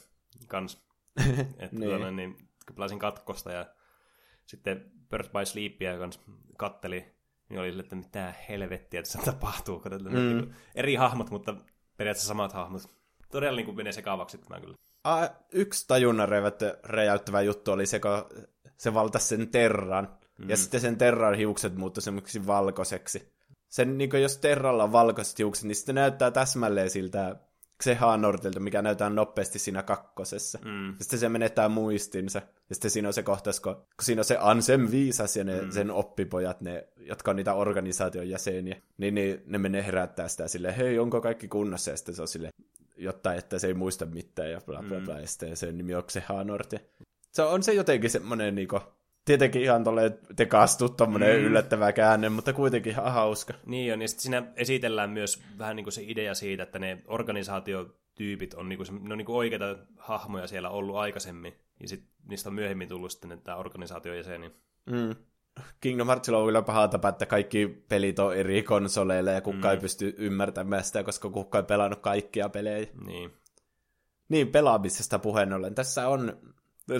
kans. 0.47 0.85
että 1.59 1.79
niin. 1.79 1.89
Tuonne, 1.89 2.11
niin, 2.11 2.37
kun 2.67 2.75
pelasin 2.75 2.99
katkosta 2.99 3.51
ja 3.51 3.65
sitten 4.51 4.91
Birth 5.09 5.31
by 5.31 5.45
Sleepia 5.45 5.97
kans 5.97 6.19
katteli, 6.57 7.05
niin 7.49 7.59
oli 7.59 7.69
sille, 7.69 7.83
että 7.83 7.95
mitä 7.95 8.33
helvettiä 8.49 9.01
tässä 9.01 9.19
tapahtuu. 9.25 9.81
Mm. 10.09 10.13
niin, 10.13 10.55
eri 10.75 10.95
hahmot, 10.95 11.29
mutta 11.29 11.55
periaatteessa 11.97 12.27
samat 12.27 12.53
hahmot. 12.53 12.81
Todella 13.31 13.55
niin 13.55 13.65
kuin 13.65 13.77
menee 13.77 13.91
sekavaksi 13.91 14.37
tämä 14.37 14.59
kyllä. 14.59 14.75
A, 15.03 15.27
yksi 15.51 15.87
tajunnan 15.87 16.29
räjäyttävä 16.83 17.41
juttu 17.41 17.71
oli 17.71 17.85
se, 17.85 17.99
kun 17.99 18.11
se 18.77 18.93
valtasi 18.93 19.27
sen 19.27 19.47
terran. 19.47 20.17
Mm. 20.37 20.49
Ja 20.49 20.57
sitten 20.57 20.81
sen 20.81 20.97
terran 20.97 21.35
hiukset 21.35 21.75
muuttui 21.75 22.01
semmoiksi 22.01 22.47
valkoiseksi. 22.47 23.31
Sen, 23.69 23.97
niin 23.97 24.21
jos 24.21 24.37
terralla 24.37 24.83
on 24.83 24.91
valkoiset 24.91 25.39
hiukset, 25.39 25.65
niin 25.65 25.75
sitten 25.75 25.95
näyttää 25.95 26.31
täsmälleen 26.31 26.89
siltä 26.89 27.35
se 27.81 27.95
Hanortilta, 27.95 28.59
mikä 28.59 28.81
näyttää 28.81 29.09
nopeasti 29.09 29.59
siinä 29.59 29.83
kakkosessa. 29.83 30.59
Mm. 30.65 30.95
Sitten 30.99 31.19
se 31.19 31.29
menettää 31.29 31.69
muistinsa. 31.69 32.41
Ja 32.69 32.75
sitten 32.75 32.91
siinä 32.91 33.07
on 33.07 33.13
se 33.13 33.23
kohtaus, 33.23 33.59
kun, 33.59 33.75
kun 33.75 33.85
siinä 34.01 34.19
on 34.19 34.25
se 34.25 34.37
Ansem 34.39 34.91
viisas 34.91 35.37
ja 35.37 35.43
ne, 35.43 35.61
mm. 35.61 35.71
sen 35.71 35.91
oppipojat, 35.91 36.61
ne, 36.61 36.87
jotka 36.97 37.31
on 37.31 37.37
niitä 37.37 37.53
organisaation 37.53 38.29
jäseniä, 38.29 38.81
niin, 38.97 39.15
niin 39.15 39.41
ne 39.45 39.57
menee 39.57 39.85
herättää 39.85 40.27
sitä 40.27 40.47
silleen, 40.47 40.75
hei, 40.75 40.99
onko 40.99 41.21
kaikki 41.21 41.47
kunnossa? 41.47 41.91
Ja 41.91 41.97
sitten 41.97 42.15
se 42.15 42.21
on 42.21 42.27
silleen, 42.27 42.53
jotta 42.97 43.33
että 43.33 43.59
se 43.59 43.67
ei 43.67 43.73
muista 43.73 44.05
mitään 44.05 44.51
ja 44.51 44.61
bla 44.65 44.83
bla 44.87 44.99
bla. 45.05 45.13
Mm. 45.13 45.21
Ja 45.21 45.27
sitten 45.27 45.57
sen 45.57 45.77
nimi 45.77 45.95
on 45.95 46.03
se 46.07 46.23
Hanort. 46.25 46.73
Se 47.31 47.41
on 47.41 47.63
se 47.63 47.73
jotenkin 47.73 48.09
semmoinen 48.09 48.55
niinku, 48.55 48.79
tietenkin 49.31 49.61
ihan 49.61 49.83
tolle 49.83 50.17
tekastu 50.35 50.89
tommonen 50.89 51.39
mm. 51.39 51.45
yllättävä 51.45 51.91
käänne, 51.91 52.29
mutta 52.29 52.53
kuitenkin 52.53 52.91
ihan 52.91 53.11
hauska. 53.11 53.53
Niin 53.65 53.93
on, 53.93 54.01
ja 54.01 54.07
sitten 54.07 54.21
siinä 54.21 54.43
esitellään 54.55 55.09
myös 55.09 55.43
vähän 55.57 55.75
niin 55.75 55.83
kuin 55.83 55.93
se 55.93 56.03
idea 56.05 56.33
siitä, 56.33 56.63
että 56.63 56.79
ne 56.79 57.01
organisaatiotyypit 57.07 58.53
on, 58.53 58.69
niin 58.69 58.77
kuin, 58.77 59.03
ne 59.03 59.11
on 59.13 59.17
niin 59.17 59.25
kuin 59.25 59.35
oikeita 59.35 59.77
hahmoja 59.97 60.47
siellä 60.47 60.69
ollut 60.69 60.95
aikaisemmin, 60.95 61.53
ja 61.79 61.87
sitten 61.87 62.09
niistä 62.27 62.49
on 62.49 62.55
myöhemmin 62.55 62.87
tullut 62.87 63.11
sitten 63.11 63.41
tämä 63.41 63.57
organisaation 63.57 64.17
jäseni. 64.17 64.51
Mm. 64.85 65.15
Kingdom 65.81 66.07
Heartsilla 66.07 66.37
on 66.37 66.45
kyllä 66.45 66.61
paha 66.61 66.87
tapa, 66.87 67.09
että 67.09 67.25
kaikki 67.25 67.83
pelit 67.89 68.19
on 68.19 68.35
eri 68.35 68.63
konsoleilla 68.63 69.31
ja 69.31 69.41
kukaan 69.41 69.63
mm. 69.63 69.69
ei 69.69 69.77
pysty 69.77 70.15
ymmärtämään 70.17 70.83
sitä, 70.83 71.03
koska 71.03 71.29
kukaan 71.29 71.63
ei 71.63 71.67
pelannut 71.67 71.99
kaikkia 71.99 72.49
pelejä. 72.49 72.87
Niin. 73.05 73.31
Niin, 74.29 74.47
pelaamisesta 74.47 75.19
puheen 75.19 75.53
ollen. 75.53 75.75
Tässä 75.75 76.07
on 76.07 76.37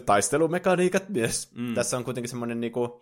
taistelumekaniikat 0.06 1.10
myös. 1.10 1.52
Mm. 1.56 1.74
Tässä 1.74 1.98
on 1.98 2.04
kuitenkin 2.04 2.30
semmoinen 2.30 2.62
niinku, 2.62 3.02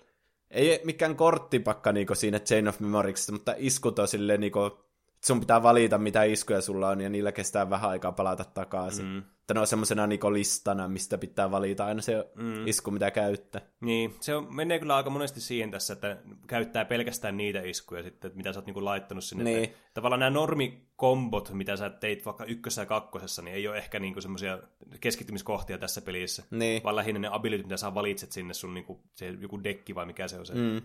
ei 0.51 0.81
mikään 0.84 1.15
korttipakka 1.15 1.91
niinku 1.91 2.15
siinä 2.15 2.39
Chain 2.39 2.68
of 2.68 2.80
Memoriksessa, 2.80 3.31
mutta 3.31 3.56
iskut 3.57 3.99
on 3.99 4.07
silleen 4.07 4.39
niinku, 4.39 4.88
sun 5.25 5.39
pitää 5.39 5.63
valita 5.63 5.97
mitä 5.97 6.23
iskuja 6.23 6.61
sulla 6.61 6.89
on 6.89 7.01
ja 7.01 7.09
niillä 7.09 7.31
kestää 7.31 7.69
vähän 7.69 7.89
aikaa 7.89 8.11
palata 8.11 8.45
takaisin. 8.45 9.05
Mm. 9.05 9.17
Että 9.17 9.53
ne 9.53 9.59
on 9.59 9.67
semmoisena 9.67 10.07
niinku 10.07 10.33
listana, 10.33 10.87
mistä 10.87 11.17
pitää 11.17 11.51
valita 11.51 11.85
aina 11.85 12.01
se 12.01 12.31
mm. 12.35 12.67
isku, 12.67 12.91
mitä 12.91 13.11
käyttää. 13.11 13.61
Niin, 13.81 14.15
se 14.19 14.35
on, 14.35 14.55
menee 14.55 14.79
kyllä 14.79 14.95
aika 14.95 15.09
monesti 15.09 15.41
siihen 15.41 15.71
tässä, 15.71 15.93
että 15.93 16.17
käyttää 16.47 16.85
pelkästään 16.85 17.37
niitä 17.37 17.61
iskuja 17.61 18.03
sitten, 18.03 18.31
mitä 18.35 18.53
sä 18.53 18.59
oot 18.59 18.65
niinku 18.65 18.85
laittanut 18.85 19.23
sinne. 19.23 19.43
Niin. 19.43 19.63
Että, 19.63 19.77
tavallaan 19.93 20.19
nämä 20.19 20.29
normikombot, 20.29 21.51
mitä 21.53 21.75
sä 21.75 21.89
teit 21.89 22.25
vaikka 22.25 22.45
ykkössä 22.45 22.81
ja 22.81 22.85
kakkosessa, 22.85 23.41
niin 23.41 23.55
ei 23.55 23.67
ole 23.67 23.77
ehkä 23.77 23.99
niinku 23.99 24.21
semmoisia 24.21 24.59
keskittymiskohtia 24.99 25.77
tässä 25.77 26.01
pelissä. 26.01 26.43
Niin. 26.51 26.83
Vaan 26.83 26.95
lähinnä 26.95 27.19
ne 27.19 27.29
abilityt, 27.31 27.65
mitä 27.65 27.77
sä 27.77 27.93
valitset 27.93 28.31
sinne 28.31 28.53
sun 28.53 28.73
niinku, 28.73 29.01
se 29.13 29.29
joku 29.39 29.63
dekki 29.63 29.95
vai 29.95 30.05
mikä 30.05 30.27
se 30.27 30.39
on 30.39 30.45
se. 30.45 30.53
Mm 30.53 30.81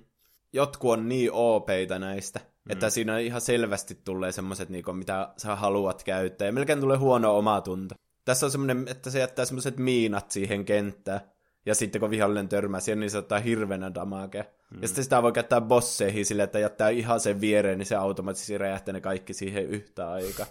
jotkut 0.54 0.90
on 0.90 1.08
niin 1.08 1.30
OPita 1.32 1.98
näistä, 1.98 2.40
mm. 2.40 2.72
että 2.72 2.90
siinä 2.90 3.18
ihan 3.18 3.40
selvästi 3.40 3.98
tulee 4.04 4.32
semmoiset, 4.32 4.68
niinku, 4.68 4.92
mitä 4.92 5.32
sä 5.36 5.56
haluat 5.56 6.04
käyttää. 6.04 6.46
Ja 6.46 6.52
melkein 6.52 6.80
tulee 6.80 6.96
huono 6.96 7.38
omatunto. 7.38 7.94
Tässä 8.24 8.46
on 8.46 8.52
semmoinen, 8.52 8.88
että 8.88 9.10
se 9.10 9.18
jättää 9.18 9.44
semmoiset 9.44 9.76
miinat 9.78 10.30
siihen 10.30 10.64
kenttään. 10.64 11.20
Ja 11.66 11.74
sitten 11.74 12.00
kun 12.00 12.10
vihollinen 12.10 12.48
törmää 12.48 12.80
siihen, 12.80 13.00
niin 13.00 13.10
se 13.10 13.18
ottaa 13.18 13.38
hirveänä 13.38 13.94
damage. 13.94 14.46
Mm. 14.70 14.82
Ja 14.82 14.88
sitten 14.88 15.04
sitä 15.04 15.22
voi 15.22 15.32
käyttää 15.32 15.60
bosseihin 15.60 16.26
sille, 16.26 16.42
että 16.42 16.58
jättää 16.58 16.88
ihan 16.88 17.20
sen 17.20 17.40
viereen, 17.40 17.78
niin 17.78 17.86
se 17.86 17.96
automaattisesti 17.96 18.58
räjähtää 18.58 18.92
ne 18.92 19.00
kaikki 19.00 19.34
siihen 19.34 19.66
yhtä 19.66 20.10
aikaa. 20.10 20.46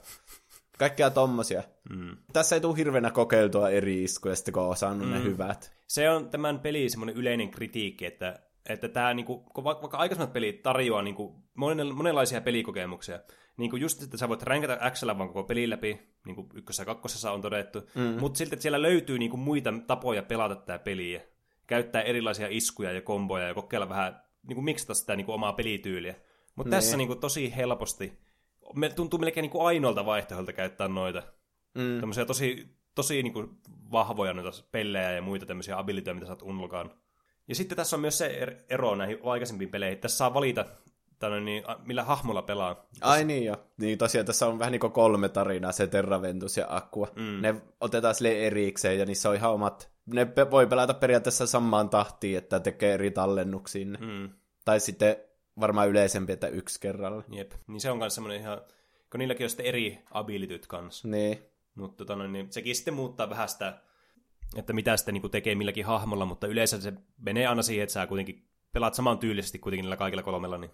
Kaikkea 0.77 1.09
tommosia. 1.09 1.63
Mm. 1.89 2.17
Tässä 2.33 2.55
ei 2.55 2.61
tule 2.61 2.77
hirveänä 2.77 3.11
kokeiltua 3.11 3.69
eri 3.69 4.03
iskuja, 4.03 4.35
sitten 4.35 4.53
kun 4.53 4.63
on 4.63 4.69
osannut 4.69 5.07
mm. 5.07 5.13
ne 5.13 5.23
hyvät. 5.23 5.73
Se 5.87 6.09
on 6.09 6.29
tämän 6.29 6.59
pelin 6.59 6.91
semmoinen 6.91 7.15
yleinen 7.15 7.51
kritiikki, 7.51 8.05
että 8.05 8.39
että 8.69 8.87
tämä, 8.89 9.13
niin 9.13 9.25
kuin, 9.25 9.43
vaikka 9.63 9.97
aikaisemmat 9.97 10.33
pelit 10.33 10.63
tarjoaa 10.63 11.01
niin 11.01 11.15
kuin, 11.15 11.35
monenlaisia 11.93 12.41
pelikokemuksia, 12.41 13.19
niin 13.57 13.69
kuin 13.69 13.81
just, 13.81 14.03
että 14.03 14.17
sä 14.17 14.29
voit 14.29 14.43
ränkätä 14.43 14.91
XL 14.91 15.07
vaan 15.07 15.27
koko 15.27 15.43
pelin 15.43 15.69
läpi, 15.69 15.99
niin 16.25 16.35
kuin 16.35 16.47
ykkössä 16.53 16.81
ja 16.81 16.85
kakkosessa 16.85 17.31
on 17.31 17.41
todettu, 17.41 17.79
mm. 17.95 18.19
mutta 18.19 18.37
silti, 18.37 18.55
että 18.55 18.61
siellä 18.61 18.81
löytyy 18.81 19.19
niin 19.19 19.31
kuin 19.31 19.41
muita 19.41 19.73
tapoja 19.87 20.23
pelata 20.23 20.55
tätä 20.55 20.79
peliä, 20.79 21.21
käyttää 21.67 22.01
erilaisia 22.01 22.47
iskuja 22.49 22.91
ja 22.91 23.01
komboja 23.01 23.47
ja 23.47 23.53
kokeilla 23.53 23.89
vähän, 23.89 24.21
niin 24.47 24.55
kuin 24.55 24.65
miksata 24.65 24.93
sitä 24.93 25.15
niin 25.15 25.25
kuin 25.25 25.33
omaa 25.33 25.53
pelityyliä. 25.53 26.15
Mutta 26.55 26.69
niin. 26.69 26.71
tässä 26.71 26.97
niin 26.97 27.07
kuin, 27.07 27.19
tosi 27.19 27.55
helposti, 27.55 28.19
me 28.75 28.89
tuntuu 28.89 29.19
melkein 29.19 29.41
niin 29.41 29.51
kuin 29.51 29.65
ainoalta 29.65 30.05
vaihtoehdolta 30.05 30.53
käyttää 30.53 30.87
noita. 30.87 31.23
Mm. 31.75 31.99
Tämmöisiä 31.99 32.25
tosi, 32.25 32.67
tosi 32.95 33.23
niin 33.23 33.33
kuin, 33.33 33.49
vahvoja 33.91 34.33
noita 34.33 34.63
pellejä 34.71 35.11
ja 35.11 35.21
muita 35.21 35.45
tämmöisiä 35.45 35.77
abilityjä, 35.77 36.13
mitä 36.13 36.25
saat 36.25 36.41
unlokaan. 36.41 36.91
Ja 37.47 37.55
sitten 37.55 37.75
tässä 37.75 37.95
on 37.95 38.01
myös 38.01 38.17
se 38.17 38.27
er-, 38.27 38.63
ero 38.69 38.95
näihin 38.95 39.19
aikaisempiin 39.23 39.69
peleihin. 39.69 39.97
Tässä 39.97 40.17
saa 40.17 40.33
valita 40.33 40.65
niin, 41.43 41.63
millä 41.85 42.03
hahmolla 42.03 42.41
pelaa. 42.41 42.85
Ai 43.01 43.23
niin 43.23 43.45
jo. 43.45 43.65
Niin 43.77 43.97
tosiaan 43.97 44.25
tässä 44.25 44.47
on 44.47 44.59
vähän 44.59 44.71
niin 44.71 44.79
kuin 44.79 44.93
kolme 44.93 45.29
tarinaa, 45.29 45.71
se 45.71 45.87
Terraventus 45.87 46.57
ja 46.57 46.65
Aqua. 46.69 47.07
Mm. 47.15 47.41
Ne 47.41 47.55
otetaan 47.81 48.15
sille 48.15 48.47
erikseen 48.47 48.99
ja 48.99 49.05
niissä 49.05 49.29
on 49.29 49.35
ihan 49.35 49.51
omat... 49.51 49.91
Ne 50.05 50.27
voi 50.51 50.67
pelata 50.67 50.93
periaatteessa 50.93 51.47
samaan 51.47 51.89
tahtiin, 51.89 52.37
että 52.37 52.59
tekee 52.59 52.93
eri 52.93 53.11
tallennuksiin. 53.11 53.97
Mm. 54.01 54.29
Tai 54.65 54.79
sitten 54.79 55.15
varmaan 55.59 55.89
yleisempi, 55.89 56.33
että 56.33 56.47
yksi 56.47 56.79
kerralla. 56.79 57.23
Jep. 57.31 57.51
Niin 57.67 57.81
se 57.81 57.91
on 57.91 57.97
myös 57.97 58.15
semmoinen 58.15 58.41
ihan... 58.41 58.61
Kun 59.11 59.19
niilläkin 59.19 59.45
on 59.45 59.49
sitten 59.49 59.65
eri 59.65 59.99
abilityt 60.11 60.67
kanssa. 60.67 61.07
Niin. 61.07 61.45
Mutta 61.75 62.05
tota, 62.05 62.27
niin 62.27 62.51
sekin 62.51 62.75
sitten 62.75 62.93
muuttaa 62.93 63.29
vähän 63.29 63.49
sitä 63.49 63.79
että 64.55 64.73
mitä 64.73 64.97
sitten 64.97 65.13
niin 65.13 65.31
tekee 65.31 65.55
milläkin 65.55 65.85
hahmolla, 65.85 66.25
mutta 66.25 66.47
yleensä 66.47 66.81
se 66.81 66.93
menee 67.17 67.47
aina 67.47 67.61
siihen, 67.61 67.83
että 67.83 67.93
sä 67.93 68.07
kuitenkin 68.07 68.47
pelaat 68.71 68.93
saman 68.93 69.17
tyylisesti 69.17 69.59
kuitenkin 69.59 69.83
niillä 69.83 69.97
kaikilla 69.97 70.23
kolmella, 70.23 70.57
niin 70.57 70.71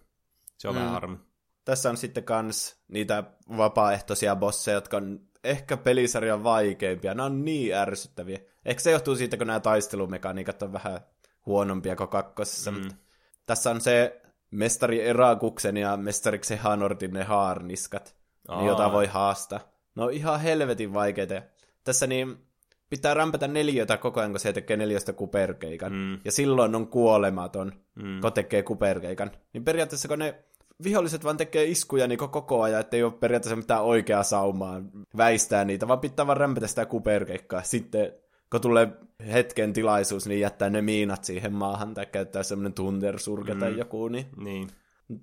se 0.57 0.67
on 0.67 0.75
mm. 0.75 0.79
vähän 0.79 0.93
harmi. 0.93 1.17
Tässä 1.65 1.89
on 1.89 1.97
sitten 1.97 2.23
kans 2.23 2.81
niitä 2.87 3.23
vapaaehtoisia 3.57 4.35
bosseja, 4.35 4.75
jotka 4.75 4.97
on 4.97 5.19
ehkä 5.43 5.77
pelisarjan 5.77 6.43
vaikeimpia. 6.43 7.13
Nämä 7.13 7.25
on 7.25 7.45
niin 7.45 7.75
ärsyttäviä. 7.75 8.39
Ehkä 8.65 8.81
se 8.81 8.91
johtuu 8.91 9.15
siitä, 9.15 9.37
kun 9.37 9.47
nämä 9.47 9.59
taistelumekaniikat 9.59 10.61
on 10.61 10.73
vähän 10.73 10.99
huonompia 11.45 11.95
kuin 11.95 12.09
kakkosessa. 12.09 12.71
Mm. 12.71 12.89
Tässä 13.45 13.71
on 13.71 13.81
se 13.81 14.21
mestari 14.51 15.01
Erakuksen 15.01 15.77
ja 15.77 15.97
mestari 15.97 16.39
Xehanortin 16.39 17.13
ne 17.13 17.23
haarniskat, 17.23 18.15
Aa. 18.47 18.65
jota 18.65 18.91
voi 18.91 19.07
haastaa. 19.07 19.59
No 19.95 20.09
ihan 20.09 20.41
helvetin 20.41 20.93
vaikeita. 20.93 21.41
Tässä 21.83 22.07
niin 22.07 22.48
pitää 22.89 23.13
rämpätä 23.13 23.47
neljötä 23.47 23.97
koko 23.97 24.19
ajan, 24.19 24.31
kun 24.31 24.39
se 24.39 24.53
tekee 24.53 24.77
neljästä 24.77 25.13
kuperkeikan. 25.13 25.93
Mm. 25.93 26.19
Ja 26.25 26.31
silloin 26.31 26.75
on 26.75 26.87
kuolematon, 26.87 27.73
mm. 27.95 28.21
kun 28.21 28.33
tekee 28.33 28.63
kuperkeikan. 28.63 29.31
Niin 29.53 29.63
periaatteessa 29.63 30.07
kun 30.07 30.19
ne 30.19 30.35
viholliset 30.83 31.23
vaan 31.23 31.37
tekee 31.37 31.65
iskuja 31.65 32.07
niin 32.07 32.19
koko 32.19 32.61
ajan, 32.61 32.79
ettei 32.79 33.03
ole 33.03 33.11
periaatteessa 33.11 33.55
mitään 33.55 33.83
oikeaa 33.83 34.23
saumaa 34.23 34.81
väistää 35.17 35.65
niitä, 35.65 35.87
vaan 35.87 35.99
pitää 35.99 36.27
vaan 36.27 36.37
rämpätä 36.37 36.67
sitä 36.67 36.85
kuperkeikkaa. 36.85 37.63
Sitten 37.63 38.11
kun 38.51 38.61
tulee 38.61 38.87
hetken 39.33 39.73
tilaisuus, 39.73 40.27
niin 40.27 40.39
jättää 40.39 40.69
ne 40.69 40.81
miinat 40.81 41.23
siihen 41.23 41.53
maahan 41.53 41.93
tai 41.93 42.05
käyttää 42.05 42.43
semmoinen 42.43 42.73
tuntersurke 42.73 43.53
mm. 43.53 43.59
tai 43.59 43.77
joku, 43.77 44.07
niin... 44.07 44.25
Niin. 44.37 44.67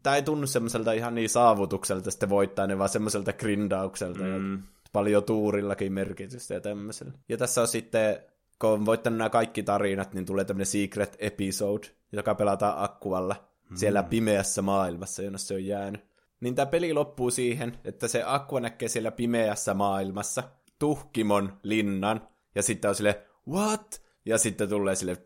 Tämä 0.03 0.17
ei 0.17 0.23
tunnu 0.23 0.47
semmoiselta 0.47 0.93
ihan 0.93 1.15
niin 1.15 1.29
saavutukselta 1.29 2.11
sitten 2.11 2.29
voittaa 2.29 2.67
ne, 2.67 2.79
vaan 2.79 2.89
semmoiselta 2.89 3.33
grindaukselta 3.33 4.21
mm. 4.23 4.53
ja 4.53 4.59
paljon 4.97 5.25
tuurillakin 5.25 5.93
merkitystä 5.93 6.55
ja 6.55 6.61
tämmöisellä. 6.61 7.13
Ja 7.29 7.37
tässä 7.37 7.61
on 7.61 7.69
sitten, 7.69 8.19
kun 8.59 8.71
on 8.71 8.87
voittanut 8.87 9.19
nämä 9.19 9.31
kaikki 9.31 9.63
tarinat, 9.63 10.15
niin 10.15 10.27
tulee 10.27 10.45
tämmöinen 10.45 10.67
secret 10.67 11.17
episode, 11.19 11.87
joka 12.13 12.35
pelataan 12.35 12.85
akkualla 12.85 13.37
mm. 13.71 13.77
siellä 13.77 14.03
pimeässä 14.03 14.63
maailmassa, 14.63 15.23
jonne 15.23 15.39
se 15.39 15.55
on 15.55 15.65
jäänyt. 15.65 16.05
Niin 16.41 16.55
tämä 16.55 16.67
peli 16.67 16.93
loppuu 16.93 17.31
siihen, 17.31 17.79
että 17.85 18.09
se 18.09 18.23
Aqua 18.27 18.61
näkee 18.61 18.89
siellä 18.89 19.11
pimeässä 19.11 19.75
maailmassa 19.75 20.43
tuhkimon 20.79 21.53
linnan, 21.63 22.29
ja 22.55 22.63
sitten 22.63 22.89
on 22.89 22.95
sille 22.95 23.23
what? 23.49 24.03
Ja 24.25 24.39
sitten 24.39 24.69
tulee 24.69 24.95
sille 24.95 25.17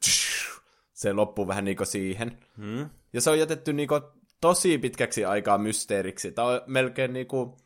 se 0.93 1.13
loppuu 1.13 1.49
vähän 1.49 1.65
niinku 1.65 1.85
siihen. 1.85 2.39
Mm. 2.57 2.91
Ja 3.13 3.21
se 3.21 3.31
on 3.31 3.39
jätetty 3.39 3.73
niinku 3.73 4.01
tosi 4.41 4.79
pitkäksi 4.79 5.25
aikaa 5.25 5.59
mysteeriksi. 5.59 6.33
Tämä 6.33 6.49
on 6.49 6.61
melkein 6.67 7.13
niinku 7.13 7.57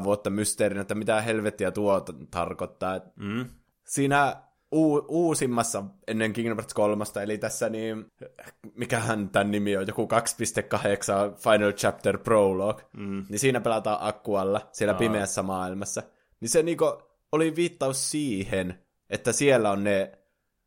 6-7 0.00 0.04
vuotta 0.04 0.30
mysteerinä, 0.30 0.80
että 0.80 0.94
mitä 0.94 1.20
helvettiä 1.20 1.70
tuo 1.70 2.00
tarkoittaa. 2.30 3.00
Mm. 3.16 3.44
Siinä 3.86 4.36
u- 4.74 5.04
uusimmassa 5.08 5.84
ennen 6.06 6.32
Kingdom 6.32 6.56
Hearts 6.56 6.74
3, 6.74 7.04
eli 7.22 7.38
tässä 7.38 7.68
niin, 7.68 8.06
mikähän 8.74 9.28
tämän 9.28 9.50
nimi 9.50 9.76
on, 9.76 9.86
joku 9.86 10.08
2.8 10.08 11.36
Final 11.36 11.72
Chapter 11.72 12.18
Prologue, 12.18 12.84
Mm. 12.96 13.24
niin 13.28 13.38
siinä 13.38 13.60
pelataan 13.60 13.98
akkualla, 14.00 14.68
siellä 14.72 14.92
Aa. 14.92 14.98
pimeässä 14.98 15.42
maailmassa. 15.42 16.02
Niin 16.40 16.48
se 16.48 16.62
niinku 16.62 17.02
oli 17.32 17.56
viittaus 17.56 18.10
siihen, 18.10 18.78
että 19.10 19.32
siellä 19.32 19.70
on 19.70 19.84
ne 19.84 20.18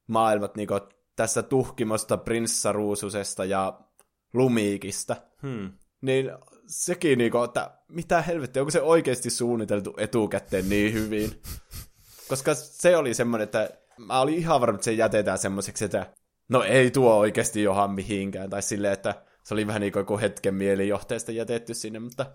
maailmat 0.07 0.55
niinku 0.55 0.79
tässä 1.15 1.43
tuhkimosta, 1.43 2.17
prinssaruususesta 2.17 3.45
ja 3.45 3.79
lumiikista. 4.33 5.15
Hmm. 5.41 5.71
Niin 6.01 6.31
sekin 6.67 7.17
niinku, 7.17 7.43
että 7.43 7.71
mitä 7.87 8.21
helvettiä, 8.21 8.61
onko 8.61 8.71
se 8.71 8.81
oikeasti 8.81 9.29
suunniteltu 9.29 9.93
etukäteen 9.97 10.69
niin 10.69 10.93
hyvin? 10.93 11.41
Koska 12.29 12.55
se 12.55 12.97
oli 12.97 13.13
semmoinen, 13.13 13.43
että 13.43 13.69
mä 13.97 14.19
olin 14.19 14.35
ihan 14.35 14.61
varma, 14.61 14.75
että 14.75 14.85
se 14.85 14.93
jätetään 14.93 15.37
semmoiseksi, 15.37 15.85
että 15.85 16.13
no 16.49 16.63
ei 16.63 16.91
tuo 16.91 17.15
oikeasti 17.15 17.63
johan 17.63 17.91
mihinkään. 17.91 18.49
Tai 18.49 18.61
silleen, 18.61 18.93
että 18.93 19.23
se 19.43 19.53
oli 19.53 19.67
vähän 19.67 19.81
niin 19.81 19.93
kuin 20.05 20.19
hetken 20.19 20.55
mielijohteesta 20.55 21.31
jätetty 21.31 21.73
sinne, 21.73 21.99
mutta 21.99 22.25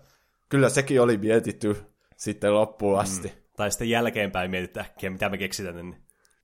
kyllä 0.49 0.69
sekin 0.69 1.01
oli 1.01 1.17
mietitty 1.17 1.85
sitten 2.17 2.53
loppuun 2.53 2.99
asti. 2.99 3.27
Mm. 3.27 3.41
Tai 3.55 3.71
sitten 3.71 3.89
jälkeenpäin 3.89 4.51
mietit 4.51 4.77
äkkiä, 4.77 5.09
mitä 5.09 5.29
me 5.29 5.37
keksitään. 5.37 5.75
Niin. 5.75 5.97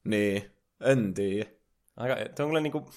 Niin, 0.03 0.51
en 0.81 1.13
tiedä. 1.13 1.49
Aika, 1.97 2.15
tämä 2.15 2.45
on 2.45 2.49
kyllä 2.49 2.61
niinku, 2.61 2.89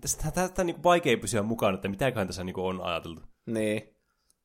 tästä, 0.00 0.30
tästä 0.30 0.62
on 0.62 0.66
niinku 0.66 0.82
vaikea 0.82 1.18
pysyä 1.18 1.42
mukana, 1.42 1.74
että 1.74 1.88
mitäköhän 1.88 2.26
tässä 2.26 2.44
niinku 2.44 2.66
on 2.66 2.80
ajateltu. 2.80 3.22
Niin. 3.46 3.93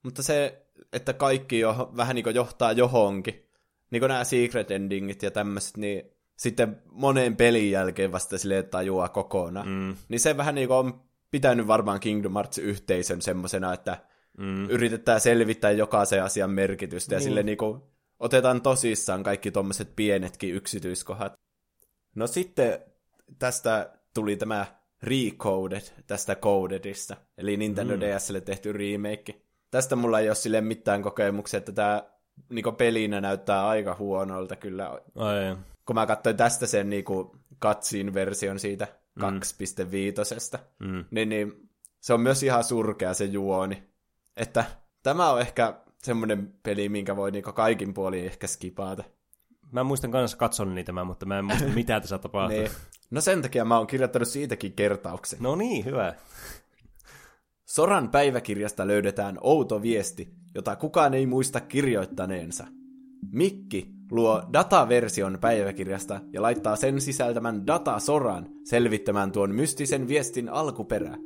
Mutta 0.03 0.23
se, 0.23 0.65
että 0.93 1.13
kaikki 1.13 1.59
jo, 1.59 1.91
vähän 1.97 2.15
niin 2.15 2.23
kuin 2.23 2.35
johtaa 2.35 2.71
johonkin, 2.71 3.45
niin 3.91 3.99
kuin 3.99 4.07
nämä 4.09 4.23
secret 4.23 4.71
endingit 4.71 5.23
ja 5.23 5.31
tämmöiset, 5.31 5.77
niin 5.77 6.03
sitten 6.35 6.81
moneen 6.91 7.35
pelin 7.35 7.71
jälkeen 7.71 8.11
vasta 8.11 8.37
sille 8.37 8.63
tajuaa 8.63 9.09
kokonaan. 9.09 9.67
Mm. 9.67 9.95
Niin 10.09 10.19
se 10.19 10.37
vähän 10.37 10.55
niin 10.55 10.67
kuin 10.67 10.77
on 10.77 11.01
pitänyt 11.31 11.67
varmaan 11.67 11.99
Kingdom 11.99 12.33
Hearts-yhteisön 12.33 13.21
semmosena, 13.21 13.73
että 13.73 13.97
Mm. 14.37 14.69
yritetään 14.69 15.21
selvittää 15.21 15.71
jokaisen 15.71 16.23
asian 16.23 16.49
merkitystä, 16.49 17.15
ja 17.15 17.19
Niin. 17.19 17.23
sille 17.23 17.43
niin 17.43 17.57
kuin 17.57 17.81
otetaan 18.19 18.61
tosissaan 18.61 19.23
kaikki 19.23 19.51
tuommoiset 19.51 19.95
pienetkin 19.95 20.53
yksityiskohdat. 20.55 21.33
No 22.15 22.27
sitten 22.27 22.79
tästä 23.39 23.93
tuli 24.13 24.35
tämä 24.35 24.65
Recoded 25.03 25.81
tästä 26.07 26.35
Codedista, 26.35 27.15
eli 27.37 27.57
Nintendo 27.57 27.93
Mm. 27.95 27.99
mm. 28.03 28.05
DSlle 28.05 28.41
tehty 28.41 28.73
remake. 28.73 29.41
Tästä 29.71 29.95
mulla 29.95 30.19
ei 30.19 30.29
ole 30.29 30.35
sille 30.35 30.61
mitään 30.61 31.01
kokemuksia, 31.01 31.57
että 31.57 31.71
tämä 31.71 32.03
niinku 32.49 32.71
pelinä 32.71 33.21
näyttää 33.21 33.67
aika 33.67 33.95
huonolta 33.99 34.55
kyllä. 34.55 34.89
Ai, 35.15 35.57
Kun 35.85 35.95
mä 35.95 36.05
katsoin 36.05 36.37
tästä 36.37 36.67
sen 36.67 36.89
niinku 36.89 37.35
cutscene 37.61 38.13
version 38.13 38.59
siitä 38.59 38.87
Mm. 39.15 39.39
2.5, 40.55 40.59
mm. 40.79 41.05
niin, 41.11 41.29
niin 41.29 41.69
se 41.99 42.13
on 42.13 42.21
myös 42.21 42.43
ihan 42.43 42.63
surkea 42.63 43.13
se 43.13 43.25
juoni. 43.25 43.83
Että 44.37 44.65
tämä 45.03 45.31
on 45.31 45.41
ehkä 45.41 45.73
semmoinen 45.97 46.53
peli, 46.63 46.89
minkä 46.89 47.15
voi 47.15 47.31
niinku 47.31 47.53
kaikin 47.53 47.93
puolin 47.93 48.25
ehkä 48.25 48.47
skipata. 48.47 49.03
Mä 49.71 49.83
muistan 49.83 50.11
kanssa 50.11 50.37
katson 50.37 50.75
niitä, 50.75 50.91
mä, 50.91 51.03
mutta 51.03 51.25
mä 51.25 51.39
en 51.39 51.45
muista 51.45 51.67
mitä 51.67 51.99
tässä 51.99 52.17
tapahtuu. 52.23 52.59
Niin. 52.59 52.71
No 53.11 53.21
sen 53.21 53.41
takia 53.41 53.65
mä 53.65 53.77
oon 53.77 53.87
kirjoittanut 53.87 54.27
siitäkin 54.27 54.73
kertauksen. 54.73 55.39
No 55.41 55.55
niin, 55.55 55.85
hyvä. 55.85 56.15
Soran 57.69 58.09
päiväkirjasta 58.09 58.87
löydetään 58.87 59.37
outo 59.41 59.81
viesti, 59.81 60.33
jota 60.55 60.75
kukaan 60.75 61.13
ei 61.13 61.25
muista 61.25 61.59
kirjoittaneensa. 61.59 62.67
Mikki 63.31 63.91
luo 64.11 64.43
dataversion 64.53 65.37
päiväkirjasta 65.41 66.21
ja 66.33 66.41
laittaa 66.41 66.75
sen 66.75 67.01
sisältämän 67.01 67.67
datasoran 67.67 68.49
selvittämään 68.63 69.31
tuon 69.31 69.55
mystisen 69.55 70.07
viestin 70.07 70.49
alkuperä. 70.49 71.17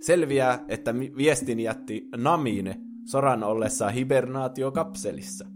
Selviää, 0.00 0.64
että 0.68 0.94
viestin 0.94 1.60
jätti 1.60 2.08
Namine 2.16 2.80
Soran 3.04 3.44
ollessa 3.44 3.88
hibernaatiokapselissa. 3.88 5.46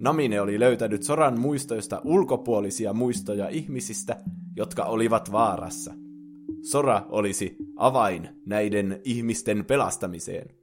Namine 0.00 0.40
oli 0.40 0.60
löytänyt 0.60 1.02
Soran 1.02 1.40
muistoista 1.40 2.00
ulkopuolisia 2.04 2.92
muistoja 2.92 3.48
ihmisistä, 3.48 4.16
jotka 4.56 4.84
olivat 4.84 5.32
vaarassa. 5.32 6.03
Sora 6.70 7.02
olisi 7.08 7.56
avain 7.76 8.28
näiden 8.46 9.00
ihmisten 9.04 9.64
pelastamiseen. 9.64 10.56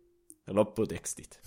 Lopputekstit. 0.47 1.41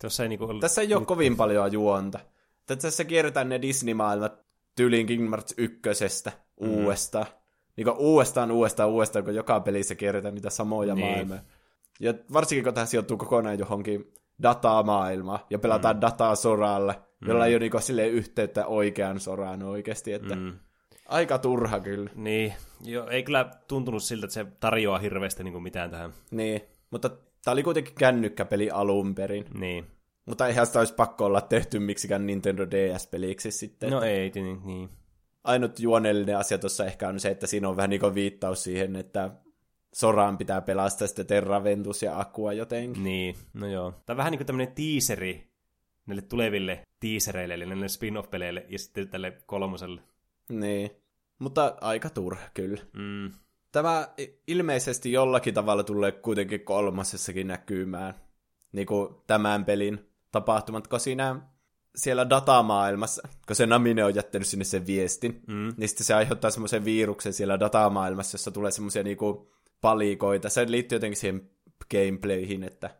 Tuossa 0.00 0.22
ei 0.22 0.28
niinku 0.28 0.44
ollut... 0.44 0.60
Tässä 0.60 0.80
ei 0.82 0.94
ole 0.94 1.04
kovin 1.06 1.36
paljon 1.36 1.72
juonta. 1.72 2.18
Tässä 2.66 3.04
kierretään 3.04 3.48
ne 3.48 3.62
Disney-maailmat 3.62 4.46
tyyliin 4.76 5.06
Kingdom 5.06 5.30
Hearts 5.30 5.54
ykkösestä 5.58 6.32
Mhm. 6.60 6.70
uudestaan. 6.70 7.26
Niin 7.76 7.90
uudestaan, 7.90 8.50
uudestaan, 8.50 8.88
uudestaan, 8.90 9.24
kun 9.24 9.34
joka 9.34 9.60
pelissä 9.60 9.94
kierretään 9.94 10.34
niitä 10.34 10.50
samoja 10.50 10.94
Niin. 10.94 11.06
maailmoja. 11.06 11.40
Ja 12.00 12.14
varsinkin, 12.32 12.64
kun 12.64 12.74
tähän 12.74 12.86
sijoittuu 12.88 13.16
kokonaan 13.16 13.58
johonkin 13.58 14.12
datamaailmaan 14.42 15.38
ja 15.50 15.58
pelataan 15.58 15.96
mm. 15.96 16.00
dataa 16.00 16.34
Soralle, 16.34 16.94
jolla 17.26 17.44
Mm. 17.44 17.48
ei 17.48 17.54
ole 17.56 17.68
niin 17.68 17.82
silleen 17.82 18.10
yhteyttä 18.12 18.66
oikean 18.66 19.20
Soraan 19.20 19.62
oikeasti. 19.62 20.12
Että 20.12 20.36
mm. 20.36 20.52
Aika 21.08 21.38
turha 21.38 21.80
kyllä. 21.80 22.10
Niin, 22.14 22.54
joo, 22.84 23.08
ei 23.08 23.22
kyllä 23.22 23.50
tuntunut 23.68 24.02
siltä, 24.02 24.26
että 24.26 24.34
se 24.34 24.46
tarjoaa 24.60 24.98
hirveästi 24.98 25.44
niinku 25.44 25.60
mitään 25.60 25.90
tähän. 25.90 26.12
Niin, 26.30 26.60
mutta 26.90 27.10
tämä 27.44 27.52
oli 27.52 27.62
kuitenkin 27.62 27.94
kännykkäpeli 27.94 28.70
alun 28.70 29.14
perin. 29.14 29.44
Niin. 29.54 29.86
Mutta 30.26 30.46
eihän 30.46 30.66
sitä 30.66 30.78
olisi 30.78 30.94
pakko 30.94 31.24
olla 31.24 31.40
tehty 31.40 31.78
miksikään 31.78 32.26
Nintendo 32.26 32.66
DS-peliksi 32.70 33.50
sitten. 33.50 33.90
No 33.90 34.02
ei, 34.02 34.32
niin. 34.34 34.60
niin. 34.64 34.88
Ainut 35.44 35.80
juonellinen 35.80 36.36
asia 36.36 36.58
tuossa 36.58 36.84
ehkä 36.84 37.08
on 37.08 37.20
se, 37.20 37.28
että 37.28 37.46
siinä 37.46 37.68
on 37.68 37.76
vähän 37.76 37.90
niin 37.90 38.00
kuin 38.00 38.14
viittaus 38.14 38.62
siihen, 38.62 38.96
että 38.96 39.30
Soraan 39.94 40.38
pitää 40.38 40.60
pelastaa 40.60 41.08
sitten 41.08 41.26
Terraventus 41.26 42.02
ja 42.02 42.20
Aqua 42.20 42.52
jotenkin. 42.52 43.04
Niin, 43.04 43.36
no 43.54 43.66
joo. 43.66 43.90
Tämä 43.90 44.14
on 44.14 44.16
vähän 44.16 44.30
niin 44.30 44.38
kuin 44.38 44.46
tämmöinen 44.46 44.74
teaseri 44.74 45.50
näille 46.06 46.22
tuleville 46.22 46.82
teasereille, 47.00 47.54
eli 47.54 47.66
näille 47.66 47.88
spin-off-peleille, 47.88 48.66
ja 48.68 48.78
sitten 48.78 49.08
tälle 49.08 49.38
kolmoselle. 49.46 50.02
Niin. 50.48 50.90
Mutta 51.38 51.74
aika 51.80 52.10
turha 52.10 52.48
kyllä. 52.54 52.82
Mm. 52.92 53.32
Tämä 53.72 54.08
ilmeisesti 54.46 55.12
jollakin 55.12 55.54
tavalla 55.54 55.84
tulee 55.84 56.12
kuitenkin 56.12 56.60
kolmasessakin 56.60 57.46
näkymään. 57.46 58.14
Niin 58.72 58.86
kuin 58.86 59.14
tämän 59.26 59.64
pelin 59.64 60.10
tapahtumat, 60.32 60.88
kun 60.88 61.00
siinä 61.00 61.40
siellä 61.96 62.30
datamaailmassa, 62.30 63.28
kun 63.46 63.56
se 63.56 63.66
Namine 63.66 64.04
on 64.04 64.14
jättänyt 64.14 64.48
sinne 64.48 64.64
sen 64.64 64.86
viestin, 64.86 65.42
Mm. 65.46 65.74
niin 65.76 65.88
sitten 65.88 66.06
se 66.06 66.14
aiheuttaa 66.14 66.50
semmoisen 66.50 66.84
viruksen 66.84 67.32
siellä 67.32 67.60
datamaailmassa, 67.60 68.34
jossa 68.34 68.50
tulee 68.50 68.70
semmoisia 68.70 69.02
niinku 69.02 69.52
palikoita. 69.80 70.48
Se 70.48 70.70
liittyy 70.70 70.96
jotenkin 70.96 71.16
siihen 71.16 71.50
gameplayhin, 71.90 72.62
että 72.62 72.90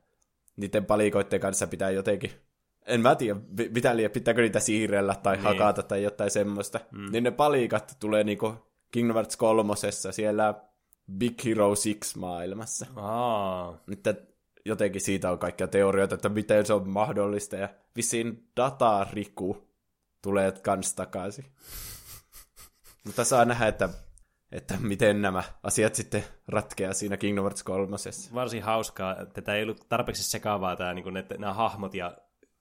niiden 0.57 0.85
palikoiden 0.85 1.41
kanssa 1.41 1.67
pitää 1.67 1.91
jotenkin 1.91 2.31
en 2.87 3.01
mä 3.01 3.15
tiedä, 3.15 3.41
mitä 3.75 3.97
liian, 3.97 4.11
pitääkö 4.11 4.43
niitä 4.43 4.61
siirrellä 4.61 5.15
tai 5.15 5.37
Niin. 5.37 5.45
hakata 5.45 5.83
tai 5.83 6.03
jotain 6.03 6.31
semmoista. 6.31 6.81
Mm. 6.91 7.13
Niin 7.13 7.25
ne 7.25 7.31
palikat 7.31 7.97
tulee 8.01 8.25
niinku 8.25 8.55
Kingdom 8.93 9.15
Hearts 9.15 9.37
kolmosessa 9.37 10.13
siellä 10.13 10.55
Big 11.19 11.45
Hero 11.45 11.69
6 11.69 11.99
maailmassa. 12.19 12.87
Aa. 12.97 13.79
Että 13.93 14.15
jotenkin 14.65 15.01
siitä 15.01 15.31
on 15.31 15.39
kaikkia 15.39 15.69
teorioita, 15.69 16.15
että 16.15 16.29
miten 16.29 16.67
se 16.67 16.73
on 16.73 16.89
mahdollista. 16.89 17.57
Ja 17.57 17.69
vissiin 17.97 18.49
datariku 18.57 19.69
tulee 20.23 20.53
kans 20.53 20.95
takaisin. 20.95 21.45
Mutta 23.05 23.25
saa 23.25 23.45
nähdä, 23.45 23.67
että 23.67 23.89
että 24.53 24.75
miten 24.81 25.23
nämä 25.23 25.43
asiat 25.63 25.95
sitten 25.95 26.25
ratkeaa 26.49 26.93
siinä 26.93 27.17
Kingdom 27.17 27.43
Hearts 27.43 27.63
3. 27.63 27.97
Varsin 28.35 28.63
hauskaa. 28.63 29.17
Tätä 29.27 29.55
ei 29.55 29.63
ollut 29.63 29.87
tarpeeksi 29.89 30.23
sekaavaa 30.23 30.77
tämä, 30.77 30.95
niin 30.95 31.17
että 31.17 31.35
nämä 31.39 31.55
hahmot 31.55 31.95
ja 31.95 32.17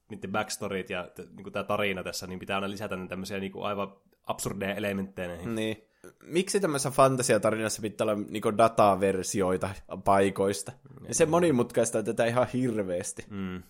niiden 0.09 0.31
backstoryt 0.31 0.89
ja 0.89 1.09
niin 1.35 1.53
tämä 1.53 1.63
tarina 1.63 2.03
tässä, 2.03 2.27
niin 2.27 2.39
pitää 2.39 2.57
aina 2.57 2.69
lisätä 2.69 2.95
ne 2.95 3.07
tämmöisiä 3.07 3.39
niin 3.39 3.51
aivan 3.61 3.95
absurdeja 4.27 4.75
elementtejä 4.75 5.27
näihin. 5.27 5.55
Niin. 5.55 5.77
Miksi 6.23 6.59
tämmöisessä 6.59 6.91
fantasiatarinassa 6.91 7.81
pitää 7.81 8.05
olla 8.05 8.23
niin 8.29 8.57
dataversioita 8.57 9.69
paikoista? 10.03 10.71
Ja 11.07 11.13
se 11.13 11.25
monimutkaista 11.25 12.03
tätä 12.03 12.25
ihan 12.25 12.47
hirveästi. 12.53 13.25
Mm. 13.29 13.63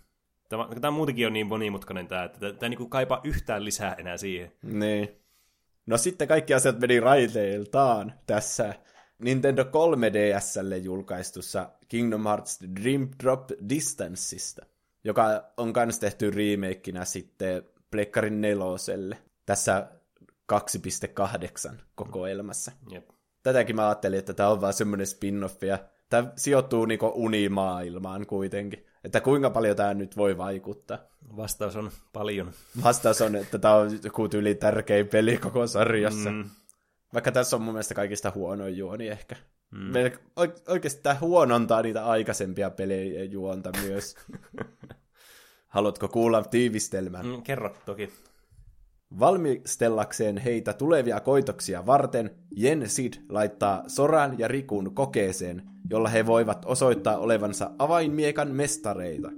Tämä, 0.49 0.67
tämä 0.81 0.91
muutenkin 0.91 1.27
on 1.27 1.33
niin 1.33 1.47
monimutkainen 1.47 2.07
tämä, 2.07 2.23
että 2.23 2.39
tämä, 2.39 2.53
tämä 2.53 2.69
niin 2.69 2.89
kaipaa 2.89 3.21
yhtään 3.23 3.65
lisää 3.65 3.93
enää 3.93 4.17
siihen. 4.17 4.51
Niin. 4.63 5.09
No 5.85 5.97
sitten 5.97 6.27
kaikki 6.27 6.53
asiat 6.53 6.79
meni 6.79 6.99
raiteiltaan 6.99 8.13
tässä 8.27 8.73
Nintendo 9.19 9.63
3DSlle 9.63 10.75
julkaistussa 10.75 11.69
Kingdom 11.87 12.23
Hearts 12.23 12.59
Dream 12.81 13.09
Drop 13.23 13.49
Distanceista, 13.69 14.65
joka 15.05 15.43
on 15.57 15.73
myös 15.75 15.99
tehty 15.99 16.31
remakeina 16.31 17.05
sitten 17.05 17.63
Pleikkarin 17.91 18.41
neloselle 18.41 19.17
tässä 19.45 19.87
2.8 20.53 21.75
kokoelmassa. 21.95 22.71
Jep. 22.89 23.09
Tätäkin 23.43 23.75
mä 23.75 23.87
ajattelin, 23.87 24.19
että 24.19 24.33
tämä 24.33 24.49
on 24.49 24.61
vaan 24.61 24.73
semmoinen 24.73 25.07
spin-off, 25.07 25.63
ja 25.63 25.79
tämä 26.09 26.31
sijoittuu 26.35 26.85
niinku 26.85 27.11
unimaailmaan 27.15 28.25
kuitenkin. 28.25 28.85
Että 29.03 29.21
kuinka 29.21 29.49
paljon 29.49 29.75
tämä 29.75 29.93
nyt 29.93 30.17
voi 30.17 30.37
vaikuttaa? 30.37 30.97
Vastaus 31.37 31.75
on 31.75 31.91
paljon. 32.13 32.51
Vastaus 32.83 33.21
on, 33.21 33.35
että 33.35 33.59
tämä 33.59 33.75
on 33.75 33.99
joku 34.03 34.29
yli 34.33 34.55
tärkein 34.55 35.07
peli 35.07 35.37
koko 35.37 35.67
sarjassa. 35.67 36.31
Mm. 36.31 36.49
Vaikka 37.13 37.31
tässä 37.31 37.55
on 37.55 37.61
mun 37.61 37.73
mielestä 37.73 37.93
kaikista 37.93 38.31
huonoin 38.35 38.77
juoni 38.77 39.07
ehkä. 39.07 39.35
Mm. 39.71 39.91
oikeasti 40.67 41.01
tämä 41.03 41.17
huonontaa 41.21 41.81
niitä 41.81 42.05
aikaisempia 42.05 42.69
pelejä 42.69 43.23
juonta 43.23 43.71
myös. 43.81 44.15
Haluatko 45.75 46.07
kuulla 46.07 46.43
tiivistelmän? 46.43 47.25
Mm, 47.25 47.41
kerro 47.41 47.75
toki. 47.85 48.09
Valmistellakseen 49.19 50.37
heitä 50.37 50.73
tulevia 50.73 51.19
koitoksia 51.19 51.85
varten, 51.85 52.31
Jen 52.55 52.89
Sid 52.89 53.13
laittaa 53.29 53.83
Soran 53.87 54.39
ja 54.39 54.47
Rikun 54.47 54.95
kokeeseen, 54.95 55.63
jolla 55.89 56.09
he 56.09 56.25
voivat 56.25 56.65
osoittaa 56.65 57.17
olevansa 57.17 57.71
avainmiekan 57.79 58.51
mestareita. 58.51 59.31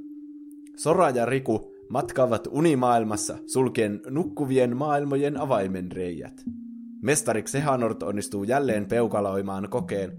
Sora 0.75 1.09
ja 1.09 1.25
Riku 1.25 1.73
matkaavat 1.89 2.47
unimaailmassa 2.51 3.37
sulkien 3.45 4.01
nukkuvien 4.09 4.77
maailmojen 4.77 5.39
avaimen 5.39 5.91
reijät. 5.91 6.43
Mestarik 7.01 7.47
Sehanort 7.47 8.03
onnistuu 8.03 8.43
jälleen 8.43 8.85
peukaloimaan 8.85 9.69
kokeen, 9.69 10.11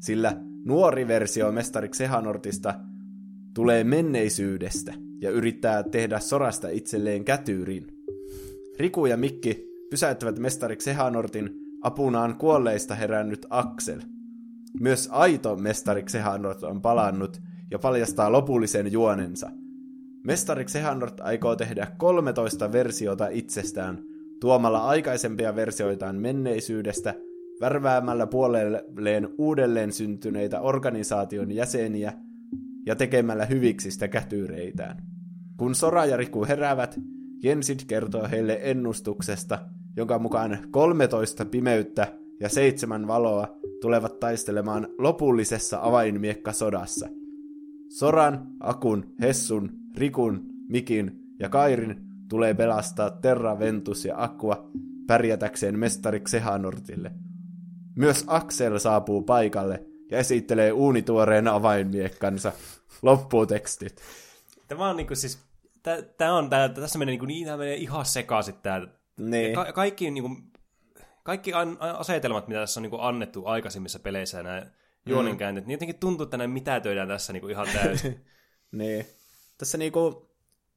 sillä 0.00 0.36
nuori 0.64 1.08
versio 1.08 1.52
Mestarik 1.52 1.94
Sehanortista 1.94 2.74
tulee 3.54 3.84
menneisyydestä 3.84 5.05
ja 5.20 5.30
yrittää 5.30 5.82
tehdä 5.82 6.18
sorasta 6.18 6.68
itselleen 6.68 7.24
kätyyrin. 7.24 7.86
Riku 8.78 9.06
ja 9.06 9.16
Mikki 9.16 9.66
pysäyttävät 9.90 10.38
Mestarik 10.38 10.80
Sehanortin 10.80 11.50
apunaan 11.82 12.38
kuolleista 12.38 12.94
herännyt 12.94 13.46
Aksel. 13.50 14.00
Myös 14.80 15.08
aito 15.12 15.56
Mestarik 15.56 16.08
Sehanort 16.08 16.62
on 16.62 16.82
palannut 16.82 17.40
ja 17.70 17.78
paljastaa 17.78 18.32
lopullisen 18.32 18.92
juonensa– 18.92 19.50
Mestarik 20.26 20.68
Sehanort 20.68 21.20
aikoo 21.20 21.56
tehdä 21.56 21.86
13 21.96 22.72
versiota 22.72 23.28
itsestään, 23.28 23.98
tuomalla 24.40 24.78
aikaisempia 24.78 25.56
versioitaan 25.56 26.16
menneisyydestä, 26.16 27.14
värväämällä 27.60 28.26
puolelleen 28.26 29.28
uudelleen 29.38 29.92
syntyneitä 29.92 30.60
organisaation 30.60 31.52
jäseniä 31.52 32.12
ja 32.86 32.96
tekemällä 32.96 33.44
hyviksistä 33.44 34.08
kätyreitään. 34.08 35.02
Kun 35.56 35.74
Sora 35.74 36.04
ja 36.04 36.16
Riku 36.16 36.44
heräävät, 36.44 37.00
Jensid 37.42 37.80
kertoo 37.86 38.28
heille 38.30 38.58
ennustuksesta, 38.62 39.58
jonka 39.96 40.18
mukaan 40.18 40.58
13 40.70 41.44
pimeyttä 41.44 42.18
ja 42.40 42.48
seitsemän 42.48 43.06
valoa 43.06 43.58
tulevat 43.80 44.20
taistelemaan 44.20 44.88
lopullisessa 44.98 45.78
avainmiekkasodassa. 45.82 47.08
Soran, 47.88 48.46
Akun, 48.60 49.14
Hessun 49.20 49.72
Rikun, 49.96 50.44
Mikin 50.68 51.20
ja 51.38 51.48
Kairin 51.48 51.96
tulee 52.28 52.54
pelastaa 52.54 53.10
Terra, 53.10 53.58
Ventus 53.58 54.04
ja 54.04 54.22
Aqua 54.22 54.70
pärjätäkseen 55.06 55.78
mestari 55.78 56.20
Xehanortille. 56.20 57.12
Myös 57.96 58.24
Axel 58.26 58.78
saapuu 58.78 59.22
paikalle 59.22 59.86
ja 60.10 60.18
esittelee 60.18 60.72
uunituoreen 60.72 61.48
avainmiekkansa. 61.48 62.52
Loppuu 63.02 63.46
tekstit. 63.46 64.02
Tämä 64.68 64.88
on 64.88 64.96
niinku 64.96 65.14
siis, 65.14 65.38
tämä 66.16 66.34
on, 66.34 66.50
tää, 66.50 66.68
tässä 66.68 66.98
menee, 66.98 67.12
niinku, 67.12 67.26
niin, 67.26 67.58
menee 67.58 67.74
ihan 67.74 68.06
sekaisin 68.06 68.54
tää. 68.62 68.86
Niin. 69.16 69.54
Ka- 69.54 69.72
kaikki, 69.72 70.10
niinku, 70.10 70.36
kaikki 71.22 71.52
an- 71.52 71.78
asetelmat, 71.80 72.48
mitä 72.48 72.60
tässä 72.60 72.80
on 72.80 72.82
niinku 72.82 72.98
annettu 73.00 73.46
aikaisemmissa 73.46 73.98
peleissä 73.98 74.42
nämä 74.42 74.66
juonenkäänteet, 75.06 75.64
mm. 75.64 75.68
niin 75.68 75.74
jotenkin 75.74 75.98
tuntuu, 75.98 76.24
että 76.24 76.36
nämä 76.36 76.54
mitätöidään 76.54 77.08
tässä 77.08 77.32
niinku 77.32 77.48
ihan 77.48 77.68
täysin. 77.72 78.24
niin 78.72 79.06
tässä 79.58 79.78
niinku, 79.78 80.30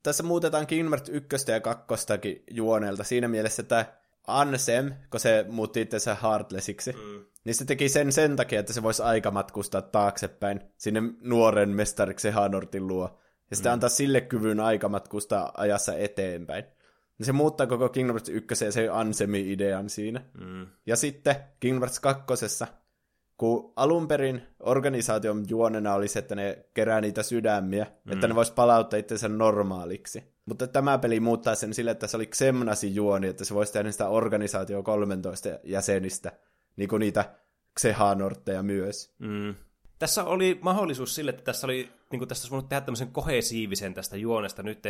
tässä 0.03 0.23
muutetaan 0.23 0.67
Kingdom 0.67 0.91
Hearts 0.91 1.09
1 1.09 1.51
ja 1.51 1.59
2 1.59 2.05
juonelta 2.51 3.03
siinä 3.03 3.27
mielessä, 3.27 3.61
että 3.61 3.85
Ansem, 4.27 4.93
kun 5.11 5.19
se 5.19 5.45
muutti 5.49 5.81
itse 5.81 5.97
Heartlessiksi, 6.23 6.91
mm. 6.91 7.25
Niin 7.45 7.55
se 7.55 7.65
teki 7.65 7.89
sen 7.89 8.11
sen 8.11 8.35
takia, 8.35 8.59
että 8.59 8.73
se 8.73 8.83
voisi 8.83 9.03
aikamatkustaa 9.03 9.81
taaksepäin 9.81 10.61
sinne 10.77 11.01
nuoren 11.21 11.69
mestariksi 11.69 12.29
Hanortin 12.29 12.87
luo. 12.87 13.19
Ja 13.49 13.55
sitten 13.55 13.69
mm. 13.69 13.73
antaa 13.73 13.89
sille 13.89 14.21
kyvyn 14.21 14.59
aikamatkustaa 14.59 15.51
ajassa 15.57 15.95
eteenpäin. 15.95 16.65
Niin 17.17 17.25
se 17.25 17.31
muuttaa 17.31 17.67
koko 17.67 17.89
Kingdom 17.89 18.13
Hearts 18.13 18.29
1 18.29 18.65
ja 18.65 18.71
se 18.71 18.89
Ansemi-idean 18.89 19.89
siinä. 19.89 20.21
Mm. 20.39 20.67
Ja 20.85 20.95
sitten 20.95 21.35
Kingdom 21.59 21.81
Hearts 21.81 21.99
2 21.99 22.25
kun 23.39 23.73
alun 23.75 24.07
perin 24.07 24.41
organisaation 24.59 25.45
juonena 25.49 25.93
oli 25.93 26.07
se, 26.07 26.19
että 26.19 26.35
ne 26.35 26.65
kerää 26.73 27.01
niitä 27.01 27.23
sydämiä, 27.23 27.87
mm. 28.05 28.11
että 28.11 28.27
ne 28.27 28.35
vois 28.35 28.51
palauttaa 28.51 28.99
itsensä 28.99 29.29
normaaliksi. 29.29 30.23
Mutta 30.45 30.67
tämä 30.67 30.97
peli 30.97 31.19
muuttaa 31.19 31.55
sen 31.55 31.73
sille, 31.73 31.91
että 31.91 32.07
se 32.07 32.17
oli 32.17 32.25
Xemnasi 32.25 32.95
juoni, 32.95 33.27
että 33.27 33.45
se 33.45 33.53
voisi 33.53 33.73
tehdä 33.73 33.91
sitä 33.91 34.09
organisaatio 34.09 34.83
13 34.83 35.49
jäsenistä, 35.63 36.31
niin 36.79 36.89
kuin 36.89 36.99
niitä 36.99 37.35
Xehanortteja 37.79 38.63
myös. 38.63 39.15
Mm. 39.19 39.55
Tässä 39.99 40.23
oli 40.23 40.59
mahdollisuus 40.61 41.15
sille, 41.15 41.29
että 41.29 41.43
tässä 41.43 41.67
oli, 41.67 41.89
niin 42.11 42.19
kuin 42.19 42.29
tästä 42.29 42.43
olisi 42.43 42.51
voinut 42.51 42.69
tehdä 42.69 42.81
tämmöisen 42.81 43.11
kohesiivisen 43.11 43.93
tästä 43.93 44.17
juonesta 44.17 44.63
nyt, 44.63 44.83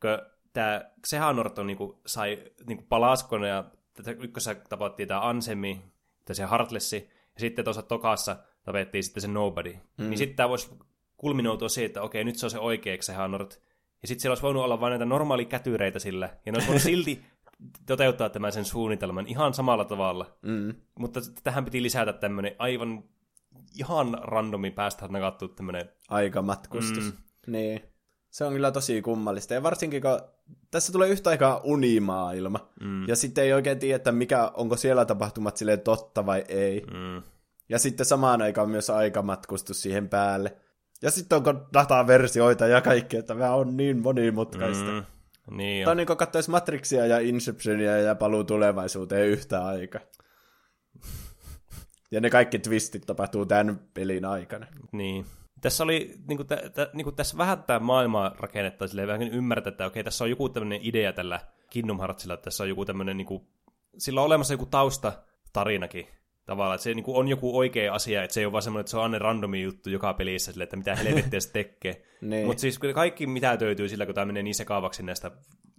kun 0.00 0.10
tämä 0.52 0.84
Xehanort 1.06 1.58
on, 1.58 1.66
niin 1.66 1.76
kuin, 1.76 1.98
sai 2.06 2.42
niin 2.66 2.78
kuin 2.78 2.86
palaskona 2.88 3.46
ja 3.46 3.64
tätä 3.94 4.10
ykkössä 4.10 4.54
tapattiin 4.54 5.08
tämä 5.08 5.28
Ansemi, 5.28 5.84
se 6.32 6.48
Heartlessi, 6.50 7.10
ja 7.34 7.40
sitten 7.40 7.64
tuossa 7.64 7.82
tokassa 7.82 8.36
tapettiin 8.64 9.04
sitten 9.04 9.20
se 9.20 9.28
Nobody. 9.28 9.72
Mm. 9.72 10.10
Niin 10.10 10.18
sitten 10.18 10.36
tämä 10.36 10.48
voisi 10.48 10.70
kulminoutua 11.16 11.68
siihen, 11.68 11.86
että 11.86 12.02
okei, 12.02 12.24
nyt 12.24 12.36
se 12.36 12.46
on 12.46 12.50
se 12.50 12.58
oikeaksi 12.58 13.06
se 13.06 13.12
Hanort. 13.12 13.62
Ja 14.02 14.08
sitten 14.08 14.22
siellä 14.22 14.32
olisi 14.32 14.42
voinut 14.42 14.64
olla 14.64 14.80
vain 14.80 14.90
näitä 14.90 15.04
normaali 15.04 15.44
kätyreitä 15.44 15.98
sillä, 15.98 16.26
ja 16.46 16.52
ne 16.52 16.56
olisi 16.56 16.68
voinut 16.68 16.82
silti 16.92 17.24
toteuttaa 17.86 18.28
tämän 18.28 18.52
sen 18.52 18.64
suunnitelman 18.64 19.26
ihan 19.26 19.54
samalla 19.54 19.84
tavalla. 19.84 20.36
Mm. 20.42 20.74
Mutta 20.98 21.20
tähän 21.42 21.64
piti 21.64 21.82
lisätä 21.82 22.12
tämmöinen 22.12 22.54
aivan 22.58 23.04
ihan 23.78 24.18
randomi 24.22 24.70
päästä 24.70 25.08
nakattu 25.08 25.48
tämmöinen... 25.48 25.88
Aikamatkustus. 26.08 27.04
Mm. 27.04 27.52
Niin. 27.52 27.82
Se 28.30 28.44
on 28.44 28.52
kyllä 28.52 28.70
tosi 28.70 29.02
kummallista. 29.02 29.54
Ja 29.54 29.62
varsinkin, 29.62 30.02
kun 30.02 30.20
tässä 30.70 30.92
tulee 30.92 31.08
yhtä 31.08 31.30
aikaa 31.30 31.60
unimaailma. 31.64 32.68
Mm. 32.80 33.08
Ja 33.08 33.16
sitten 33.16 33.44
ei 33.44 33.52
oikein 33.52 33.78
tiedä, 33.78 33.96
että 33.96 34.12
mikä, 34.12 34.50
onko 34.54 34.76
siellä 34.76 35.04
tapahtumat 35.04 35.56
silleen 35.56 35.80
totta 35.80 36.26
vai 36.26 36.44
ei. 36.48 36.86
Mm. 36.92 37.22
Ja 37.68 37.78
sitten 37.78 38.06
samaan 38.06 38.42
aikaan 38.42 38.70
myös 38.70 38.90
aikamatkustus 38.90 39.82
siihen 39.82 40.08
päälle. 40.08 40.56
Ja 41.02 41.10
sitten 41.10 41.36
onko 41.36 41.54
dataversioita 41.72 42.66
ja 42.66 42.80
kaikkea, 42.80 43.20
että 43.20 43.34
tämä 43.34 43.54
on 43.54 43.76
niin 43.76 44.02
monimutkaista. 44.02 44.90
Mm. 44.90 45.04
Niin 45.50 45.84
Tämä 45.84 45.90
on 45.90 45.96
niin 45.96 46.06
kuin 46.06 46.16
katsoisi 46.16 46.50
Matrixia 46.50 47.06
ja 47.06 47.18
Inceptionia 47.18 47.98
ja 47.98 48.14
paluu 48.14 48.44
tulevaisuuteen 48.44 49.28
yhtä 49.28 49.66
aikaa. 49.66 50.00
ja 52.10 52.20
ne 52.20 52.30
kaikki 52.30 52.58
twistit 52.58 53.06
tapahtuu 53.06 53.46
tämän 53.46 53.80
pelin 53.94 54.24
aikana. 54.24 54.66
Niin. 54.92 55.26
Tässä 55.60 55.84
oli, 55.84 56.14
niin 56.28 56.36
kuin, 56.36 56.46
t- 56.46 56.74
t- 56.74 56.94
niin 56.94 57.04
kuin 57.04 57.16
tässä 57.16 57.38
vähän 57.38 57.62
tämä 57.62 57.78
maailmaa 57.78 58.34
rakennetta, 58.38 58.88
silleen 58.88 59.08
vähän 59.08 59.22
ymmärtää, 59.22 59.70
että 59.70 59.86
okei, 59.86 60.04
tässä 60.04 60.24
on 60.24 60.30
joku 60.30 60.48
tämmöinen 60.48 60.80
idea 60.82 61.12
tällä 61.12 61.40
Kingdom 61.70 61.98
Heartsilla, 61.98 62.34
että 62.34 62.44
tässä 62.44 62.62
on 62.64 62.68
joku 62.68 62.84
tämmöinen, 62.84 63.16
niin 63.16 63.26
kuin, 63.26 63.46
sillä 63.98 64.20
on 64.20 64.26
olemassa 64.26 64.54
joku 64.54 64.66
taustatarinakin, 64.66 66.08
tavallaan, 66.48 66.74
että 66.74 66.82
se 66.82 66.94
niin 66.94 67.04
kuin 67.04 67.16
on 67.16 67.28
joku 67.28 67.58
oikea 67.58 67.94
asia, 67.94 68.24
että 68.24 68.34
se 68.34 68.40
ei 68.40 68.46
ole 68.46 68.52
vaan 68.52 68.62
semmoinen, 68.62 68.80
että 68.80 68.90
se 68.90 68.96
on 68.96 69.02
aina 69.02 69.18
randomi 69.18 69.62
juttu 69.62 69.90
joka 69.90 70.14
pelissä, 70.14 70.52
sille, 70.52 70.64
että 70.64 70.76
mitä 70.76 70.96
helvettiä 70.96 71.40
se 71.40 71.52
tekee. 71.52 72.02
niin. 72.20 72.46
Mutta 72.46 72.60
siis 72.60 72.78
kaikki 72.94 73.26
mitä 73.26 73.56
töytyy 73.56 73.88
sillä, 73.88 74.06
kun 74.06 74.14
tämä 74.14 74.24
menee 74.24 74.42
niin 74.42 74.54
sekaavaksi 74.54 75.02
näistä 75.02 75.30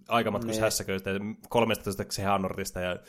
aikamatkushässäköistä, 0.08 1.20
niin. 1.20 1.38
13 1.50 2.06
Xehanortista 2.06 2.80
ja 2.80 3.00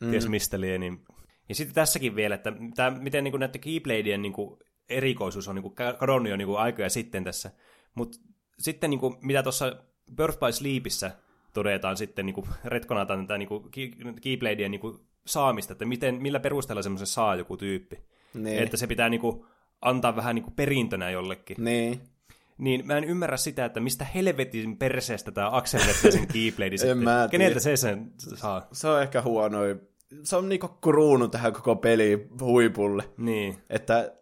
mm. 0.00 0.10
ties 0.10 0.28
mistä 0.28 0.60
lie, 0.60 0.78
niin 0.78 1.00
Ja 1.48 1.54
sitten 1.54 1.74
tässäkin 1.74 2.16
vielä, 2.16 2.34
että 2.34 2.52
tämä, 2.74 2.90
miten 2.90 3.24
niin 3.24 3.32
kuin 3.32 3.40
näiden 3.40 3.60
Keybladien 3.60 4.22
niin 4.22 4.32
kuin 4.32 4.58
erikoisuus 4.88 5.48
on 5.48 5.54
niin 5.54 5.62
kuin 5.62 5.74
kadonnut 5.98 6.30
jo 6.30 6.36
niin 6.36 6.48
kuin 6.48 6.58
aikoja 6.58 6.90
sitten 6.90 7.24
tässä. 7.24 7.50
Mutta 7.94 8.18
sitten 8.58 8.90
niin 8.90 9.00
kuin, 9.00 9.16
mitä 9.22 9.42
tuossa 9.42 9.76
Birth 10.16 10.38
by 10.38 10.52
Sleepissä 10.52 11.10
todetaan 11.52 11.96
sitten, 11.96 12.26
niin 12.26 12.34
kuin 12.34 12.46
retkonataan 12.64 13.26
tätä 13.26 13.38
niin 13.38 13.48
kuin 13.48 13.70
Keybladien 14.22 14.70
niin 14.70 14.80
kuin 14.80 14.98
saamista, 15.26 15.72
että 15.72 15.84
miten, 15.84 16.22
millä 16.22 16.40
perusteella 16.40 16.82
semmoisen 16.82 17.06
saa 17.06 17.34
joku 17.34 17.56
tyyppi. 17.56 17.98
Niin. 18.34 18.62
Että 18.62 18.76
se 18.76 18.86
pitää 18.86 19.08
niin 19.08 19.20
kuin, 19.20 19.44
antaa 19.80 20.16
vähän 20.16 20.34
niin 20.34 20.42
kuin 20.42 20.54
perintönä 20.54 21.10
jollekin. 21.10 21.56
Niin. 21.64 22.00
Niin 22.58 22.86
mä 22.86 22.98
en 22.98 23.04
ymmärrä 23.04 23.36
sitä, 23.36 23.64
että 23.64 23.80
mistä 23.80 24.04
helvetin 24.04 24.76
perseestä 24.76 25.32
tämä 25.32 25.56
Axel 25.56 25.80
vettää 25.86 26.10
sen 26.10 26.26
Keybladin 26.32 26.78
sitten. 26.78 26.98
Keneltä 27.30 27.60
se 27.60 27.76
sen 27.76 28.12
saa? 28.16 28.68
Se 28.72 28.88
on 28.88 29.02
ehkä 29.02 29.22
huono. 29.22 29.58
Se 30.22 30.36
on 30.36 30.48
niinku 30.48 30.68
kruunu 30.68 31.28
tähän 31.28 31.52
koko 31.52 31.76
peli 31.76 32.28
huipulle. 32.40 33.04
Niin. 33.16 33.56
Että 33.70 34.12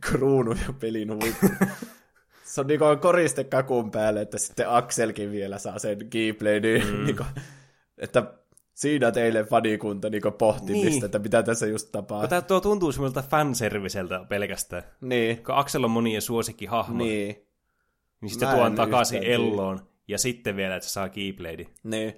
kruunu 0.00 0.52
ja 0.52 0.72
pelin 0.80 1.10
huipulle. 1.10 1.56
se 2.44 2.60
on 2.60 2.66
niinku 2.66 2.84
koriste 3.00 3.44
kakun 3.44 3.90
päälle, 3.90 4.20
että 4.20 4.38
sitten 4.38 4.70
Axelkin 4.70 5.30
vielä 5.30 5.58
saa 5.58 5.78
sen 5.78 6.10
Keybladin. 6.10 6.86
Mm. 6.86 7.04
niinku, 7.04 7.24
että 7.98 8.34
siinä 8.74 9.12
teille 9.12 9.44
fanikunta 9.44 10.10
niinku 10.10 10.30
pohtimista, 10.30 10.90
Niin. 10.90 11.04
että 11.04 11.18
mitä 11.18 11.42
tässä 11.42 11.66
just 11.66 11.92
tapaa. 11.92 12.28
Tää 12.28 12.42
tuo 12.42 12.60
tuntuu 12.60 12.92
semmoilta 12.92 13.22
fanserviseltä 13.30 14.24
pelkästään. 14.28 14.82
Niin, 15.00 15.44
Kun 15.44 15.54
Axel 15.54 15.84
on 15.84 15.90
monien 15.90 16.22
suosikkihahmo, 16.22 16.98
niin, 16.98 17.28
niin, 17.28 17.46
niin 18.20 18.30
sitten 18.30 18.48
tuon 18.48 18.74
takaisin. 18.74 19.22
Elloon, 19.22 19.80
ja 20.08 20.18
sitten 20.18 20.56
vielä, 20.56 20.76
että 20.76 20.88
se 20.88 20.92
saa 20.92 21.08
Keybladin. 21.08 21.74
niin. 21.82 22.14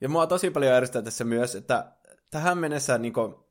Ja 0.00 0.08
mua 0.08 0.26
tosi 0.26 0.50
paljon 0.50 0.72
ärsyttää 0.72 1.02
tässä 1.02 1.24
myös, 1.24 1.54
että 1.54 1.92
tähän 2.30 2.58
mennessä 2.58 2.98
niinku, 2.98 3.48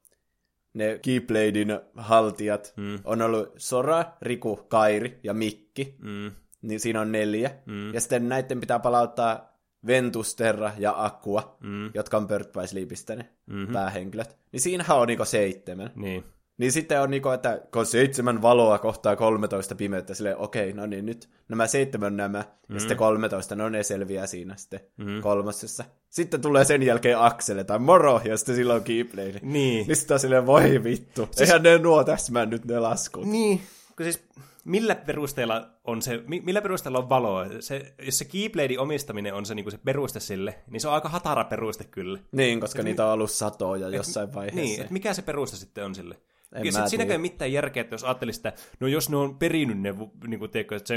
ne 0.73 0.99
Keybladin 1.01 1.79
haltijat 1.95 2.73
mm. 2.77 2.99
on 3.03 3.21
ollut 3.21 3.53
Sora, 3.57 4.05
Riku, 4.21 4.55
Kairi 4.55 5.19
ja 5.23 5.33
Mikki. 5.33 5.95
Mm. 5.99 6.31
niin 6.61 6.79
siinä 6.79 7.01
on 7.01 7.11
neljä. 7.11 7.51
Mm. 7.65 7.93
Ja 7.93 8.01
sitten 8.01 8.29
näiden 8.29 8.59
pitää 8.59 8.79
palauttaa 8.79 9.50
Ventus, 9.87 10.35
Terra 10.35 10.71
ja 10.77 11.05
Aqua, 11.05 11.57
mm. 11.59 11.91
jotka 11.93 12.17
on 12.17 12.27
Birth 12.27 12.51
by 12.51 12.67
Sleepistä 12.67 13.15
ne 13.15 13.29
mm-hmm. 13.45 13.73
päähenkilöt. 13.73 14.37
Niin 14.51 14.61
siinähän 14.61 14.97
on 14.97 15.07
niinku 15.07 15.25
seitsemän. 15.25 15.91
Niin. 15.95 16.23
Niin 16.57 16.71
sitten 16.71 17.01
on 17.01 17.11
niinku, 17.11 17.29
että 17.29 17.61
kun 17.73 17.85
seitsemän 17.85 18.41
valoa 18.41 18.79
kohtaa 18.79 19.15
13 19.15 19.75
pimeyttä, 19.75 20.13
silleen 20.13 20.37
okei, 20.37 20.73
no 20.73 20.85
niin 20.85 21.05
nyt 21.05 21.29
nämä 21.49 21.67
seitsemän 21.67 22.17
nämä, 22.17 22.39
mm. 22.39 22.73
ja 22.73 22.79
sitten 22.79 22.97
13, 22.97 23.55
no 23.55 23.69
ne 23.69 23.83
selviää 23.83 24.27
siinä 24.27 24.55
sitten 24.55 24.79
mm. 24.97 25.21
kolmosessa. 25.21 25.83
Sitten 26.09 26.41
tulee 26.41 26.65
sen 26.65 26.83
jälkeen 26.83 27.19
Aksele 27.19 27.63
tai 27.63 27.79
Moro, 27.79 28.21
ja 28.25 28.37
sitten 28.37 28.55
silloin 28.55 28.83
Keyblade. 28.83 29.39
Niin. 29.41 29.87
Niin 29.87 29.95
sitten 29.95 30.15
on 30.15 30.19
silleen, 30.19 30.45
voi 30.45 30.83
vittu, 30.83 31.25
siis... 31.31 31.41
eihän 31.41 31.63
ne 31.63 31.77
nuo 31.77 32.03
täsmännyt 32.03 32.65
ne 32.65 32.79
laskut. 32.79 33.25
Niin. 33.25 33.61
Kun 33.97 34.03
siis 34.03 34.23
millä 34.63 34.95
perusteella 34.95 35.69
on 35.83 36.01
se, 36.01 36.23
mi- 36.27 36.41
millä 36.45 36.61
perusteella 36.61 36.99
on 36.99 37.09
valoa? 37.09 37.45
Se, 37.59 37.93
jos 38.05 38.17
se 38.17 38.25
Keybladin 38.25 38.79
omistaminen 38.79 39.33
on 39.33 39.45
se, 39.45 39.55
niin 39.55 39.71
se 39.71 39.77
peruste 39.77 40.19
sille, 40.19 40.55
niin 40.69 40.81
se 40.81 40.87
on 40.87 40.93
aika 40.93 41.09
hatara 41.09 41.43
peruste 41.43 41.83
kyllä. 41.83 42.19
Niin, 42.31 42.59
koska 42.59 42.83
niitä 42.83 43.05
on 43.05 43.13
ollut 43.13 43.31
satoja 43.31 43.89
jossain 43.89 44.33
vaiheessa. 44.33 44.61
Niin, 44.61 44.81
että 44.81 44.93
mikä 44.93 45.13
se 45.13 45.21
peruste 45.21 45.57
sitten 45.57 45.85
on 45.85 45.95
sille? 45.95 46.15
En 46.55 46.65
ja 46.65 46.87
siinäkään 46.87 47.11
ei 47.19 47.21
mitään 47.21 47.51
järkeä, 47.53 47.81
että 47.81 47.93
jos 47.93 48.03
ajattelisi 48.03 48.37
sitä, 48.37 48.53
no 48.79 48.87
jos 48.87 49.09
ne 49.09 49.17
on 49.17 49.37
perinyt 49.39 49.79
ne, 49.79 49.93
niin 50.27 50.39
kuin, 50.39 50.51
tiedätkö, 50.51 50.75
että 50.75 50.87
se, 50.87 50.95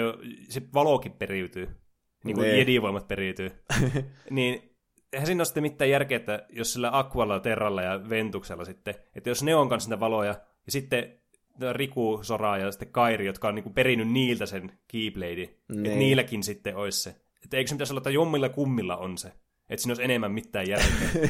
se 0.48 0.62
valokin 0.74 1.12
periytyy, 1.12 1.68
niin 2.24 2.34
kuin 2.36 2.46
Niin. 2.48 2.58
jedivoimat 2.58 3.08
periytyy, 3.08 3.50
niin 4.30 4.76
eihän 5.12 5.26
siinä 5.26 5.40
ole 5.40 5.44
sitten 5.44 5.62
mitään 5.62 5.90
järkeä, 5.90 6.16
että 6.16 6.46
jos 6.50 6.72
sillä 6.72 6.90
Aqualla, 6.98 7.40
Terralla 7.40 7.82
ja 7.82 8.08
Ventuksella 8.08 8.64
sitten, 8.64 8.94
että 9.14 9.30
jos 9.30 9.42
ne 9.42 9.54
on 9.54 9.68
kanssa 9.68 9.90
niitä 9.90 10.00
valoja, 10.00 10.34
ja 10.66 10.72
sitten 10.72 11.20
Riku, 11.72 12.20
Sora 12.22 12.58
ja 12.58 12.72
sitten 12.72 12.88
Kairi, 12.92 13.26
jotka 13.26 13.48
on 13.48 13.54
niin 13.54 13.62
kuin 13.62 13.74
perinyt 13.74 14.08
niiltä 14.08 14.46
sen 14.46 14.72
Keybladin, 14.88 15.42
että 15.48 15.72
Niin. 15.82 15.98
niilläkin 15.98 16.42
sitten 16.42 16.76
olisi 16.76 17.02
se. 17.02 17.16
Että 17.44 17.56
eikö 17.56 17.68
se 17.68 17.74
pitäisi 17.74 17.92
olla, 17.92 17.98
että 17.98 18.10
jommilla 18.10 18.48
kummilla 18.48 18.96
on 18.96 19.18
se? 19.18 19.28
Että 19.70 19.82
siinä 19.82 19.90
olisi 19.90 20.02
enemmän 20.04 20.32
mitään 20.32 20.68
järkeä. 20.68 21.08
Eikö 21.14 21.28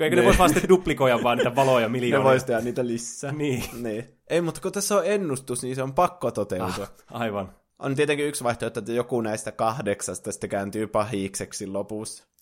ne 0.00 0.08
Niin. 0.10 0.24
voisi 0.24 0.38
vaan 0.38 0.50
sitten 0.50 0.68
duplikoida 0.68 1.22
vaan 1.22 1.38
niitä 1.38 1.56
valoja 1.56 1.86
Ne 1.88 1.92
miljoonia? 1.92 2.30
vois 2.30 2.44
tehdä 2.44 2.60
niitä 2.60 2.86
lisää. 2.86 3.32
Niin. 3.32 3.64
niin. 3.82 4.04
Ei, 4.30 4.40
mutta 4.40 4.60
kun 4.60 4.72
tässä 4.72 4.96
on 4.96 5.06
ennustus, 5.06 5.62
niin 5.62 5.76
se 5.76 5.82
on 5.82 5.94
pakko 5.94 6.30
toteutua. 6.30 6.86
Ah. 7.10 7.20
Aivan. 7.22 7.52
On 7.78 7.94
tietenkin 7.94 8.26
yksi 8.26 8.44
vaihtoehto, 8.44 8.80
että 8.80 8.92
joku 8.92 9.20
näistä 9.20 9.52
kahdeksasta 9.52 10.32
sitten 10.32 10.50
kääntyy 10.50 10.86
pahikseksi 10.86 11.66
lopussa. 11.66 12.24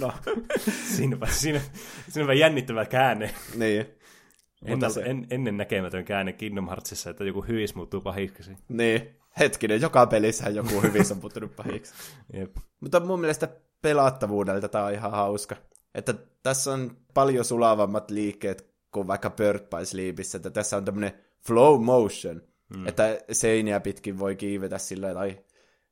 no, 0.00 0.12
Siinäpä, 0.96 1.26
siinä, 1.26 1.60
siinäpä 2.08 2.34
jännittävä 2.34 2.84
käänne. 2.84 3.34
niin. 3.56 3.86
Mutta 4.60 4.72
Ennalta, 4.72 4.94
se, 4.94 5.02
en, 5.02 5.26
ennen 5.30 5.56
näkemätön 5.56 6.04
käänne 6.04 6.32
Kingdom 6.32 6.66
Heartsissa, 6.68 7.10
että 7.10 7.24
joku 7.24 7.42
hyvis 7.42 7.74
muuttuu 7.74 8.00
pahiksi. 8.00 8.56
niin. 8.68 9.16
Hetkinen, 9.38 9.80
joka 9.80 10.06
pelissähän 10.06 10.54
joku 10.54 10.80
hyvissä 10.82 11.14
on 11.14 11.20
muuttunut 11.20 11.56
pahiksi. 11.56 11.94
Jep. 12.36 12.56
Mutta 12.80 13.00
mun 13.00 13.20
mielestä 13.20 13.48
pelattavuudelta 13.82 14.68
tämä 14.68 14.84
on 14.84 14.92
ihan 14.92 15.10
hauska. 15.10 15.56
Että 15.94 16.14
tässä 16.42 16.72
on 16.72 16.96
paljon 17.14 17.44
sulavammat 17.44 18.10
liikkeet 18.10 18.70
kuin 18.92 19.06
vaikka 19.06 19.30
Bird 19.30 19.60
by 19.60 19.84
Sleepissä, 19.84 20.36
että 20.36 20.50
tässä 20.50 20.76
on 20.76 20.84
tämmöinen 20.84 21.12
flow 21.46 21.84
motion, 21.84 22.42
mm. 22.76 22.86
että 22.88 23.18
seiniä 23.32 23.80
pitkin 23.80 24.18
voi 24.18 24.36
kiivetä 24.36 24.78
sillä 24.78 25.14
tai 25.14 25.38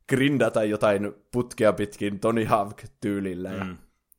grindata 0.09 0.65
jotain 0.65 1.13
putkea 1.33 1.73
pitkin 1.73 2.21
Tony 2.21 2.45
Hawk-tyylillä. 2.45 3.49
Ja 3.51 3.65
Mm. 3.65 3.77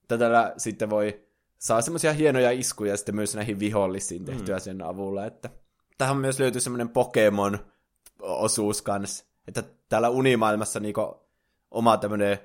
tällä 0.07 0.53
sitten 0.57 0.89
voi 0.89 1.23
saa 1.59 1.81
semmoisia 1.81 2.13
hienoja 2.13 2.51
iskuja 2.51 2.97
sitten 2.97 3.15
myös 3.15 3.35
näihin 3.35 3.59
vihollisiin 3.59 4.25
tehtyä 4.25 4.55
mm. 4.55 4.61
sen 4.61 4.81
avulla. 4.81 5.25
Että 5.25 5.49
tähän 5.97 6.17
myös 6.17 6.39
löytyy 6.39 6.61
semmoinen 6.61 6.89
Pokemon-osuus 6.89 8.81
kanssa, 8.81 9.25
että 9.47 9.63
täällä 9.89 10.09
unimaailmassa 10.09 10.79
niinku 10.79 11.27
oma 11.71 11.97
tämmöinen 11.97 12.39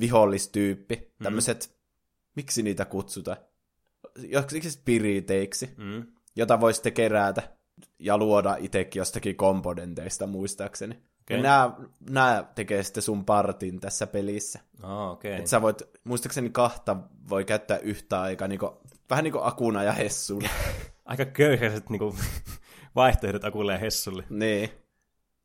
vihollistyyppi, 0.00 0.96
mm. 0.96 1.24
tämmöiset, 1.24 1.76
miksi 2.34 2.62
niitä 2.62 2.84
kutsutaan, 2.84 3.36
joksiksi 4.18 4.70
spiriteiksi, 4.70 5.70
Mm. 5.76 6.06
jota 6.36 6.60
voi 6.60 6.74
sitten 6.74 6.92
kerätä 6.92 7.42
ja 7.98 8.18
luoda 8.18 8.56
itsekin 8.56 9.00
jostakin 9.00 9.36
komponenteista 9.36 10.26
muistaakseni. 10.26 11.02
Okei. 11.24 11.36
Ja 11.36 11.42
nämä, 11.42 11.72
nämä 12.10 12.44
tekee 12.54 12.82
sitten 12.82 13.02
sun 13.02 13.24
partin 13.24 13.80
tässä 13.80 14.06
pelissä. 14.06 14.60
Ah, 14.82 15.10
okei. 15.10 15.34
Että 15.34 15.50
sä 15.50 15.62
voit, 15.62 15.82
muistaakseni 16.04 16.50
kahta 16.50 16.96
voi 17.28 17.44
käyttää 17.44 17.78
yhtä 17.78 18.20
aikaa, 18.20 18.48
niinku, 18.48 18.80
vähän 19.10 19.24
niin 19.24 19.32
kuin 19.32 19.44
Akuna 19.44 19.82
ja 19.82 19.92
Hessuna. 19.92 20.48
Aika 21.04 21.24
köyhäiset 21.24 21.90
niinku, 21.90 22.16
vaihtoehdot 22.96 23.44
Akulle 23.44 23.72
ja 23.72 23.78
Hessulle. 23.78 24.24
niin. 24.30 24.70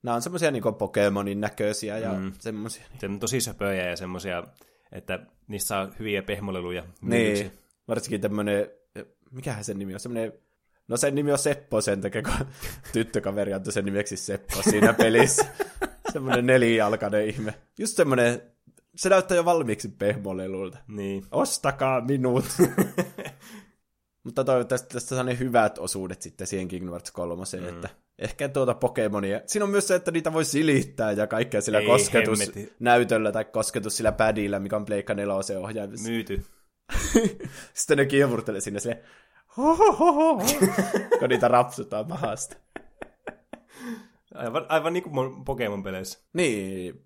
Nämä 0.03 0.15
on 0.15 0.21
semmoisia 0.21 0.51
niin 0.51 0.63
Pokemonin 0.79 1.41
näköisiä 1.41 1.97
ja 1.97 2.13
Mm. 2.13 2.19
mm. 2.23 2.33
semmoisia. 2.39 2.83
Se 2.99 3.05
on 3.05 3.19
tosi 3.19 3.41
söpöjä 3.41 3.89
ja 3.89 3.95
semmosia, 3.97 4.43
että 4.91 5.19
niissä 5.47 5.67
saa 5.67 5.87
hyviä 5.99 6.21
pehmoleluja. 6.23 6.83
Niin. 7.01 7.51
Varsinkin 7.87 8.21
tämmöinen, 8.21 8.67
mikähän 9.31 9.63
sen 9.63 9.79
nimi 9.79 9.93
on, 9.93 9.99
semmoinen, 9.99 10.33
no 10.89 10.97
sen 10.97 11.15
nimi 11.15 11.31
on 11.31 11.37
Seppo 11.37 11.81
sen 11.81 12.01
takia, 12.01 12.21
kun 12.21 12.33
tyttökaveri 12.93 13.53
antoi 13.53 13.73
sen 13.73 13.85
nimeksi 13.85 14.17
Seppo 14.17 14.61
siinä 14.61 14.93
pelissä. 14.93 15.45
semmoinen 16.13 16.45
nelijalkainen 16.45 17.27
ihme. 17.27 17.53
Just 17.79 17.97
semmoinen, 17.97 18.41
se 18.95 19.09
näyttää 19.09 19.35
jo 19.35 19.45
valmiiksi 19.45 19.87
pehmolelulta. 19.87 20.77
Niin. 20.87 21.25
Ostakaa 21.31 22.01
minut. 22.01 22.45
Mutta 24.23 24.43
toivottavasti 24.43 24.93
tästä 24.93 25.15
saa 25.15 25.23
ne 25.23 25.39
hyvät 25.39 25.77
osuudet 25.77 26.21
sitten 26.21 26.47
siihen 26.47 26.67
Kingdom 26.67 26.89
Hearts 26.91 27.11
3, 27.11 27.43
mm. 27.59 27.67
että 27.67 27.89
ehkä 28.19 28.49
tuota 28.49 28.73
Pokemonia. 28.73 29.41
Siinä 29.45 29.63
on 29.63 29.69
myös 29.69 29.87
se, 29.87 29.95
että 29.95 30.11
niitä 30.11 30.33
voi 30.33 30.45
silittää 30.45 31.11
ja 31.11 31.27
kaikkea 31.27 31.61
sillä 31.61 31.79
Ei 31.79 31.85
kosketusnäytöllä 31.85 33.31
tai 33.31 33.45
kosketus 33.45 33.97
sillä 33.97 34.11
padilla, 34.11 34.59
mikä 34.59 34.75
on 34.75 34.85
Pleikka 34.85 35.13
4 35.13 35.33
ohjaimessa. 35.59 36.09
Myyty. 36.09 36.45
Sitten 37.73 37.97
ne 37.97 38.05
kiemurtelee 38.05 38.61
sinne 38.61 38.79
silleen, 38.79 39.03
kun 41.19 41.29
niitä 41.29 41.47
rapsutaan 41.47 42.07
mahasta. 42.07 42.55
Aivan, 44.35 44.65
aivan 44.69 44.93
niin 44.93 45.03
kuin 45.03 45.45
Pokemon-peleissä. 45.45 46.19
Niin, 46.33 47.05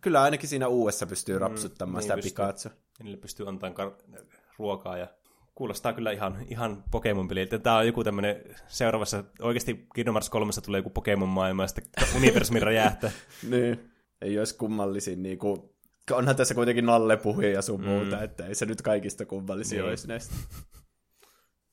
kyllä 0.00 0.22
ainakin 0.22 0.48
siinä 0.48 0.68
uudessa 0.68 1.06
pystyy 1.06 1.38
rapsuttamaan 1.38 1.94
niin 1.94 2.02
sitä 2.02 2.14
pystyy. 2.14 2.30
Pikachu. 2.30 2.68
Ja 2.68 3.04
niille 3.04 3.16
pystyy 3.20 3.48
antamaan 3.48 3.90
kar- 3.90 4.24
ruokaa 4.58 4.96
ja 4.96 5.08
kuulostaa 5.54 5.92
kyllä 5.92 6.12
ihan, 6.12 6.38
ihan 6.48 6.84
Pokemon-peliltä. 6.90 7.58
Tämä 7.58 7.76
on 7.76 7.86
joku 7.86 8.04
tämmöinen 8.04 8.44
seuraavassa, 8.68 9.24
oikeasti 9.40 9.86
Kingdom 9.94 10.14
Hearts 10.14 10.30
3 10.30 10.52
tulee 10.64 10.78
joku 10.78 10.90
Pokemon-maailma 10.90 11.62
ja 11.62 11.66
sitten 11.66 12.04
universumi 12.16 12.60
räjähtää. 12.70 13.10
Niin, 13.50 13.90
ei 14.22 14.38
olisi 14.38 14.56
kummallisin 14.56 15.22
niinku, 15.22 15.74
onhan 16.10 16.36
tässä 16.36 16.54
kuitenkin 16.54 16.86
Nalle 16.86 17.16
puhuja 17.16 17.50
ja 17.50 17.62
sun 17.62 17.80
mm. 17.80 17.86
muuta, 17.86 18.22
että 18.22 18.46
ei 18.46 18.54
se 18.54 18.66
nyt 18.66 18.82
kaikista 18.82 19.26
kummallisin 19.26 19.76
Niin. 19.76 19.82
niin. 19.82 19.88
olisi 19.90 20.08
näistä. 20.08 20.34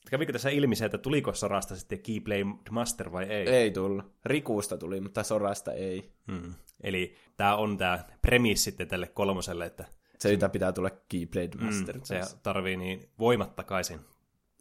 Kävikö 0.09 0.33
tässä 0.33 0.49
ilmi 0.49 0.75
se, 0.75 0.85
että 0.85 0.97
tuliko 0.97 1.33
Sorasta 1.33 1.75
sitten 1.75 1.99
Keyblade 1.99 2.45
Master 2.69 3.11
vai 3.11 3.23
ei? 3.23 3.49
Ei 3.49 3.71
tullut. 3.71 4.05
Rikuusta 4.25 4.77
tuli, 4.77 5.01
mutta 5.01 5.23
Sorasta 5.23 5.73
ei. 5.73 6.11
Hmm. 6.31 6.53
Eli 6.81 7.15
tämä 7.37 7.55
on 7.55 7.77
tämä 7.77 7.99
premissi 8.21 8.63
sitten 8.63 8.87
tälle 8.87 9.07
kolmoselle, 9.07 9.65
että 9.65 9.85
Se, 10.17 10.31
mitä 10.31 10.49
pitää 10.49 10.71
tulla 10.71 10.89
Keyblade 11.09 11.57
Master. 11.57 11.97
mm, 11.97 12.03
se 12.03 12.21
tarvii 12.43 12.77
niin 12.77 13.09
voimat 13.19 13.55
takaisin 13.55 13.99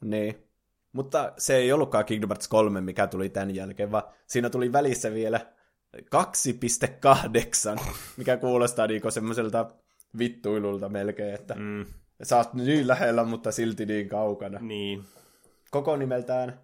Niin. 0.01 0.49
Mutta 0.93 1.33
se 1.39 1.57
ei 1.57 1.73
ollutkaan 1.73 2.05
Kingdom 2.05 2.29
Hearts 2.29 2.49
3, 2.49 2.81
mikä 2.81 3.07
tuli 3.07 3.29
tämän 3.29 3.55
jälkeen, 3.55 3.91
vaan 3.91 4.03
siinä 4.27 4.51
tuli 4.51 4.73
välissä 4.73 5.15
vielä 5.15 5.41
2.8, 5.97 7.81
mikä 8.17 8.37
kuulostaa 8.37 8.87
niinku 8.87 9.11
semmoiselta 9.11 9.71
vittuilulta 10.19 10.89
melkein, 10.89 11.35
että 11.35 11.55
mm. 11.55 11.87
sä 12.23 12.37
oot 12.37 12.55
niin 12.55 12.89
lähellä, 12.89 13.25
mutta 13.25 13.53
silti 13.53 13.87
niin 13.87 14.09
kaukana. 14.09 14.59
Niin. 14.61 15.05
Koko 15.71 15.97
nimeltään 15.97 16.61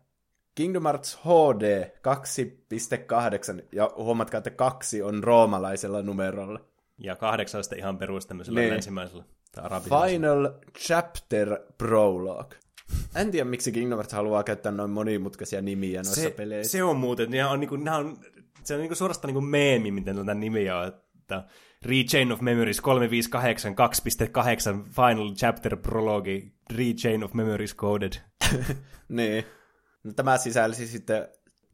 Kingdom 0.55 0.83
Hearts 0.83 1.19
HD 1.25 1.85
2.8, 1.85 3.65
ja 3.73 3.91
huomatkaa, 3.97 4.39
että 4.39 4.51
kaksi 4.51 5.03
on 5.03 5.25
roomalaisella 5.25 6.03
numerolla. 6.03 6.61
Ja 6.99 7.17
kahdeksan 7.17 7.65
sitten 7.65 7.79
ihan 7.79 7.99
perus 7.99 8.27
tämmöisellä 8.27 8.61
niin. 8.61 8.73
länsimaisella. 8.73 9.25
Final 9.83 10.51
Chapter 10.79 11.59
Prologue. 11.79 12.57
En 13.17 13.31
tiedä, 13.31 13.45
miksi 13.45 13.73
Kingdom 13.73 13.97
Hearts 13.97 14.13
haluaa 14.13 14.45
käyttää 14.45 14.73
noin 14.73 14.91
monimutkaisia 14.91 15.63
nimiä 15.63 15.99
noissa 15.99 16.21
se, 16.21 16.31
peleissä. 16.31 16.73
Se 16.73 16.83
on 16.83 16.97
muuten, 16.97 17.31
ne 17.31 17.45
on, 17.45 17.61
niinku, 17.61 17.77
ne 17.77 17.91
on, 17.91 18.17
se 18.65 18.75
on 18.75 18.81
niinku 18.81 18.95
suorastaan 18.95 19.29
niinku 19.29 19.41
meemi, 19.41 19.91
miten 19.91 20.17
tätä 20.17 20.35
nimiä 20.35 20.79
on. 20.79 20.89
Että 20.89 21.45
Rechain 21.85 22.33
of 22.33 22.41
Memories 22.41 22.81
358 22.81 23.75
2.8 23.75 24.89
Final 24.91 25.35
Chapter 25.35 25.77
Prologue 25.77 26.43
Rechain 26.71 27.25
of 27.25 27.35
Memories 27.35 27.77
Coded. 27.77 28.13
niin. 29.09 29.45
No, 30.05 30.13
tämä 30.13 30.39
sisälsi 30.39 30.87
sitten 30.87 31.29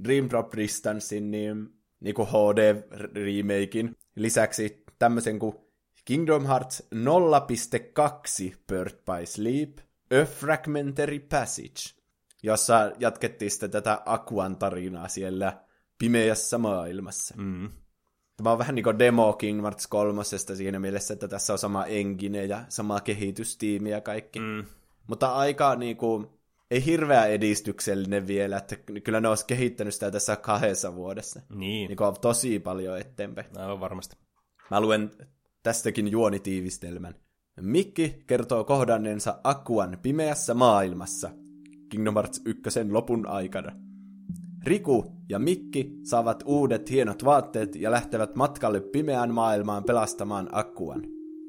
Dream 0.04 0.28
Drop 0.30 0.56
Distancein 0.56 1.30
niin, 1.30 1.68
niin 2.00 2.14
kuin 2.14 2.28
HD-remakein. 2.28 3.96
Lisäksi 4.16 4.84
tämmöisen 4.98 5.38
kuin 5.38 5.56
Kingdom 6.04 6.46
Hearts 6.46 6.82
0.2 6.94 8.56
Birth 8.68 8.96
by 8.96 9.26
Sleep, 9.26 9.78
A 10.22 10.24
Fragmentary 10.24 11.18
Passage, 11.18 12.00
jossa 12.42 12.92
jatkettiin 12.98 13.50
sitten 13.50 13.70
tätä 13.70 14.02
Aquan 14.06 14.56
tarinaa 14.56 15.08
siellä 15.08 15.64
pimeässä 15.98 16.58
maailmassa. 16.58 17.34
Mm. 17.38 17.70
Tämä 18.36 18.52
on 18.52 18.58
vähän 18.58 18.74
niin 18.74 18.84
kuin 18.84 18.98
demo 18.98 19.32
Kingdom 19.32 19.62
Hearts 19.62 19.86
3 19.86 20.22
siinä 20.54 20.78
mielessä, 20.78 21.14
että 21.14 21.28
tässä 21.28 21.52
on 21.52 21.58
sama 21.58 21.84
engine 21.84 22.44
ja 22.44 22.64
sama 22.68 23.00
kehitystiimi 23.00 23.90
ja 23.90 24.00
kaikki. 24.00 24.40
Mm. 24.40 24.64
Mutta 25.06 25.32
aika 25.32 25.76
niin 25.76 25.96
kuin, 25.96 26.26
ei 26.70 26.84
hirveä 26.84 27.26
edistyksellinen 27.26 28.26
vielä, 28.26 28.56
että 28.56 28.76
kyllä 29.04 29.20
ne 29.20 29.28
olisi 29.28 29.46
kehittänyt 29.46 29.94
sitä 29.94 30.10
tässä 30.10 30.36
kahdessa 30.36 30.94
vuodessa. 30.94 31.40
Niin. 31.54 31.88
niin 31.88 32.02
on 32.02 32.16
tosi 32.20 32.58
paljon 32.58 32.98
eteenpäin. 32.98 33.46
No, 33.58 33.80
varmasti. 33.80 34.16
Mä 34.70 34.80
luen 34.80 35.10
tästäkin 35.62 36.08
juonitiivistelmän. 36.08 37.14
Mikki 37.60 38.24
kertoo 38.26 38.64
kohdanneensa 38.64 39.40
Akuan 39.44 39.98
pimeässä 40.02 40.54
maailmassa 40.54 41.30
Kingdom 41.88 42.14
Hearts 42.14 42.42
1 42.44 42.62
lopun 42.90 43.26
aikana. 43.26 43.72
Riku 44.64 45.04
ja 45.28 45.38
Mikki 45.38 45.98
saavat 46.02 46.42
uudet 46.46 46.90
hienot 46.90 47.24
vaatteet 47.24 47.76
ja 47.76 47.90
lähtevät 47.90 48.34
matkalle 48.34 48.80
pimeään 48.80 49.34
maailmaan 49.34 49.84
pelastamaan 49.84 50.48
Akuan. 50.52 51.02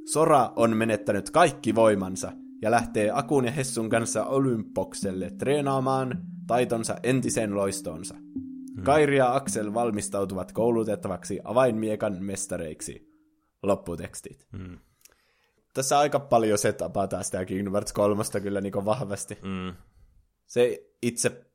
Sora 0.06 0.54
on 0.56 0.78
menettänyt 0.78 1.30
kaikki 1.30 1.76
voimansa 1.76 2.32
ja 2.62 2.72
lähtee 2.72 3.12
Akun 3.14 3.46
ja 3.46 3.52
Hessun 3.52 3.90
kanssa 3.90 4.26
Olympokselle 4.26 5.32
treenaamaan 5.32 6.22
taitonsa 6.48 6.96
entisen 7.04 7.56
loistonsa. 7.56 8.16
Hmm. 8.76 8.84
Kairi 8.84 9.18
ja 9.18 9.36
Axel 9.36 9.74
valmistautuvat 9.74 10.52
koulutettavaksi 10.52 11.40
avainmiekan 11.44 12.24
mestareiksi. 12.24 13.12
Lopputekstit. 13.64 14.48
Hmm. 14.58 14.80
Tässä 15.74 16.00
aika 16.00 16.20
paljon 16.20 16.58
se 16.58 16.74
tapataan 16.74 17.24
sitä 17.24 17.46
Kingdom 17.46 17.74
Hearts 17.74 17.94
3 17.94 18.24
kyllä 18.44 18.62
niin 18.62 18.86
vahvasti. 18.86 19.38
Hmm. 19.42 19.74
Se 20.46 20.92
itse 21.02 21.46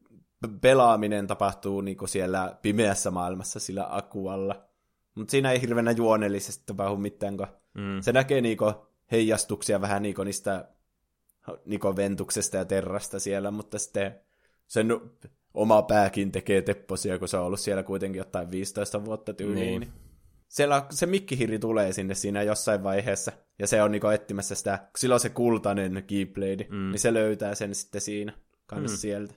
pelaaminen 0.60 1.26
tapahtuu 1.26 1.80
niin 1.80 1.96
siellä 2.06 2.58
pimeässä 2.62 3.10
maailmassa 3.10 3.60
sillä 3.60 3.86
akualla. 3.90 4.66
Mutta 5.14 5.30
siinä 5.30 5.52
ei 5.52 5.60
hirveänä 5.60 5.90
juonellisesti 5.90 6.62
tapahdu 6.66 6.96
mitään, 6.96 7.36
kun 7.36 7.46
mm. 7.74 8.00
se 8.00 8.12
näkee 8.12 8.40
niinku 8.40 8.72
heijastuksia 9.12 9.80
vähän 9.80 10.02
niinku 10.02 10.24
niistä 10.24 10.68
niinku 11.64 11.97
ventuksesta 11.97 12.56
ja 12.56 12.64
terrasta 12.64 13.18
siellä, 13.18 13.51
mutta 13.51 13.78
sitten 13.78 14.20
sen 14.66 14.89
oma 15.55 15.82
pääkin 15.82 16.32
tekee 16.32 16.62
tepposia, 16.62 17.18
kun 17.18 17.28
se 17.28 17.36
on 17.36 17.47
ollut 17.47 17.60
siellä 17.60 17.82
kuitenkin 17.82 18.18
jotain 18.18 18.51
15 18.51 19.05
vuotta 19.05 19.35
tyyliin. 19.35 19.81
Niin. 19.81 19.93
Siellä 20.48 20.86
se 20.90 21.06
mikkihiri 21.06 21.59
tulee 21.59 21.93
sinne 21.93 22.14
siinä 22.14 22.43
jossain 22.43 22.82
vaiheessa, 22.82 23.32
ja 23.59 23.66
se 23.66 23.82
on 23.82 23.93
niinku 23.93 24.06
etsimässä 24.06 24.55
sitä, 24.55 24.89
silloin 24.97 25.20
se 25.20 25.28
kultainen 25.28 26.05
Keyblade, 26.06 26.66
mm. 26.70 26.90
niin 26.90 26.98
se 26.98 27.14
löytää 27.14 27.55
sen 27.55 27.74
sitten 27.74 28.01
siinä 28.01 28.32
kanssa 28.66 28.97
mm. 28.97 29.01
sieltä. 29.01 29.35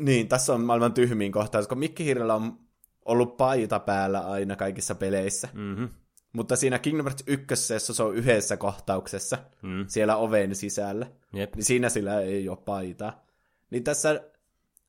Niin, 0.00 0.28
tässä 0.28 0.54
on 0.54 0.64
maailman 0.64 0.94
tyhmin 0.94 1.32
kohtaus, 1.32 1.68
kun 1.68 1.78
Mikkihirillä 1.78 2.34
on 2.34 2.58
ollut 3.04 3.36
paita 3.36 3.78
päällä 3.78 4.20
aina 4.20 4.56
kaikissa 4.56 4.94
peleissä. 4.94 5.48
Mm-hmm. 5.54 5.88
Mutta 6.32 6.56
siinä 6.56 6.78
Kingdom 6.78 7.06
Hearts 7.06 7.24
1, 7.26 7.74
jossa 7.74 7.94
se 7.94 8.02
on 8.02 8.16
yhdessä 8.16 8.56
kohtauksessa, 8.56 9.38
mm. 9.62 9.84
siellä 9.88 10.16
oven 10.16 10.54
sisällä, 10.54 11.06
Jep. 11.32 11.54
niin 11.54 11.64
siinä 11.64 11.88
sillä 11.88 12.20
ei 12.20 12.48
ole 12.48 12.58
paitaa. 12.64 13.24
Niin 13.70 13.84
tässä 13.84 14.20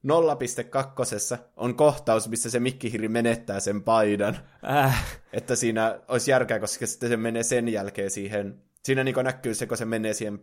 0.2 0.08 1.38
on 1.58 1.76
kohtaus, 1.76 2.30
missä 2.30 2.50
se 2.50 2.60
mikkihiri 2.60 3.08
menettää 3.08 3.60
sen 3.60 3.84
paidan. 3.84 4.38
Äh. 4.70 5.20
Että 5.34 5.56
siinä 5.56 6.00
olisi 6.08 6.32
järkeä, 6.32 6.60
koska 6.60 6.88
sitten 6.88 7.10
se 7.10 7.18
menee 7.18 7.44
sen 7.44 7.70
jälkeen 7.70 8.12
siihen, 8.12 8.64
siinä 8.84 9.04
niin 9.04 9.16
näkyy 9.24 9.54
se, 9.54 9.68
kun 9.68 9.78
se 9.78 9.86
menee 9.86 10.14
siihen 10.14 10.40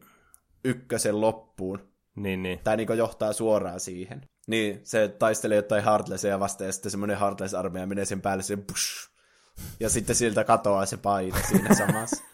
ykkösen 0.64 1.20
loppuun. 1.20 1.88
Niin, 2.16 2.42
niin. 2.42 2.60
Tai 2.64 2.76
niin 2.76 2.88
johtaa 2.96 3.32
suoraan 3.32 3.80
siihen. 3.80 4.20
Niin, 4.46 4.80
se 4.84 5.08
taistelee 5.08 5.56
jotain 5.56 5.84
Heartlessia 5.84 6.40
vastaan, 6.40 6.66
ja 6.66 6.72
sitten 6.72 6.90
semmoinen 6.90 7.18
Heartless-armeija 7.18 7.86
menee 7.86 8.04
sen 8.04 8.22
päälle, 8.22 8.42
se 8.42 8.56
push, 8.56 9.10
ja 9.80 9.90
sitten 9.90 10.16
siltä 10.16 10.44
katoaa 10.44 10.86
se 10.86 10.96
paita 10.96 11.38
siinä 11.48 11.74
samassa. 11.86 12.24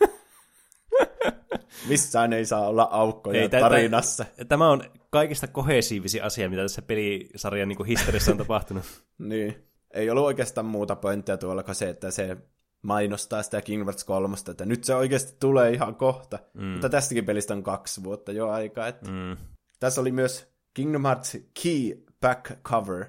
Missään 1.89 2.33
ei 2.33 2.47
saa 2.47 2.69
olla 2.69 2.89
aukkoja 2.91 3.43
ei, 3.43 3.49
tarinassa. 3.49 4.25
Tämä 4.49 4.69
on 4.69 4.83
kaikista 5.11 5.47
kohesiivisi 5.47 6.21
asia, 6.21 6.51
mitä 6.51 6.63
tässä 6.63 6.83
pelisarjan 6.83 7.69
niin 7.69 7.87
historiassa 7.87 8.33
on 8.33 8.39
tapahtunut. 8.39 8.85
niin. 9.19 9.69
Ei 9.95 10.11
ollut 10.11 10.25
oikeastaan 10.25 10.67
muuta 10.67 10.97
pointtia 10.97 11.37
tuolla 11.37 11.63
kuin 11.63 11.75
se, 11.75 11.89
että 11.89 12.11
se 12.11 12.37
mainostaa 12.83 13.43
sitä 13.43 13.63
King 13.63 13.85
Hearts 13.85 14.05
3, 14.05 14.37
että 14.51 14.65
nyt 14.65 14.85
se 14.85 14.95
oikeasti 14.95 15.37
tulee 15.41 15.71
ihan 15.71 15.95
kohta. 15.95 16.39
Mm. 16.55 16.65
Mutta 16.65 16.89
tästäkin 16.89 17.25
pelistä 17.25 17.55
on 17.55 17.63
kaksi 17.63 18.05
vuotta 18.05 18.33
jo 18.33 18.49
aikaa. 18.51 18.89
Että... 18.89 19.11
Mm. 19.11 19.37
Tässä 19.81 20.01
oli 20.01 20.13
myös 20.13 20.53
Kingdom 20.75 21.03
Hearts 21.03 21.37
Key 21.63 22.05
Back 22.21 22.63
Cover, 22.63 23.05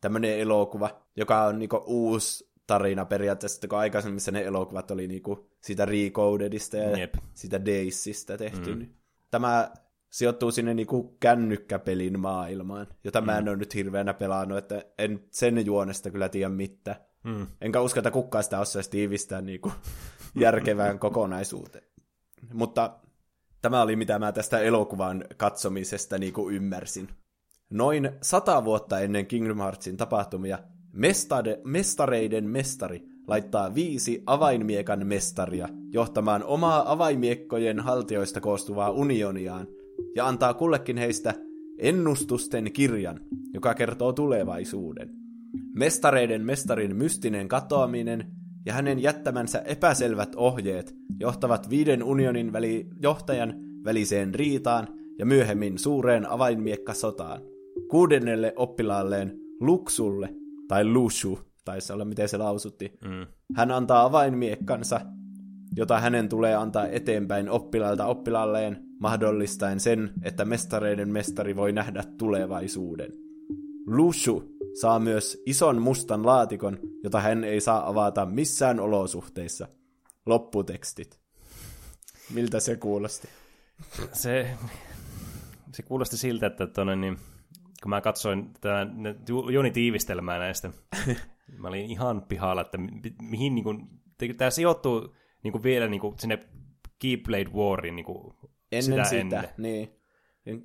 tämmöinen 0.00 0.38
elokuva, 0.38 1.02
joka 1.16 1.44
on 1.44 1.58
niinku 1.58 1.82
uusi 1.86 2.50
tarina 2.66 3.04
periaatteessa, 3.04 3.68
kun 3.68 3.78
aikaisemmissa 3.78 4.32
ne 4.32 4.42
elokuvat 4.42 4.90
oli 4.90 5.08
niinku 5.08 5.50
sitä 5.60 5.84
Recodedista 5.84 6.76
ja 6.76 6.98
Jep. 6.98 7.14
sitä 7.34 7.64
Daysista 7.64 8.38
tehty. 8.38 8.72
Mm. 8.72 8.78
Niin 8.78 8.96
tämä 9.30 9.70
sijoittuu 10.10 10.50
sinne 10.50 10.74
niinku 10.74 11.16
kännykkäpelin 11.20 12.20
maailmaan, 12.20 12.86
jota 13.04 13.20
mm. 13.20 13.26
mä 13.26 13.38
en 13.38 13.44
mm. 13.44 13.48
ole 13.48 13.56
nyt 13.56 13.74
hirveänä 13.74 14.14
pelannut, 14.14 14.58
että 14.58 14.84
en 14.98 15.24
sen 15.30 15.66
juonesta 15.66 16.10
kyllä 16.10 16.28
tiedä 16.28 16.48
mitään. 16.48 16.96
Mm. 17.24 17.46
Enkä 17.60 17.80
usko, 17.80 18.00
että 18.00 18.10
kukaan 18.10 18.44
sitä 18.44 18.60
osaisi 18.60 18.90
tiivistää 18.90 19.40
niinku 19.40 19.72
järkevään 20.40 20.98
kokonaisuuteen. 20.98 21.84
Mutta 22.52 22.98
Tämä 23.66 23.82
oli 23.82 23.96
mitä 23.96 24.18
mä 24.18 24.32
tästä 24.32 24.58
elokuvan 24.58 25.24
katsomisesta 25.36 26.18
niin 26.18 26.32
kuin 26.32 26.54
ymmärsin. 26.54 27.08
Noin 27.70 28.10
sata 28.22 28.64
vuotta 28.64 29.00
ennen 29.00 29.26
Kingdom 29.26 29.58
Heartsin 29.58 29.96
tapahtumia 29.96 30.58
mestade, 30.96 31.60
mestareiden 31.64 32.50
mestari 32.50 33.02
laittaa 33.28 33.74
viisi 33.74 34.22
avainmiekan 34.26 35.06
mestaria 35.06 35.68
johtamaan 35.92 36.44
omaa 36.44 36.92
avainmiekkojen 36.92 37.80
haltioista 37.80 38.40
koostuvaa 38.40 38.90
unioniaan 38.90 39.66
ja 40.14 40.26
antaa 40.26 40.54
kullekin 40.54 40.96
heistä 40.96 41.34
ennustusten 41.78 42.72
kirjan, 42.72 43.20
joka 43.54 43.74
kertoo 43.74 44.12
tulevaisuuden. 44.12 45.10
Mestareiden 45.74 46.44
mestarin 46.44 46.96
mystinen 46.96 47.48
katoaminen 47.48 48.24
ja 48.66 48.72
hänen 48.72 49.02
jättämänsä 49.02 49.58
epäselvät 49.58 50.34
ohjeet 50.36 50.94
johtavat 51.20 51.70
viiden 51.70 52.02
unionin 52.02 52.52
väli, 52.52 52.86
johtajan 53.02 53.54
väliseen 53.84 54.34
riitaan 54.34 54.88
ja 55.18 55.26
myöhemmin 55.26 55.78
suureen 55.78 56.30
avainmiekkasotaan. 56.30 57.42
Kuudennelle 57.90 58.52
oppilaalleen 58.56 59.38
Luksulle, 59.60 60.34
tai 60.68 60.84
Lushu, 60.84 61.40
taisi 61.64 61.92
olla 61.92 62.04
miten 62.04 62.28
se 62.28 62.36
lausutti, 62.36 62.98
mm. 63.04 63.26
hän 63.56 63.70
antaa 63.70 64.04
avainmiekkansa, 64.04 65.00
jota 65.76 66.00
hänen 66.00 66.28
tulee 66.28 66.54
antaa 66.54 66.86
eteenpäin 66.86 67.50
oppilailta 67.50 68.06
oppilaalleen, 68.06 68.82
mahdollistaen 69.00 69.80
sen, 69.80 70.12
että 70.22 70.44
mestareiden 70.44 71.08
mestari 71.08 71.56
voi 71.56 71.72
nähdä 71.72 72.04
tulevaisuuden. 72.18 73.12
Lushu 73.86 74.56
saa 74.80 74.98
myös 74.98 75.42
ison 75.46 75.82
mustan 75.82 76.26
laatikon, 76.26 76.78
jota 77.04 77.20
hän 77.20 77.44
ei 77.44 77.60
saa 77.60 77.88
avata 77.88 78.26
missään 78.26 78.80
olosuhteissa. 78.80 79.68
Lopputekstit. 80.26 81.20
Miltä 82.34 82.60
se 82.60 82.76
kuulosti? 82.76 83.28
Se, 84.12 84.56
Se 85.76 85.82
kuulosti 85.82 86.16
siltä, 86.16 86.46
että 86.46 86.66
tonne, 86.66 86.96
niin, 86.96 87.18
kun 87.82 87.90
mä 87.90 88.00
katsoin 88.00 88.52
tätä 88.52 88.86
Joni 89.52 89.70
tiivistelmää 89.70 90.38
näistä, 90.38 90.70
mä 91.58 91.68
olin 91.68 91.90
ihan 91.90 92.22
pihalla, 92.22 92.60
että 92.60 92.78
mi- 92.78 92.90
mihin 93.22 93.54
niin 93.54 93.64
kuin, 93.64 93.88
tämä 94.36 94.50
sijoittuu 94.50 95.14
niin 95.42 95.52
kuin 95.52 95.62
vielä 95.62 95.86
niin 95.86 96.00
kuin 96.00 96.18
sinne 96.18 96.38
Keyblade 96.98 97.50
Warin 97.54 97.96
niin 97.96 98.06
kuin 98.06 98.34
Ennen 98.72 98.84
sitä, 98.84 99.04
sitä, 99.04 99.20
ennen. 99.20 99.48
niin. 99.58 99.96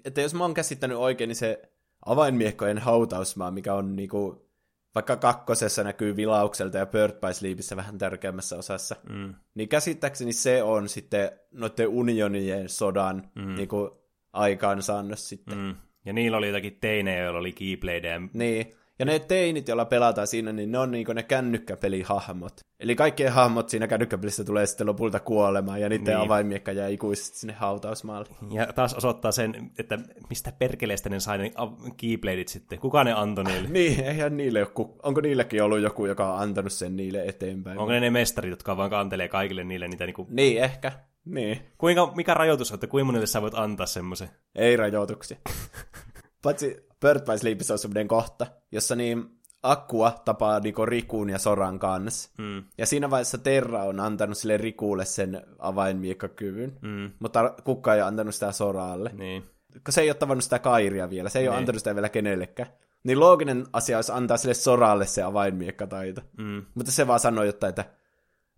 Että 0.05 0.21
jos 0.21 0.33
mä 0.33 0.43
oon 0.43 0.53
käsittänyt 0.53 0.97
oikein, 0.97 1.27
niin 1.27 1.35
se 1.35 1.61
avainmiekkojen 2.05 2.77
hautausmaa, 2.77 3.51
mikä 3.51 3.73
on 3.73 3.95
niinku, 3.95 4.49
vaikka 4.95 5.15
kakkosessa 5.15 5.83
näkyy 5.83 6.15
vilaukselta 6.15 6.77
ja 6.77 6.85
Bird 6.85 7.13
by 7.27 7.33
Sleepissä 7.33 7.75
vähän 7.75 7.97
tärkeämmässä 7.97 8.57
osassa, 8.57 8.95
Mm. 9.09 9.35
niin 9.55 9.69
käsittääkseni 9.69 10.33
se 10.33 10.63
on 10.63 10.89
sitten 10.89 11.31
noiden 11.51 11.87
unionien 11.87 12.69
sodan 12.69 13.29
mm. 13.35 13.55
niinku, 13.55 14.01
aikaansaannos 14.33 15.29
sitten. 15.29 15.57
Mm. 15.57 15.75
Ja 16.05 16.13
niillä 16.13 16.37
oli 16.37 16.47
jotakin 16.47 16.77
teinejä, 16.81 17.23
joilla 17.23 17.39
oli 17.39 17.51
Keybladeja. 17.51 18.21
Niin. 18.33 18.73
Ja 18.99 19.05
ne 19.05 19.19
teinit, 19.19 19.67
joilla 19.67 19.85
pelataan 19.85 20.27
siinä, 20.27 20.51
niin 20.51 20.71
ne 20.71 20.77
on 20.79 20.91
niinku 20.91 21.13
ne 21.13 21.23
kännykkäpelihahmot. 21.23 22.53
Eli 22.79 22.95
kaikkien 22.95 23.31
hahmot 23.31 23.69
siinä 23.69 23.87
kännykkäpelissä 23.87 24.43
tulee 24.43 24.65
sitten 24.65 24.87
lopulta 24.87 25.19
kuolemaan, 25.19 25.81
ja 25.81 25.89
niiden 25.89 26.05
Niin. 26.05 26.15
niin. 26.15 26.25
avainmiekka 26.25 26.71
jää 26.71 26.87
ikuisesti 26.87 27.37
sinne 27.37 27.53
hautausmaalle. 27.53 28.29
Ja 28.51 28.73
taas 28.73 28.93
osoittaa 28.93 29.31
sen, 29.31 29.71
että 29.79 29.99
mistä 30.29 30.51
perkeleestä 30.59 31.09
ne 31.09 31.19
sai 31.19 31.37
ne 31.37 31.51
Keybladeit 31.97 32.47
sitten. 32.47 32.79
Kuka 32.79 33.03
ne 33.03 33.13
antoi 33.13 33.43
niille? 33.43 33.69
Niin, 33.79 34.03
eihän 34.03 34.37
niille 34.37 34.59
ole, 34.59 34.67
ku- 34.73 34.99
onko 35.03 35.21
niillekin 35.21 35.63
ollut 35.63 35.79
joku, 35.81 36.05
joka 36.05 36.33
on 36.33 36.39
antanut 36.39 36.71
sen 36.71 36.95
niille 36.95 37.23
eteenpäin? 37.25 37.77
Onko 37.77 37.91
ne 37.91 37.99
ne 37.99 38.09
mestarit, 38.09 38.49
jotka 38.51 38.77
vaan 38.77 38.89
kantelee 38.89 39.27
kaikille 39.27 39.63
niille 39.63 39.87
niitä 39.87 40.05
niinku... 40.05 40.27
Niin, 40.29 40.63
ehkä. 40.63 40.91
Niin. 41.25 41.59
Kuinka, 41.77 42.11
mikä 42.15 42.33
rajoitus 42.33 42.71
on, 42.71 42.75
että 42.75 42.87
kuinka 42.87 43.05
monelle 43.05 43.27
sä 43.27 43.41
voit 43.41 43.53
antaa 43.55 43.85
semmoisen? 43.85 44.29
Ei 44.55 44.77
rajoituksia. 44.77 45.37
Paitsi 46.43 46.87
Bird 47.01 47.25
by 47.31 47.37
Sleepissä 47.37 47.73
on 47.73 47.79
semmoinen 47.79 48.07
kohta, 48.07 48.47
jossa 48.71 48.95
niin 48.95 49.25
Akkua 49.63 50.21
tapaa 50.25 50.59
niinku 50.59 50.85
Rikuun 50.85 51.29
ja 51.29 51.39
Soran 51.39 51.79
kanssa. 51.79 52.29
Mm. 52.37 52.63
Ja 52.77 52.85
siinä 52.85 53.09
vaiheessa 53.09 53.37
Terra 53.37 53.83
on 53.83 53.99
antanut 53.99 54.37
sille 54.37 54.57
Rikuulle 54.57 55.05
sen 55.05 55.41
avainmiekkakyvyn, 55.59 56.77
Mm. 56.81 57.11
mutta 57.19 57.53
Kukka 57.63 57.93
ei 57.93 58.01
ole 58.01 58.07
antanut 58.07 58.33
sitä 58.35 58.51
Soralle. 58.51 59.11
Niin. 59.13 59.43
Kun 59.85 59.93
se 59.93 60.01
ei 60.01 60.09
ole 60.09 60.15
tavannut 60.15 60.43
sitä 60.43 60.59
Kairia 60.59 61.09
vielä, 61.09 61.29
se 61.29 61.39
ei 61.39 61.47
ole 61.47 61.55
Niin. 61.55 61.59
antanut 61.59 61.79
sitä 61.79 61.95
vielä 61.95 62.09
kenellekään. 62.09 62.69
Niin 63.03 63.19
looginen 63.19 63.65
asia 63.73 63.97
olisi 63.97 64.11
antaa 64.11 64.37
sille 64.37 64.53
Soralle 64.53 65.05
se 65.05 65.23
avainmiekkataito. 65.23 66.21
Mm. 66.37 66.65
Mutta 66.75 66.91
se 66.91 67.07
vaan 67.07 67.19
sanoi 67.19 67.45
jotain, 67.45 67.69
että 67.69 67.85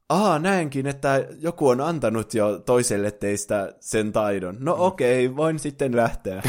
Aa, 0.10 0.40
näenkin, 0.40 0.88
että 0.88 1.28
joku 1.40 1.68
on 1.68 1.82
antanut 1.82 2.34
jo 2.34 2.60
toiselle 2.60 3.12
teistä 3.12 3.76
sen 3.80 4.12
taidon. 4.14 4.58
No 4.60 4.76
okei, 4.80 5.26
okay, 5.26 5.36
voin 5.38 5.60
sitten 5.60 5.96
lähteä. 5.96 6.44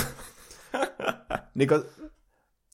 niin 1.55 1.69
kun, 1.69 1.85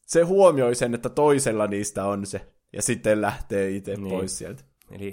se 0.07 0.23
huomioi 0.23 0.75
sen, 0.75 0.95
että 0.95 1.09
toisella 1.09 1.67
niistä 1.67 2.05
on 2.05 2.27
se, 2.27 2.53
ja 2.73 2.83
sitten 2.83 3.21
lähtee 3.21 3.71
itse 3.71 3.97
Niin. 3.97 4.09
pois 4.09 4.39
sieltä. 4.39 4.63
Eli 4.91 5.13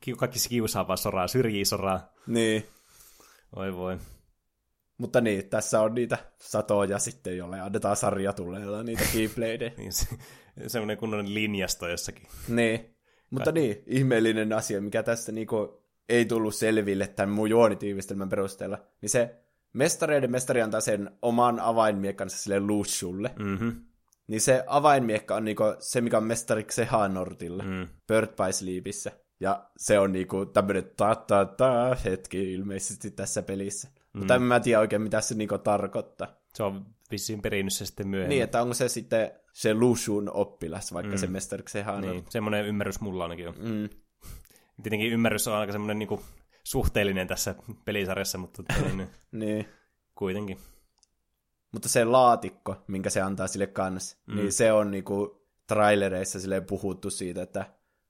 ki- 0.00 0.14
kaikki 0.18 0.38
se 0.38 0.48
kiusaa 0.48 0.88
vaan 0.88 0.98
soraa, 0.98 1.28
syrjii 1.28 1.64
soraa. 1.64 2.12
Niin, 2.26 2.66
Oi 3.56 3.76
voi. 3.76 3.98
mutta 4.98 5.20
niin, 5.20 5.48
tässä 5.48 5.80
on 5.80 5.94
niitä 5.94 6.18
satoja 6.40 6.98
sitten, 6.98 7.36
jolle 7.36 7.60
annetaan 7.60 7.96
sarjatuleilla 7.96 8.82
niitä 8.82 9.04
keybladeja. 9.12 9.70
Niin 9.76 9.92
se, 9.92 10.06
semmoinen 10.66 10.96
kunnon 10.98 11.34
linjasto 11.34 11.88
jossakin. 11.88 12.26
niin, 12.48 12.96
mutta 13.32 13.52
niin, 13.52 13.82
ihmeellinen 13.86 14.52
asia, 14.52 14.80
mikä 14.80 15.02
tässä 15.02 15.32
niinku 15.32 15.82
ei 16.08 16.24
tullut 16.24 16.54
selville 16.54 17.06
tämän 17.06 17.34
mun 17.34 17.50
juonitiivistelmän 17.50 18.28
perusteella, 18.28 18.78
niin 19.00 19.10
se 19.10 19.42
mestareiden 19.72 20.30
mestari 20.30 20.62
antaa 20.62 20.80
sen 20.80 21.10
oman 21.22 21.60
avainmiekkansa 21.60 22.36
sille 22.36 22.60
Lushulle. 22.60 23.30
Mm-hmm. 23.38 23.84
Niin 24.26 24.40
se 24.40 24.64
avainmiekka 24.66 25.34
on 25.34 25.44
niinku 25.44 25.64
se, 25.78 26.00
mikä 26.00 26.16
on 26.16 26.24
mestariksi 26.24 26.84
Hanortilla. 26.84 27.62
Mm. 27.62 27.88
Bird 28.08 28.28
by 28.28 28.52
Sleepissä. 28.52 29.12
Ja 29.40 29.70
se 29.76 29.98
on 29.98 30.12
niinku 30.12 30.46
tämmönen 30.46 30.90
ta 30.96 31.14
ta 31.14 31.44
ta 31.44 31.96
hetki 32.04 32.52
ilmeisesti 32.52 33.10
tässä 33.10 33.42
pelissä. 33.42 33.88
Mm. 33.88 34.18
Mutta 34.18 34.34
en 34.34 34.42
mä 34.42 34.60
tiedä 34.60 34.80
oikein, 34.80 35.02
mitä 35.02 35.20
se 35.20 35.34
niinku 35.34 35.58
tarkoittaa. 35.58 36.36
Se 36.54 36.62
on 36.62 36.86
vissiin 37.10 37.42
perinnyt 37.42 37.72
se 37.72 37.86
sitten 37.86 38.08
myöhemmin. 38.08 38.28
Niin, 38.34 38.42
että 38.42 38.62
onko 38.62 38.74
se 38.74 38.88
sitten 38.88 39.32
se 39.52 39.74
Lushun 39.74 40.30
oppilas, 40.34 40.92
vaikka 40.92 41.12
mm. 41.12 41.18
se 41.18 41.26
mestariksi 41.26 41.80
Hanort. 41.80 42.06
niin. 42.12 42.24
semmoinen 42.28 42.66
ymmärrys 42.66 43.00
mulla 43.00 43.22
ainakin 43.22 43.48
on. 43.48 43.54
Mm. 43.58 43.88
Tietenkin 44.82 45.12
ymmärrys 45.12 45.48
on 45.48 45.54
aika 45.54 45.72
semmoinen 45.72 45.98
niinku 45.98 46.22
suhteellinen 46.64 47.26
tässä 47.28 47.54
pelisarjassa, 47.84 48.38
mutta 48.38 48.62
tota, 48.62 48.88
niin, 48.96 49.08
Niin. 49.32 49.68
kuitenkin. 50.14 50.58
Mutta 51.72 51.88
se 51.88 52.04
laatikko, 52.04 52.76
minkä 52.88 53.10
se 53.10 53.20
antaa 53.20 53.46
sille 53.46 53.66
kanssa, 53.66 54.16
mm. 54.26 54.36
niin 54.36 54.52
se 54.52 54.72
on 54.72 54.90
niinku 54.90 55.42
trailereissa 55.66 56.40
silleen 56.40 56.64
puhuttu 56.64 57.10
siitä, 57.10 57.42
että 57.42 57.64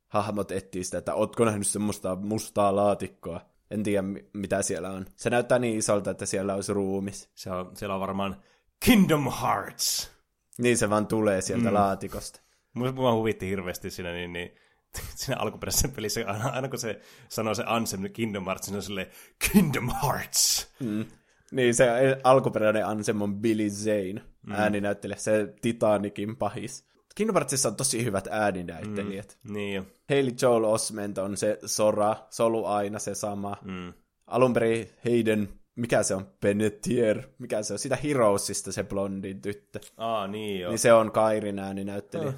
hahmot 0.09 0.51
etsii 0.53 0.85
sitä, 0.85 0.99
että 0.99 1.15
ootko 1.15 1.45
nähnyt 1.45 1.67
semmoista 1.67 2.17
mustaa 2.17 2.77
laatikkoa. 2.77 3.41
En 3.71 3.83
tiedä, 3.83 4.03
mi- 4.03 4.29
mitä 4.33 4.63
siellä 4.63 4.91
on. 4.91 5.07
Se 5.17 5.31
näyttää 5.31 5.59
niin 5.59 5.79
isolta, 5.79 6.11
että 6.11 6.27
siellä 6.27 6.55
olisi 6.55 6.73
ruumis. 6.73 7.31
Se 7.35 7.51
on, 7.51 7.77
siellä 7.77 7.95
on 7.95 8.01
varmaan 8.01 8.37
Kingdom 8.85 9.33
Hearts. 9.43 10.13
Niin 10.59 10.79
se 10.79 10.91
vaan 10.91 11.07
tulee 11.07 11.41
sieltä 11.41 11.69
mm. 11.69 11.75
laatikosta. 11.75 12.41
Mua, 12.75 12.93
mua 12.93 13.15
huvitti 13.15 13.49
hirveästi 13.49 13.91
siinä, 13.91 14.13
niin, 14.13 14.33
niin 14.33 14.55
siinä 15.17 15.41
alkuperäisessä 15.41 15.89
pelissä, 15.89 16.25
aina, 16.27 16.49
aina 16.49 16.69
kun 16.69 16.79
se 16.79 17.01
sanoo 17.29 17.55
se 17.55 17.63
Ansem 17.67 18.13
Kingdom 18.13 18.45
Hearts, 18.45 18.69
niin 18.69 18.73
se 18.73 18.77
on 18.77 18.83
silleen 18.83 19.07
Kingdom 19.53 19.91
Hearts. 20.03 20.73
Mm. 20.81 21.05
Niin 21.53 21.75
se 21.75 21.87
alkuperäinen 22.25 22.87
Ansem 22.87 23.23
on 23.23 23.35
Billy 23.35 23.71
Zane, 23.71 24.23
mm. 24.47 24.53
ääninäyttelijä, 24.53 25.17
se 25.17 25.55
Titanikin 25.61 26.37
pahis. 26.37 26.93
Kingdom 27.15 27.35
Heartsissa 27.35 27.69
on 27.69 27.77
tosi 27.77 28.05
hyvät 28.05 28.29
ääninäyttelijät. 28.31 29.39
Mm. 29.43 29.53
Niin 29.53 29.75
jo. 29.75 29.85
Hayley 30.09 30.35
Joel 30.43 30.65
Osment 30.65 31.19
on 31.19 31.37
se 31.37 31.59
Sora, 31.67 32.17
Solu 32.31 32.67
aina 32.67 32.99
se 32.99 33.15
sama. 33.15 33.57
Mm. 33.63 33.93
Alun 34.27 34.53
perin 34.53 34.91
Hayden, 35.05 35.49
mikä 35.77 36.03
se 36.03 36.15
on, 36.15 36.27
Benetier, 36.41 37.23
mikä 37.39 37.63
se 37.63 37.73
on, 37.73 37.79
sitä 37.79 37.97
Heroesista 37.97 38.73
se 38.73 38.85
blondin 38.85 39.41
tyttö. 39.43 39.81
Aa, 39.97 40.27
niin 40.27 40.61
joo. 40.61 40.71
Niin 40.71 40.79
se 40.79 40.93
on 40.93 41.13
Kairin 41.13 41.59
ääninäyttelijä. 41.59 42.29
Oh. 42.29 42.35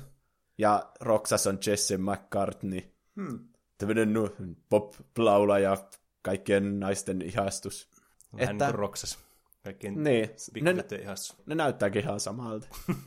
Ja 0.58 0.92
Roxas 1.00 1.46
on 1.46 1.58
Jesse 1.66 1.96
McCartney. 1.98 2.80
Hmm. 3.16 3.48
Tämmöinen 3.78 4.12
no, 4.12 4.28
pop-laulaja, 4.68 5.76
kaikkien 6.22 6.80
naisten 6.80 7.22
ihastus. 7.22 7.90
Vähän 8.32 8.54
että- 8.54 8.64
niin 8.66 8.74
Roksas. 8.74 9.18
Kaikkien 9.64 9.94
Niin, 10.04 10.28
ne, 10.62 10.84
ihastus. 11.02 11.36
ne 11.46 11.54
näyttääkin 11.54 12.02
ihan 12.02 12.20
samalta. 12.20 12.66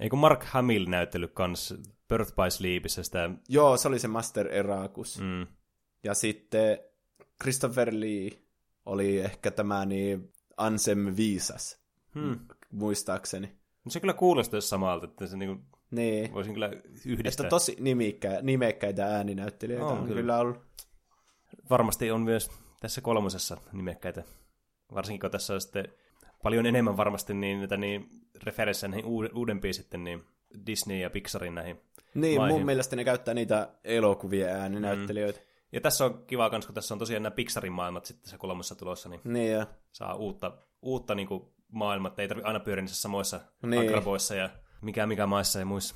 Eikö 0.00 0.16
Mark 0.16 0.44
Hamill 0.44 0.86
näyttely 0.88 1.28
kans 1.28 1.74
Birth 2.08 2.34
by 2.34 2.50
Sleepissä 2.50 3.02
sitä... 3.02 3.30
Joo, 3.48 3.76
se 3.76 3.88
oli 3.88 3.98
se 3.98 4.08
Master 4.08 4.48
Erakus. 4.52 5.20
Mm, 5.20 5.46
Ja 6.04 6.14
sitten 6.14 6.78
Christopher 7.42 7.88
Lee 7.92 8.30
oli 8.86 9.18
ehkä 9.18 9.50
tämä 9.50 9.84
niin 9.84 10.32
Ansem 10.56 11.16
Viisas, 11.16 11.80
hmm. 12.14 12.38
muistaakseni. 12.72 13.52
Se 13.88 14.00
kyllä 14.00 14.14
kuulostaisi 14.14 14.68
samalta, 14.68 15.06
että 15.06 15.26
se 15.26 15.36
niinku, 15.36 15.64
Niin. 15.90 16.34
voisin 16.34 16.54
kyllä 16.54 16.70
yhdistää. 17.06 17.44
Että 17.44 17.50
tosi 17.50 17.76
nimikkä, 17.80 18.38
nimekkäitä 18.42 19.06
ääninäyttelijöitä 19.06 19.86
On 19.86 19.98
on, 19.98 20.04
kyllä. 20.04 20.20
kyllä 20.20 20.38
ollut. 20.38 20.58
Varmasti 21.70 22.10
on 22.10 22.20
myös 22.20 22.50
tässä 22.80 23.00
kolmosessa 23.00 23.56
nimekkäitä. 23.72 24.22
Varsinkin 24.94 25.20
kun 25.20 25.30
tässä 25.30 25.54
on 25.54 25.60
sitten 25.60 25.88
paljon 26.42 26.66
enemmän 26.66 26.96
varmasti 26.96 27.34
niin, 27.34 27.58
näitä 27.58 27.76
niin 27.76 28.08
referenssejä 28.42 28.90
näihin 28.90 29.04
uud- 29.06 29.36
uudempiin 29.36 29.74
sitten 29.74 30.04
niin 30.04 30.24
Disney 30.66 30.98
ja 30.98 31.10
Pixarin 31.10 31.54
näihin. 31.54 31.80
Niin, 32.14 32.40
Maihin. 32.40 32.56
mun 32.56 32.66
mielestä 32.66 32.96
ne 32.96 33.04
käyttää 33.04 33.34
niitä 33.34 33.68
elokuvien 33.84 34.48
ääninäyttelijöitä. 34.56 35.38
Mm. 35.40 35.51
Ja 35.72 35.80
tässä 35.80 36.04
on 36.04 36.24
kiva 36.26 36.50
kans, 36.50 36.66
kun 36.66 36.74
tässä 36.74 36.94
on 36.94 36.98
tosiaan 36.98 37.22
nämä 37.22 37.34
Pixarin 37.34 37.72
maailmat 37.72 38.04
sitten 38.04 38.30
se 38.30 38.38
kolmosessa 38.38 38.74
tulossa, 38.74 39.08
niin 39.08 39.20
Niin, 39.24 39.66
saa 39.92 40.14
uutta, 40.14 40.52
uutta 40.82 41.14
niin 41.14 41.28
kuin 41.28 41.42
maailmaa, 41.68 42.08
että 42.08 42.22
ei 42.22 42.28
tarvitse 42.28 42.46
aina 42.46 42.60
pyöriä 42.60 42.82
niissä 42.82 43.02
samoissa 43.02 43.40
Niin. 43.62 43.88
akraboissa 43.88 44.34
ja 44.34 44.50
mikä 44.82 45.06
mikä 45.06 45.26
maissa 45.26 45.58
ja 45.58 45.64
muissa. 45.64 45.94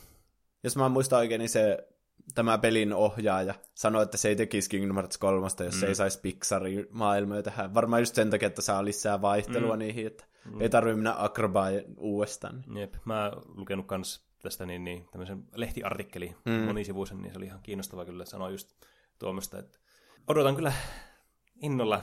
jos 0.64 0.76
mä 0.76 0.88
muistan 0.88 1.18
oikein, 1.18 1.38
niin 1.38 1.48
se 1.48 1.88
tämä 2.34 2.58
pelin 2.58 2.92
ohjaaja 2.92 3.54
sanoi, 3.74 4.02
että 4.02 4.16
se 4.16 4.28
ei 4.28 4.36
tekisi 4.36 4.70
Kingdom 4.70 4.96
Hearts 4.96 5.18
3, 5.18 5.46
jos 5.46 5.74
mm. 5.74 5.80
se 5.80 5.86
ei 5.86 5.94
saisi 5.94 6.20
Pixarin 6.20 6.86
maailmoja 6.90 7.42
tähän. 7.42 7.74
Varmaan 7.74 8.02
just 8.02 8.14
sen 8.14 8.30
takia, 8.30 8.46
että 8.46 8.62
saa 8.62 8.84
lisää 8.84 9.22
vaihtelua 9.22 9.74
mm. 9.74 9.78
niihin, 9.78 10.06
että 10.06 10.24
mm. 10.44 10.60
ei 10.60 10.68
tarvitse 10.68 10.96
mennä 10.96 11.14
akrobaan 11.18 11.72
uudestaan. 11.96 12.64
Jep, 12.74 12.94
mä 13.04 13.24
oon 13.24 13.42
lukenut 13.46 13.86
kans 13.86 14.26
tästä 14.42 14.66
niin, 14.66 14.84
niin, 14.84 15.08
tämmöisen 15.12 15.44
lehtiartikkeli 15.54 16.34
mm. 16.44 16.52
monisivuisen, 16.52 17.22
niin 17.22 17.32
se 17.32 17.38
oli 17.38 17.46
ihan 17.46 17.62
kiinnostava 17.62 18.04
kyllä 18.04 18.24
sanoa 18.24 18.50
just 18.50 18.68
tuommoista, 19.18 19.59
että 19.59 19.78
odotan 20.26 20.56
kyllä 20.56 20.72
innolla 21.62 22.02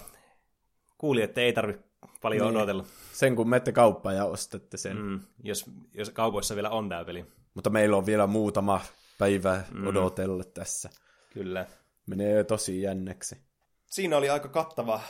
kuuli, 0.98 1.22
että 1.22 1.42
ei 1.42 1.54
tarvi 1.54 1.80
paljon 2.22 2.48
Niin. 2.48 2.58
odotella, 2.58 2.86
Sen 3.14 3.36
kun 3.36 3.50
menette 3.50 3.72
kauppaan 3.72 4.16
ja 4.16 4.26
ostatte 4.26 4.78
sen. 4.78 4.98
Mm, 4.98 5.20
jos, 5.44 5.66
jos 5.94 6.10
kaupoissa 6.10 6.56
vielä 6.56 6.70
on 6.70 6.90
tämä 6.90 7.06
peli. 7.06 7.26
Mutta 7.54 7.70
meillä 7.70 7.98
on 7.98 8.06
vielä 8.06 8.28
muutama 8.28 8.82
päivä 9.18 9.64
mm. 9.72 9.88
odotella 9.88 10.44
tässä. 10.44 10.90
Kyllä. 11.34 11.66
Menee 12.06 12.44
tosi 12.44 12.82
jänneksi. 12.82 13.38
Siinä 13.86 14.18
oli 14.18 14.30
aika 14.30 14.48
kattava 14.48 15.02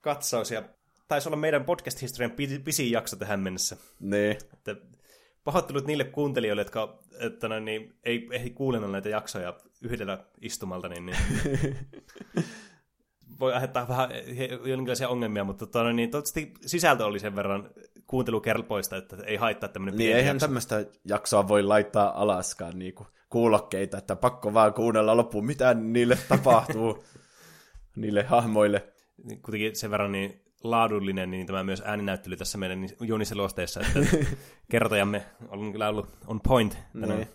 katsaus 0.00 0.50
ja 0.50 0.62
taisi 1.08 1.28
olla 1.28 1.36
meidän 1.36 1.64
podcast-historian 1.64 2.32
pisin 2.64 2.90
jakso 2.90 3.16
tähän 3.16 3.40
mennessä. 3.40 3.76
Niin. 4.00 4.30
Että 4.30 4.76
pahoittelut 5.44 5.86
niille 5.86 6.04
kuuntelijoille, 6.04 6.60
jotka 6.60 6.98
että 7.20 7.48
no, 7.48 7.60
niin, 7.60 7.94
ei 8.04 8.28
ehdi 8.32 8.50
kuulena 8.50 8.88
näitä 8.88 9.08
jaksoja 9.08 9.54
yhdellä 9.82 10.24
istumalta, 10.40 10.88
niin, 10.88 11.06
niin 11.06 11.16
voi 13.40 13.52
aiheuttaa 13.52 13.88
vähän 13.88 14.10
jonkinlaisia 14.64 15.08
ongelmia, 15.08 15.44
mutta 15.44 15.66
tota, 15.66 15.92
niin, 15.92 16.10
toivottavasti 16.10 16.54
sisältö 16.66 17.06
oli 17.06 17.18
sen 17.18 17.36
verran 17.36 17.70
kuuntelukelpoista, 18.06 18.96
että 18.96 19.16
ei 19.24 19.36
haittaa 19.36 19.68
tämmöinen 19.68 19.98
Niin, 19.98 20.16
eihän 20.16 20.34
jakso. 20.34 20.46
tämmöistä 20.46 20.86
jaksoa 21.04 21.48
voi 21.48 21.62
laittaa 21.62 22.22
alaskaan 22.22 22.78
niin 22.78 22.94
kuin 22.94 23.08
kuulokkeita, 23.28 23.98
että 23.98 24.16
pakko 24.16 24.54
vaan 24.54 24.74
kuunnella 24.74 25.16
loppuun, 25.16 25.46
mitä 25.46 25.74
niille 25.74 26.18
tapahtuu, 26.28 27.04
niille 27.96 28.22
hahmoille. 28.22 28.92
Niin, 29.24 29.42
kuitenkin 29.42 29.76
sen 29.76 29.90
verran 29.90 30.12
niin 30.12 30.42
laadullinen, 30.64 31.30
niin 31.30 31.46
tämä 31.46 31.64
myös 31.64 31.82
ääninäyttely 31.84 32.36
tässä 32.36 32.58
meidän 32.58 32.88
juuniselosteessa, 33.00 33.80
että 33.80 34.16
kertojamme 34.70 35.24
on 35.48 35.72
kyllä 35.72 35.88
ollut 35.88 36.08
on 36.26 36.40
point. 36.40 36.78
Niin. 36.94 37.28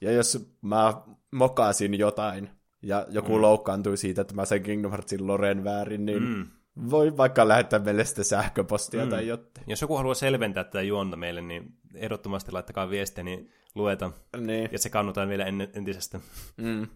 Ja 0.00 0.12
jos 0.12 0.52
mä 0.62 1.02
mokasin 1.30 1.98
jotain, 1.98 2.50
ja 2.82 3.06
joku 3.10 3.36
mm. 3.36 3.42
loukkaantui 3.42 3.96
siitä, 3.96 4.20
että 4.20 4.34
mä 4.34 4.44
sen 4.44 4.62
Kingdom 4.62 4.90
Heartsin 4.90 5.26
Loren 5.26 5.64
väärin, 5.64 6.06
niin 6.06 6.22
mm. 6.22 6.46
voi 6.90 7.16
vaikka 7.16 7.48
lähettää 7.48 7.78
meille 7.78 8.04
sitten 8.04 8.24
sähköpostia 8.24 9.04
mm. 9.04 9.10
tai 9.10 9.26
jotain. 9.26 9.64
Jos 9.66 9.80
joku 9.80 9.96
haluaa 9.96 10.14
selventää 10.14 10.64
tätä 10.64 10.82
juonta 10.82 11.16
meille, 11.16 11.40
niin 11.40 11.74
ehdottomasti 11.94 12.52
laittakaa 12.52 12.90
viestiä, 12.90 13.24
niin 13.24 13.50
lueta. 13.74 14.10
Niin. 14.36 14.68
Ja 14.72 14.78
se 14.78 14.90
kannutaan 14.90 15.28
vielä 15.28 15.44
entisestä. 15.74 16.20
Mm. 16.56 16.86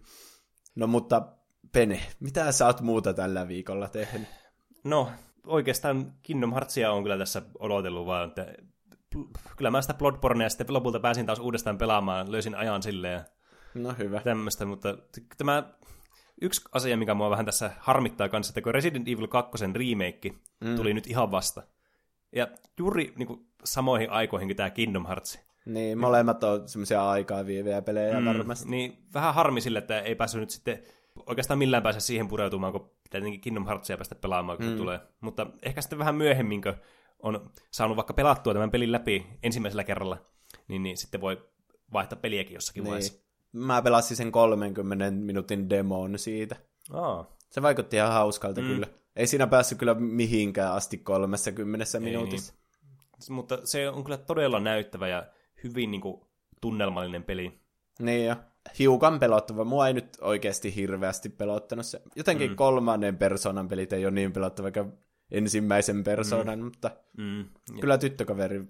No 0.75 0.87
mutta 0.87 1.27
Pene, 1.71 2.01
mitä 2.19 2.51
sä 2.51 2.65
oot 2.65 2.81
muuta 2.81 3.13
tällä 3.13 3.47
viikolla 3.47 3.87
tehnyt? 3.87 4.27
No, 4.83 5.11
oikeastaan 5.47 6.13
Kingdom 6.23 6.53
Heartsia 6.53 6.91
on 6.91 7.03
kyllä 7.03 7.17
tässä 7.17 7.41
odotellut 7.59 8.05
vaan, 8.05 8.27
että 8.27 8.53
kyllä 9.57 9.71
mä 9.71 9.81
sitä 9.81 9.93
Bloodbornea 9.93 10.49
sitten 10.49 10.73
lopulta 10.73 10.99
pääsin 10.99 11.25
taas 11.25 11.39
uudestaan 11.39 11.77
pelaamaan, 11.77 12.31
löysin 12.31 12.55
ajan 12.55 12.83
silleen. 12.83 13.21
No 13.73 13.93
hyvä. 13.97 14.21
Tämmöistä, 14.21 14.65
mutta 14.65 14.97
tämä 15.37 15.63
yksi 16.41 16.61
asia, 16.71 16.97
mikä 16.97 17.13
mua 17.13 17.29
vähän 17.29 17.45
tässä 17.45 17.71
harmittaa 17.79 18.29
kanssa, 18.29 18.51
että 18.51 18.61
kun 18.61 18.73
Resident 18.73 19.07
Evil 19.07 19.27
2 19.27 19.65
remake 19.73 20.31
mm. 20.61 20.75
tuli 20.75 20.93
nyt 20.93 21.07
ihan 21.07 21.31
vasta. 21.31 21.63
Ja 22.35 22.47
juuri 22.79 23.13
niin 23.15 23.27
kuin, 23.27 23.47
samoihin 23.63 24.09
aikoihin 24.09 24.47
kuin 24.47 24.57
tämä 24.57 24.69
Kingdom 24.69 25.05
Hearts. 25.05 25.39
Niin, 25.65 25.97
molemmat 25.97 26.43
on 26.43 26.69
semmoisia 26.69 27.09
aikaa 27.09 27.45
vieviä 27.45 27.81
pelejä 27.81 28.19
mm, 28.19 28.25
varmasti. 28.25 28.69
Niin, 28.69 28.97
vähän 29.13 29.33
harmi 29.33 29.61
sille, 29.61 29.79
että 29.79 29.99
ei 29.99 30.15
päässyt 30.15 30.41
nyt 30.41 30.49
sitten 30.49 30.83
oikeastaan 31.25 31.57
millään 31.57 31.83
pääse 31.83 31.99
siihen 31.99 32.27
pureutumaan, 32.27 32.73
kun 32.73 32.81
pitää 32.81 33.21
tietenkin 33.21 33.41
Kingdom 33.41 33.65
Heartsia 33.65 33.97
päästä 33.97 34.15
pelaamaan, 34.15 34.57
kun 34.57 34.67
mm. 34.67 34.71
se 34.71 34.77
tulee. 34.77 34.99
Mutta 35.21 35.47
ehkä 35.63 35.81
sitten 35.81 35.99
vähän 35.99 36.15
myöhemmin, 36.15 36.61
kun 36.61 36.73
on 37.19 37.49
saanut 37.71 37.97
vaikka 37.97 38.13
pelattua 38.13 38.53
tämän 38.53 38.71
pelin 38.71 38.91
läpi 38.91 39.27
ensimmäisellä 39.43 39.83
kerralla, 39.83 40.17
niin, 40.67 40.83
niin 40.83 40.97
sitten 40.97 41.21
voi 41.21 41.49
vaihtaa 41.93 42.19
peliäkin 42.21 42.53
jossakin 42.53 42.83
niin. 42.83 42.89
vaiheessa. 42.89 43.27
Mä 43.51 43.81
pelasin 43.81 44.17
sen 44.17 44.31
30 44.31 45.11
minuutin 45.11 45.69
demon 45.69 46.19
siitä. 46.19 46.55
Aa. 46.91 47.37
Se 47.49 47.61
vaikutti 47.61 47.95
ihan 47.95 48.11
hauskalta 48.11 48.61
mm. 48.61 48.67
kyllä. 48.67 48.87
Ei 49.15 49.27
siinä 49.27 49.47
päässyt 49.47 49.77
kyllä 49.77 49.93
mihinkään 49.93 50.73
asti 50.73 50.97
30 50.97 51.99
minuutissa. 51.99 52.53
Niin. 52.53 53.33
Mutta 53.33 53.59
se 53.63 53.89
on 53.89 54.03
kyllä 54.03 54.17
todella 54.17 54.59
näyttävä 54.59 55.07
ja 55.07 55.27
hyvin 55.63 55.91
niin 55.91 56.01
kuin, 56.01 56.21
tunnelmallinen 56.61 57.23
peli. 57.23 57.59
Niin 57.99 58.25
ja 58.25 58.35
hiukan 58.79 59.19
pelottava. 59.19 59.63
Mua 59.63 59.87
ei 59.87 59.93
nyt 59.93 60.17
oikeasti 60.21 60.75
hirveästi 60.75 61.29
pelottanut 61.29 61.85
se. 61.85 62.01
Jotenkin 62.15 62.49
mm. 62.49 62.55
kolmannen 62.55 63.17
persoonan 63.17 63.67
pelit 63.67 63.93
ei 63.93 64.05
ole 64.05 64.13
niin 64.13 64.31
pelottava, 64.33 64.63
vaikka 64.63 64.85
ensimmäisen 65.31 66.03
persoonan, 66.03 66.59
mm. 66.59 66.65
mutta 66.65 66.91
mm. 67.17 67.45
kyllä 67.81 67.97
tyttökaveri 67.97 68.65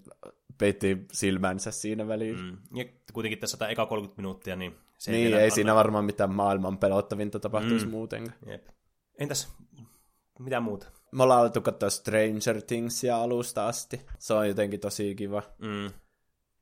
peitti 0.57 1.05
silmänsä 1.11 1.71
siinä 1.71 2.07
väliin. 2.07 2.39
Mm. 2.39 2.57
Ja 2.75 2.85
kuitenkin 3.13 3.39
tässä 3.39 3.57
tämä 3.57 3.71
eka 3.71 3.85
30 3.85 4.21
minuuttia, 4.21 4.55
niin 4.55 4.75
se 4.97 5.11
Niin, 5.11 5.33
ei, 5.33 5.41
ei 5.41 5.51
siinä 5.51 5.75
varmaan 5.75 6.05
mitään 6.05 6.35
maailman 6.35 6.77
pelottavinta 6.77 7.39
tapahtuisi 7.39 7.85
mm. 7.85 7.91
muutenkaan. 7.91 8.37
Jep. 8.47 8.67
Entäs 9.19 9.57
mitä 10.39 10.59
muuta? 10.59 10.87
Me 11.11 11.23
ollaan 11.23 11.41
alettu 11.41 11.61
katsoa 11.61 11.89
Stranger 11.89 12.61
Thingsia 12.67 13.17
alusta 13.17 13.67
asti. 13.67 14.01
Se 14.19 14.33
on 14.33 14.47
jotenkin 14.47 14.79
tosi 14.79 15.15
kiva. 15.15 15.43
Mm. 15.57 15.91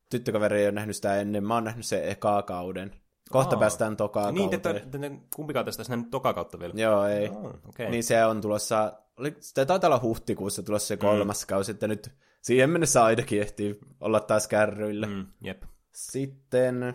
Tyttökaveri 0.10 0.60
ei 0.60 0.66
ole 0.66 0.72
nähnyt 0.72 0.96
sitä 0.96 1.22
ennen. 1.22 1.44
Mä 1.44 1.54
oon 1.54 1.64
nähnyt 1.64 1.86
sen 1.86 2.10
ekaa 2.10 2.44
kauden. 2.44 2.92
Kohta 3.30 3.56
Aa. 3.56 3.60
päästään 3.60 3.98
tokaa 3.98 4.32
niin. 4.32 4.50
Niin, 4.50 4.62
te, 4.62 4.74
te, 4.74 5.00
te, 5.00 5.12
kumpikaan 5.36 5.66
tästä 5.66 5.84
nähnyt 5.90 6.12
tokaa 6.12 6.34
kautta 6.34 6.60
vielä? 6.60 6.74
Joo, 6.78 7.06
ei. 7.06 7.30
Oh, 7.30 7.46
okay. 7.70 7.90
Niin 7.90 8.04
se 8.04 8.26
on 8.26 8.42
tulossa, 8.42 8.94
oli, 9.18 9.36
se 9.40 9.66
taitaa 9.66 9.88
olla 9.88 10.00
huhtikuussa 10.02 10.64
tulossa 10.64 10.88
se 10.88 10.98
kolmas 10.98 11.44
mm. 11.44 11.48
kausi, 11.48 11.72
että 11.72 11.88
nyt 11.88 12.12
siihen 12.42 12.70
mennessä 12.70 13.04
ainakin 13.04 13.42
ehtii 13.42 13.80
olla 14.00 14.20
taas 14.20 14.48
kärryillä. 14.48 15.08
Mm, 15.08 15.26
jep. 15.42 15.64
Sitten, 15.94 16.94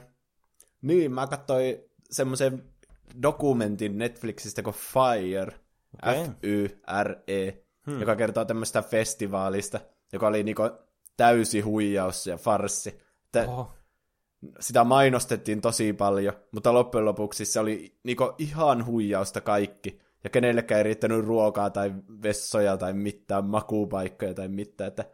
niin 0.82 1.12
mä 1.12 1.26
katsoin 1.26 1.76
semmoisen 2.10 2.64
dokumentin 3.22 3.98
Netflixistä 3.98 4.62
kuin 4.62 4.76
Fire, 4.76 5.52
okay. 6.02 6.24
F-Y-R-E, 6.24 7.52
hmm. 7.86 8.00
joka 8.00 8.16
kertoo 8.16 8.44
tämmöistä 8.44 8.82
festivaalista, 8.82 9.80
joka 10.12 10.26
oli 10.26 10.42
niinku 10.42 10.62
täysi 11.16 11.60
huijaus 11.60 12.26
ja 12.26 12.36
farssi. 12.36 13.00
Oho 13.48 13.72
sitä 14.60 14.84
mainostettiin 14.84 15.60
tosi 15.60 15.92
paljon, 15.92 16.34
mutta 16.52 16.74
loppujen 16.74 17.04
lopuksi 17.04 17.44
se 17.44 17.60
oli 17.60 17.98
niinku 18.04 18.32
ihan 18.38 18.86
huijausta 18.86 19.40
kaikki. 19.40 20.00
Ja 20.24 20.30
kenellekään 20.30 20.78
ei 20.78 20.84
riittänyt 20.84 21.24
ruokaa 21.24 21.70
tai 21.70 21.92
vessoja 22.22 22.76
tai 22.76 22.92
mitään, 22.92 23.44
makuupaikkoja 23.44 24.34
tai 24.34 24.48
mitään, 24.48 24.88
että 24.88 25.04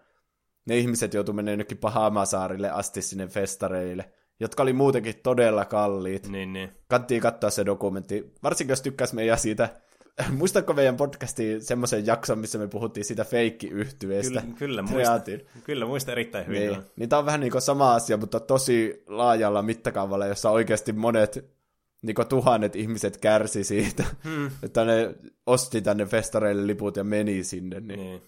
ne 0.66 0.78
ihmiset 0.78 1.14
joutu 1.14 1.32
menemään 1.32 1.52
jonnekin 1.52 1.78
Pahamasaarille 1.78 2.70
asti 2.70 3.02
sinne 3.02 3.26
festareille, 3.26 4.12
jotka 4.40 4.62
oli 4.62 4.72
muutenkin 4.72 5.14
todella 5.22 5.64
kalliit. 5.64 6.28
Niin, 6.28 6.52
niin. 6.52 6.72
Kannattiin 6.88 7.22
katsoa 7.22 7.50
se 7.50 7.66
dokumentti, 7.66 8.34
varsinkin 8.42 8.72
jos 8.72 8.82
tykkäs 8.82 9.12
meidän 9.12 9.38
siitä 9.38 9.68
Muistatko 10.38 10.72
meidän 10.72 10.96
podcastiin 10.96 11.62
semmoisen 11.62 12.06
jakson, 12.06 12.38
missä 12.38 12.58
me 12.58 12.68
puhuttiin 12.68 13.04
siitä 13.04 13.24
feikki-yhtyeestä? 13.24 14.40
Kyllä, 14.40 14.54
kyllä, 14.58 14.82
muista, 14.82 15.20
kyllä 15.64 15.86
muista 15.86 16.12
erittäin 16.12 16.46
hyvin. 16.46 16.60
Niin, 16.60 16.82
niin 16.96 17.08
tämä 17.08 17.18
on 17.18 17.26
vähän 17.26 17.40
niin 17.40 17.52
kuin 17.52 17.62
sama 17.62 17.94
asia, 17.94 18.16
mutta 18.16 18.40
tosi 18.40 19.02
laajalla 19.06 19.62
mittakaavalla, 19.62 20.26
jossa 20.26 20.50
oikeasti 20.50 20.92
monet 20.92 21.56
niin 22.02 22.16
tuhannet 22.28 22.76
ihmiset 22.76 23.16
kärsi 23.16 23.64
siitä, 23.64 24.04
hmm. 24.24 24.50
että 24.62 24.84
ne 24.84 25.14
osti 25.46 25.82
tänne 25.82 26.06
festareille 26.06 26.66
liput 26.66 26.96
ja 26.96 27.04
meni 27.04 27.44
sinne. 27.44 27.80
Niin. 27.80 28.00
niin. 28.00 28.22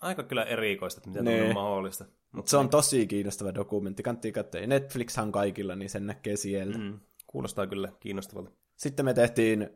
Aika 0.00 0.22
kyllä 0.22 0.44
erikoista, 0.44 0.98
että 0.98 1.08
miten 1.08 1.24
niin. 1.24 1.48
on 1.48 1.54
mahdollista. 1.54 2.04
Mutta 2.32 2.50
se 2.50 2.56
on 2.56 2.68
tosi 2.68 3.06
kiinnostava 3.06 3.54
dokumentti, 3.54 4.02
kannattaa 4.02 4.32
katsoa. 4.32 4.60
Netflix 4.66 5.18
on 5.18 5.32
kaikilla, 5.32 5.76
niin 5.76 5.90
sen 5.90 6.06
näkee 6.06 6.36
sieltä. 6.36 6.78
Hmm. 6.78 7.00
Kuulostaa 7.26 7.66
kyllä 7.66 7.92
kiinnostavalta. 8.00 8.50
Sitten 8.76 9.04
me 9.04 9.14
tehtiin 9.14 9.70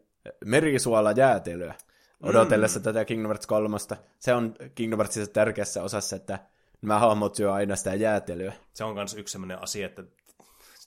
merisuola 0.44 1.12
jäätelöä 1.12 1.74
odotellessa 2.22 2.78
mm. 2.78 2.82
tätä 2.82 3.04
Kingdom 3.04 3.28
Hearts 3.28 3.46
3. 3.46 3.76
Se 4.18 4.34
on 4.34 4.54
Kingdom 4.74 4.98
Heartsissa 4.98 5.32
tärkeässä 5.32 5.82
osassa, 5.82 6.16
että 6.16 6.38
nämä 6.82 6.98
hahmot 6.98 7.34
syö 7.34 7.52
aina 7.52 7.76
sitä 7.76 7.94
jäätelöä. 7.94 8.52
Se 8.72 8.84
on 8.84 8.94
myös 8.94 9.14
yksi 9.14 9.32
sellainen 9.32 9.62
asia, 9.62 9.86
että 9.86 10.04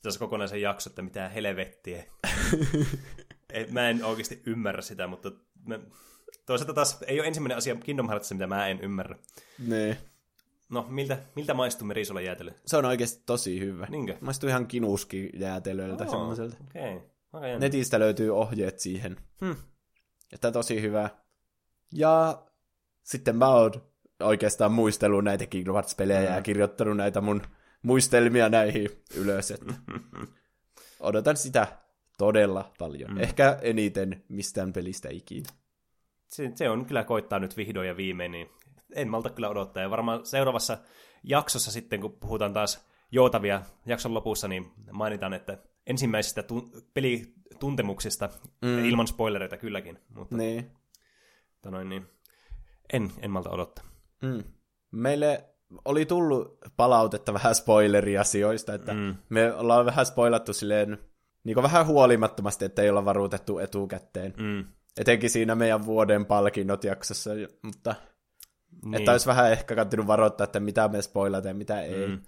tässä 0.01 0.19
kokonaisen 0.19 0.61
jakso, 0.61 0.89
että 0.89 1.01
mitä 1.01 1.29
helvettiä. 1.29 2.03
mä 3.71 3.89
en 3.89 4.05
oikeasti 4.05 4.41
ymmärrä 4.45 4.81
sitä, 4.81 5.07
mutta 5.07 5.31
me... 5.65 5.79
toisaalta 6.45 6.73
taas 6.73 6.97
ei 7.07 7.19
ole 7.19 7.27
ensimmäinen 7.27 7.57
asia 7.57 7.75
Kingdom 7.75 8.09
Heartsissa, 8.09 8.35
mitä 8.35 8.47
mä 8.47 8.67
en 8.67 8.81
ymmärrä. 8.81 9.15
Nee. 9.67 9.97
No, 10.69 10.85
miltä, 10.89 11.17
miltä 11.35 11.53
maistuu 11.53 11.87
merisuola 11.87 12.21
jäätelö? 12.21 12.51
Se 12.65 12.77
on 12.77 12.85
oikeasti 12.85 13.23
tosi 13.25 13.59
hyvä. 13.59 13.87
Niinkö? 13.89 14.17
Maistuu 14.21 14.49
ihan 14.49 14.67
kinuski 14.67 15.29
jäätelöltä 15.33 16.03
oh, 16.03 16.09
semmoiselta. 16.09 16.57
Okei. 16.69 16.95
Okay. 16.95 17.09
Netistä 17.59 17.99
löytyy 17.99 18.37
ohjeet 18.37 18.79
siihen. 18.79 19.17
Hmm. 19.41 19.55
Että 20.33 20.51
tosi 20.51 20.81
hyvä. 20.81 21.09
Ja 21.93 22.43
sitten 23.03 23.35
mä 23.35 23.47
oon 23.47 23.71
oikeastaan 24.19 24.71
muistellut 24.71 25.23
näitä 25.23 25.45
Kingdom 25.45 25.73
Hearts-pelejä 25.73 26.19
hmm. 26.19 26.35
ja 26.35 26.41
kirjoittanut 26.41 26.97
näitä 26.97 27.21
mun 27.21 27.41
muistelmia 27.83 28.49
näihin 28.49 28.89
ylös. 29.15 29.51
Että 29.51 29.73
odotan 30.99 31.37
sitä 31.37 31.67
todella 32.17 32.73
paljon. 32.77 33.11
Hmm. 33.11 33.21
Ehkä 33.21 33.59
eniten 33.61 34.23
mistään 34.29 34.73
pelistä 34.73 35.09
ikinä. 35.11 35.49
Se, 36.27 36.51
se 36.55 36.69
on 36.69 36.85
kyllä 36.85 37.03
koittaa 37.03 37.39
nyt 37.39 37.57
vihdoin 37.57 37.87
ja 37.87 37.97
viimein, 37.97 38.31
niin 38.31 38.49
en 38.95 39.07
malta 39.07 39.29
kyllä 39.29 39.49
odottaa. 39.49 39.83
Ja 39.83 39.89
varmaan 39.89 40.25
seuraavassa 40.25 40.77
jaksossa 41.23 41.71
sitten, 41.71 42.01
kun 42.01 42.17
puhutaan 42.19 42.53
taas 42.53 42.87
joutavia 43.11 43.61
jakson 43.85 44.13
lopussa, 44.13 44.47
niin 44.47 44.71
mainitaan, 44.91 45.33
että 45.33 45.57
ensimmäisistä 45.89 46.43
tu- 46.43 46.71
pelituntemuksista, 46.93 48.29
mm. 48.61 48.85
ilman 48.85 49.07
spoilereita 49.07 49.57
kylläkin. 49.57 49.99
Mutta, 50.15 50.37
niin. 50.37 50.71
Noin, 51.65 51.89
niin 51.89 52.05
en, 52.93 53.11
en 53.21 53.31
malta 53.31 53.49
odottaa. 53.49 53.85
Mm. 54.21 54.43
Meille 54.91 55.45
oli 55.85 56.05
tullut 56.05 56.57
palautetta 56.77 57.33
vähän 57.33 57.55
spoileriasioista, 57.55 58.73
että 58.73 58.93
mm. 58.93 59.15
me 59.29 59.53
ollaan 59.53 59.85
vähän 59.85 60.05
spoilattu 60.05 60.53
silleen 60.53 60.97
niin 61.43 61.63
vähän 61.63 61.87
huolimattomasti, 61.87 62.65
että 62.65 62.81
ei 62.81 62.89
olla 62.89 63.05
varuutettu 63.05 63.59
etukäteen. 63.59 64.33
Mm. 64.37 64.65
Etenkin 64.97 65.29
siinä 65.29 65.55
meidän 65.55 65.85
vuoden 65.85 66.25
palkinnot 66.25 66.83
jaksossa, 66.83 67.29
mutta 67.61 67.95
Niin. 68.85 68.93
Että 68.93 69.11
olisi 69.11 69.27
vähän 69.27 69.51
ehkä 69.51 69.75
kannattanut 69.75 70.07
varoittaa, 70.07 70.43
että 70.43 70.59
mitä 70.59 70.87
me 70.87 71.01
spoilataan 71.01 71.49
ja 71.49 71.57
mitä 71.57 71.81
ei. 71.81 72.07
Mm. 72.07 72.21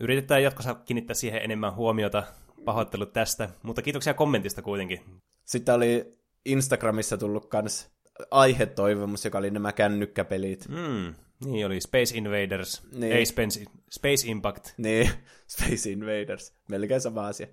Yritetään 0.00 0.42
jatkossa 0.42 0.74
kiinnittää 0.74 1.14
siihen 1.14 1.42
enemmän 1.42 1.74
huomiota. 1.74 2.22
Pahoittelut 2.64 3.12
tästä, 3.12 3.48
mutta 3.62 3.82
kiitoksia 3.82 4.14
kommentista 4.14 4.62
kuitenkin. 4.62 5.00
Sitten 5.44 5.74
oli 5.74 6.18
Instagramissa 6.44 7.18
tullut 7.18 7.46
kans 7.46 7.90
aihetoivomus, 8.30 9.24
joka 9.24 9.38
oli 9.38 9.50
nämä 9.50 9.72
kännykkäpelit. 9.72 10.68
Mm. 10.68 11.14
Niin 11.44 11.66
oli 11.66 11.80
Space 11.80 12.16
Invaders, 12.16 12.82
niin. 12.92 13.12
ei 13.12 13.26
Space, 13.26 13.64
Space 13.90 14.28
Impact. 14.28 14.68
Niin, 14.76 15.10
Space 15.56 15.90
Invaders, 15.90 16.54
melkein 16.68 17.00
sama 17.00 17.26
asia. 17.26 17.46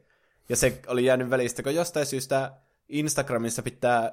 Ja 0.50 0.56
se 0.56 0.82
oli 0.88 1.06
jäänyt 1.06 1.30
välistä, 1.30 1.64
kun 1.64 1.76
jostain 1.76 2.06
syystä 2.06 2.52
Instagramissa 2.90 3.62
pitää 3.64 4.12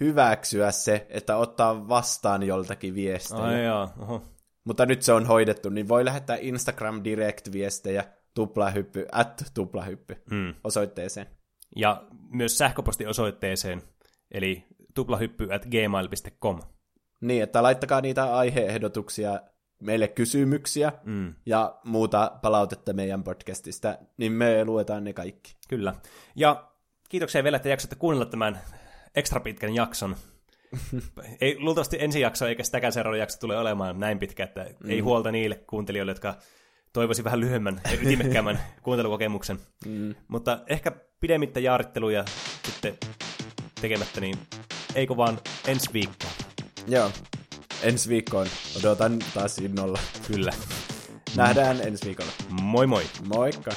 hyväksyä 0.00 0.70
se, 0.70 1.06
että 1.08 1.36
ottaa 1.36 1.88
vastaan 1.88 2.42
joltakin 2.42 2.94
viestejä. 2.94 3.42
Ai 3.42 3.64
jaa, 3.64 3.94
oho. 3.98 4.22
Mutta 4.64 4.86
nyt 4.86 5.02
se 5.02 5.12
on 5.12 5.26
hoidettu, 5.26 5.68
niin 5.68 5.88
voi 5.88 6.04
lähettää 6.04 6.36
Instagram 6.40 7.02
Direct-viestejä 7.04 8.04
tuplahyppy, 8.34 9.06
at 9.12 9.42
tuplahyppy 9.54 10.16
hmm. 10.30 10.54
osoitteeseen. 10.64 11.26
Ja 11.76 12.04
myös 12.30 12.58
sähköpostiosoitteeseen, 12.58 13.82
eli 14.30 14.64
tuplahyppy 14.94 15.52
at 15.52 15.66
gmail.com. 15.66 16.60
Niin, 17.20 17.42
että 17.42 17.62
laittakaa 17.62 18.00
niitä 18.00 18.36
aiheehdotuksia, 18.36 19.40
meille 19.80 20.08
kysymyksiä 20.08 20.92
mm. 21.04 21.34
ja 21.46 21.78
muuta 21.84 22.38
palautetta 22.42 22.92
meidän 22.92 23.24
podcastista, 23.24 23.98
niin 24.16 24.32
me 24.32 24.64
luetaan 24.64 25.04
ne 25.04 25.12
kaikki. 25.12 25.56
Kyllä. 25.68 25.94
Ja 26.36 26.70
kiitoksia 27.08 27.44
vielä, 27.44 27.56
että 27.56 27.68
jaksatte 27.68 27.96
kuunnella 27.96 28.26
tämän 28.26 28.60
ekstra 29.14 29.40
pitkän 29.40 29.74
jakson. 29.74 30.16
ei 31.40 31.56
luultavasti 31.60 31.96
ensi 32.00 32.20
jakso 32.20 32.46
eikä 32.46 32.62
sitäkään 32.62 32.92
seuraava 32.92 33.16
jakso 33.16 33.38
tule 33.38 33.58
olemaan 33.58 34.00
näin 34.00 34.18
pitkä, 34.18 34.44
että 34.44 34.66
mm. 34.84 34.90
ei 34.90 35.00
huolta 35.00 35.32
niille 35.32 35.54
kuuntelijoille, 35.54 36.10
jotka 36.10 36.36
toivoisi 36.92 37.24
vähän 37.24 37.40
lyhyemmän 37.40 37.80
ja 37.84 37.98
ytimekkäämmän 38.02 38.60
kuuntelukokemuksen. 38.82 39.58
Mm. 39.86 40.14
Mutta 40.28 40.58
ehkä 40.66 40.92
pidemmittä 41.20 41.60
jaaritteluja 41.60 42.24
sitten 42.66 42.98
tekemättä, 43.80 44.20
niin 44.20 44.38
eikö 44.94 45.16
vaan 45.16 45.38
ensi 45.66 45.92
viikkoa. 45.92 46.30
Joo, 46.86 47.10
ensi 47.82 48.08
viikkoon. 48.08 48.46
Odotan 48.78 49.18
taas 49.34 49.58
innolla. 49.58 49.98
Kyllä. 50.26 50.52
Nähdään 51.36 51.80
ensi 51.80 52.06
viikolla. 52.06 52.32
Moi 52.62 52.86
moi. 52.86 53.04
Moikka. 53.34 53.70